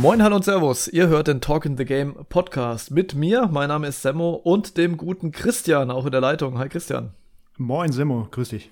Moin, 0.00 0.22
hallo 0.22 0.36
und 0.36 0.46
Servus. 0.46 0.88
Ihr 0.88 1.08
hört 1.08 1.28
den 1.28 1.42
Talk 1.42 1.66
in 1.66 1.76
the 1.76 1.84
Game 1.84 2.14
Podcast 2.30 2.90
mit 2.90 3.14
mir. 3.14 3.50
Mein 3.52 3.68
Name 3.68 3.86
ist 3.86 4.00
Semmo 4.00 4.30
und 4.30 4.78
dem 4.78 4.96
guten 4.96 5.30
Christian 5.30 5.90
auch 5.90 6.06
in 6.06 6.10
der 6.10 6.22
Leitung. 6.22 6.56
Hi 6.56 6.70
Christian. 6.70 7.10
Moin 7.58 7.92
Semmo, 7.92 8.26
grüß 8.30 8.48
dich. 8.48 8.70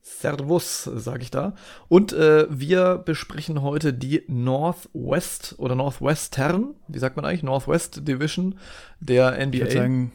Servus, 0.00 0.84
sag 0.84 1.20
ich 1.20 1.30
da. 1.30 1.54
Und 1.88 2.14
äh, 2.14 2.46
wir 2.48 2.96
besprechen 2.96 3.60
heute 3.60 3.92
die 3.92 4.22
Northwest 4.26 5.54
oder 5.58 5.74
Northwestern, 5.74 6.74
wie 6.88 6.98
sagt 6.98 7.14
man 7.16 7.26
eigentlich, 7.26 7.42
Northwest 7.42 8.08
Division 8.08 8.54
der 9.00 9.32
NBA. 9.32 9.56
Ich 9.56 9.60
würde 9.60 9.72
sagen 9.72 10.12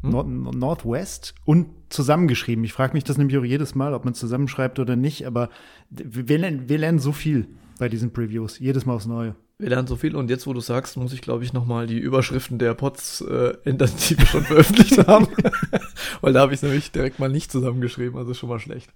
hm? 0.00 0.10
Nord 0.10 0.28
Northwest 0.28 1.34
und 1.44 1.66
zusammengeschrieben. 1.90 2.64
Ich 2.64 2.72
frage 2.72 2.94
mich 2.94 3.04
das 3.04 3.18
nämlich 3.18 3.36
auch 3.36 3.44
jedes 3.44 3.74
Mal, 3.74 3.92
ob 3.92 4.06
man 4.06 4.14
es 4.14 4.18
zusammenschreibt 4.18 4.78
oder 4.78 4.96
nicht, 4.96 5.26
aber 5.26 5.50
wir 5.90 6.38
lernen, 6.38 6.70
wir 6.70 6.78
lernen 6.78 7.00
so 7.00 7.12
viel 7.12 7.48
bei 7.78 7.90
diesen 7.90 8.14
Previews, 8.14 8.58
jedes 8.58 8.86
Mal 8.86 8.94
aufs 8.94 9.04
Neue. 9.04 9.36
Wir 9.58 9.70
lernen 9.70 9.88
so 9.88 9.96
viel 9.96 10.14
und 10.14 10.28
jetzt, 10.28 10.46
wo 10.46 10.52
du 10.52 10.60
sagst, 10.60 10.98
muss 10.98 11.14
ich, 11.14 11.22
glaube 11.22 11.42
ich, 11.42 11.54
nochmal 11.54 11.86
die 11.86 11.98
Überschriften 11.98 12.58
der 12.58 12.74
Pods 12.74 13.22
äh, 13.22 13.54
ändern, 13.64 13.90
die 14.08 14.18
wir 14.18 14.26
schon 14.26 14.44
veröffentlicht 14.44 15.06
haben. 15.06 15.28
Weil 16.20 16.34
da 16.34 16.40
habe 16.40 16.52
ich 16.52 16.58
es 16.58 16.62
nämlich 16.62 16.92
direkt 16.92 17.18
mal 17.18 17.30
nicht 17.30 17.50
zusammengeschrieben, 17.50 18.18
also 18.18 18.34
schon 18.34 18.50
mal 18.50 18.58
schlecht. 18.58 18.92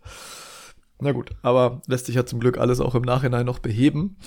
Na 1.00 1.12
gut, 1.12 1.30
aber 1.40 1.80
lässt 1.86 2.06
sich 2.06 2.14
ja 2.14 2.26
zum 2.26 2.40
Glück 2.40 2.58
alles 2.58 2.80
auch 2.80 2.94
im 2.94 3.02
Nachhinein 3.02 3.46
noch 3.46 3.58
beheben. 3.58 4.18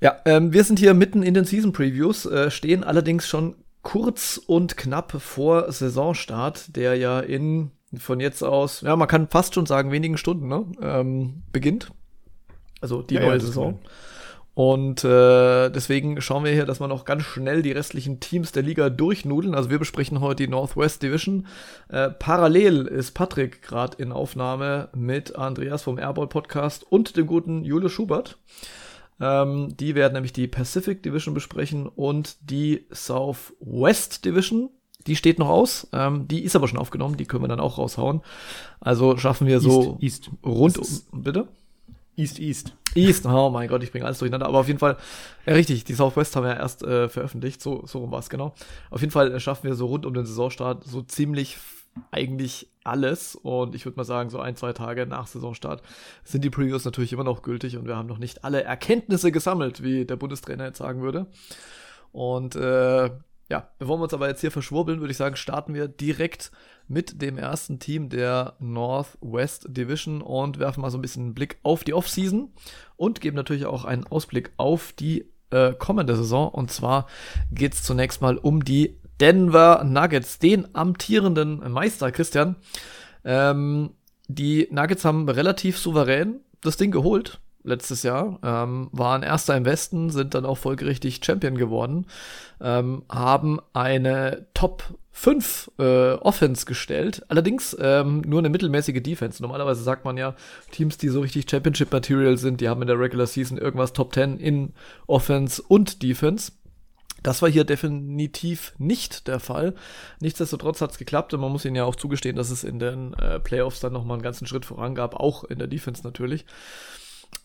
Ja, 0.00 0.16
ähm, 0.24 0.54
wir 0.54 0.64
sind 0.64 0.78
hier 0.78 0.94
mitten 0.94 1.22
in 1.22 1.34
den 1.34 1.44
Season 1.44 1.72
Previews, 1.72 2.24
äh, 2.24 2.50
stehen 2.50 2.82
allerdings 2.82 3.28
schon 3.28 3.56
kurz 3.82 4.40
und 4.46 4.78
knapp 4.78 5.20
vor 5.20 5.70
Saisonstart, 5.70 6.74
der 6.76 6.96
ja 6.96 7.20
in 7.20 7.72
von 7.98 8.20
jetzt 8.20 8.42
aus, 8.42 8.80
ja, 8.80 8.96
man 8.96 9.06
kann 9.06 9.28
fast 9.28 9.54
schon 9.54 9.66
sagen, 9.66 9.92
wenigen 9.92 10.16
Stunden, 10.16 10.48
ne, 10.48 10.64
ähm, 10.80 11.42
beginnt. 11.52 11.92
Also 12.80 13.02
die 13.02 13.16
ja, 13.16 13.20
neue 13.20 13.34
ja, 13.34 13.40
Saison. 13.40 13.74
Cool. 13.74 13.90
Und 14.54 15.02
äh, 15.02 15.70
deswegen 15.70 16.20
schauen 16.20 16.44
wir 16.44 16.52
hier, 16.52 16.66
dass 16.66 16.78
wir 16.78 16.88
noch 16.88 17.06
ganz 17.06 17.22
schnell 17.22 17.62
die 17.62 17.72
restlichen 17.72 18.20
Teams 18.20 18.52
der 18.52 18.62
Liga 18.62 18.90
durchnudeln. 18.90 19.54
Also 19.54 19.70
wir 19.70 19.78
besprechen 19.78 20.20
heute 20.20 20.44
die 20.44 20.50
Northwest 20.50 21.02
Division. 21.02 21.46
Äh, 21.88 22.10
parallel 22.10 22.86
ist 22.86 23.12
Patrick 23.12 23.62
gerade 23.62 23.96
in 24.02 24.12
Aufnahme 24.12 24.90
mit 24.94 25.36
Andreas 25.36 25.82
vom 25.82 25.98
Airball 25.98 26.26
Podcast 26.26 26.84
und 26.90 27.16
dem 27.16 27.26
guten 27.26 27.64
Julius 27.64 27.92
Schubert. 27.92 28.36
Ähm, 29.20 29.74
die 29.78 29.94
werden 29.94 30.14
nämlich 30.14 30.34
die 30.34 30.48
Pacific 30.48 31.02
Division 31.02 31.32
besprechen 31.32 31.86
und 31.86 32.36
die 32.42 32.86
Southwest 32.90 34.24
Division. 34.26 34.68
Die 35.06 35.16
steht 35.16 35.38
noch 35.38 35.48
aus. 35.48 35.88
Ähm, 35.92 36.28
die 36.28 36.44
ist 36.44 36.56
aber 36.56 36.68
schon 36.68 36.78
aufgenommen. 36.78 37.16
Die 37.16 37.24
können 37.24 37.42
wir 37.42 37.48
dann 37.48 37.58
auch 37.58 37.78
raushauen. 37.78 38.20
Also 38.80 39.16
schaffen 39.16 39.46
wir 39.46 39.60
so 39.60 39.96
East, 40.00 40.26
East. 40.26 40.30
rund 40.44 40.78
um. 40.78 41.22
Bitte? 41.22 41.48
East 42.16 42.38
East. 42.38 42.74
East, 42.94 43.24
oh 43.26 43.50
mein 43.50 43.68
Gott, 43.68 43.82
ich 43.82 43.90
bringe 43.90 44.04
alles 44.04 44.18
durcheinander. 44.18 44.46
Aber 44.46 44.58
auf 44.58 44.66
jeden 44.66 44.78
Fall, 44.78 44.96
ja 45.46 45.54
richtig, 45.54 45.84
die 45.84 45.94
Southwest 45.94 46.36
haben 46.36 46.44
wir 46.44 46.52
ja 46.52 46.58
erst 46.58 46.82
äh, 46.82 47.08
veröffentlicht, 47.08 47.62
so, 47.62 47.86
so 47.86 48.10
war 48.10 48.18
es 48.18 48.28
genau. 48.28 48.54
Auf 48.90 49.00
jeden 49.00 49.12
Fall 49.12 49.32
äh, 49.32 49.40
schaffen 49.40 49.64
wir 49.64 49.74
so 49.74 49.86
rund 49.86 50.04
um 50.04 50.12
den 50.12 50.26
Saisonstart 50.26 50.84
so 50.84 51.02
ziemlich 51.02 51.56
eigentlich 52.10 52.68
alles. 52.84 53.36
Und 53.36 53.74
ich 53.74 53.84
würde 53.84 53.96
mal 53.96 54.04
sagen, 54.04 54.30
so 54.30 54.40
ein, 54.40 54.56
zwei 54.56 54.72
Tage 54.72 55.06
nach 55.06 55.26
Saisonstart 55.26 55.82
sind 56.24 56.44
die 56.44 56.50
Previews 56.50 56.84
natürlich 56.84 57.12
immer 57.12 57.24
noch 57.24 57.42
gültig 57.42 57.76
und 57.76 57.86
wir 57.86 57.96
haben 57.96 58.08
noch 58.08 58.18
nicht 58.18 58.44
alle 58.44 58.62
Erkenntnisse 58.62 59.32
gesammelt, 59.32 59.82
wie 59.82 60.04
der 60.04 60.16
Bundestrainer 60.16 60.66
jetzt 60.66 60.78
sagen 60.78 61.02
würde. 61.02 61.26
Und 62.12 62.56
äh, 62.56 63.10
ja, 63.48 63.68
bevor 63.78 63.98
wir 63.98 64.04
uns 64.04 64.14
aber 64.14 64.28
jetzt 64.28 64.40
hier 64.40 64.50
verschwurbeln, 64.50 65.00
würde 65.00 65.10
ich 65.10 65.16
sagen, 65.16 65.36
starten 65.36 65.74
wir 65.74 65.88
direkt 65.88 66.52
mit 66.88 67.22
dem 67.22 67.38
ersten 67.38 67.78
Team 67.78 68.08
der 68.08 68.54
Northwest 68.58 69.66
Division 69.68 70.22
und 70.22 70.58
werfen 70.58 70.80
mal 70.80 70.90
so 70.90 70.98
ein 70.98 71.02
bisschen 71.02 71.24
einen 71.24 71.34
Blick 71.34 71.58
auf 71.62 71.84
die 71.84 71.94
Offseason 71.94 72.52
und 72.96 73.20
geben 73.20 73.36
natürlich 73.36 73.66
auch 73.66 73.84
einen 73.84 74.06
Ausblick 74.06 74.52
auf 74.56 74.92
die 74.92 75.26
äh, 75.50 75.72
kommende 75.72 76.16
Saison. 76.16 76.48
Und 76.48 76.70
zwar 76.70 77.06
geht 77.50 77.74
es 77.74 77.82
zunächst 77.82 78.20
mal 78.20 78.38
um 78.38 78.64
die 78.64 78.98
Denver 79.20 79.84
Nuggets, 79.84 80.38
den 80.38 80.74
amtierenden 80.74 81.70
Meister 81.70 82.10
Christian. 82.10 82.56
Ähm, 83.24 83.90
die 84.28 84.68
Nuggets 84.70 85.04
haben 85.04 85.28
relativ 85.28 85.78
souverän 85.78 86.40
das 86.60 86.76
Ding 86.76 86.90
geholt 86.90 87.40
letztes 87.64 88.02
Jahr, 88.02 88.38
ähm, 88.42 88.88
waren 88.92 89.22
Erster 89.22 89.56
im 89.56 89.64
Westen, 89.64 90.10
sind 90.10 90.34
dann 90.34 90.44
auch 90.44 90.58
folgerichtig 90.58 91.20
Champion 91.24 91.56
geworden, 91.56 92.06
ähm, 92.60 93.04
haben 93.08 93.60
eine 93.72 94.46
Top 94.54 94.98
5 95.12 95.70
äh, 95.78 96.12
Offense 96.14 96.64
gestellt, 96.64 97.22
allerdings 97.28 97.76
ähm, 97.78 98.22
nur 98.22 98.38
eine 98.38 98.48
mittelmäßige 98.48 99.02
Defense. 99.02 99.42
Normalerweise 99.42 99.82
sagt 99.82 100.04
man 100.04 100.16
ja, 100.16 100.34
Teams, 100.70 100.96
die 100.96 101.08
so 101.08 101.20
richtig 101.20 101.48
Championship 101.50 101.92
Material 101.92 102.38
sind, 102.38 102.60
die 102.60 102.68
haben 102.68 102.80
in 102.80 102.88
der 102.88 102.98
Regular 102.98 103.26
Season 103.26 103.58
irgendwas 103.58 103.92
Top 103.92 104.14
10 104.14 104.38
in 104.38 104.72
Offense 105.06 105.62
und 105.62 106.02
Defense. 106.02 106.52
Das 107.22 107.40
war 107.40 107.48
hier 107.48 107.64
definitiv 107.64 108.74
nicht 108.78 109.28
der 109.28 109.38
Fall. 109.38 109.74
Nichtsdestotrotz 110.20 110.80
hat 110.80 110.92
es 110.92 110.98
geklappt 110.98 111.34
und 111.34 111.40
man 111.40 111.52
muss 111.52 111.64
ihnen 111.64 111.76
ja 111.76 111.84
auch 111.84 111.94
zugestehen, 111.94 112.34
dass 112.34 112.50
es 112.50 112.64
in 112.64 112.78
den 112.78 113.14
äh, 113.14 113.38
Playoffs 113.38 113.80
dann 113.80 113.92
nochmal 113.92 114.16
einen 114.16 114.24
ganzen 114.24 114.46
Schritt 114.46 114.64
voran 114.64 114.94
gab, 114.94 115.14
auch 115.14 115.44
in 115.44 115.58
der 115.58 115.68
Defense 115.68 116.02
natürlich. 116.02 116.46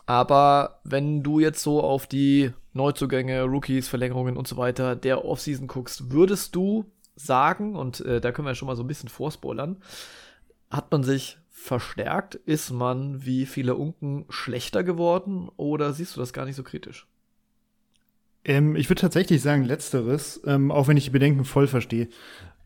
Aber 0.06 0.80
wenn 0.84 1.22
du 1.22 1.38
jetzt 1.38 1.62
so 1.62 1.82
auf 1.82 2.06
die 2.06 2.50
Neuzugänge, 2.72 3.42
Rookies, 3.42 3.88
Verlängerungen 3.88 4.36
und 4.36 4.48
so 4.48 4.56
weiter 4.56 4.96
der 4.96 5.24
Offseason 5.24 5.66
guckst, 5.66 6.10
würdest 6.10 6.54
du 6.54 6.86
sagen, 7.18 7.76
und 7.76 8.00
äh, 8.00 8.20
da 8.20 8.32
können 8.32 8.46
wir 8.46 8.50
ja 8.50 8.54
schon 8.54 8.66
mal 8.66 8.76
so 8.76 8.82
ein 8.84 8.88
bisschen 8.88 9.08
vorspoilern, 9.08 9.78
hat 10.70 10.90
man 10.90 11.02
sich 11.02 11.38
verstärkt? 11.50 12.36
Ist 12.36 12.70
man 12.70 13.24
wie 13.24 13.46
viele 13.46 13.74
Unken 13.74 14.24
schlechter 14.28 14.84
geworden 14.84 15.48
oder 15.56 15.92
siehst 15.92 16.16
du 16.16 16.20
das 16.20 16.32
gar 16.32 16.44
nicht 16.44 16.56
so 16.56 16.62
kritisch? 16.62 17.06
Ähm, 18.44 18.76
ich 18.76 18.88
würde 18.88 19.00
tatsächlich 19.00 19.42
sagen, 19.42 19.64
letzteres, 19.64 20.40
ähm, 20.46 20.70
auch 20.70 20.88
wenn 20.88 20.96
ich 20.96 21.04
die 21.04 21.10
Bedenken 21.10 21.44
voll 21.44 21.66
verstehe. 21.66 22.08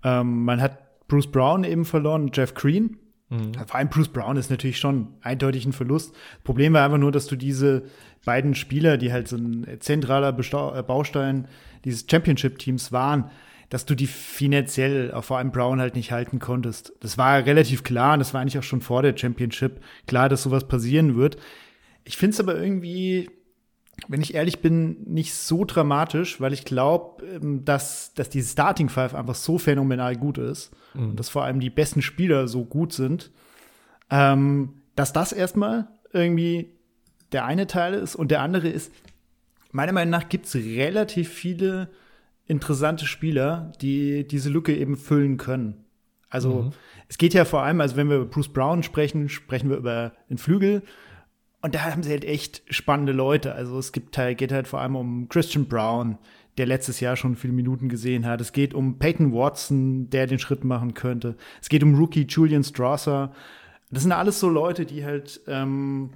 Ähm, 0.04 0.44
man 0.44 0.60
hat 0.60 1.06
Bruce 1.08 1.30
Brown 1.30 1.64
eben 1.64 1.84
verloren, 1.84 2.30
Jeff 2.32 2.54
Green. 2.54 2.98
Mhm. 3.30 3.54
Vor 3.54 3.76
allem 3.76 3.88
Bruce 3.88 4.08
Brown 4.08 4.36
ist 4.36 4.50
natürlich 4.50 4.78
schon 4.78 5.14
eindeutig 5.22 5.64
ein 5.64 5.72
Verlust. 5.72 6.14
Problem 6.44 6.74
war 6.74 6.84
einfach 6.84 6.98
nur, 6.98 7.12
dass 7.12 7.26
du 7.26 7.36
diese 7.36 7.84
beiden 8.24 8.54
Spieler, 8.54 8.98
die 8.98 9.12
halt 9.12 9.26
so 9.26 9.36
ein 9.36 9.66
zentraler 9.80 10.32
Bestau 10.32 10.74
äh, 10.74 10.82
Baustein 10.82 11.48
dieses 11.84 12.06
Championship-Teams 12.08 12.92
waren, 12.92 13.30
dass 13.72 13.86
du 13.86 13.94
die 13.94 14.06
finanziell, 14.06 15.12
auch 15.12 15.24
vor 15.24 15.38
allem 15.38 15.50
Brown, 15.50 15.80
halt 15.80 15.96
nicht 15.96 16.12
halten 16.12 16.38
konntest. 16.38 16.92
Das 17.00 17.16
war 17.16 17.46
relativ 17.46 17.82
klar 17.82 18.12
und 18.12 18.18
das 18.18 18.34
war 18.34 18.42
eigentlich 18.42 18.58
auch 18.58 18.62
schon 18.62 18.82
vor 18.82 19.00
der 19.00 19.16
Championship 19.16 19.80
klar, 20.06 20.28
dass 20.28 20.42
sowas 20.42 20.68
passieren 20.68 21.16
wird. 21.16 21.38
Ich 22.04 22.18
finde 22.18 22.34
es 22.34 22.40
aber 22.40 22.54
irgendwie, 22.54 23.30
wenn 24.08 24.20
ich 24.20 24.34
ehrlich 24.34 24.60
bin, 24.60 25.02
nicht 25.04 25.32
so 25.32 25.64
dramatisch, 25.64 26.38
weil 26.38 26.52
ich 26.52 26.66
glaube, 26.66 27.24
ähm, 27.24 27.64
dass, 27.64 28.12
dass 28.12 28.28
die 28.28 28.42
Starting 28.42 28.90
Five 28.90 29.14
einfach 29.14 29.36
so 29.36 29.56
phänomenal 29.56 30.16
gut 30.16 30.36
ist 30.36 30.70
mhm. 30.92 31.12
und 31.12 31.16
dass 31.18 31.30
vor 31.30 31.44
allem 31.44 31.58
die 31.58 31.70
besten 31.70 32.02
Spieler 32.02 32.48
so 32.48 32.66
gut 32.66 32.92
sind, 32.92 33.30
ähm, 34.10 34.82
dass 34.96 35.14
das 35.14 35.32
erstmal 35.32 35.88
irgendwie 36.12 36.74
der 37.32 37.46
eine 37.46 37.66
Teil 37.66 37.94
ist 37.94 38.16
und 38.16 38.32
der 38.32 38.42
andere 38.42 38.68
ist, 38.68 38.92
meiner 39.70 39.92
Meinung 39.92 40.10
nach 40.10 40.28
gibt 40.28 40.44
es 40.44 40.56
relativ 40.56 41.30
viele 41.30 41.88
interessante 42.52 43.06
Spieler, 43.06 43.72
die 43.80 44.26
diese 44.26 44.50
Lücke 44.50 44.76
eben 44.76 44.96
füllen 44.96 45.38
können. 45.38 45.84
Also 46.30 46.62
mhm. 46.62 46.70
es 47.08 47.18
geht 47.18 47.34
ja 47.34 47.44
vor 47.44 47.62
allem, 47.62 47.80
also 47.80 47.96
wenn 47.96 48.08
wir 48.08 48.16
über 48.16 48.26
Bruce 48.26 48.52
Brown 48.52 48.82
sprechen, 48.82 49.28
sprechen 49.28 49.70
wir 49.70 49.76
über 49.76 50.12
den 50.30 50.38
Flügel. 50.38 50.82
Und 51.60 51.74
da 51.74 51.84
haben 51.84 52.02
sie 52.02 52.10
halt 52.10 52.24
echt 52.24 52.62
spannende 52.68 53.12
Leute. 53.12 53.54
Also 53.54 53.78
es 53.78 53.92
gibt 53.92 54.18
halt, 54.18 54.38
geht 54.38 54.52
halt 54.52 54.68
vor 54.68 54.80
allem 54.80 54.96
um 54.96 55.28
Christian 55.28 55.66
Brown, 55.66 56.18
der 56.58 56.66
letztes 56.66 57.00
Jahr 57.00 57.16
schon 57.16 57.36
viele 57.36 57.52
Minuten 57.52 57.88
gesehen 57.88 58.26
hat. 58.26 58.40
Es 58.40 58.52
geht 58.52 58.74
um 58.74 58.98
Peyton 58.98 59.32
Watson, 59.32 60.10
der 60.10 60.26
den 60.26 60.38
Schritt 60.38 60.64
machen 60.64 60.94
könnte. 60.94 61.36
Es 61.60 61.68
geht 61.68 61.82
um 61.82 61.94
Rookie 61.94 62.26
Julian 62.28 62.64
Strasser. 62.64 63.32
Das 63.90 64.02
sind 64.02 64.12
alles 64.12 64.40
so 64.40 64.48
Leute, 64.48 64.84
die 64.86 65.04
halt 65.04 65.40
ähm, 65.46 66.10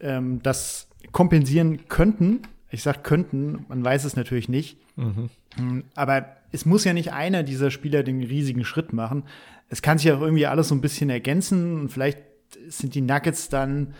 ähm, 0.00 0.42
das 0.42 0.88
kompensieren 1.12 1.88
könnten. 1.88 2.42
Ich 2.74 2.82
sag 2.82 3.04
könnten, 3.04 3.64
man 3.68 3.84
weiß 3.84 4.04
es 4.04 4.16
natürlich 4.16 4.48
nicht. 4.48 4.78
Mhm. 4.96 5.30
Hm, 5.56 5.84
aber 5.94 6.26
es 6.52 6.66
muss 6.66 6.84
ja 6.84 6.92
nicht 6.92 7.12
einer 7.12 7.42
dieser 7.42 7.70
Spieler 7.70 8.02
den 8.02 8.22
riesigen 8.22 8.64
Schritt 8.64 8.92
machen. 8.92 9.24
Es 9.68 9.80
kann 9.80 9.98
sich 9.98 10.12
auch 10.12 10.20
irgendwie 10.20 10.46
alles 10.46 10.68
so 10.68 10.74
ein 10.74 10.80
bisschen 10.80 11.08
ergänzen 11.10 11.80
und 11.80 11.88
vielleicht 11.90 12.18
sind 12.68 12.94
die 12.94 13.00
Nuggets 13.00 13.48
dann 13.48 13.94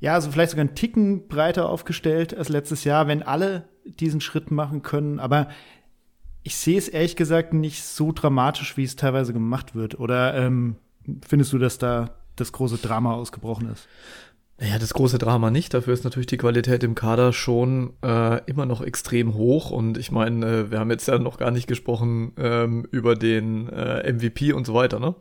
ja, 0.00 0.14
also 0.14 0.30
vielleicht 0.30 0.52
sogar 0.52 0.64
einen 0.64 0.74
Ticken 0.74 1.28
breiter 1.28 1.68
aufgestellt 1.68 2.34
als 2.34 2.48
letztes 2.48 2.84
Jahr, 2.84 3.06
wenn 3.06 3.22
alle 3.22 3.68
diesen 3.84 4.22
Schritt 4.22 4.50
machen 4.50 4.82
können. 4.82 5.20
Aber 5.20 5.48
ich 6.42 6.56
sehe 6.56 6.78
es 6.78 6.88
ehrlich 6.88 7.16
gesagt 7.16 7.52
nicht 7.52 7.84
so 7.84 8.10
dramatisch, 8.10 8.78
wie 8.78 8.84
es 8.84 8.96
teilweise 8.96 9.34
gemacht 9.34 9.74
wird. 9.74 10.00
Oder 10.00 10.34
ähm, 10.34 10.76
findest 11.26 11.52
du, 11.52 11.58
dass 11.58 11.76
da 11.76 12.16
das 12.36 12.52
große 12.52 12.78
Drama 12.78 13.12
ausgebrochen 13.12 13.68
ist? 13.70 13.88
Ja, 14.62 14.78
das 14.78 14.92
große 14.92 15.16
Drama 15.16 15.50
nicht. 15.50 15.72
Dafür 15.72 15.94
ist 15.94 16.04
natürlich 16.04 16.26
die 16.26 16.36
Qualität 16.36 16.84
im 16.84 16.94
Kader 16.94 17.32
schon 17.32 17.94
äh, 18.04 18.44
immer 18.44 18.66
noch 18.66 18.82
extrem 18.82 19.32
hoch. 19.32 19.70
Und 19.70 19.96
ich 19.96 20.12
meine, 20.12 20.46
äh, 20.46 20.70
wir 20.70 20.78
haben 20.78 20.90
jetzt 20.90 21.08
ja 21.08 21.18
noch 21.18 21.38
gar 21.38 21.50
nicht 21.50 21.66
gesprochen 21.66 22.32
ähm, 22.36 22.86
über 22.90 23.14
den 23.14 23.70
äh, 23.70 24.12
MVP 24.12 24.52
und 24.52 24.66
so 24.66 24.74
weiter, 24.74 25.00
ne? 25.00 25.14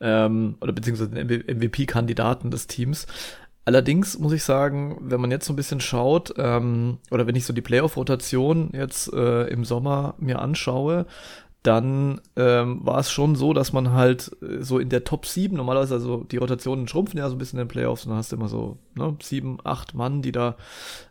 Ähm, 0.00 0.56
oder 0.62 0.72
beziehungsweise 0.72 1.10
den 1.10 1.26
MVP-Kandidaten 1.26 2.50
des 2.50 2.66
Teams. 2.66 3.06
Allerdings 3.66 4.18
muss 4.18 4.32
ich 4.32 4.42
sagen, 4.42 4.96
wenn 5.02 5.20
man 5.20 5.30
jetzt 5.30 5.44
so 5.44 5.52
ein 5.52 5.56
bisschen 5.56 5.80
schaut, 5.80 6.32
ähm, 6.38 6.96
oder 7.10 7.26
wenn 7.26 7.36
ich 7.36 7.44
so 7.44 7.52
die 7.52 7.60
Playoff-Rotation 7.60 8.70
jetzt 8.72 9.12
äh, 9.12 9.48
im 9.48 9.66
Sommer 9.66 10.14
mir 10.16 10.38
anschaue, 10.38 11.04
dann 11.62 12.20
ähm, 12.36 12.80
war 12.86 12.98
es 13.00 13.10
schon 13.10 13.34
so, 13.34 13.52
dass 13.52 13.72
man 13.72 13.92
halt 13.92 14.30
äh, 14.42 14.62
so 14.62 14.78
in 14.78 14.88
der 14.88 15.04
Top 15.04 15.26
7, 15.26 15.56
normalerweise, 15.56 15.94
also 15.94 16.24
die 16.24 16.36
Rotationen 16.36 16.86
schrumpfen 16.86 17.18
ja 17.18 17.28
so 17.28 17.34
ein 17.34 17.38
bisschen 17.38 17.58
in 17.58 17.64
den 17.64 17.70
Playoffs 17.70 18.04
und 18.04 18.10
dann 18.10 18.18
hast 18.18 18.30
du 18.30 18.36
immer 18.36 18.48
so 18.48 18.78
ne, 18.94 19.16
sieben, 19.20 19.58
acht 19.64 19.94
Mann, 19.94 20.22
die 20.22 20.32
da 20.32 20.56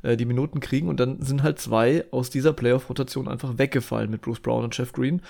äh, 0.04 0.16
die 0.16 0.26
Minuten 0.26 0.60
kriegen 0.60 0.88
und 0.88 1.00
dann 1.00 1.22
sind 1.22 1.44
halt 1.44 1.60
zwei 1.60 2.06
aus 2.12 2.30
dieser 2.30 2.54
Playoff-Rotation 2.54 3.28
einfach 3.28 3.58
weggefallen 3.58 4.10
mit 4.10 4.22
Bruce 4.22 4.40
Brown 4.40 4.64
und 4.64 4.78
Jeff 4.78 4.94
Green 4.94 5.22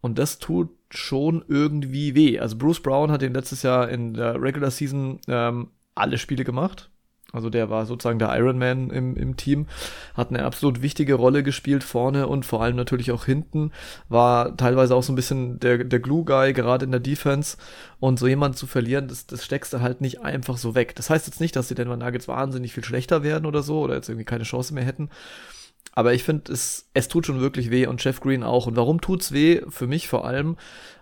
und 0.00 0.18
das 0.18 0.38
tut 0.38 0.70
schon 0.90 1.44
irgendwie 1.48 2.14
weh. 2.14 2.40
Also 2.40 2.56
Bruce 2.56 2.80
Brown 2.80 3.10
hat 3.10 3.22
den 3.22 3.34
letztes 3.34 3.62
Jahr 3.62 3.88
in 3.88 4.14
der 4.14 4.40
Regular 4.40 4.70
Season 4.70 5.20
ähm, 5.28 5.68
alle 5.94 6.18
Spiele 6.18 6.44
gemacht. 6.44 6.90
Also 7.32 7.48
der 7.48 7.70
war 7.70 7.86
sozusagen 7.86 8.18
der 8.18 8.36
Ironman 8.36 8.90
im, 8.90 9.16
im 9.16 9.36
Team, 9.36 9.66
hat 10.14 10.28
eine 10.28 10.44
absolut 10.44 10.82
wichtige 10.82 11.14
Rolle 11.14 11.42
gespielt 11.42 11.82
vorne 11.82 12.26
und 12.26 12.44
vor 12.44 12.62
allem 12.62 12.76
natürlich 12.76 13.10
auch 13.10 13.24
hinten, 13.24 13.72
war 14.10 14.56
teilweise 14.56 14.94
auch 14.94 15.02
so 15.02 15.12
ein 15.12 15.16
bisschen 15.16 15.58
der, 15.58 15.84
der 15.84 16.00
Glue-Guy, 16.00 16.52
gerade 16.52 16.84
in 16.84 16.90
der 16.90 17.00
Defense. 17.00 17.56
Und 18.00 18.18
so 18.18 18.26
jemanden 18.26 18.56
zu 18.56 18.66
verlieren, 18.66 19.08
das, 19.08 19.26
das 19.26 19.44
steckst 19.44 19.72
du 19.72 19.80
halt 19.80 20.00
nicht 20.00 20.20
einfach 20.22 20.58
so 20.58 20.74
weg. 20.74 20.94
Das 20.96 21.08
heißt 21.08 21.26
jetzt 21.26 21.40
nicht, 21.40 21.56
dass 21.56 21.68
die 21.68 21.74
Denver 21.74 21.96
Nuggets 21.96 22.28
wahnsinnig 22.28 22.74
viel 22.74 22.84
schlechter 22.84 23.22
werden 23.22 23.46
oder 23.46 23.62
so 23.62 23.80
oder 23.80 23.94
jetzt 23.94 24.08
irgendwie 24.08 24.24
keine 24.24 24.44
Chance 24.44 24.74
mehr 24.74 24.84
hätten. 24.84 25.08
Aber 25.94 26.14
ich 26.14 26.24
finde, 26.24 26.52
es, 26.52 26.88
es 26.94 27.08
tut 27.08 27.26
schon 27.26 27.40
wirklich 27.40 27.70
weh 27.70 27.86
und 27.86 28.02
Jeff 28.02 28.20
Green 28.20 28.42
auch. 28.42 28.66
Und 28.66 28.76
warum 28.76 29.00
tut's 29.00 29.32
weh? 29.32 29.60
Für 29.68 29.86
mich 29.86 30.08
vor 30.08 30.24
allem, 30.24 30.56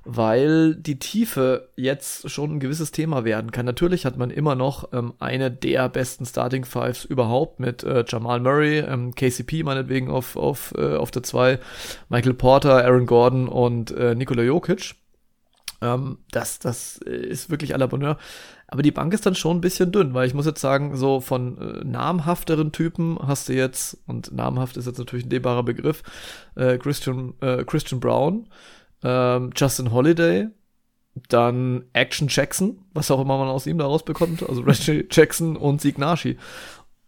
weil 0.05 0.75
die 0.75 0.99
Tiefe 0.99 1.69
jetzt 1.77 2.29
schon 2.29 2.57
ein 2.57 2.61
gewisses 2.61 2.91
Thema 2.91 3.25
werden 3.25 3.53
kann. 3.53 3.67
Natürlich 3.67 4.05
hat 4.05 4.17
man 4.17 4.31
immer 4.31 4.57
noch 4.57 4.93
ähm, 4.93 5.15
eine 5.21 5.51
der 5.51 5.89
besten 5.89 6.27
Starting 6.27 6.65
Fives 6.65 7.05
überhaupt 7.05 7.61
mit 7.61 7.85
äh, 7.85 8.05
Jamal 8.07 8.41
Murray, 8.41 8.79
ähm, 8.79 9.15
KCP 9.15 9.63
meinetwegen 9.63 10.11
auf, 10.11 10.37
auf, 10.37 10.75
äh, 10.77 10.97
auf 10.97 11.13
der 11.13 11.23
2, 11.23 11.61
Michael 12.09 12.35
Porter, 12.35 12.85
Aaron 12.85 13.07
Gordon 13.07 13.49
und 13.49 13.93
äh, 13.93 14.17
Nikola 14.17 14.43
Jokic. 14.43 14.97
Ähm, 15.83 16.19
das, 16.31 16.59
das 16.59 16.99
ist 16.99 17.51
wirklich 17.51 17.75
à 17.75 17.79
la 17.79 17.87
Bonheur. 17.87 18.19
Aber 18.69 18.83
die 18.83 18.93
Bank 18.93 19.13
ist 19.15 19.27
dann 19.27 19.35
schon 19.35 19.59
ein 19.59 19.61
bisschen 19.61 19.91
dünn, 19.91 20.15
weil 20.15 20.27
ich 20.27 20.35
muss 20.35 20.47
jetzt 20.47 20.61
sagen, 20.61 20.97
so 20.97 21.21
von 21.21 21.59
äh, 21.59 21.85
namhafteren 21.85 22.73
Typen 22.73 23.19
hast 23.27 23.49
du 23.49 23.55
jetzt, 23.55 23.99
und 24.07 24.33
namhaft 24.33 24.77
ist 24.77 24.87
jetzt 24.87 24.99
natürlich 24.99 25.27
ein 25.27 25.31
dehnbarer 25.31 25.65
Begriff, 25.65 26.03
äh, 26.55 26.79
Christian, 26.79 27.35
äh, 27.41 27.65
Christian 27.65 28.01
Brown, 28.01 28.49
ähm, 29.03 29.51
Justin 29.57 29.91
Holiday, 29.91 30.49
dann 31.29 31.85
Action 31.93 32.29
Jackson, 32.31 32.85
was 32.95 33.11
auch 33.11 33.21
immer 33.21 33.39
man 33.39 33.49
aus 33.49 33.67
ihm 33.67 33.79
da 33.79 33.87
rausbekommt, 33.87 34.49
also 34.49 34.61
Reggie 34.67 35.07
Jackson 35.11 35.57
und 35.57 35.81
Sieg 35.81 35.99
Nashi. 35.99 36.37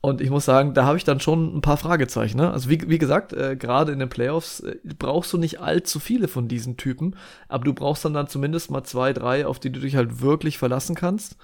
Und 0.04 0.20
ich 0.20 0.30
muss 0.30 0.44
sagen, 0.44 0.74
da 0.74 0.84
habe 0.84 0.98
ich 0.98 1.04
dann 1.04 1.20
schon 1.20 1.56
ein 1.56 1.60
paar 1.60 1.76
Fragezeichen. 1.76 2.36
Ne? 2.36 2.50
Also 2.50 2.68
wie, 2.68 2.90
wie 2.90 2.98
gesagt, 2.98 3.32
äh, 3.32 3.54
gerade 3.54 3.92
in 3.92 4.00
den 4.00 4.08
Playoffs 4.08 4.58
äh, 4.58 4.76
brauchst 4.98 5.32
du 5.32 5.38
nicht 5.38 5.60
allzu 5.60 6.00
viele 6.00 6.26
von 6.26 6.48
diesen 6.48 6.76
Typen, 6.76 7.14
aber 7.48 7.64
du 7.64 7.72
brauchst 7.72 8.04
dann, 8.04 8.12
dann 8.12 8.26
zumindest 8.26 8.72
mal 8.72 8.82
zwei, 8.82 9.12
drei, 9.12 9.46
auf 9.46 9.60
die 9.60 9.70
du 9.70 9.78
dich 9.78 9.94
halt 9.94 10.20
wirklich 10.20 10.58
verlassen 10.58 10.96
kannst. 10.96 11.36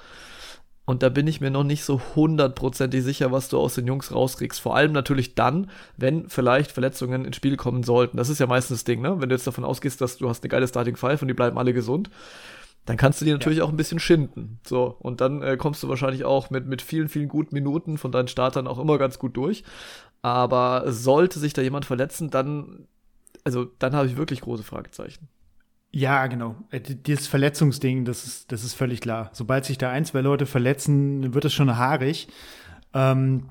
Und 0.86 1.04
da 1.04 1.08
bin 1.08 1.28
ich 1.28 1.40
mir 1.40 1.52
noch 1.52 1.62
nicht 1.62 1.84
so 1.84 2.00
hundertprozentig 2.16 3.04
sicher, 3.04 3.30
was 3.30 3.48
du 3.48 3.58
aus 3.58 3.76
den 3.76 3.86
Jungs 3.86 4.12
rauskriegst. 4.12 4.58
Vor 4.58 4.74
allem 4.74 4.90
natürlich 4.90 5.36
dann, 5.36 5.70
wenn 5.96 6.28
vielleicht 6.28 6.72
Verletzungen 6.72 7.26
ins 7.26 7.36
Spiel 7.36 7.56
kommen 7.56 7.84
sollten. 7.84 8.16
Das 8.16 8.28
ist 8.28 8.40
ja 8.40 8.46
meistens 8.46 8.78
das 8.78 8.84
Ding, 8.84 9.02
ne? 9.02 9.20
Wenn 9.20 9.28
du 9.28 9.34
jetzt 9.36 9.46
davon 9.46 9.64
ausgehst, 9.64 10.00
dass 10.00 10.16
du 10.16 10.28
hast 10.28 10.42
eine 10.42 10.48
geile 10.48 10.66
Starting 10.66 10.96
Five 10.96 11.22
und 11.22 11.28
die 11.28 11.34
bleiben 11.34 11.58
alle 11.58 11.74
gesund, 11.74 12.10
dann 12.88 12.96
kannst 12.96 13.20
du 13.20 13.26
die 13.26 13.32
natürlich 13.32 13.58
ja. 13.58 13.64
auch 13.64 13.68
ein 13.68 13.76
bisschen 13.76 13.98
schinden. 13.98 14.60
So, 14.66 14.96
und 14.98 15.20
dann 15.20 15.42
äh, 15.42 15.58
kommst 15.58 15.82
du 15.82 15.90
wahrscheinlich 15.90 16.24
auch 16.24 16.48
mit, 16.48 16.66
mit 16.66 16.80
vielen, 16.80 17.10
vielen 17.10 17.28
guten 17.28 17.54
Minuten 17.54 17.98
von 17.98 18.12
deinen 18.12 18.28
Startern 18.28 18.66
auch 18.66 18.78
immer 18.78 18.96
ganz 18.96 19.18
gut 19.18 19.36
durch. 19.36 19.62
Aber 20.22 20.90
sollte 20.90 21.38
sich 21.38 21.52
da 21.52 21.60
jemand 21.60 21.84
verletzen, 21.84 22.30
dann, 22.30 22.88
also 23.44 23.66
dann 23.78 23.94
habe 23.94 24.06
ich 24.06 24.16
wirklich 24.16 24.40
große 24.40 24.62
Fragezeichen. 24.62 25.28
Ja, 25.90 26.28
genau. 26.28 26.56
Äh, 26.70 26.80
dieses 26.80 27.26
Verletzungsding, 27.26 28.06
das 28.06 28.24
ist, 28.24 28.52
das 28.52 28.64
ist 28.64 28.72
völlig 28.72 29.02
klar. 29.02 29.28
Sobald 29.34 29.66
sich 29.66 29.76
da 29.76 29.90
ein, 29.90 30.06
zwei 30.06 30.22
Leute 30.22 30.46
verletzen, 30.46 31.34
wird 31.34 31.44
es 31.44 31.52
schon 31.52 31.76
haarig. 31.76 32.28
Ähm, 32.94 33.50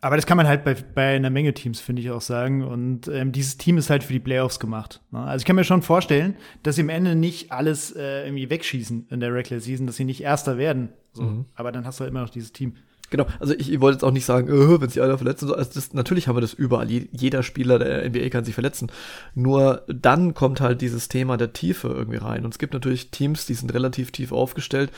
aber 0.00 0.16
das 0.16 0.24
kann 0.24 0.36
man 0.36 0.48
halt 0.48 0.64
bei, 0.64 0.74
bei 0.74 1.16
einer 1.16 1.30
Menge 1.30 1.52
Teams, 1.52 1.80
finde 1.80 2.00
ich 2.00 2.10
auch 2.10 2.22
sagen. 2.22 2.64
Und 2.64 3.08
ähm, 3.08 3.32
dieses 3.32 3.58
Team 3.58 3.76
ist 3.76 3.90
halt 3.90 4.02
für 4.02 4.14
die 4.14 4.20
Playoffs 4.20 4.58
gemacht. 4.58 5.02
Ne? 5.10 5.20
Also 5.20 5.42
ich 5.42 5.46
kann 5.46 5.56
mir 5.56 5.64
schon 5.64 5.82
vorstellen, 5.82 6.36
dass 6.62 6.76
sie 6.76 6.82
am 6.82 6.88
Ende 6.88 7.14
nicht 7.14 7.52
alles 7.52 7.94
äh, 7.94 8.24
irgendwie 8.24 8.48
wegschießen 8.48 9.08
in 9.10 9.20
der 9.20 9.34
Regular 9.34 9.60
Season, 9.60 9.86
dass 9.86 9.96
sie 9.96 10.04
nicht 10.04 10.22
Erster 10.22 10.56
werden. 10.56 10.88
So. 11.12 11.22
Mhm. 11.22 11.44
Aber 11.54 11.70
dann 11.70 11.84
hast 11.84 12.00
du 12.00 12.04
halt 12.04 12.10
immer 12.10 12.22
noch 12.22 12.30
dieses 12.30 12.52
Team. 12.52 12.76
Genau, 13.10 13.26
also 13.40 13.54
ich, 13.54 13.72
ich 13.72 13.80
wollte 13.80 13.96
jetzt 13.96 14.04
auch 14.04 14.12
nicht 14.12 14.24
sagen, 14.24 14.48
äh, 14.48 14.80
wenn 14.80 14.88
sich 14.88 15.02
einer 15.02 15.18
verletzt, 15.18 15.40
so, 15.40 15.54
also 15.54 15.70
das, 15.74 15.92
natürlich 15.92 16.28
haben 16.28 16.36
wir 16.36 16.40
das 16.40 16.54
überall. 16.54 16.88
Jeder 16.88 17.42
Spieler 17.42 17.78
der 17.78 18.08
NBA 18.08 18.28
kann 18.28 18.44
sich 18.44 18.54
verletzen. 18.54 18.90
Nur 19.34 19.82
dann 19.88 20.32
kommt 20.32 20.60
halt 20.60 20.80
dieses 20.80 21.08
Thema 21.08 21.36
der 21.36 21.52
Tiefe 21.52 21.88
irgendwie 21.88 22.18
rein. 22.18 22.44
Und 22.44 22.54
es 22.54 22.58
gibt 22.58 22.72
natürlich 22.72 23.10
Teams, 23.10 23.46
die 23.46 23.54
sind 23.54 23.74
relativ 23.74 24.12
tief 24.12 24.30
aufgestellt. 24.30 24.90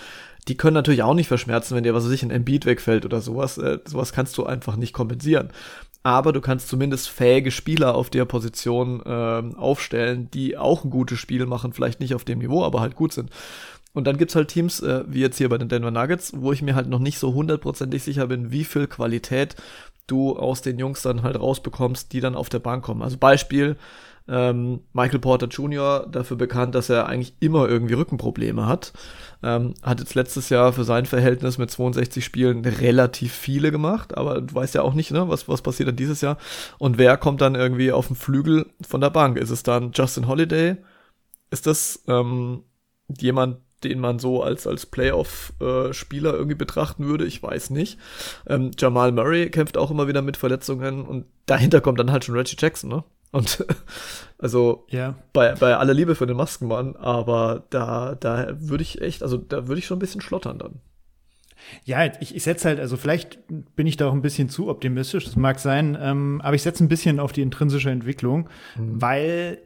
Die 0.48 0.56
können 0.56 0.74
natürlich 0.74 1.02
auch 1.02 1.14
nicht 1.14 1.28
verschmerzen, 1.28 1.74
wenn 1.74 1.84
dir 1.84 1.94
was 1.94 2.04
weiß 2.04 2.12
ich 2.12 2.22
ein 2.22 2.30
Embiid 2.30 2.66
wegfällt 2.66 3.06
oder 3.06 3.20
sowas. 3.22 3.56
Äh, 3.56 3.78
sowas 3.86 4.12
kannst 4.12 4.36
du 4.36 4.44
einfach 4.44 4.76
nicht 4.76 4.92
kompensieren. 4.92 5.50
Aber 6.02 6.32
du 6.32 6.40
kannst 6.40 6.68
zumindest 6.68 7.08
fähige 7.08 7.52
Spieler 7.52 7.94
auf 7.94 8.10
der 8.10 8.24
Position 8.24 9.00
äh, 9.06 9.56
aufstellen, 9.56 10.28
die 10.34 10.58
auch 10.58 10.84
ein 10.84 10.90
gutes 10.90 11.18
Spiel 11.20 11.46
machen, 11.46 11.72
vielleicht 11.72 12.00
nicht 12.00 12.14
auf 12.14 12.24
dem 12.24 12.40
Niveau, 12.40 12.64
aber 12.64 12.80
halt 12.80 12.96
gut 12.96 13.12
sind. 13.12 13.30
Und 13.94 14.06
dann 14.06 14.16
gibt's 14.16 14.34
halt 14.34 14.48
Teams, 14.48 14.80
äh, 14.80 15.04
wie 15.06 15.20
jetzt 15.20 15.38
hier 15.38 15.48
bei 15.48 15.58
den 15.58 15.68
Denver 15.68 15.90
Nuggets, 15.90 16.32
wo 16.36 16.52
ich 16.52 16.62
mir 16.62 16.74
halt 16.74 16.88
noch 16.88 16.98
nicht 16.98 17.18
so 17.18 17.34
hundertprozentig 17.34 18.02
sicher 18.02 18.26
bin, 18.26 18.50
wie 18.50 18.64
viel 18.64 18.86
Qualität 18.86 19.56
du 20.06 20.36
aus 20.36 20.62
den 20.62 20.78
Jungs 20.78 21.02
dann 21.02 21.22
halt 21.22 21.38
rausbekommst, 21.38 22.12
die 22.12 22.20
dann 22.20 22.34
auf 22.34 22.48
der 22.48 22.58
Bank 22.58 22.84
kommen. 22.84 23.02
Also 23.02 23.18
Beispiel, 23.18 23.76
ähm, 24.28 24.80
Michael 24.92 25.18
Porter 25.18 25.48
Jr., 25.48 26.06
dafür 26.10 26.36
bekannt, 26.36 26.74
dass 26.74 26.88
er 26.88 27.06
eigentlich 27.06 27.34
immer 27.40 27.68
irgendwie 27.68 27.94
Rückenprobleme 27.94 28.66
hat. 28.66 28.92
Ähm, 29.42 29.74
hat 29.82 30.00
jetzt 30.00 30.14
letztes 30.14 30.48
Jahr 30.48 30.72
für 30.72 30.84
sein 30.84 31.06
Verhältnis 31.06 31.58
mit 31.58 31.70
62 31.70 32.24
Spielen 32.24 32.64
relativ 32.64 33.32
viele 33.32 33.72
gemacht, 33.72 34.16
aber 34.16 34.40
du 34.40 34.54
weißt 34.54 34.74
ja 34.74 34.82
auch 34.82 34.94
nicht, 34.94 35.10
ne, 35.10 35.28
was, 35.28 35.48
was 35.48 35.62
passiert 35.62 35.88
dann 35.88 35.96
dieses 35.96 36.20
Jahr. 36.20 36.38
Und 36.78 36.98
wer 36.98 37.16
kommt 37.16 37.40
dann 37.40 37.54
irgendwie 37.56 37.92
auf 37.92 38.06
den 38.06 38.16
Flügel 38.16 38.66
von 38.80 39.00
der 39.00 39.10
Bank? 39.10 39.36
Ist 39.38 39.50
es 39.50 39.62
dann 39.64 39.90
Justin 39.92 40.28
Holiday? 40.28 40.76
Ist 41.50 41.66
das 41.66 42.04
ähm, 42.06 42.62
jemand, 43.18 43.58
den 43.84 44.00
man 44.00 44.18
so 44.18 44.42
als, 44.42 44.66
als 44.66 44.86
Playoff-Spieler 44.86 46.34
irgendwie 46.34 46.56
betrachten 46.56 47.06
würde. 47.06 47.24
Ich 47.24 47.42
weiß 47.42 47.70
nicht. 47.70 47.98
Ähm, 48.46 48.70
Jamal 48.78 49.12
Murray 49.12 49.50
kämpft 49.50 49.76
auch 49.76 49.90
immer 49.90 50.08
wieder 50.08 50.22
mit 50.22 50.36
Verletzungen 50.36 51.04
und 51.04 51.26
dahinter 51.46 51.80
kommt 51.80 51.98
dann 51.98 52.12
halt 52.12 52.24
schon 52.24 52.36
Reggie 52.36 52.56
Jackson, 52.58 52.90
ne? 52.90 53.04
Und 53.32 53.64
also 54.38 54.86
ja. 54.90 55.14
bei, 55.32 55.54
bei 55.54 55.76
aller 55.76 55.94
Liebe 55.94 56.14
für 56.14 56.26
den 56.26 56.36
Maskenmann, 56.36 56.96
aber 56.96 57.64
da, 57.70 58.14
da 58.14 58.54
würde 58.60 58.82
ich 58.82 59.00
echt, 59.00 59.22
also 59.22 59.36
da 59.38 59.66
würde 59.66 59.78
ich 59.78 59.86
schon 59.86 59.96
ein 59.96 60.00
bisschen 60.00 60.20
schlottern 60.20 60.58
dann. 60.58 60.80
Ja, 61.84 62.04
ich, 62.20 62.34
ich 62.34 62.42
setze 62.42 62.68
halt, 62.68 62.80
also 62.80 62.96
vielleicht 62.96 63.38
bin 63.76 63.86
ich 63.86 63.96
da 63.96 64.08
auch 64.08 64.12
ein 64.12 64.22
bisschen 64.22 64.48
zu 64.48 64.68
optimistisch, 64.68 65.24
das 65.24 65.36
mag 65.36 65.58
sein, 65.58 65.96
ähm, 66.00 66.40
aber 66.42 66.54
ich 66.54 66.62
setze 66.62 66.84
ein 66.84 66.88
bisschen 66.88 67.20
auf 67.20 67.32
die 67.32 67.42
intrinsische 67.42 67.90
Entwicklung, 67.90 68.48
mhm. 68.76 69.00
weil 69.00 69.58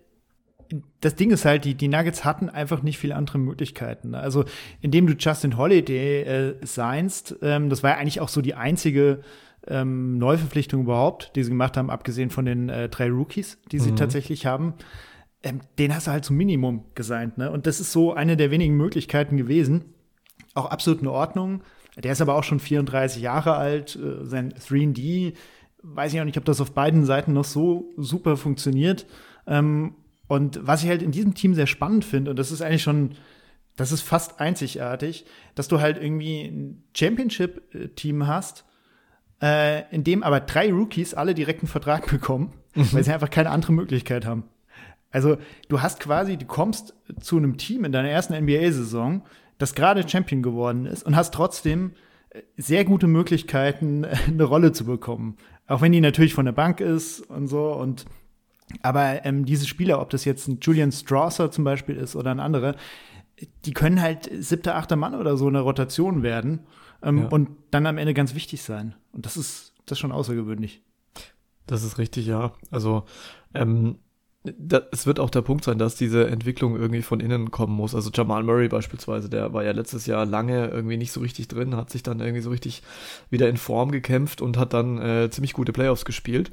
das 1.00 1.14
Ding 1.14 1.30
ist 1.30 1.44
halt, 1.44 1.64
die, 1.64 1.74
die 1.74 1.88
Nuggets 1.88 2.24
hatten 2.24 2.48
einfach 2.48 2.82
nicht 2.82 2.98
viele 2.98 3.16
andere 3.16 3.38
Möglichkeiten. 3.38 4.14
Also, 4.14 4.44
indem 4.80 5.06
du 5.06 5.14
Justin 5.14 5.56
Holiday 5.56 6.22
äh, 6.22 6.54
seinst, 6.62 7.36
ähm, 7.42 7.68
das 7.68 7.82
war 7.82 7.90
ja 7.90 7.96
eigentlich 7.96 8.20
auch 8.20 8.28
so 8.28 8.40
die 8.40 8.54
einzige 8.54 9.20
ähm, 9.66 10.18
Neuverpflichtung 10.18 10.82
überhaupt, 10.82 11.32
die 11.36 11.42
sie 11.42 11.50
gemacht 11.50 11.76
haben, 11.76 11.90
abgesehen 11.90 12.30
von 12.30 12.44
den 12.44 12.68
äh, 12.68 12.88
drei 12.88 13.10
Rookies, 13.10 13.58
die 13.72 13.78
sie 13.78 13.92
mhm. 13.92 13.96
tatsächlich 13.96 14.46
haben. 14.46 14.74
Ähm, 15.42 15.60
den 15.78 15.94
hast 15.94 16.06
du 16.06 16.12
halt 16.12 16.24
zum 16.24 16.36
Minimum 16.36 16.84
geseint, 16.94 17.38
ne? 17.38 17.50
Und 17.50 17.66
das 17.66 17.80
ist 17.80 17.92
so 17.92 18.12
eine 18.12 18.36
der 18.36 18.50
wenigen 18.50 18.76
Möglichkeiten 18.76 19.36
gewesen. 19.36 19.94
Auch 20.54 20.66
absolut 20.66 21.02
in 21.02 21.08
Ordnung. 21.08 21.62
Der 21.96 22.12
ist 22.12 22.20
aber 22.20 22.34
auch 22.34 22.44
schon 22.44 22.60
34 22.60 23.22
Jahre 23.22 23.56
alt. 23.56 23.96
Äh, 23.96 24.24
sein 24.24 24.52
3D, 24.52 25.34
weiß 25.82 26.12
ich 26.12 26.20
auch 26.20 26.24
nicht, 26.24 26.38
ob 26.38 26.44
das 26.44 26.60
auf 26.60 26.72
beiden 26.72 27.04
Seiten 27.04 27.32
noch 27.32 27.44
so 27.44 27.92
super 27.96 28.36
funktioniert. 28.36 29.06
Ähm, 29.46 29.94
und 30.28 30.66
was 30.66 30.82
ich 30.82 30.88
halt 30.88 31.02
in 31.02 31.12
diesem 31.12 31.34
Team 31.34 31.54
sehr 31.54 31.66
spannend 31.66 32.04
finde, 32.04 32.30
und 32.30 32.38
das 32.38 32.50
ist 32.50 32.62
eigentlich 32.62 32.82
schon, 32.82 33.12
das 33.76 33.92
ist 33.92 34.02
fast 34.02 34.40
einzigartig, 34.40 35.24
dass 35.54 35.68
du 35.68 35.80
halt 35.80 36.02
irgendwie 36.02 36.42
ein 36.42 36.84
Championship-Team 36.96 38.26
hast, 38.26 38.64
äh, 39.42 39.88
in 39.94 40.02
dem 40.02 40.22
aber 40.22 40.40
drei 40.40 40.72
Rookies 40.72 41.14
alle 41.14 41.34
direkten 41.34 41.66
Vertrag 41.66 42.06
bekommen, 42.10 42.52
mhm. 42.74 42.92
weil 42.92 43.04
sie 43.04 43.12
einfach 43.12 43.30
keine 43.30 43.50
andere 43.50 43.72
Möglichkeit 43.72 44.26
haben. 44.26 44.44
Also 45.10 45.36
du 45.68 45.80
hast 45.80 46.00
quasi, 46.00 46.36
du 46.36 46.46
kommst 46.46 46.94
zu 47.20 47.36
einem 47.36 47.56
Team 47.56 47.84
in 47.84 47.92
deiner 47.92 48.08
ersten 48.08 48.34
NBA-Saison, 48.34 49.22
das 49.58 49.74
gerade 49.74 50.06
Champion 50.06 50.42
geworden 50.42 50.86
ist 50.86 51.04
und 51.04 51.16
hast 51.16 51.32
trotzdem 51.32 51.92
äh, 52.30 52.42
sehr 52.56 52.84
gute 52.84 53.06
Möglichkeiten, 53.06 54.04
eine 54.26 54.44
Rolle 54.44 54.72
zu 54.72 54.84
bekommen. 54.84 55.36
Auch 55.68 55.80
wenn 55.82 55.92
die 55.92 56.00
natürlich 56.00 56.34
von 56.34 56.44
der 56.44 56.52
Bank 56.52 56.80
ist 56.80 57.20
und 57.20 57.48
so 57.48 57.72
und 57.72 58.06
aber 58.82 59.24
ähm, 59.24 59.44
diese 59.44 59.66
Spieler, 59.66 60.00
ob 60.00 60.10
das 60.10 60.24
jetzt 60.24 60.48
ein 60.48 60.58
Julian 60.60 60.92
Strasser 60.92 61.50
zum 61.50 61.64
Beispiel 61.64 61.96
ist 61.96 62.16
oder 62.16 62.30
ein 62.30 62.40
anderer, 62.40 62.74
die 63.64 63.72
können 63.72 64.00
halt 64.00 64.28
siebter, 64.32 64.76
achter 64.76 64.96
Mann 64.96 65.14
oder 65.14 65.36
so 65.36 65.46
eine 65.46 65.60
Rotation 65.60 66.22
werden. 66.22 66.66
ähm, 67.02 67.18
ja. 67.18 67.28
und 67.28 67.50
dann 67.70 67.86
am 67.86 67.98
Ende 67.98 68.14
ganz 68.14 68.34
wichtig 68.34 68.62
sein. 68.62 68.94
Und 69.12 69.26
das 69.26 69.36
ist, 69.36 69.74
das 69.84 69.96
ist 69.96 70.00
schon 70.00 70.12
außergewöhnlich. 70.12 70.82
Das 71.66 71.82
ist 71.82 71.98
richtig, 71.98 72.26
ja. 72.26 72.52
Also 72.70 73.04
ähm, 73.54 73.98
es 74.90 75.06
wird 75.06 75.20
auch 75.20 75.30
der 75.30 75.42
Punkt 75.42 75.64
sein, 75.64 75.78
dass 75.78 75.94
diese 75.94 76.26
Entwicklung 76.28 76.76
irgendwie 76.76 77.02
von 77.02 77.20
innen 77.20 77.50
kommen 77.50 77.74
muss. 77.74 77.94
Also 77.94 78.10
Jamal 78.12 78.42
Murray 78.42 78.68
beispielsweise, 78.68 79.28
der 79.28 79.52
war 79.52 79.64
ja 79.64 79.72
letztes 79.72 80.06
Jahr 80.06 80.26
lange 80.26 80.68
irgendwie 80.68 80.96
nicht 80.96 81.12
so 81.12 81.20
richtig 81.20 81.48
drin, 81.48 81.76
hat 81.76 81.90
sich 81.90 82.02
dann 82.02 82.20
irgendwie 82.20 82.42
so 82.42 82.50
richtig 82.50 82.82
wieder 83.30 83.48
in 83.48 83.56
Form 83.56 83.90
gekämpft 83.90 84.40
und 84.40 84.58
hat 84.58 84.72
dann 84.72 84.98
äh, 84.98 85.30
ziemlich 85.30 85.52
gute 85.52 85.72
Playoffs 85.72 86.04
gespielt. 86.04 86.50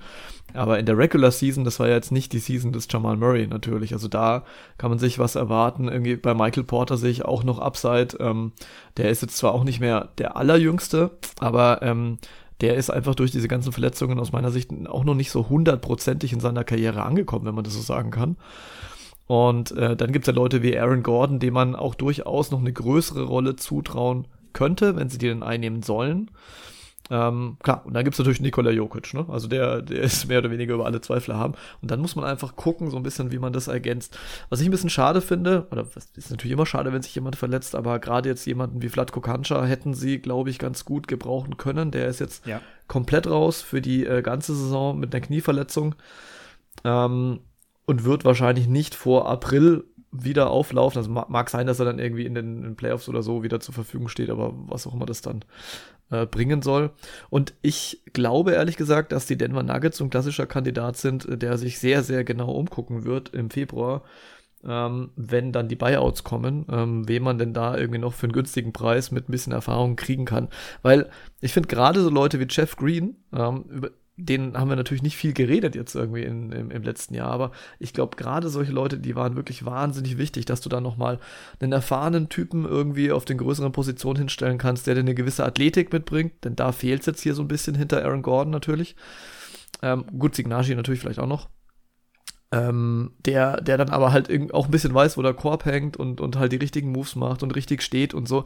Aber 0.53 0.77
in 0.77 0.85
der 0.85 0.97
Regular 0.97 1.31
Season, 1.31 1.63
das 1.63 1.79
war 1.79 1.87
ja 1.87 1.95
jetzt 1.95 2.11
nicht 2.11 2.33
die 2.33 2.39
Season 2.39 2.71
des 2.71 2.87
Jamal 2.89 3.17
Murray 3.17 3.47
natürlich. 3.47 3.93
Also 3.93 4.07
da 4.07 4.43
kann 4.77 4.89
man 4.89 4.99
sich 4.99 5.17
was 5.17 5.35
erwarten. 5.35 5.87
Irgendwie 5.87 6.15
bei 6.15 6.33
Michael 6.33 6.63
Porter 6.63 6.97
sehe 6.97 7.11
ich 7.11 7.25
auch 7.25 7.43
noch 7.43 7.59
Upside. 7.59 8.17
Ähm, 8.19 8.51
der 8.97 9.09
ist 9.09 9.21
jetzt 9.21 9.37
zwar 9.37 9.53
auch 9.53 9.63
nicht 9.63 9.79
mehr 9.79 10.09
der 10.17 10.37
allerjüngste, 10.37 11.11
aber 11.39 11.81
ähm, 11.81 12.19
der 12.63 12.75
ist 12.75 12.89
einfach 12.89 13.13
durch 13.13 13.29
diese 13.29 13.49
ganzen 13.49 13.73
Verletzungen 13.73 14.19
aus 14.19 14.31
meiner 14.31 14.49
Sicht 14.49 14.71
auch 14.87 15.03
noch 15.03 15.15
nicht 15.15 15.31
so 15.31 15.49
hundertprozentig 15.49 16.31
in 16.31 16.39
seiner 16.39 16.63
Karriere 16.63 17.03
angekommen, 17.03 17.45
wenn 17.45 17.55
man 17.55 17.65
das 17.65 17.73
so 17.73 17.81
sagen 17.81 18.09
kann. 18.09 18.37
Und 19.27 19.71
äh, 19.71 19.97
dann 19.97 20.13
gibt 20.13 20.25
es 20.25 20.27
ja 20.27 20.33
Leute 20.33 20.63
wie 20.63 20.79
Aaron 20.79 21.03
Gordon, 21.03 21.39
dem 21.39 21.55
man 21.55 21.75
auch 21.75 21.93
durchaus 21.93 22.51
noch 22.51 22.61
eine 22.61 22.71
größere 22.71 23.23
Rolle 23.23 23.57
zutrauen 23.57 24.27
könnte, 24.53 24.95
wenn 24.95 25.09
sie 25.09 25.17
die 25.17 25.27
denn 25.27 25.43
einnehmen 25.43 25.83
sollen. 25.83 26.31
Ähm, 27.09 27.57
klar, 27.61 27.85
und 27.85 27.93
dann 27.93 28.05
gibt's 28.05 28.17
natürlich 28.17 28.39
Nikola 28.39 28.71
Jokic, 28.71 29.13
ne? 29.13 29.25
Also 29.27 29.47
der, 29.47 29.81
der 29.81 30.01
ist 30.01 30.27
mehr 30.27 30.39
oder 30.39 30.51
weniger 30.51 30.75
über 30.75 30.85
alle 30.85 31.01
Zweifel 31.01 31.35
haben. 31.35 31.53
Und 31.81 31.91
dann 31.91 31.99
muss 31.99 32.15
man 32.15 32.23
einfach 32.25 32.55
gucken, 32.55 32.89
so 32.89 32.97
ein 32.97 33.03
bisschen, 33.03 33.31
wie 33.31 33.39
man 33.39 33.51
das 33.51 33.67
ergänzt. 33.67 34.17
Was 34.49 34.61
ich 34.61 34.67
ein 34.67 34.71
bisschen 34.71 34.89
schade 34.89 35.21
finde, 35.21 35.67
oder 35.71 35.85
was 35.95 36.05
ist 36.15 36.31
natürlich 36.31 36.53
immer 36.53 36.65
schade, 36.65 36.93
wenn 36.93 37.01
sich 37.01 37.13
jemand 37.13 37.35
verletzt, 37.35 37.75
aber 37.75 37.99
gerade 37.99 38.29
jetzt 38.29 38.45
jemanden 38.45 38.81
wie 38.81 38.89
Vladko 38.89 39.19
Kancha 39.19 39.63
hätten 39.65 39.93
sie, 39.93 40.19
glaube 40.19 40.49
ich, 40.49 40.59
ganz 40.59 40.85
gut 40.85 41.07
gebrauchen 41.07 41.57
können. 41.57 41.91
Der 41.91 42.07
ist 42.07 42.19
jetzt 42.19 42.45
ja. 42.45 42.61
komplett 42.87 43.27
raus 43.27 43.61
für 43.61 43.81
die 43.81 44.05
äh, 44.05 44.21
ganze 44.21 44.55
Saison 44.55 44.97
mit 44.97 45.13
einer 45.13 45.25
Knieverletzung. 45.25 45.95
Ähm, 46.85 47.41
und 47.85 48.05
wird 48.05 48.23
wahrscheinlich 48.23 48.67
nicht 48.67 48.95
vor 48.95 49.27
April 49.27 49.83
wieder 50.13 50.51
auflaufen. 50.51 50.97
Also 50.99 51.09
mag 51.09 51.49
sein, 51.49 51.67
dass 51.67 51.79
er 51.79 51.85
dann 51.85 51.99
irgendwie 51.99 52.25
in 52.25 52.35
den 52.35 52.63
in 52.63 52.75
Playoffs 52.75 53.09
oder 53.09 53.23
so 53.23 53.43
wieder 53.43 53.59
zur 53.59 53.73
Verfügung 53.73 54.07
steht, 54.07 54.29
aber 54.29 54.53
was 54.55 54.87
auch 54.87 54.93
immer 54.93 55.05
das 55.05 55.21
dann 55.21 55.43
äh, 56.11 56.25
bringen 56.25 56.61
soll. 56.61 56.91
Und 57.29 57.53
ich 57.61 58.01
glaube 58.13 58.51
ehrlich 58.51 58.77
gesagt, 58.77 59.11
dass 59.11 59.25
die 59.25 59.37
Denver 59.37 59.63
Nuggets 59.63 59.99
ein 60.01 60.09
klassischer 60.09 60.45
Kandidat 60.45 60.97
sind, 60.97 61.25
äh, 61.27 61.37
der 61.37 61.57
sich 61.57 61.79
sehr, 61.79 62.03
sehr 62.03 62.23
genau 62.23 62.51
umgucken 62.51 63.03
wird 63.03 63.33
im 63.33 63.49
Februar, 63.49 64.03
ähm, 64.63 65.11
wenn 65.15 65.51
dann 65.51 65.67
die 65.67 65.75
Buyouts 65.75 66.23
kommen, 66.23 66.65
ähm, 66.71 67.07
wem 67.07 67.23
man 67.23 67.37
denn 67.37 67.53
da 67.53 67.75
irgendwie 67.75 67.99
noch 67.99 68.13
für 68.13 68.27
einen 68.27 68.33
günstigen 68.33 68.71
Preis 68.71 69.11
mit 69.11 69.27
ein 69.27 69.31
bisschen 69.31 69.53
Erfahrung 69.53 69.95
kriegen 69.95 70.25
kann. 70.25 70.47
Weil 70.83 71.09
ich 71.41 71.51
finde 71.51 71.67
gerade 71.67 72.01
so 72.01 72.09
Leute 72.09 72.39
wie 72.39 72.47
Jeff 72.49 72.75
Green, 72.75 73.17
ähm, 73.33 73.65
über, 73.69 73.89
denen 74.15 74.57
haben 74.57 74.69
wir 74.69 74.75
natürlich 74.75 75.01
nicht 75.01 75.17
viel 75.17 75.33
geredet 75.33 75.75
jetzt 75.75 75.95
irgendwie 75.95 76.23
in, 76.23 76.51
im, 76.51 76.69
im 76.69 76.83
letzten 76.83 77.15
Jahr, 77.15 77.31
aber 77.31 77.51
ich 77.79 77.93
glaube, 77.93 78.15
gerade 78.15 78.49
solche 78.49 78.71
Leute, 78.71 78.99
die 78.99 79.15
waren 79.15 79.35
wirklich 79.35 79.65
wahnsinnig 79.65 80.17
wichtig, 80.17 80.45
dass 80.45 80.61
du 80.61 80.69
da 80.69 80.81
nochmal 80.81 81.19
einen 81.59 81.71
erfahrenen 81.71 82.29
Typen 82.29 82.65
irgendwie 82.65 83.11
auf 83.11 83.25
den 83.25 83.39
größeren 83.39 83.71
Positionen 83.71 84.19
hinstellen 84.19 84.59
kannst, 84.59 84.85
der 84.85 84.93
dir 84.95 85.01
eine 85.01 85.15
gewisse 85.15 85.45
Athletik 85.45 85.91
mitbringt, 85.91 86.33
denn 86.43 86.55
da 86.55 86.71
fehlt 86.71 87.01
es 87.01 87.07
jetzt 87.07 87.21
hier 87.21 87.33
so 87.33 87.41
ein 87.41 87.47
bisschen 87.47 87.75
hinter 87.75 88.03
Aaron 88.03 88.21
Gordon 88.21 88.51
natürlich. 88.51 88.95
Ähm, 89.81 90.05
gut, 90.19 90.35
Signagi 90.35 90.75
natürlich 90.75 90.99
vielleicht 90.99 91.19
auch 91.19 91.27
noch. 91.27 91.49
Ähm, 92.51 93.13
der, 93.25 93.61
der 93.61 93.79
dann 93.79 93.89
aber 93.89 94.11
halt 94.11 94.29
auch 94.53 94.65
ein 94.65 94.71
bisschen 94.71 94.93
weiß, 94.93 95.17
wo 95.17 95.23
der 95.23 95.33
Korb 95.33 95.65
hängt 95.65 95.97
und, 95.97 96.21
und 96.21 96.35
halt 96.35 96.51
die 96.51 96.57
richtigen 96.57 96.91
Moves 96.91 97.15
macht 97.15 97.41
und 97.41 97.55
richtig 97.55 97.81
steht 97.81 98.13
und 98.13 98.27
so. 98.27 98.43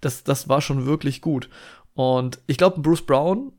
Das, 0.00 0.24
das 0.24 0.48
war 0.48 0.62
schon 0.62 0.86
wirklich 0.86 1.20
gut. 1.20 1.50
Und 1.92 2.40
ich 2.46 2.56
glaube, 2.56 2.80
Bruce 2.80 3.04
Brown 3.04 3.52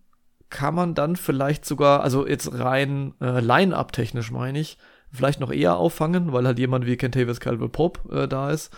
kann 0.51 0.75
man 0.75 0.93
dann 0.93 1.15
vielleicht 1.15 1.65
sogar, 1.65 2.03
also 2.03 2.27
jetzt 2.27 2.53
rein 2.53 3.13
äh, 3.19 3.39
Line-Up 3.39 3.91
technisch 3.91 4.29
meine 4.31 4.59
ich, 4.59 4.77
vielleicht 5.11 5.39
noch 5.39 5.51
eher 5.51 5.77
auffangen, 5.77 6.31
weil 6.31 6.45
halt 6.45 6.59
jemand 6.59 6.85
wie 6.85 6.97
Kentavious 6.97 7.39
Caldwell 7.39 7.69
Pope 7.69 8.23
äh, 8.23 8.27
da 8.27 8.51
ist, 8.51 8.71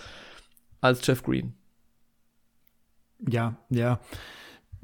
als 0.79 1.05
Jeff 1.05 1.23
Green. 1.23 1.53
Ja, 3.27 3.57
ja. 3.69 3.99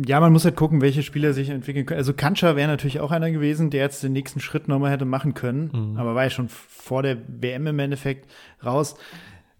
Ja, 0.05 0.21
man 0.21 0.31
muss 0.31 0.45
halt 0.45 0.55
gucken, 0.55 0.81
welche 0.81 1.03
Spieler 1.03 1.33
sich 1.33 1.49
entwickeln 1.49 1.85
können. 1.85 1.97
Also 1.97 2.13
Kancha 2.13 2.55
wäre 2.55 2.69
natürlich 2.69 3.01
auch 3.01 3.11
einer 3.11 3.31
gewesen, 3.31 3.69
der 3.69 3.81
jetzt 3.81 4.01
den 4.01 4.13
nächsten 4.13 4.39
Schritt 4.39 4.69
nochmal 4.69 4.91
hätte 4.91 5.03
machen 5.03 5.33
können, 5.33 5.71
mhm. 5.73 5.97
aber 5.97 6.15
war 6.15 6.23
ja 6.23 6.29
schon 6.29 6.47
vor 6.47 7.03
der 7.03 7.17
WM 7.27 7.67
im 7.67 7.79
Endeffekt 7.79 8.29
raus. 8.63 8.95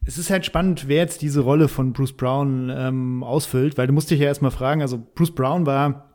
Es 0.06 0.18
ist 0.18 0.30
halt 0.30 0.46
spannend, 0.46 0.88
wer 0.88 0.98
jetzt 0.98 1.22
diese 1.22 1.42
Rolle 1.42 1.68
von 1.68 1.92
Bruce 1.92 2.14
Brown 2.14 2.72
ähm, 2.74 3.22
ausfüllt, 3.22 3.78
weil 3.78 3.88
du 3.88 3.94
musst 3.94 4.12
dich 4.12 4.20
ja 4.22 4.28
erstmal 4.28 4.52
fragen, 4.52 4.82
also 4.82 4.98
Bruce 5.14 5.36
Brown 5.36 5.66
war 5.66 6.09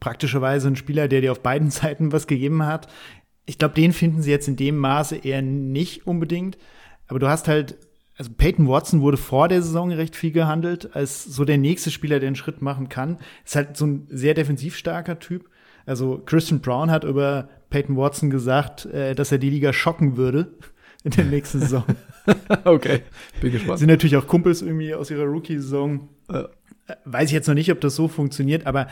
praktischerweise 0.00 0.68
ein 0.68 0.76
Spieler, 0.76 1.08
der 1.08 1.20
dir 1.20 1.32
auf 1.32 1.42
beiden 1.42 1.70
Seiten 1.70 2.12
was 2.12 2.26
gegeben 2.26 2.64
hat. 2.64 2.88
Ich 3.46 3.58
glaube, 3.58 3.74
den 3.74 3.92
finden 3.92 4.22
sie 4.22 4.30
jetzt 4.30 4.48
in 4.48 4.56
dem 4.56 4.76
Maße 4.76 5.16
eher 5.16 5.42
nicht 5.42 6.06
unbedingt. 6.06 6.58
Aber 7.06 7.18
du 7.18 7.28
hast 7.28 7.46
halt, 7.46 7.76
also 8.18 8.30
Peyton 8.36 8.68
Watson 8.68 9.00
wurde 9.00 9.16
vor 9.16 9.48
der 9.48 9.62
Saison 9.62 9.92
recht 9.92 10.16
viel 10.16 10.32
gehandelt, 10.32 10.96
als 10.96 11.24
so 11.24 11.44
der 11.44 11.58
nächste 11.58 11.90
Spieler, 11.90 12.18
der 12.18 12.28
einen 12.28 12.36
Schritt 12.36 12.62
machen 12.62 12.88
kann. 12.88 13.18
Ist 13.44 13.56
halt 13.56 13.76
so 13.76 13.86
ein 13.86 14.06
sehr 14.10 14.34
defensiv 14.34 14.76
starker 14.76 15.18
Typ. 15.18 15.48
Also 15.84 16.20
Christian 16.26 16.60
Brown 16.60 16.90
hat 16.90 17.04
über 17.04 17.48
Peyton 17.70 17.96
Watson 17.96 18.30
gesagt, 18.30 18.86
äh, 18.86 19.14
dass 19.14 19.32
er 19.32 19.38
die 19.38 19.50
Liga 19.50 19.72
schocken 19.72 20.16
würde 20.16 20.52
in 21.04 21.12
der 21.12 21.24
nächsten 21.24 21.60
Saison. 21.60 21.84
okay, 22.64 23.02
bin 23.40 23.52
gespannt. 23.52 23.78
Sind 23.78 23.88
natürlich 23.88 24.16
auch 24.16 24.26
Kumpels 24.26 24.62
irgendwie 24.62 24.94
aus 24.94 25.10
ihrer 25.10 25.24
Rookie-Saison. 25.24 26.08
Äh, 26.28 26.44
weiß 27.04 27.28
ich 27.28 27.32
jetzt 27.32 27.46
noch 27.46 27.54
nicht, 27.54 27.70
ob 27.70 27.80
das 27.80 27.94
so 27.94 28.08
funktioniert, 28.08 28.66
aber 28.66 28.88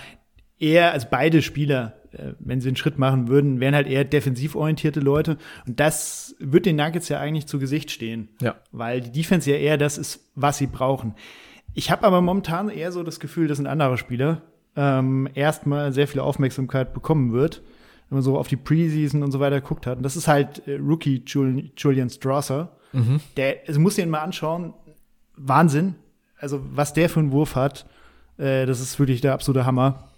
eher, 0.59 0.93
also 0.93 1.07
beide 1.11 1.43
Spieler, 1.43 1.95
äh, 2.13 2.33
wenn 2.39 2.61
sie 2.61 2.69
einen 2.69 2.77
Schritt 2.77 2.99
machen 2.99 3.29
würden, 3.29 3.61
wären 3.61 3.75
halt 3.75 3.87
eher 3.87 4.05
defensiv 4.05 4.55
orientierte 4.55 5.01
Leute. 5.01 5.37
Und 5.67 5.81
das 5.81 6.37
wird 6.39 6.67
den 6.67 6.77
Nuggets 6.77 7.09
ja 7.09 7.19
eigentlich 7.21 7.47
zu 7.47 7.59
Gesicht 7.59 7.91
stehen. 7.91 8.29
Ja. 8.41 8.57
Weil 8.73 9.01
die 9.01 9.13
Defense 9.13 9.51
ja 9.51 9.57
eher 9.57 9.79
das 9.79 9.99
ist, 9.99 10.31
was 10.35 10.59
sie 10.59 10.67
brauchen. 10.67 11.15
Ich 11.75 11.91
habe 11.91 12.07
aber 12.07 12.21
momentan 12.21 12.69
eher 12.69 12.93
so 12.93 13.03
das 13.03 13.21
Gefühl, 13.21 13.49
dass 13.49 13.59
ein 13.59 13.67
anderer 13.67 13.97
Spieler 13.97 14.43
ähm, 14.77 15.29
erstmal 15.35 15.93
sehr 15.93 16.09
viel 16.09 16.21
Aufmerksamkeit 16.21 16.95
bekommen 16.95 17.33
wird, 17.33 17.63
wenn 18.09 18.17
man 18.17 18.23
so 18.23 18.39
auf 18.39 18.49
die 18.49 18.57
Preseason 18.57 19.23
und 19.23 19.33
so 19.33 19.41
weiter 19.41 19.61
geguckt 19.61 19.87
hat. 19.87 19.97
Und 19.99 20.03
das 20.03 20.17
ist 20.17 20.29
halt 20.29 20.67
äh, 20.69 20.77
Rookie 20.77 21.23
Julian, 21.27 21.71
Julian 21.77 22.11
Strasser. 22.11 22.77
Mhm. 22.93 23.21
Der, 23.37 23.59
also 23.67 23.81
muss 23.81 23.97
den 23.97 24.11
mal 24.11 24.21
anschauen. 24.21 24.75
Wahnsinn. 25.37 25.97
Also, 26.39 26.61
was 26.73 26.93
der 26.93 27.09
für 27.09 27.21
einen 27.21 27.33
Wurf 27.33 27.57
hat, 27.57 27.87
äh, 28.39 28.67
das 28.67 28.81
ist 28.81 28.99
wirklich 28.99 29.21
der 29.21 29.33
absolute 29.33 29.67
Hammer. 29.67 30.11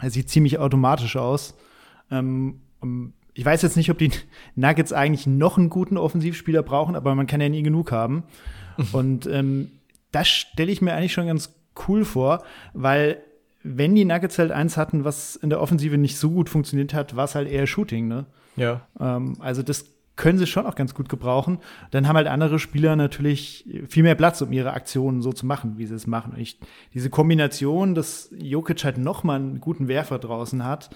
Er 0.00 0.10
sieht 0.10 0.30
ziemlich 0.30 0.58
automatisch 0.58 1.16
aus. 1.16 1.54
Ähm, 2.10 2.60
ich 3.34 3.44
weiß 3.44 3.62
jetzt 3.62 3.76
nicht, 3.76 3.90
ob 3.90 3.98
die 3.98 4.10
Nuggets 4.54 4.92
eigentlich 4.92 5.26
noch 5.26 5.58
einen 5.58 5.70
guten 5.70 5.96
Offensivspieler 5.96 6.62
brauchen, 6.62 6.96
aber 6.96 7.14
man 7.14 7.26
kann 7.26 7.40
ja 7.40 7.48
nie 7.48 7.62
genug 7.62 7.92
haben. 7.92 8.24
Und 8.92 9.26
ähm, 9.26 9.70
das 10.12 10.28
stelle 10.28 10.72
ich 10.72 10.82
mir 10.82 10.94
eigentlich 10.94 11.12
schon 11.12 11.26
ganz 11.26 11.54
cool 11.88 12.04
vor, 12.04 12.42
weil 12.72 13.22
wenn 13.62 13.94
die 13.94 14.04
Nuggets 14.04 14.38
halt 14.38 14.52
eins 14.52 14.76
hatten, 14.76 15.04
was 15.04 15.36
in 15.36 15.50
der 15.50 15.60
Offensive 15.60 15.98
nicht 15.98 16.16
so 16.16 16.30
gut 16.30 16.48
funktioniert 16.48 16.94
hat, 16.94 17.16
war 17.16 17.24
es 17.24 17.34
halt 17.34 17.48
eher 17.48 17.66
Shooting, 17.66 18.08
ne? 18.08 18.26
Ja. 18.56 18.82
Ähm, 18.98 19.36
also 19.40 19.62
das 19.62 19.86
können 20.18 20.38
sie 20.38 20.46
schon 20.46 20.66
auch 20.66 20.74
ganz 20.74 20.94
gut 20.94 21.08
gebrauchen. 21.08 21.58
Dann 21.92 22.06
haben 22.06 22.16
halt 22.16 22.26
andere 22.26 22.58
Spieler 22.58 22.96
natürlich 22.96 23.64
viel 23.88 24.02
mehr 24.02 24.16
Platz, 24.16 24.42
um 24.42 24.52
ihre 24.52 24.72
Aktionen 24.74 25.22
so 25.22 25.32
zu 25.32 25.46
machen, 25.46 25.78
wie 25.78 25.86
sie 25.86 25.94
es 25.94 26.06
machen. 26.06 26.34
Ich, 26.36 26.58
diese 26.92 27.08
Kombination, 27.08 27.94
dass 27.94 28.28
Jokic 28.36 28.84
halt 28.84 28.98
noch 28.98 29.22
mal 29.22 29.36
einen 29.36 29.60
guten 29.60 29.88
Werfer 29.88 30.18
draußen 30.18 30.64
hat, 30.64 30.90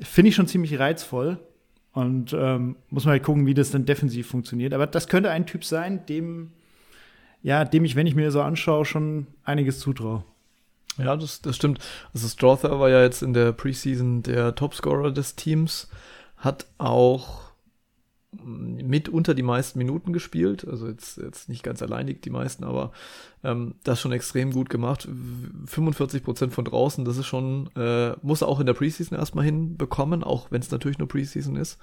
finde 0.00 0.28
ich 0.28 0.34
schon 0.34 0.48
ziemlich 0.48 0.78
reizvoll. 0.78 1.38
Und 1.92 2.32
ähm, 2.36 2.74
muss 2.90 3.04
man 3.04 3.12
halt 3.12 3.22
gucken, 3.22 3.46
wie 3.46 3.54
das 3.54 3.70
dann 3.70 3.84
defensiv 3.86 4.26
funktioniert. 4.26 4.74
Aber 4.74 4.88
das 4.88 5.06
könnte 5.06 5.30
ein 5.30 5.46
Typ 5.46 5.64
sein, 5.64 6.04
dem, 6.06 6.50
ja, 7.40 7.64
dem 7.64 7.84
ich, 7.84 7.94
wenn 7.94 8.08
ich 8.08 8.16
mir 8.16 8.32
so 8.32 8.42
anschaue, 8.42 8.84
schon 8.84 9.28
einiges 9.44 9.78
zutraue. 9.78 10.24
Ja, 10.98 11.16
das, 11.16 11.40
das 11.40 11.54
stimmt. 11.54 11.78
Also 12.12 12.26
Strother 12.26 12.80
war 12.80 12.90
ja 12.90 13.00
jetzt 13.00 13.22
in 13.22 13.32
der 13.32 13.52
Preseason 13.52 14.24
der 14.24 14.56
Topscorer 14.56 15.12
des 15.12 15.36
Teams, 15.36 15.88
hat 16.36 16.66
auch 16.78 17.43
mitunter 18.42 19.34
die 19.34 19.42
meisten 19.42 19.78
Minuten 19.78 20.12
gespielt, 20.12 20.66
also 20.66 20.88
jetzt, 20.88 21.18
jetzt 21.18 21.48
nicht 21.48 21.62
ganz 21.62 21.82
alleinig 21.82 22.22
die 22.22 22.30
meisten, 22.30 22.64
aber 22.64 22.92
ähm, 23.42 23.74
das 23.84 24.00
schon 24.00 24.12
extrem 24.12 24.52
gut 24.52 24.70
gemacht. 24.70 25.08
45 25.66 26.22
Prozent 26.22 26.52
von 26.52 26.64
draußen, 26.64 27.04
das 27.04 27.18
ist 27.18 27.26
schon, 27.26 27.70
äh, 27.76 28.14
muss 28.22 28.42
er 28.42 28.48
auch 28.48 28.60
in 28.60 28.66
der 28.66 28.74
Preseason 28.74 29.18
erstmal 29.18 29.44
hinbekommen, 29.44 30.24
auch 30.24 30.50
wenn 30.50 30.60
es 30.60 30.70
natürlich 30.70 30.98
nur 30.98 31.08
Preseason 31.08 31.56
ist. 31.56 31.78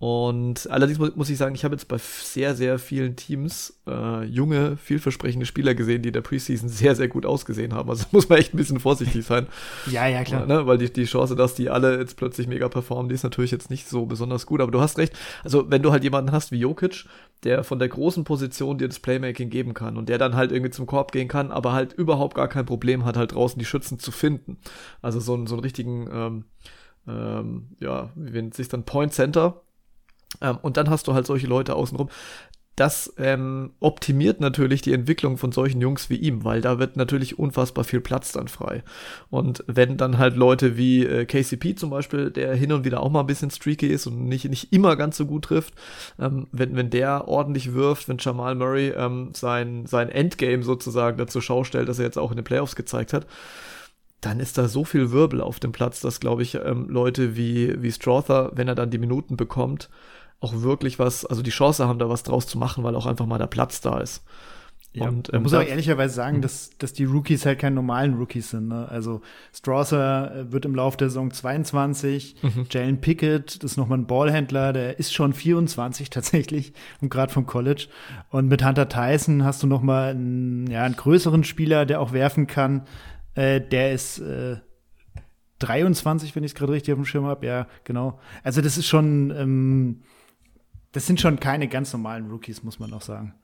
Und 0.00 0.66
allerdings 0.70 0.98
muss 0.98 1.28
ich 1.28 1.36
sagen, 1.36 1.54
ich 1.54 1.62
habe 1.62 1.74
jetzt 1.74 1.86
bei 1.86 1.98
sehr, 1.98 2.54
sehr 2.54 2.78
vielen 2.78 3.16
Teams 3.16 3.82
äh, 3.86 4.24
junge, 4.24 4.78
vielversprechende 4.78 5.44
Spieler 5.44 5.74
gesehen, 5.74 6.00
die 6.00 6.08
in 6.08 6.14
der 6.14 6.22
Preseason 6.22 6.70
sehr, 6.70 6.96
sehr 6.96 7.08
gut 7.08 7.26
ausgesehen 7.26 7.74
haben. 7.74 7.90
Also 7.90 8.06
muss 8.12 8.26
man 8.26 8.38
echt 8.38 8.54
ein 8.54 8.56
bisschen 8.56 8.80
vorsichtig 8.80 9.26
sein. 9.26 9.46
ja, 9.90 10.06
ja, 10.06 10.24
klar. 10.24 10.46
Ne? 10.46 10.66
Weil 10.66 10.78
die, 10.78 10.90
die 10.90 11.04
Chance, 11.04 11.36
dass 11.36 11.54
die 11.54 11.68
alle 11.68 11.98
jetzt 11.98 12.16
plötzlich 12.16 12.46
mega 12.46 12.70
performen, 12.70 13.10
die 13.10 13.14
ist 13.14 13.24
natürlich 13.24 13.50
jetzt 13.50 13.68
nicht 13.68 13.90
so 13.90 14.06
besonders 14.06 14.46
gut. 14.46 14.62
Aber 14.62 14.72
du 14.72 14.80
hast 14.80 14.96
recht. 14.96 15.14
Also 15.44 15.70
wenn 15.70 15.82
du 15.82 15.92
halt 15.92 16.02
jemanden 16.02 16.32
hast 16.32 16.50
wie 16.50 16.60
Jokic, 16.60 17.04
der 17.44 17.62
von 17.62 17.78
der 17.78 17.90
großen 17.90 18.24
Position 18.24 18.78
dir 18.78 18.88
das 18.88 19.00
Playmaking 19.00 19.50
geben 19.50 19.74
kann 19.74 19.98
und 19.98 20.08
der 20.08 20.16
dann 20.16 20.34
halt 20.34 20.50
irgendwie 20.50 20.70
zum 20.70 20.86
Korb 20.86 21.12
gehen 21.12 21.28
kann, 21.28 21.50
aber 21.50 21.74
halt 21.74 21.92
überhaupt 21.92 22.36
gar 22.36 22.48
kein 22.48 22.64
Problem 22.64 23.04
hat, 23.04 23.18
halt 23.18 23.34
draußen 23.34 23.58
die 23.58 23.66
Schützen 23.66 23.98
zu 23.98 24.12
finden. 24.12 24.56
Also 25.02 25.20
so, 25.20 25.34
einen 25.34 25.46
so 25.46 25.56
einen 25.56 25.62
richtigen, 25.62 26.08
ähm, 26.10 26.44
ähm, 27.06 27.76
ja, 27.80 28.08
wie 28.14 28.30
nennt 28.30 28.54
sich 28.54 28.68
dann 28.68 28.84
Point 28.84 29.12
Center, 29.12 29.60
ähm, 30.40 30.58
und 30.62 30.76
dann 30.76 30.90
hast 30.90 31.08
du 31.08 31.14
halt 31.14 31.26
solche 31.26 31.46
Leute 31.46 31.74
außenrum. 31.74 32.08
Das 32.80 33.12
ähm, 33.18 33.72
optimiert 33.80 34.40
natürlich 34.40 34.80
die 34.80 34.94
Entwicklung 34.94 35.36
von 35.36 35.52
solchen 35.52 35.82
Jungs 35.82 36.08
wie 36.08 36.16
ihm, 36.16 36.44
weil 36.44 36.62
da 36.62 36.78
wird 36.78 36.96
natürlich 36.96 37.38
unfassbar 37.38 37.84
viel 37.84 38.00
Platz 38.00 38.32
dann 38.32 38.48
frei. 38.48 38.82
Und 39.28 39.62
wenn 39.66 39.98
dann 39.98 40.16
halt 40.16 40.34
Leute 40.34 40.78
wie 40.78 41.04
äh, 41.04 41.26
KCP 41.26 41.74
zum 41.74 41.90
Beispiel, 41.90 42.30
der 42.30 42.54
hin 42.54 42.72
und 42.72 42.86
wieder 42.86 43.02
auch 43.02 43.10
mal 43.10 43.20
ein 43.20 43.26
bisschen 43.26 43.50
streaky 43.50 43.88
ist 43.88 44.06
und 44.06 44.24
nicht, 44.24 44.48
nicht 44.48 44.72
immer 44.72 44.96
ganz 44.96 45.18
so 45.18 45.26
gut 45.26 45.44
trifft, 45.44 45.74
ähm, 46.18 46.46
wenn, 46.52 46.74
wenn 46.74 46.88
der 46.88 47.28
ordentlich 47.28 47.74
wirft, 47.74 48.08
wenn 48.08 48.16
Jamal 48.18 48.54
Murray 48.54 48.94
ähm, 48.96 49.32
sein, 49.34 49.84
sein 49.84 50.08
Endgame 50.08 50.62
sozusagen 50.62 51.18
dazu 51.18 51.42
Schau 51.42 51.64
stellt, 51.64 51.88
dass 51.88 51.98
er 51.98 52.06
jetzt 52.06 52.18
auch 52.18 52.30
in 52.30 52.38
den 52.38 52.44
Playoffs 52.44 52.76
gezeigt 52.76 53.12
hat, 53.12 53.26
dann 54.22 54.40
ist 54.40 54.56
da 54.56 54.68
so 54.68 54.84
viel 54.84 55.10
Wirbel 55.10 55.42
auf 55.42 55.60
dem 55.60 55.72
Platz, 55.72 56.00
dass, 56.00 56.18
glaube 56.18 56.42
ich, 56.42 56.54
ähm, 56.54 56.88
Leute 56.88 57.36
wie, 57.36 57.82
wie 57.82 57.92
Strother, 57.92 58.52
wenn 58.54 58.68
er 58.68 58.74
dann 58.74 58.90
die 58.90 58.98
Minuten 58.98 59.36
bekommt, 59.36 59.90
auch 60.40 60.62
wirklich 60.62 60.98
was, 60.98 61.24
also 61.26 61.42
die 61.42 61.50
Chance 61.50 61.86
haben, 61.86 61.98
da 61.98 62.08
was 62.08 62.22
draus 62.22 62.46
zu 62.46 62.58
machen, 62.58 62.82
weil 62.82 62.96
auch 62.96 63.06
einfach 63.06 63.26
mal 63.26 63.38
der 63.38 63.46
Platz 63.46 63.80
da 63.80 63.98
ist. 63.98 64.22
Ja, 64.92 65.08
und 65.08 65.32
ähm, 65.32 65.44
muss 65.44 65.54
auch 65.54 65.62
ehrlicherweise 65.62 66.14
sagen, 66.14 66.38
mhm. 66.38 66.42
dass, 66.42 66.70
dass 66.78 66.92
die 66.92 67.04
Rookies 67.04 67.46
halt 67.46 67.60
keine 67.60 67.76
normalen 67.76 68.14
Rookies 68.14 68.50
sind. 68.50 68.68
Ne? 68.68 68.88
Also 68.88 69.20
Strasser 69.54 70.34
äh, 70.34 70.52
wird 70.52 70.64
im 70.64 70.74
Laufe 70.74 70.96
der 70.96 71.10
Saison 71.10 71.30
22, 71.30 72.36
mhm. 72.42 72.66
Jalen 72.68 73.00
Pickett, 73.00 73.62
das 73.62 73.72
ist 73.72 73.76
nochmal 73.76 73.98
ein 73.98 74.08
Ballhändler, 74.08 74.72
der 74.72 74.98
ist 74.98 75.14
schon 75.14 75.32
24 75.32 76.10
tatsächlich 76.10 76.72
und 77.00 77.08
gerade 77.08 77.32
vom 77.32 77.46
College. 77.46 77.86
Und 78.30 78.48
mit 78.48 78.64
Hunter 78.64 78.88
Tyson 78.88 79.44
hast 79.44 79.62
du 79.62 79.68
nochmal 79.68 80.10
einen, 80.10 80.66
ja, 80.68 80.82
einen 80.82 80.96
größeren 80.96 81.44
Spieler, 81.44 81.86
der 81.86 82.00
auch 82.00 82.12
werfen 82.12 82.48
kann. 82.48 82.82
Äh, 83.34 83.60
der 83.60 83.92
ist 83.92 84.18
äh, 84.18 84.56
23, 85.60 86.34
wenn 86.34 86.42
ich 86.42 86.50
es 86.50 86.54
gerade 86.56 86.72
richtig 86.72 86.92
auf 86.92 86.98
dem 86.98 87.04
Schirm 87.04 87.26
habe. 87.26 87.46
Ja, 87.46 87.68
genau. 87.84 88.18
Also 88.42 88.60
das 88.60 88.76
ist 88.76 88.88
schon 88.88 89.32
ähm, 89.36 90.02
das 90.92 91.06
sind 91.06 91.20
schon 91.20 91.40
keine 91.40 91.68
ganz 91.68 91.92
normalen 91.92 92.30
Rookies, 92.30 92.62
muss 92.62 92.78
man 92.78 92.92
auch 92.92 93.02
sagen. 93.02 93.34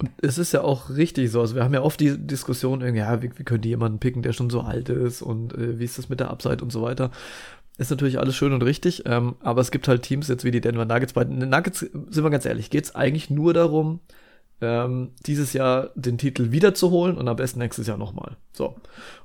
Und 0.00 0.10
es 0.22 0.38
ist 0.38 0.52
ja 0.52 0.62
auch 0.62 0.90
richtig 0.90 1.30
so. 1.30 1.40
Also 1.40 1.56
wir 1.56 1.64
haben 1.64 1.74
ja 1.74 1.82
oft 1.82 1.98
die 1.98 2.16
Diskussion, 2.16 2.80
ja, 2.94 3.20
wie, 3.20 3.30
wie 3.36 3.44
können 3.44 3.62
die 3.62 3.70
jemanden 3.70 3.98
picken, 3.98 4.22
der 4.22 4.32
schon 4.32 4.48
so 4.48 4.60
alt 4.60 4.88
ist 4.88 5.22
und 5.22 5.54
äh, 5.54 5.78
wie 5.78 5.84
ist 5.84 5.98
das 5.98 6.08
mit 6.08 6.20
der 6.20 6.30
Upside 6.30 6.62
und 6.62 6.70
so 6.70 6.82
weiter. 6.82 7.10
Ist 7.78 7.90
natürlich 7.90 8.18
alles 8.18 8.34
schön 8.34 8.52
und 8.52 8.62
richtig, 8.62 9.04
ähm, 9.06 9.36
aber 9.40 9.60
es 9.60 9.70
gibt 9.70 9.86
halt 9.86 10.02
Teams 10.02 10.28
jetzt 10.28 10.44
wie 10.44 10.50
die 10.50 10.60
Denver 10.60 10.84
Nuggets. 10.84 11.12
Bei 11.12 11.24
den 11.24 11.48
Nuggets, 11.48 11.80
sind 11.80 12.22
wir 12.22 12.30
ganz 12.30 12.44
ehrlich, 12.44 12.70
geht 12.70 12.84
es 12.84 12.94
eigentlich 12.94 13.30
nur 13.30 13.54
darum, 13.54 14.00
ähm, 14.60 15.12
dieses 15.26 15.52
Jahr 15.52 15.90
den 15.94 16.18
Titel 16.18 16.50
wiederzuholen 16.50 17.16
und 17.16 17.28
am 17.28 17.36
besten 17.36 17.60
nächstes 17.60 17.86
Jahr 17.86 17.96
nochmal. 17.96 18.36
So. 18.52 18.74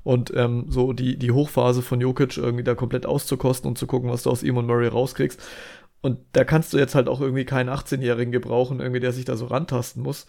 Und 0.04 0.32
ähm, 0.36 0.66
so 0.70 0.94
die, 0.94 1.18
die 1.18 1.32
Hochphase 1.32 1.82
von 1.82 2.00
Jokic 2.02 2.38
irgendwie 2.38 2.64
da 2.64 2.76
komplett 2.76 3.06
auszukosten 3.06 3.68
und 3.68 3.78
zu 3.78 3.88
gucken, 3.88 4.12
was 4.12 4.24
du 4.24 4.30
aus 4.30 4.44
und 4.44 4.68
Murray 4.68 4.88
rauskriegst. 4.88 5.42
Und 6.04 6.20
da 6.34 6.44
kannst 6.44 6.74
du 6.74 6.78
jetzt 6.78 6.96
halt 6.96 7.08
auch 7.08 7.22
irgendwie 7.22 7.46
keinen 7.46 7.70
18-Jährigen 7.70 8.34
gebrauchen, 8.34 8.82
irgendwie, 8.82 9.00
der 9.00 9.14
sich 9.14 9.24
da 9.24 9.38
so 9.38 9.46
rantasten 9.46 10.04
muss. 10.04 10.26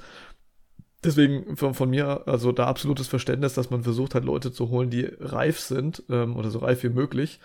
Deswegen 1.03 1.57
von, 1.57 1.75
von, 1.75 1.91
mir, 1.91 2.29
also 2.29 2.53
da 2.53 2.67
absolutes 2.67 3.09
Verständnis, 3.09 3.55
dass 3.55 3.71
man 3.71 3.83
versucht 3.83 4.15
hat, 4.15 4.25
Leute 4.25 4.53
zu 4.53 4.71
holen, 4.71 4.89
die 4.89 5.11
reif 5.19 5.59
sind 5.59 6.05
ähm, 6.09 6.37
oder 6.37 6.51
so 6.51 6.61
reif 6.61 6.85
wie 6.85 6.91
möglich 6.91 7.41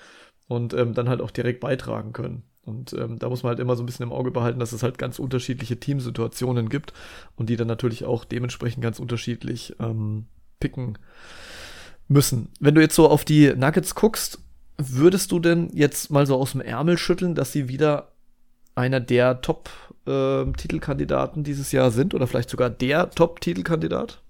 und 0.48 0.76
ähm, 0.76 0.94
dann 0.94 1.10
halt 1.10 1.22
auch 1.22 1.32
direkt 1.32 1.60
beitragen 1.60 2.14
können. 2.14 2.44
Und 2.62 2.94
ähm, 2.94 3.18
da 3.18 3.30
muss 3.30 3.42
man 3.42 3.50
halt 3.50 3.60
immer 3.60 3.76
so 3.76 3.82
ein 3.82 3.88
bisschen 3.88 4.04
im 4.04 4.14
Auge 4.14 4.30
behalten, 4.30 4.60
dass 4.60 4.74
es 4.74 4.84
halt 4.84 5.00
ganz 5.00 5.18
unterschiedliche 5.18 5.80
Teamsituationen 5.80 6.70
gibt 6.70 6.94
und 7.36 7.50
die 7.50 7.56
dann 7.56 7.68
natürlich 7.68 8.06
auch 8.06 8.26
dementsprechend 8.26 8.84
ganz 8.84 9.00
unterschiedlich 9.00 9.76
ähm, 9.80 10.28
picken 10.60 11.00
müssen. 12.08 12.50
Wenn 12.60 12.76
du 12.76 12.82
jetzt 12.82 12.96
so 12.96 13.10
auf 13.10 13.26
die 13.26 13.56
Nuggets 13.56 13.96
guckst, 13.96 14.40
würdest 14.78 15.32
du 15.32 15.40
denn 15.40 15.72
jetzt 15.74 16.12
mal 16.12 16.28
so 16.28 16.36
aus 16.36 16.52
dem 16.52 16.62
Ärmel 16.62 17.00
schütteln, 17.00 17.34
dass 17.34 17.52
sie 17.52 17.68
wieder 17.70 18.12
einer 18.80 19.00
der 19.00 19.42
Top-Titelkandidaten 19.42 21.42
äh, 21.42 21.44
dieses 21.44 21.72
Jahr 21.72 21.92
sind 21.92 22.14
oder 22.14 22.28
vielleicht 22.28 22.50
sogar 22.50 22.70
der 22.70 23.10
Top-Titelkandidat? 23.12 24.22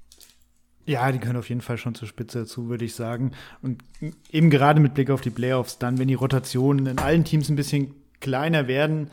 Ja, 0.86 1.12
die 1.12 1.20
können 1.20 1.38
auf 1.38 1.50
jeden 1.50 1.62
Fall 1.62 1.78
schon 1.78 1.94
zur 1.94 2.08
Spitze 2.08 2.40
dazu, 2.40 2.68
würde 2.68 2.84
ich 2.84 2.96
sagen. 2.96 3.34
Und 3.62 3.84
eben 4.32 4.50
gerade 4.50 4.80
mit 4.80 4.96
Blick 4.96 5.12
auf 5.12 5.22
die 5.22 5.30
Playoffs, 5.30 5.78
dann, 5.78 6.00
wenn 6.00 6.08
die 6.08 6.16
Rotationen 6.16 6.88
in 6.88 6.98
allen 6.98 7.24
Teams 7.24 7.50
ein 7.50 7.56
bisschen 7.56 7.94
kleiner 8.20 8.68
werden. 8.68 9.12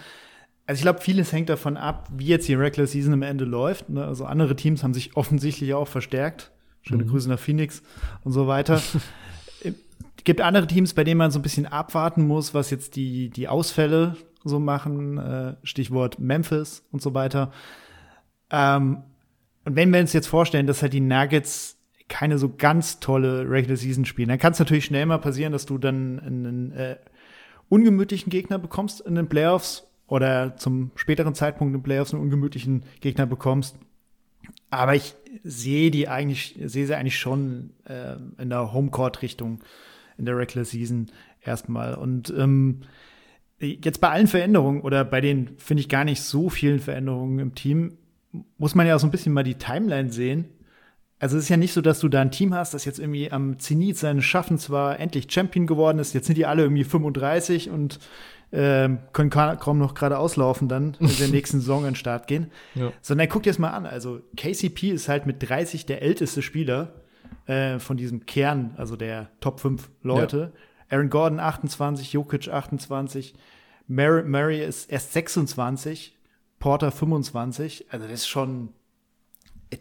Also 0.66 0.78
ich 0.78 0.82
glaube, 0.82 1.02
vieles 1.02 1.32
hängt 1.32 1.50
davon 1.50 1.76
ab, 1.76 2.08
wie 2.10 2.28
jetzt 2.28 2.48
die 2.48 2.54
Regular 2.54 2.86
Season 2.86 3.12
am 3.12 3.22
Ende 3.22 3.44
läuft. 3.44 3.90
Ne? 3.90 4.04
Also 4.04 4.24
andere 4.24 4.56
Teams 4.56 4.82
haben 4.82 4.94
sich 4.94 5.16
offensichtlich 5.16 5.74
auch 5.74 5.86
verstärkt. 5.86 6.50
Schöne 6.80 7.04
mhm. 7.04 7.08
Grüße 7.08 7.28
nach 7.28 7.38
Phoenix 7.38 7.82
und 8.24 8.32
so 8.32 8.46
weiter. 8.46 8.80
es 9.62 9.74
gibt 10.24 10.40
andere 10.40 10.66
Teams, 10.66 10.94
bei 10.94 11.04
denen 11.04 11.18
man 11.18 11.30
so 11.30 11.38
ein 11.38 11.42
bisschen 11.42 11.66
abwarten 11.66 12.26
muss, 12.26 12.54
was 12.54 12.70
jetzt 12.70 12.96
die, 12.96 13.28
die 13.28 13.48
Ausfälle 13.48 14.16
so 14.48 14.58
machen, 14.58 15.18
äh, 15.18 15.54
Stichwort 15.62 16.18
Memphis 16.18 16.84
und 16.92 17.02
so 17.02 17.14
weiter. 17.14 17.52
Ähm, 18.50 19.02
und 19.64 19.76
wenn 19.76 19.92
wir 19.92 20.00
uns 20.00 20.12
jetzt 20.12 20.28
vorstellen, 20.28 20.66
dass 20.66 20.82
halt 20.82 20.92
die 20.92 21.00
Nuggets 21.00 21.76
keine 22.08 22.38
so 22.38 22.54
ganz 22.56 23.00
tolle 23.00 23.50
Regular 23.50 23.76
Season 23.76 24.04
spielen, 24.04 24.28
dann 24.28 24.38
kann 24.38 24.52
es 24.52 24.58
natürlich 24.58 24.84
schnell 24.84 25.06
mal 25.06 25.18
passieren, 25.18 25.52
dass 25.52 25.66
du 25.66 25.76
dann 25.76 26.20
einen 26.20 26.72
äh, 26.72 26.96
ungemütlichen 27.68 28.30
Gegner 28.30 28.58
bekommst 28.58 29.00
in 29.00 29.16
den 29.16 29.28
Playoffs 29.28 29.88
oder 30.06 30.56
zum 30.56 30.92
späteren 30.94 31.34
Zeitpunkt 31.34 31.74
in 31.74 31.80
den 31.80 31.82
Playoffs 31.82 32.14
einen 32.14 32.22
ungemütlichen 32.22 32.84
Gegner 33.00 33.26
bekommst. 33.26 33.76
Aber 34.70 34.94
ich 34.94 35.14
sehe 35.42 35.90
die 35.90 36.08
eigentlich, 36.08 36.56
sehe 36.64 36.86
sie 36.86 36.94
eigentlich 36.94 37.18
schon 37.18 37.70
äh, 37.84 38.16
in 38.40 38.50
der 38.50 38.72
Homecourt-Richtung 38.72 39.60
in 40.18 40.26
der 40.26 40.36
Regular 40.36 40.64
Season 40.64 41.10
erstmal. 41.42 41.94
Und 41.94 42.32
ähm, 42.36 42.82
Jetzt 43.58 44.00
bei 44.00 44.10
allen 44.10 44.26
Veränderungen 44.26 44.82
oder 44.82 45.04
bei 45.04 45.20
den, 45.20 45.56
finde 45.56 45.80
ich, 45.80 45.88
gar 45.88 46.04
nicht 46.04 46.20
so 46.20 46.50
vielen 46.50 46.78
Veränderungen 46.78 47.38
im 47.38 47.54
Team, 47.54 47.96
muss 48.58 48.74
man 48.74 48.86
ja 48.86 48.96
auch 48.96 49.00
so 49.00 49.06
ein 49.06 49.10
bisschen 49.10 49.32
mal 49.32 49.44
die 49.44 49.54
Timeline 49.54 50.12
sehen. 50.12 50.46
Also 51.18 51.38
es 51.38 51.44
ist 51.44 51.48
ja 51.48 51.56
nicht 51.56 51.72
so, 51.72 51.80
dass 51.80 52.00
du 52.00 52.08
da 52.08 52.20
ein 52.20 52.30
Team 52.30 52.52
hast, 52.52 52.74
das 52.74 52.84
jetzt 52.84 52.98
irgendwie 52.98 53.32
am 53.32 53.58
Zenit 53.58 53.96
seines 53.96 54.24
Schaffens 54.24 54.68
war, 54.68 55.00
endlich 55.00 55.32
Champion 55.32 55.66
geworden 55.66 55.98
ist. 55.98 56.12
Jetzt 56.12 56.26
sind 56.26 56.36
die 56.36 56.44
alle 56.44 56.62
irgendwie 56.62 56.84
35 56.84 57.70
und 57.70 57.98
äh, 58.50 58.90
können 59.12 59.30
kaum 59.30 59.78
noch 59.78 59.94
gerade 59.94 60.18
auslaufen 60.18 60.68
dann 60.68 60.96
in 61.00 61.16
der 61.18 61.28
nächsten 61.32 61.60
Saison 61.60 61.84
an 61.84 61.92
den 61.92 61.96
Start 61.96 62.26
gehen. 62.26 62.50
Ja. 62.74 62.92
Sondern 63.00 63.28
guck 63.30 63.44
dir 63.44 63.50
das 63.50 63.58
mal 63.58 63.70
an. 63.70 63.86
Also 63.86 64.20
KCP 64.36 64.90
ist 64.90 65.08
halt 65.08 65.24
mit 65.24 65.48
30 65.48 65.86
der 65.86 66.02
älteste 66.02 66.42
Spieler 66.42 66.92
äh, 67.46 67.78
von 67.78 67.96
diesem 67.96 68.26
Kern, 68.26 68.74
also 68.76 68.96
der 68.96 69.30
Top 69.40 69.60
5 69.60 69.88
Leute. 70.02 70.52
Ja. 70.52 70.60
Aaron 70.90 71.10
Gordon 71.10 71.40
28, 71.40 72.12
Jokic 72.12 72.48
28, 72.48 73.34
Murray, 73.88 74.24
Murray 74.24 74.64
ist 74.64 74.90
erst 74.90 75.12
26, 75.12 76.16
Porter 76.58 76.90
25. 76.90 77.86
Also 77.90 78.06
das 78.06 78.20
ist 78.20 78.28
schon, 78.28 78.70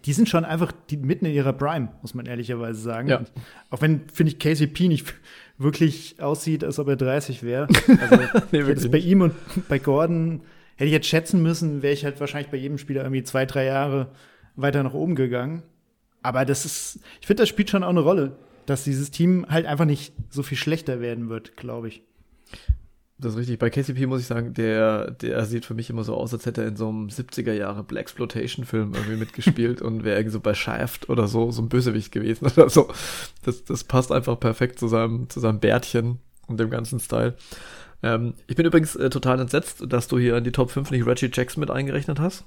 die 0.06 0.14
sind 0.14 0.30
schon 0.30 0.46
einfach 0.46 0.72
die, 0.90 0.98
mitten 0.98 1.26
in 1.26 1.34
ihrer 1.34 1.54
Prime, 1.54 1.90
muss 2.02 2.14
man 2.14 2.26
ehrlicherweise 2.26 2.80
sagen. 2.80 3.08
Ja. 3.08 3.24
Auch 3.70 3.82
wenn, 3.82 4.08
finde 4.10 4.32
ich, 4.32 4.40
KCP 4.40 4.88
nicht 4.88 5.14
wirklich 5.58 6.22
aussieht, 6.22 6.64
als 6.64 6.80
ob 6.80 6.88
er 6.88 6.96
30 6.96 7.44
wäre. 7.44 7.68
Also 8.00 8.88
nee, 8.88 8.88
bei 8.90 8.98
ihm 8.98 9.22
und 9.22 9.34
bei 9.68 9.80
Gordon 9.80 10.42
hätte 10.76 10.86
ich 10.86 10.92
jetzt 10.92 11.08
schätzen 11.08 11.42
müssen, 11.42 11.82
wäre 11.82 11.94
ich 11.94 12.04
halt 12.04 12.20
wahrscheinlich 12.20 12.52
bei 12.52 12.58
jedem 12.58 12.78
Spieler 12.78 13.02
irgendwie 13.04 13.24
zwei, 13.24 13.46
drei 13.46 13.66
Jahre 13.66 14.12
weiter 14.56 14.84
nach 14.84 14.94
oben 14.94 15.16
gegangen. 15.16 15.64
Aber 16.22 16.44
das 16.44 16.66
ist, 16.66 17.00
ich 17.22 17.28
finde, 17.28 17.44
das 17.44 17.50
spielt 17.50 17.70
schon 17.70 17.84
auch 17.84 17.90
eine 17.90 18.02
Rolle 18.02 18.36
dass 18.66 18.84
dieses 18.84 19.12
Team 19.12 19.46
halt 19.50 19.66
einfach 19.66 19.86
nicht 19.86 20.14
so 20.30 20.44
viel 20.44 20.58
schlechter 20.58 21.00
werden 21.02 21.30
wird, 21.30 21.58
glaube 21.58 21.88
ich. 21.88 22.04
Das 23.18 23.34
ist 23.34 23.40
richtig. 23.40 23.60
Bei 23.60 23.70
KCP 23.70 24.08
muss 24.08 24.20
ich 24.20 24.28
sagen, 24.28 24.54
der, 24.54 25.12
der 25.12 25.46
sieht 25.46 25.66
für 25.66 25.74
mich 25.74 25.90
immer 25.90 26.04
so 26.04 26.16
aus, 26.16 26.34
als 26.34 26.46
hätte 26.46 26.64
er 26.64 26.68
in 26.68 26.76
so 26.76 26.90
einem 26.90 27.08
70er 27.08 27.54
Jahre 27.54 27.84
Black 27.84 28.02
Exploitation 28.02 28.66
Film 28.66 28.94
irgendwie 28.94 29.16
mitgespielt 29.16 29.82
und 29.84 30.04
wäre 30.04 30.18
irgendwie 30.18 30.34
so 30.34 30.42
bei 30.42 30.54
Shaft 30.54 31.10
oder 31.10 31.28
so, 31.28 31.50
so 31.52 31.62
ein 31.62 31.70
Bösewicht 31.70 32.12
gewesen 32.12 32.46
oder 32.58 32.70
so. 32.70 32.90
Das, 33.44 33.64
das 33.64 33.86
passt 33.86 34.12
einfach 34.12 34.38
perfekt 34.40 34.80
zu 34.80 34.88
seinem, 34.90 35.30
zu 35.30 35.40
seinem 35.40 35.60
Bärtchen 35.60 36.20
und 36.48 36.60
dem 36.60 36.70
ganzen 36.70 37.00
Style. 37.00 37.36
Ähm, 38.04 38.34
ich 38.48 38.58
bin 38.58 38.66
übrigens 38.66 38.98
äh, 38.98 39.10
total 39.10 39.40
entsetzt, 39.40 39.86
dass 39.88 40.10
du 40.10 40.20
hier 40.20 40.36
in 40.36 40.44
die 40.44 40.52
Top 40.52 40.70
5 40.70 40.92
nicht 40.92 41.06
Reggie 41.06 41.32
Jackson 41.32 41.62
mit 41.62 41.72
eingerechnet 41.72 42.20
hast. 42.20 42.44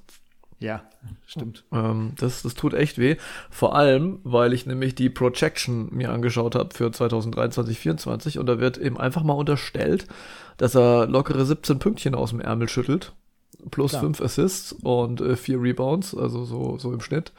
Ja, 0.61 0.83
stimmt. 1.27 1.65
Ähm, 1.73 2.15
das, 2.19 2.43
das 2.43 2.55
tut 2.55 2.75
echt 2.75 2.99
weh. 2.99 3.17
Vor 3.49 3.77
allem, 3.77 4.21
weil 4.25 4.53
ich 4.53 4.67
nämlich 4.67 4.95
die 4.95 5.09
Projection 5.09 5.89
mir 5.95 6.11
angeschaut 6.11 6.55
habe 6.57 6.75
für 6.75 6.91
2023, 6.91 7.55
2024 7.55 8.39
und 8.39 8.47
da 8.47 8.59
wird 8.59 8.77
eben 8.79 8.99
einfach 8.99 9.23
mal 9.23 9.35
unterstellt, 9.35 10.07
dass 10.57 10.75
er 10.75 11.07
lockere 11.07 11.45
17 11.47 11.79
Pünktchen 11.79 12.15
aus 12.15 12.31
dem 12.31 12.41
Ärmel 12.41 12.69
schüttelt. 12.69 13.13
plus 13.71 13.91
Klar. 13.91 14.03
fünf 14.03 14.21
Assists 14.21 14.73
und 14.73 15.21
äh, 15.21 15.37
vier 15.37 15.61
Rebounds, 15.63 16.17
also 16.17 16.45
so, 16.45 16.77
so 16.79 16.93
im 16.93 17.01
Schnitt. 17.01 17.33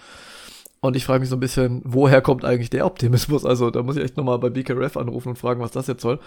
Und 0.82 0.96
ich 0.96 1.06
frage 1.06 1.20
mich 1.20 1.30
so 1.30 1.36
ein 1.36 1.42
bisschen, 1.42 1.82
woher 1.84 2.22
kommt 2.22 2.46
eigentlich 2.46 2.70
der 2.70 2.86
Optimismus? 2.86 3.46
Also 3.46 3.70
da 3.70 3.84
muss 3.84 3.98
ich 3.98 4.04
echt 4.04 4.16
nochmal 4.16 4.40
bei 4.40 4.50
BKRF 4.50 4.96
anrufen 4.96 5.30
und 5.30 5.36
fragen, 5.38 5.60
was 5.60 5.72
das 5.72 5.88
jetzt 5.88 6.02
soll. 6.02 6.20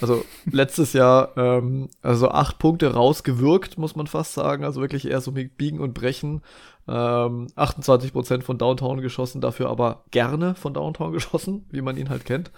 Also 0.00 0.24
letztes 0.50 0.94
Jahr, 0.94 1.36
ähm, 1.36 1.88
also 2.00 2.30
acht 2.30 2.58
Punkte 2.58 2.94
rausgewirkt, 2.94 3.76
muss 3.76 3.96
man 3.96 4.06
fast 4.06 4.32
sagen. 4.32 4.64
Also 4.64 4.80
wirklich 4.80 5.06
eher 5.06 5.20
so 5.20 5.30
mit 5.30 5.58
Biegen 5.58 5.80
und 5.80 5.92
Brechen. 5.92 6.40
Ähm, 6.88 7.48
28% 7.54 8.42
von 8.42 8.56
Downtown 8.56 9.02
geschossen, 9.02 9.42
dafür 9.42 9.68
aber 9.68 10.04
gerne 10.10 10.54
von 10.54 10.72
Downtown 10.72 11.12
geschossen, 11.12 11.66
wie 11.70 11.82
man 11.82 11.98
ihn 11.98 12.08
halt 12.08 12.24
kennt. 12.24 12.50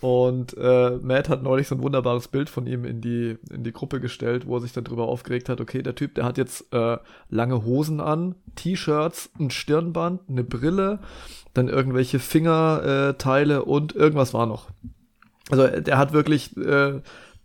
Und 0.00 0.54
äh, 0.58 0.90
Matt 1.00 1.30
hat 1.30 1.42
neulich 1.42 1.68
so 1.68 1.74
ein 1.74 1.82
wunderbares 1.82 2.28
Bild 2.28 2.50
von 2.50 2.66
ihm 2.66 2.84
in 2.84 3.00
die, 3.00 3.38
in 3.50 3.64
die 3.64 3.72
Gruppe 3.72 3.98
gestellt, 3.98 4.46
wo 4.46 4.56
er 4.56 4.60
sich 4.60 4.72
dann 4.72 4.84
drüber 4.84 5.08
aufgeregt 5.08 5.48
hat, 5.48 5.60
okay, 5.60 5.82
der 5.82 5.94
Typ, 5.94 6.14
der 6.14 6.24
hat 6.24 6.36
jetzt 6.36 6.72
äh, 6.72 6.98
lange 7.30 7.64
Hosen 7.64 8.00
an, 8.00 8.34
T-Shirts, 8.56 9.30
ein 9.40 9.50
Stirnband, 9.50 10.20
eine 10.28 10.44
Brille, 10.44 10.98
dann 11.54 11.68
irgendwelche 11.68 12.18
Fingerteile 12.18 13.56
äh, 13.56 13.60
und 13.60 13.94
irgendwas 13.94 14.34
war 14.34 14.44
noch. 14.44 14.68
Also 15.50 15.66
der 15.66 15.96
hat 15.96 16.12
wirklich 16.12 16.54
äh, 16.58 17.00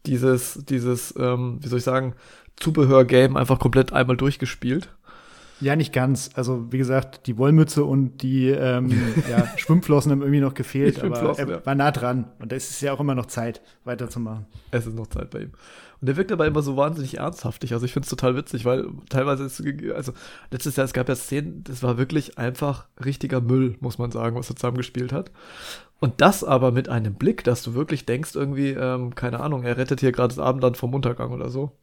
dieses, 0.06 0.66
dieses, 0.66 1.14
ähm, 1.18 1.60
wie 1.62 1.68
soll 1.68 1.78
ich 1.80 1.86
sagen, 1.86 2.16
Zubehör-Game 2.58 3.38
einfach 3.38 3.60
komplett 3.60 3.94
einmal 3.94 4.18
durchgespielt. 4.18 4.90
Ja, 5.62 5.76
nicht 5.76 5.94
ganz. 5.94 6.32
Also 6.34 6.72
wie 6.72 6.78
gesagt, 6.78 7.28
die 7.28 7.38
Wollmütze 7.38 7.86
und 7.86 8.24
die 8.24 8.50
ähm, 8.50 8.92
ja, 9.30 9.48
Schwimmflossen 9.58 10.12
haben 10.12 10.22
irgendwie 10.22 10.42
noch 10.42 10.56
gefehlt, 10.56 11.02
aber 11.04 11.38
er 11.38 11.48
ja. 11.48 11.66
war 11.66 11.76
nah 11.76 11.92
dran. 11.92 12.26
Und 12.40 12.52
es 12.52 12.70
ist 12.70 12.82
ja 12.82 12.94
auch 12.94 13.00
immer 13.00 13.16
noch 13.16 13.28
Zeit, 13.28 13.62
weiterzumachen. 13.86 14.48
Es 14.72 14.88
ist 14.88 14.96
noch 14.96 15.08
Zeit 15.08 15.30
bei 15.30 15.42
ihm. 15.42 15.52
Und 16.02 16.08
der 16.08 16.18
wirkt 16.18 16.32
aber 16.32 16.48
immer 16.48 16.64
so 16.64 16.78
wahnsinnig 16.78 17.20
ernsthaftig. 17.20 17.74
Also 17.74 17.86
ich 17.86 17.94
finde 17.94 18.06
es 18.06 18.10
total 18.10 18.36
witzig, 18.36 18.66
weil 18.66 18.88
teilweise 19.10 19.44
ist, 19.44 19.64
also 19.94 20.14
letztes 20.50 20.76
Jahr, 20.76 20.86
es 20.86 20.94
gab 20.94 21.08
ja 21.08 21.16
Szenen, 21.16 21.64
das 21.64 21.84
war 21.84 22.00
wirklich 22.00 22.40
einfach 22.40 22.88
richtiger 23.06 23.40
Müll, 23.40 23.76
muss 23.82 24.00
man 24.00 24.10
sagen, 24.10 24.36
was 24.36 24.50
er 24.50 24.56
zusammengespielt 24.56 25.14
hat. 25.14 25.32
Und 26.00 26.20
das 26.20 26.44
aber 26.44 26.72
mit 26.72 26.90
einem 26.90 27.14
Blick, 27.14 27.44
dass 27.44 27.62
du 27.62 27.76
wirklich 27.76 28.08
denkst, 28.08 28.34
irgendwie, 28.34 28.72
ähm, 28.72 29.14
keine 29.14 29.42
Ahnung, 29.42 29.64
er 29.64 29.78
rettet 29.78 30.00
hier 30.00 30.12
gerade 30.12 30.34
das 30.34 30.44
Abendland 30.44 30.76
vom 30.76 30.96
Untergang 30.96 31.32
oder 31.32 31.50
so. 31.50 31.78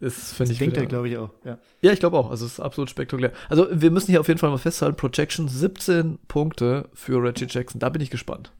Das 0.00 0.32
finde 0.34 0.52
ich. 0.52 0.58
Denkt 0.58 0.76
er, 0.76 0.86
glaube 0.86 1.08
ich, 1.08 1.16
auch. 1.16 1.30
Ja, 1.44 1.58
ja 1.80 1.92
ich 1.92 2.00
glaube 2.00 2.18
auch. 2.18 2.30
Also, 2.30 2.44
es 2.44 2.54
ist 2.54 2.60
absolut 2.60 2.90
spektakulär. 2.90 3.32
Also, 3.48 3.68
wir 3.70 3.90
müssen 3.90 4.10
hier 4.10 4.20
auf 4.20 4.28
jeden 4.28 4.38
Fall 4.38 4.50
mal 4.50 4.58
festhalten: 4.58 4.96
Projection 4.96 5.48
17 5.48 6.18
Punkte 6.28 6.88
für 6.92 7.22
Reggie 7.22 7.46
Jackson. 7.48 7.78
Da 7.78 7.88
bin 7.88 8.02
ich 8.02 8.10
gespannt. 8.10 8.52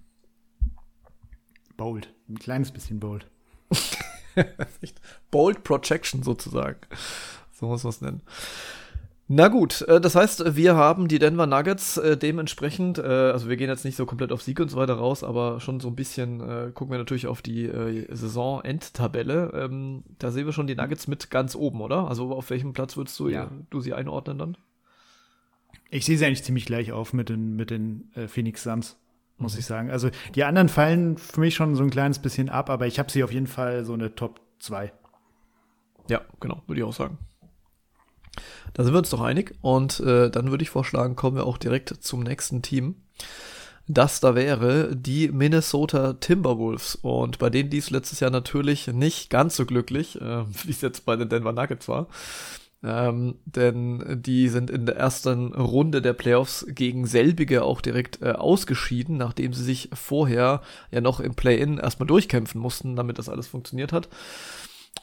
Bold. 1.76 2.12
Ein 2.28 2.38
kleines 2.38 2.70
bisschen 2.70 3.00
bold. 3.00 3.26
bold 5.30 5.62
Projection 5.62 6.22
sozusagen. 6.22 6.78
So 7.52 7.66
muss 7.66 7.84
man 7.84 7.90
es 7.90 8.00
nennen. 8.00 8.22
Na 9.28 9.48
gut, 9.48 9.82
äh, 9.82 10.00
das 10.00 10.14
heißt, 10.14 10.54
wir 10.54 10.76
haben 10.76 11.08
die 11.08 11.18
Denver 11.18 11.48
Nuggets 11.48 11.96
äh, 11.96 12.16
dementsprechend, 12.16 12.98
äh, 12.98 13.02
also 13.02 13.48
wir 13.48 13.56
gehen 13.56 13.68
jetzt 13.68 13.84
nicht 13.84 13.96
so 13.96 14.06
komplett 14.06 14.30
auf 14.30 14.40
Sieg 14.40 14.60
und 14.60 14.68
so 14.68 14.76
weiter 14.76 14.94
raus, 14.94 15.24
aber 15.24 15.58
schon 15.58 15.80
so 15.80 15.88
ein 15.88 15.96
bisschen 15.96 16.38
gucken 16.74 16.92
wir 16.92 16.98
natürlich 16.98 17.26
auf 17.26 17.42
die 17.42 17.70
Saison-Endtabelle. 18.10 19.52
Ähm, 19.54 20.04
da 20.18 20.30
sehen 20.30 20.46
wir 20.46 20.52
schon 20.52 20.68
die 20.68 20.76
Nuggets 20.76 21.08
mit 21.08 21.30
ganz 21.30 21.56
oben, 21.56 21.80
oder? 21.80 22.08
Also 22.08 22.32
auf 22.32 22.50
welchem 22.50 22.72
Platz 22.72 22.96
würdest 22.96 23.18
du, 23.18 23.28
ja. 23.28 23.50
du 23.70 23.80
sie 23.80 23.94
einordnen 23.94 24.38
dann? 24.38 24.56
Ich 25.90 26.04
sehe 26.04 26.16
sie 26.16 26.26
eigentlich 26.26 26.44
ziemlich 26.44 26.66
gleich 26.66 26.92
auf 26.92 27.12
mit 27.12 27.28
den, 27.28 27.56
mit 27.56 27.70
den 27.70 28.10
Phoenix 28.28 28.62
Suns, 28.62 28.96
muss 29.38 29.54
mhm. 29.54 29.58
ich 29.58 29.66
sagen. 29.66 29.90
Also 29.90 30.10
die 30.34 30.44
anderen 30.44 30.68
fallen 30.68 31.18
für 31.18 31.40
mich 31.40 31.54
schon 31.54 31.74
so 31.74 31.82
ein 31.82 31.90
kleines 31.90 32.20
bisschen 32.20 32.48
ab, 32.48 32.70
aber 32.70 32.86
ich 32.86 32.98
habe 32.98 33.10
sie 33.10 33.24
auf 33.24 33.32
jeden 33.32 33.48
Fall 33.48 33.84
so 33.84 33.94
eine 33.94 34.14
Top 34.14 34.40
2. 34.60 34.92
Ja, 36.08 36.20
genau, 36.38 36.62
würde 36.66 36.80
ich 36.80 36.86
auch 36.86 36.92
sagen. 36.92 37.18
Da 38.74 38.84
sind 38.84 38.92
wir 38.92 38.98
uns 38.98 39.10
doch 39.10 39.20
einig. 39.20 39.54
Und 39.60 40.00
äh, 40.00 40.30
dann 40.30 40.50
würde 40.50 40.62
ich 40.62 40.70
vorschlagen, 40.70 41.16
kommen 41.16 41.36
wir 41.36 41.46
auch 41.46 41.58
direkt 41.58 41.88
zum 42.00 42.22
nächsten 42.22 42.62
Team. 42.62 42.96
Das 43.88 44.18
da 44.18 44.34
wäre 44.34 44.96
die 44.96 45.28
Minnesota 45.28 46.14
Timberwolves. 46.14 46.96
Und 46.96 47.38
bei 47.38 47.50
denen 47.50 47.70
lief 47.70 47.90
letztes 47.90 48.20
Jahr 48.20 48.30
natürlich 48.30 48.88
nicht 48.88 49.30
ganz 49.30 49.56
so 49.56 49.64
glücklich, 49.64 50.20
äh, 50.20 50.44
wie 50.64 50.70
es 50.70 50.80
jetzt 50.80 51.04
bei 51.04 51.16
den 51.16 51.28
Denver 51.28 51.52
Nuggets 51.52 51.88
war. 51.88 52.08
Ähm, 52.82 53.36
denn 53.46 54.22
die 54.22 54.48
sind 54.48 54.70
in 54.70 54.86
der 54.86 54.96
ersten 54.96 55.54
Runde 55.54 56.02
der 56.02 56.12
Playoffs 56.12 56.66
gegen 56.68 57.06
selbige 57.06 57.64
auch 57.64 57.80
direkt 57.80 58.20
äh, 58.22 58.32
ausgeschieden, 58.32 59.16
nachdem 59.16 59.54
sie 59.54 59.64
sich 59.64 59.90
vorher 59.94 60.60
ja 60.90 61.00
noch 61.00 61.20
im 61.20 61.34
Play-In 61.34 61.78
erstmal 61.78 62.06
durchkämpfen 62.06 62.60
mussten, 62.60 62.94
damit 62.94 63.18
das 63.18 63.28
alles 63.28 63.48
funktioniert 63.48 63.92
hat. 63.92 64.08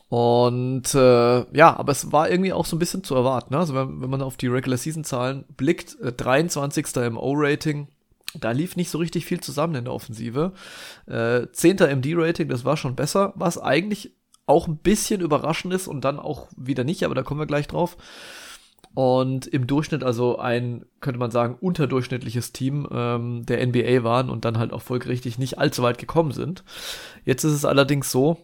Und 0.09 0.93
äh, 0.93 1.57
ja, 1.57 1.75
aber 1.75 1.91
es 1.91 2.11
war 2.11 2.29
irgendwie 2.29 2.53
auch 2.53 2.65
so 2.65 2.75
ein 2.75 2.79
bisschen 2.79 3.03
zu 3.03 3.15
erwarten. 3.15 3.53
Ne? 3.53 3.59
Also 3.59 3.73
wenn, 3.73 4.01
wenn 4.01 4.09
man 4.09 4.21
auf 4.21 4.37
die 4.37 4.47
Regular 4.47 4.77
Season 4.77 5.03
Zahlen 5.03 5.45
blickt, 5.57 5.99
äh, 6.01 6.11
23. 6.11 6.95
im 6.97 7.17
O-Rating, 7.17 7.87
da 8.39 8.51
lief 8.51 8.75
nicht 8.75 8.89
so 8.89 8.97
richtig 8.97 9.25
viel 9.25 9.39
zusammen 9.39 9.75
in 9.75 9.85
der 9.85 9.93
Offensive. 9.93 10.53
Äh, 11.07 11.47
10. 11.51 11.77
im 11.77 12.01
D-Rating, 12.01 12.47
das 12.47 12.65
war 12.65 12.77
schon 12.77 12.95
besser, 12.95 13.33
was 13.35 13.57
eigentlich 13.57 14.13
auch 14.45 14.67
ein 14.67 14.77
bisschen 14.77 15.21
überraschend 15.21 15.73
ist 15.73 15.87
und 15.87 16.01
dann 16.01 16.19
auch 16.19 16.47
wieder 16.57 16.83
nicht, 16.83 17.03
aber 17.05 17.15
da 17.15 17.23
kommen 17.23 17.39
wir 17.39 17.47
gleich 17.47 17.67
drauf. 17.67 17.97
Und 18.93 19.47
im 19.47 19.65
Durchschnitt 19.65 20.03
also 20.03 20.37
ein, 20.37 20.85
könnte 20.99 21.19
man 21.19 21.31
sagen, 21.31 21.57
unterdurchschnittliches 21.59 22.51
Team 22.51 22.87
ähm, 22.91 23.45
der 23.45 23.65
NBA 23.65 24.03
waren 24.03 24.29
und 24.29 24.45
dann 24.45 24.59
halt 24.59 24.71
auch 24.73 24.83
folgerichtig 24.83 25.39
nicht 25.39 25.57
allzu 25.57 25.81
weit 25.81 25.97
gekommen 25.97 26.31
sind. 26.31 26.63
Jetzt 27.25 27.43
ist 27.43 27.53
es 27.53 27.65
allerdings 27.65 28.11
so, 28.11 28.37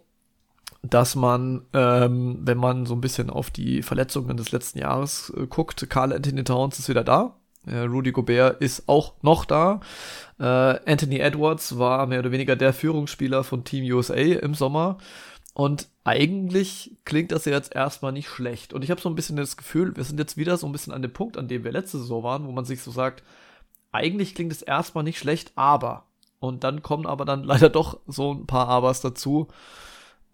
dass 0.81 1.15
man, 1.15 1.65
ähm, 1.73 2.39
wenn 2.41 2.57
man 2.57 2.85
so 2.85 2.93
ein 2.93 3.01
bisschen 3.01 3.29
auf 3.29 3.49
die 3.51 3.83
Verletzungen 3.83 4.37
des 4.37 4.51
letzten 4.51 4.79
Jahres 4.79 5.33
äh, 5.35 5.45
guckt, 5.47 5.89
Carl 5.89 6.13
Anthony 6.13 6.43
Towns 6.43 6.79
ist 6.79 6.89
wieder 6.89 7.03
da. 7.03 7.35
Äh, 7.65 7.79
Rudy 7.79 8.11
Gobert 8.11 8.61
ist 8.61 8.87
auch 8.87 9.15
noch 9.21 9.45
da. 9.45 9.81
Äh, 10.39 10.43
Anthony 10.43 11.19
Edwards 11.19 11.77
war 11.77 12.07
mehr 12.07 12.19
oder 12.19 12.31
weniger 12.31 12.55
der 12.55 12.73
Führungsspieler 12.73 13.43
von 13.43 13.63
Team 13.65 13.83
USA 13.93 14.15
im 14.15 14.53
Sommer. 14.53 14.97
Und 15.53 15.89
eigentlich 16.05 16.97
klingt 17.03 17.33
das 17.33 17.43
ja 17.43 17.51
jetzt 17.51 17.75
erstmal 17.75 18.13
nicht 18.13 18.29
schlecht. 18.29 18.71
Und 18.71 18.83
ich 18.83 18.91
habe 18.91 19.01
so 19.01 19.09
ein 19.09 19.15
bisschen 19.15 19.35
das 19.35 19.57
Gefühl, 19.57 19.95
wir 19.97 20.05
sind 20.05 20.17
jetzt 20.17 20.37
wieder 20.37 20.55
so 20.55 20.65
ein 20.65 20.71
bisschen 20.71 20.93
an 20.93 21.01
dem 21.01 21.11
Punkt, 21.11 21.37
an 21.37 21.49
dem 21.49 21.65
wir 21.65 21.73
letzte 21.73 21.97
Saison 21.97 22.23
waren, 22.23 22.47
wo 22.47 22.51
man 22.51 22.63
sich 22.63 22.81
so 22.81 22.91
sagt, 22.91 23.23
eigentlich 23.91 24.35
klingt 24.35 24.53
es 24.53 24.61
erstmal 24.61 25.03
nicht 25.03 25.19
schlecht, 25.19 25.51
aber. 25.55 26.05
Und 26.39 26.63
dann 26.63 26.81
kommen 26.81 27.05
aber 27.05 27.25
dann 27.25 27.43
leider 27.43 27.69
doch 27.69 27.99
so 28.07 28.33
ein 28.33 28.47
paar 28.47 28.69
Abers 28.69 29.01
dazu 29.01 29.49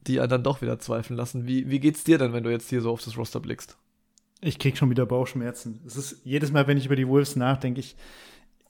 die 0.08 0.20
einen 0.20 0.30
dann 0.30 0.44
doch 0.44 0.62
wieder 0.62 0.80
zweifeln 0.80 1.18
lassen. 1.18 1.48
Wie, 1.48 1.70
wie 1.70 1.80
geht's 1.80 2.04
dir 2.04 2.18
denn, 2.18 2.34
wenn 2.34 2.44
du 2.44 2.52
jetzt 2.52 2.70
hier 2.70 2.82
so 2.82 2.92
auf 2.92 3.04
das 3.04 3.18
Roster 3.18 3.40
blickst? 3.40 3.78
Ich 4.42 4.60
krieg 4.60 4.78
schon 4.78 4.90
wieder 4.90 5.06
Bauchschmerzen. 5.06 5.82
Es 5.86 5.96
ist 5.96 6.22
jedes 6.24 6.52
Mal, 6.52 6.68
wenn 6.68 6.78
ich 6.78 6.86
über 6.86 6.96
die 6.96 7.08
Wolves 7.08 7.36
nachdenke, 7.36 7.80
ich, 7.80 7.96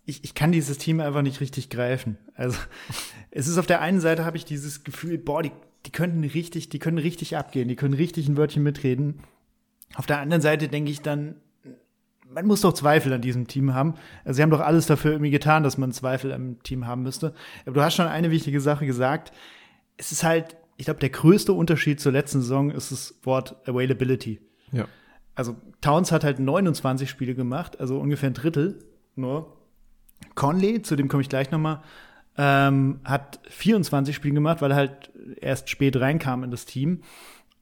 ich, 0.05 0.23
ich 0.23 0.35
kann 0.35 0.51
dieses 0.51 0.77
Team 0.77 0.99
einfach 0.99 1.21
nicht 1.21 1.41
richtig 1.41 1.69
greifen. 1.69 2.17
Also, 2.35 2.57
es 3.31 3.47
ist 3.47 3.57
auf 3.57 3.65
der 3.65 3.81
einen 3.81 3.99
Seite 3.99 4.25
habe 4.25 4.37
ich 4.37 4.45
dieses 4.45 4.83
Gefühl, 4.83 5.17
boah, 5.17 5.41
die, 5.41 5.51
die 5.85 5.91
könnten 5.91 6.23
richtig, 6.23 6.69
die 6.69 6.79
können 6.79 6.97
richtig 6.97 7.35
abgehen, 7.35 7.67
die 7.67 7.75
können 7.75 7.93
richtig 7.93 8.27
ein 8.27 8.37
Wörtchen 8.37 8.63
mitreden. 8.63 9.19
Auf 9.95 10.05
der 10.05 10.19
anderen 10.19 10.41
Seite 10.41 10.67
denke 10.67 10.91
ich 10.91 11.01
dann, 11.01 11.35
man 12.27 12.47
muss 12.47 12.61
doch 12.61 12.73
Zweifel 12.73 13.13
an 13.13 13.21
diesem 13.21 13.47
Team 13.47 13.73
haben. 13.73 13.95
Also, 14.23 14.37
sie 14.37 14.43
haben 14.43 14.51
doch 14.51 14.61
alles 14.61 14.85
dafür 14.85 15.11
irgendwie 15.11 15.31
getan, 15.31 15.63
dass 15.63 15.77
man 15.77 15.91
Zweifel 15.91 16.31
am 16.31 16.61
Team 16.63 16.85
haben 16.85 17.03
müsste. 17.03 17.33
Aber 17.65 17.73
du 17.73 17.81
hast 17.81 17.95
schon 17.95 18.07
eine 18.07 18.31
wichtige 18.31 18.61
Sache 18.61 18.85
gesagt. 18.85 19.31
Es 19.97 20.11
ist 20.11 20.23
halt 20.23 20.57
ich 20.77 20.85
glaube, 20.85 20.99
der 20.99 21.09
größte 21.09 21.53
Unterschied 21.53 21.99
zur 21.99 22.11
letzten 22.11 22.41
Saison 22.41 22.71
ist 22.71 22.91
das 22.91 23.15
Wort 23.23 23.55
Availability. 23.67 24.41
Ja. 24.71 24.87
Also 25.35 25.55
Towns 25.81 26.11
hat 26.11 26.23
halt 26.23 26.39
29 26.39 27.09
Spiele 27.09 27.35
gemacht, 27.35 27.79
also 27.79 27.99
ungefähr 27.99 28.29
ein 28.29 28.33
Drittel 28.33 28.79
nur. 29.15 29.55
Conley, 30.33 30.81
zu 30.81 30.95
dem 30.95 31.07
komme 31.07 31.21
ich 31.21 31.29
gleich 31.29 31.51
nochmal, 31.51 31.81
ähm, 32.37 32.99
hat 33.03 33.39
24 33.49 34.15
Spiele 34.15 34.33
gemacht, 34.33 34.61
weil 34.61 34.71
er 34.71 34.77
halt 34.77 35.11
erst 35.39 35.69
spät 35.69 35.95
reinkam 35.97 36.43
in 36.43 36.51
das 36.51 36.65
Team. 36.65 37.01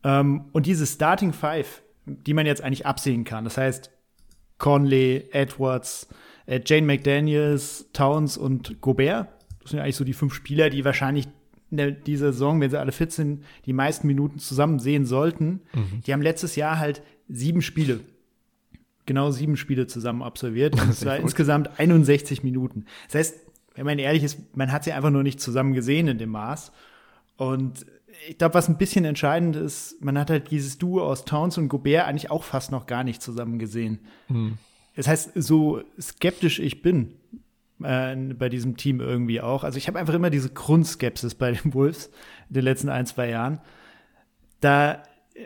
Ähm, 0.03 0.45
und 0.51 0.65
diese 0.65 0.85
Starting 0.85 1.33
Five, 1.33 1.81
die 2.05 2.33
man 2.33 2.45
jetzt 2.45 2.63
eigentlich 2.63 2.85
absehen 2.85 3.23
kann, 3.23 3.43
das 3.43 3.57
heißt 3.57 3.91
Conley, 4.57 5.29
Edwards, 5.31 6.07
äh, 6.45 6.59
Jane 6.63 6.85
McDaniels, 6.85 7.89
Towns 7.93 8.37
und 8.37 8.81
Gobert, 8.81 9.29
das 9.61 9.71
sind 9.71 9.79
eigentlich 9.79 9.95
so 9.95 10.03
die 10.03 10.13
fünf 10.13 10.33
Spieler, 10.33 10.69
die 10.69 10.85
wahrscheinlich 10.85 11.27
in 11.27 11.31
der, 11.77 11.91
dieser 11.91 12.31
Saison, 12.31 12.59
wenn 12.61 12.69
sie 12.69 12.79
alle 12.79 12.91
fit 12.91 13.11
sind, 13.11 13.43
die 13.65 13.73
meisten 13.73 14.07
Minuten 14.07 14.39
zusammen 14.39 14.79
sehen 14.79 15.05
sollten. 15.05 15.61
Mhm. 15.73 16.01
Die 16.05 16.13
haben 16.13 16.21
letztes 16.21 16.55
Jahr 16.55 16.79
halt 16.79 17.01
sieben 17.29 17.61
Spiele, 17.61 18.01
genau 19.05 19.31
sieben 19.31 19.57
Spiele 19.57 19.87
zusammen 19.87 20.21
absolviert. 20.23 20.79
Und 20.81 20.93
zwar 20.93 21.17
insgesamt 21.17 21.79
61 21.79 22.43
Minuten. 22.43 22.85
Das 23.07 23.15
heißt, 23.15 23.35
wenn 23.75 23.85
man 23.85 23.99
ehrlich 23.99 24.23
ist, 24.23 24.55
man 24.55 24.71
hat 24.71 24.83
sie 24.83 24.93
einfach 24.93 25.09
nur 25.09 25.23
nicht 25.23 25.39
zusammen 25.39 25.73
gesehen 25.73 26.07
in 26.07 26.17
dem 26.17 26.29
Maß. 26.29 26.71
Und 27.37 27.85
ich 28.29 28.37
glaube, 28.37 28.53
was 28.53 28.69
ein 28.69 28.77
bisschen 28.77 29.05
entscheidend 29.05 29.55
ist, 29.55 30.03
man 30.03 30.17
hat 30.17 30.29
halt 30.29 30.51
dieses 30.51 30.77
Duo 30.77 31.03
aus 31.03 31.25
Towns 31.25 31.57
und 31.57 31.69
Gobert 31.69 32.07
eigentlich 32.07 32.31
auch 32.31 32.43
fast 32.43 32.71
noch 32.71 32.85
gar 32.85 33.03
nicht 33.03 33.21
zusammen 33.21 33.59
gesehen. 33.59 33.99
Mhm. 34.29 34.57
Das 34.95 35.07
heißt, 35.07 35.31
so 35.35 35.81
skeptisch 35.99 36.59
ich 36.59 36.81
bin, 36.81 37.15
äh, 37.83 38.15
bei 38.37 38.49
diesem 38.49 38.77
Team 38.77 38.99
irgendwie 38.99 39.41
auch. 39.41 39.63
Also 39.63 39.77
ich 39.77 39.87
habe 39.87 39.99
einfach 39.99 40.13
immer 40.13 40.29
diese 40.29 40.49
Grundskepsis 40.49 41.35
bei 41.35 41.51
den 41.51 41.73
Wolves 41.73 42.07
in 42.49 42.55
den 42.55 42.63
letzten 42.63 42.89
ein, 42.89 43.05
zwei 43.05 43.29
Jahren. 43.29 43.59
Da 44.59 45.03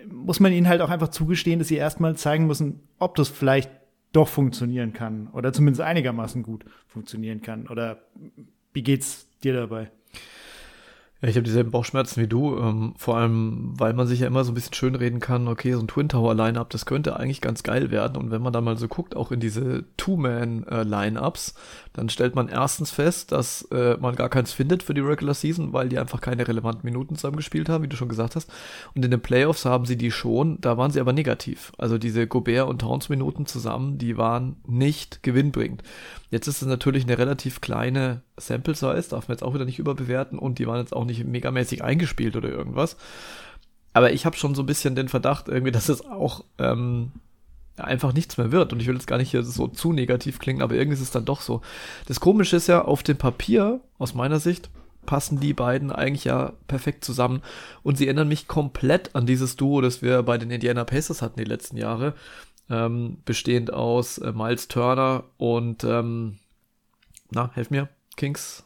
muss 0.10 0.40
man 0.40 0.52
ihnen 0.52 0.68
halt 0.68 0.82
auch 0.82 0.90
einfach 0.90 1.10
zugestehen, 1.10 1.60
dass 1.60 1.70
sie 1.70 1.76
erstmal 1.76 2.16
zeigen 2.16 2.48
müssen, 2.48 2.82
ob 3.00 3.16
das 3.16 3.30
vielleicht 3.30 3.72
doch 4.12 4.28
funktionieren 4.28 4.94
kann 4.94 5.28
oder 5.28 5.54
zumindest 5.54 5.82
einigermaßen 5.82 6.44
gut 6.44 6.66
funktionieren 6.88 7.42
kann. 7.42 7.68
Oder 7.68 8.02
wie 8.74 8.84
geht's 8.84 9.28
dir 9.44 9.54
dabei? 9.54 9.92
Ja, 11.22 11.30
ich 11.30 11.36
habe 11.36 11.44
dieselben 11.44 11.72
Bauchschmerzen 11.72 12.22
wie 12.22 12.28
du, 12.28 12.58
ähm, 12.60 12.94
vor 12.96 13.18
allem, 13.18 13.74
weil 13.80 13.94
man 13.94 14.06
sich 14.06 14.20
ja 14.20 14.28
immer 14.28 14.44
so 14.44 14.52
ein 14.52 14.56
bisschen 14.56 14.76
schönreden 14.76 15.20
kann, 15.20 15.48
okay, 15.48 15.74
so 15.74 15.80
ein 15.80 15.88
Twin 15.88 16.10
Tower 16.10 16.36
Lineup, 16.36 16.70
das 16.70 16.86
könnte 16.86 17.18
eigentlich 17.18 17.42
ganz 17.42 17.64
geil 17.64 17.90
werden. 17.90 18.18
Und 18.18 18.30
wenn 18.30 18.44
man 18.44 18.54
da 18.54 18.62
mal 18.62 18.78
so 18.78 18.88
guckt, 18.88 19.16
auch 19.16 19.32
in 19.32 19.40
diese 19.40 19.86
Two-Man-Lineups, 19.98 21.50
äh, 21.50 21.87
dann 21.98 22.10
stellt 22.10 22.36
man 22.36 22.48
erstens 22.48 22.92
fest, 22.92 23.32
dass 23.32 23.64
äh, 23.72 23.98
man 24.00 24.16
gar 24.16 24.30
keins 24.30 24.54
findet 24.54 24.84
für 24.84 24.94
die 24.94 25.02
Regular 25.02 25.34
Season, 25.34 25.74
weil 25.74 25.90
die 25.90 25.98
einfach 25.98 26.22
keine 26.22 26.48
relevanten 26.48 26.86
Minuten 26.86 27.16
zusammen 27.16 27.38
gespielt 27.38 27.70
haben, 27.70 27.84
wie 27.84 27.88
du 27.88 27.96
schon 27.96 28.08
gesagt 28.08 28.36
hast. 28.36 28.52
Und 28.94 29.04
in 29.04 29.10
den 29.10 29.20
Playoffs 29.20 29.66
haben 29.66 29.86
sie 29.86 29.98
die 29.98 30.12
schon, 30.12 30.62
da 30.62 30.78
waren 30.78 30.92
sie 30.92 31.00
aber 31.00 31.12
negativ. 31.12 31.72
Also 31.80 31.98
diese 31.98 32.28
Gobert 32.28 32.70
und 32.70 32.80
Towns 32.80 33.10
Minuten 33.10 33.48
zusammen, 33.48 33.98
die 33.98 34.16
waren 34.16 34.58
nicht 34.68 35.24
gewinnbringend. 35.24 35.82
Jetzt 36.30 36.46
ist 36.48 36.62
es 36.62 36.68
natürlich 36.68 37.06
eine 37.06 37.18
relativ 37.18 37.62
kleine 37.62 38.22
Sample 38.38 38.76
Size, 38.76 39.10
darf 39.10 39.28
man 39.28 39.36
jetzt 39.36 39.44
auch 39.44 39.56
wieder 39.56 39.66
nicht 39.66 39.80
überbewerten 39.80 40.38
und 40.38 40.60
die 40.60 40.68
waren 40.68 40.80
jetzt 40.80 40.96
auch 40.96 41.06
nicht 41.06 41.26
megamäßig 41.26 41.84
eingespielt 41.84 42.36
oder 42.36 42.50
irgendwas. 42.50 42.96
Aber 43.94 44.14
ich 44.14 44.28
habe 44.28 44.38
schon 44.38 44.54
so 44.54 44.62
ein 44.62 44.68
bisschen 44.68 44.94
den 44.94 45.10
Verdacht 45.10 45.48
irgendwie, 45.48 45.72
dass 45.72 45.90
es 45.90 46.06
auch 46.06 46.46
ähm, 46.60 47.12
einfach 47.78 48.14
nichts 48.14 48.38
mehr 48.38 48.52
wird. 48.52 48.74
Und 48.74 48.82
ich 48.82 48.88
will 48.88 48.96
jetzt 48.96 49.08
gar 49.08 49.18
nicht 49.18 49.32
hier 49.32 49.44
so 49.44 49.68
zu 49.68 49.94
negativ 49.94 50.40
klingen, 50.40 50.62
aber 50.62 50.76
irgendwie 50.76 50.96
ist 50.96 51.02
es 51.02 51.12
dann 51.12 51.26
doch 51.26 51.42
so. 51.42 51.62
Das 52.08 52.20
Komische 52.20 52.58
ist 52.58 52.68
ja, 52.68 52.84
auf 52.84 53.04
dem 53.04 53.18
Papier, 53.18 53.82
aus 53.98 54.14
meiner 54.14 54.40
Sicht, 54.40 54.70
passen 55.06 55.40
die 55.40 55.54
beiden 55.54 55.92
eigentlich 55.92 56.26
ja 56.26 56.54
perfekt 56.68 57.04
zusammen. 57.04 57.42
Und 57.84 57.98
sie 57.98 58.06
erinnern 58.06 58.28
mich 58.28 58.48
komplett 58.48 59.16
an 59.16 59.26
dieses 59.26 59.56
Duo, 59.56 59.82
das 59.82 60.02
wir 60.02 60.22
bei 60.24 60.38
den 60.38 60.52
Indiana 60.52 60.84
Pacers 60.84 61.22
hatten 61.22 61.40
die 61.40 61.46
letzten 61.46 61.78
Jahre 61.78 62.14
ähm, 62.70 63.18
bestehend 63.26 63.74
aus 63.74 64.18
äh, 64.18 64.32
Miles 64.34 64.68
Turner 64.68 65.24
und, 65.38 65.84
ähm, 65.84 66.38
na, 67.32 67.52
helf 67.54 67.70
mir, 67.70 67.90
Kings, 68.16 68.66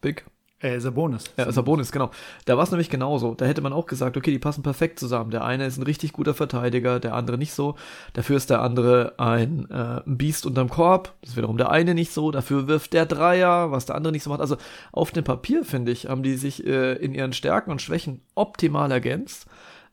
Big. 0.00 0.26
Äh, 0.58 0.80
Sabonis. 0.80 1.24
Ja, 1.36 1.52
Sabonis, 1.52 1.92
genau. 1.92 2.10
Da 2.46 2.56
war 2.56 2.64
es 2.64 2.70
nämlich 2.70 2.88
genauso. 2.88 3.34
Da 3.34 3.44
hätte 3.44 3.60
man 3.60 3.74
auch 3.74 3.84
gesagt, 3.84 4.16
okay, 4.16 4.30
die 4.30 4.38
passen 4.38 4.62
perfekt 4.62 4.98
zusammen. 4.98 5.30
Der 5.30 5.44
eine 5.44 5.66
ist 5.66 5.76
ein 5.76 5.82
richtig 5.82 6.14
guter 6.14 6.32
Verteidiger, 6.32 6.98
der 6.98 7.14
andere 7.14 7.36
nicht 7.36 7.52
so. 7.52 7.74
Dafür 8.14 8.38
ist 8.38 8.48
der 8.48 8.62
andere 8.62 9.12
ein, 9.18 9.70
äh, 9.70 10.00
Biest 10.06 10.46
unterm 10.46 10.70
Korb. 10.70 11.12
Das 11.20 11.30
ist 11.32 11.36
wiederum 11.36 11.58
der 11.58 11.70
eine 11.70 11.94
nicht 11.94 12.10
so. 12.10 12.30
Dafür 12.30 12.68
wirft 12.68 12.94
der 12.94 13.04
Dreier, 13.04 13.70
was 13.70 13.84
der 13.84 13.96
andere 13.96 14.12
nicht 14.12 14.22
so 14.22 14.30
macht. 14.30 14.40
Also 14.40 14.56
auf 14.92 15.10
dem 15.10 15.24
Papier, 15.24 15.62
finde 15.62 15.92
ich, 15.92 16.08
haben 16.08 16.22
die 16.22 16.36
sich 16.36 16.66
äh, 16.66 16.94
in 16.94 17.14
ihren 17.14 17.34
Stärken 17.34 17.70
und 17.70 17.82
Schwächen 17.82 18.22
optimal 18.34 18.90
ergänzt 18.90 19.46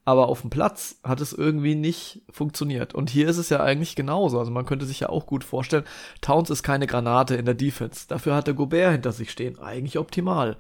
aber 0.05 0.27
auf 0.27 0.41
dem 0.41 0.49
Platz 0.49 0.97
hat 1.03 1.21
es 1.21 1.31
irgendwie 1.31 1.75
nicht 1.75 2.21
funktioniert. 2.29 2.93
Und 2.93 3.09
hier 3.09 3.29
ist 3.29 3.37
es 3.37 3.49
ja 3.49 3.61
eigentlich 3.61 3.95
genauso. 3.95 4.37
Also 4.37 4.51
man 4.51 4.65
könnte 4.65 4.85
sich 4.85 4.99
ja 4.99 5.09
auch 5.09 5.25
gut 5.25 5.45
vorstellen, 5.45 5.85
Towns 6.19 6.49
ist 6.49 6.61
keine 6.61 6.87
Granate 6.87 7.35
in 7.35 7.45
der 7.45 7.53
Defense. 7.53 8.05
Dafür 8.09 8.35
hat 8.35 8.47
der 8.47 8.53
Gobert 8.53 8.91
hinter 8.91 9.13
sich 9.13 9.31
stehen. 9.31 9.59
Eigentlich 9.59 9.97
optimal. 9.97 10.57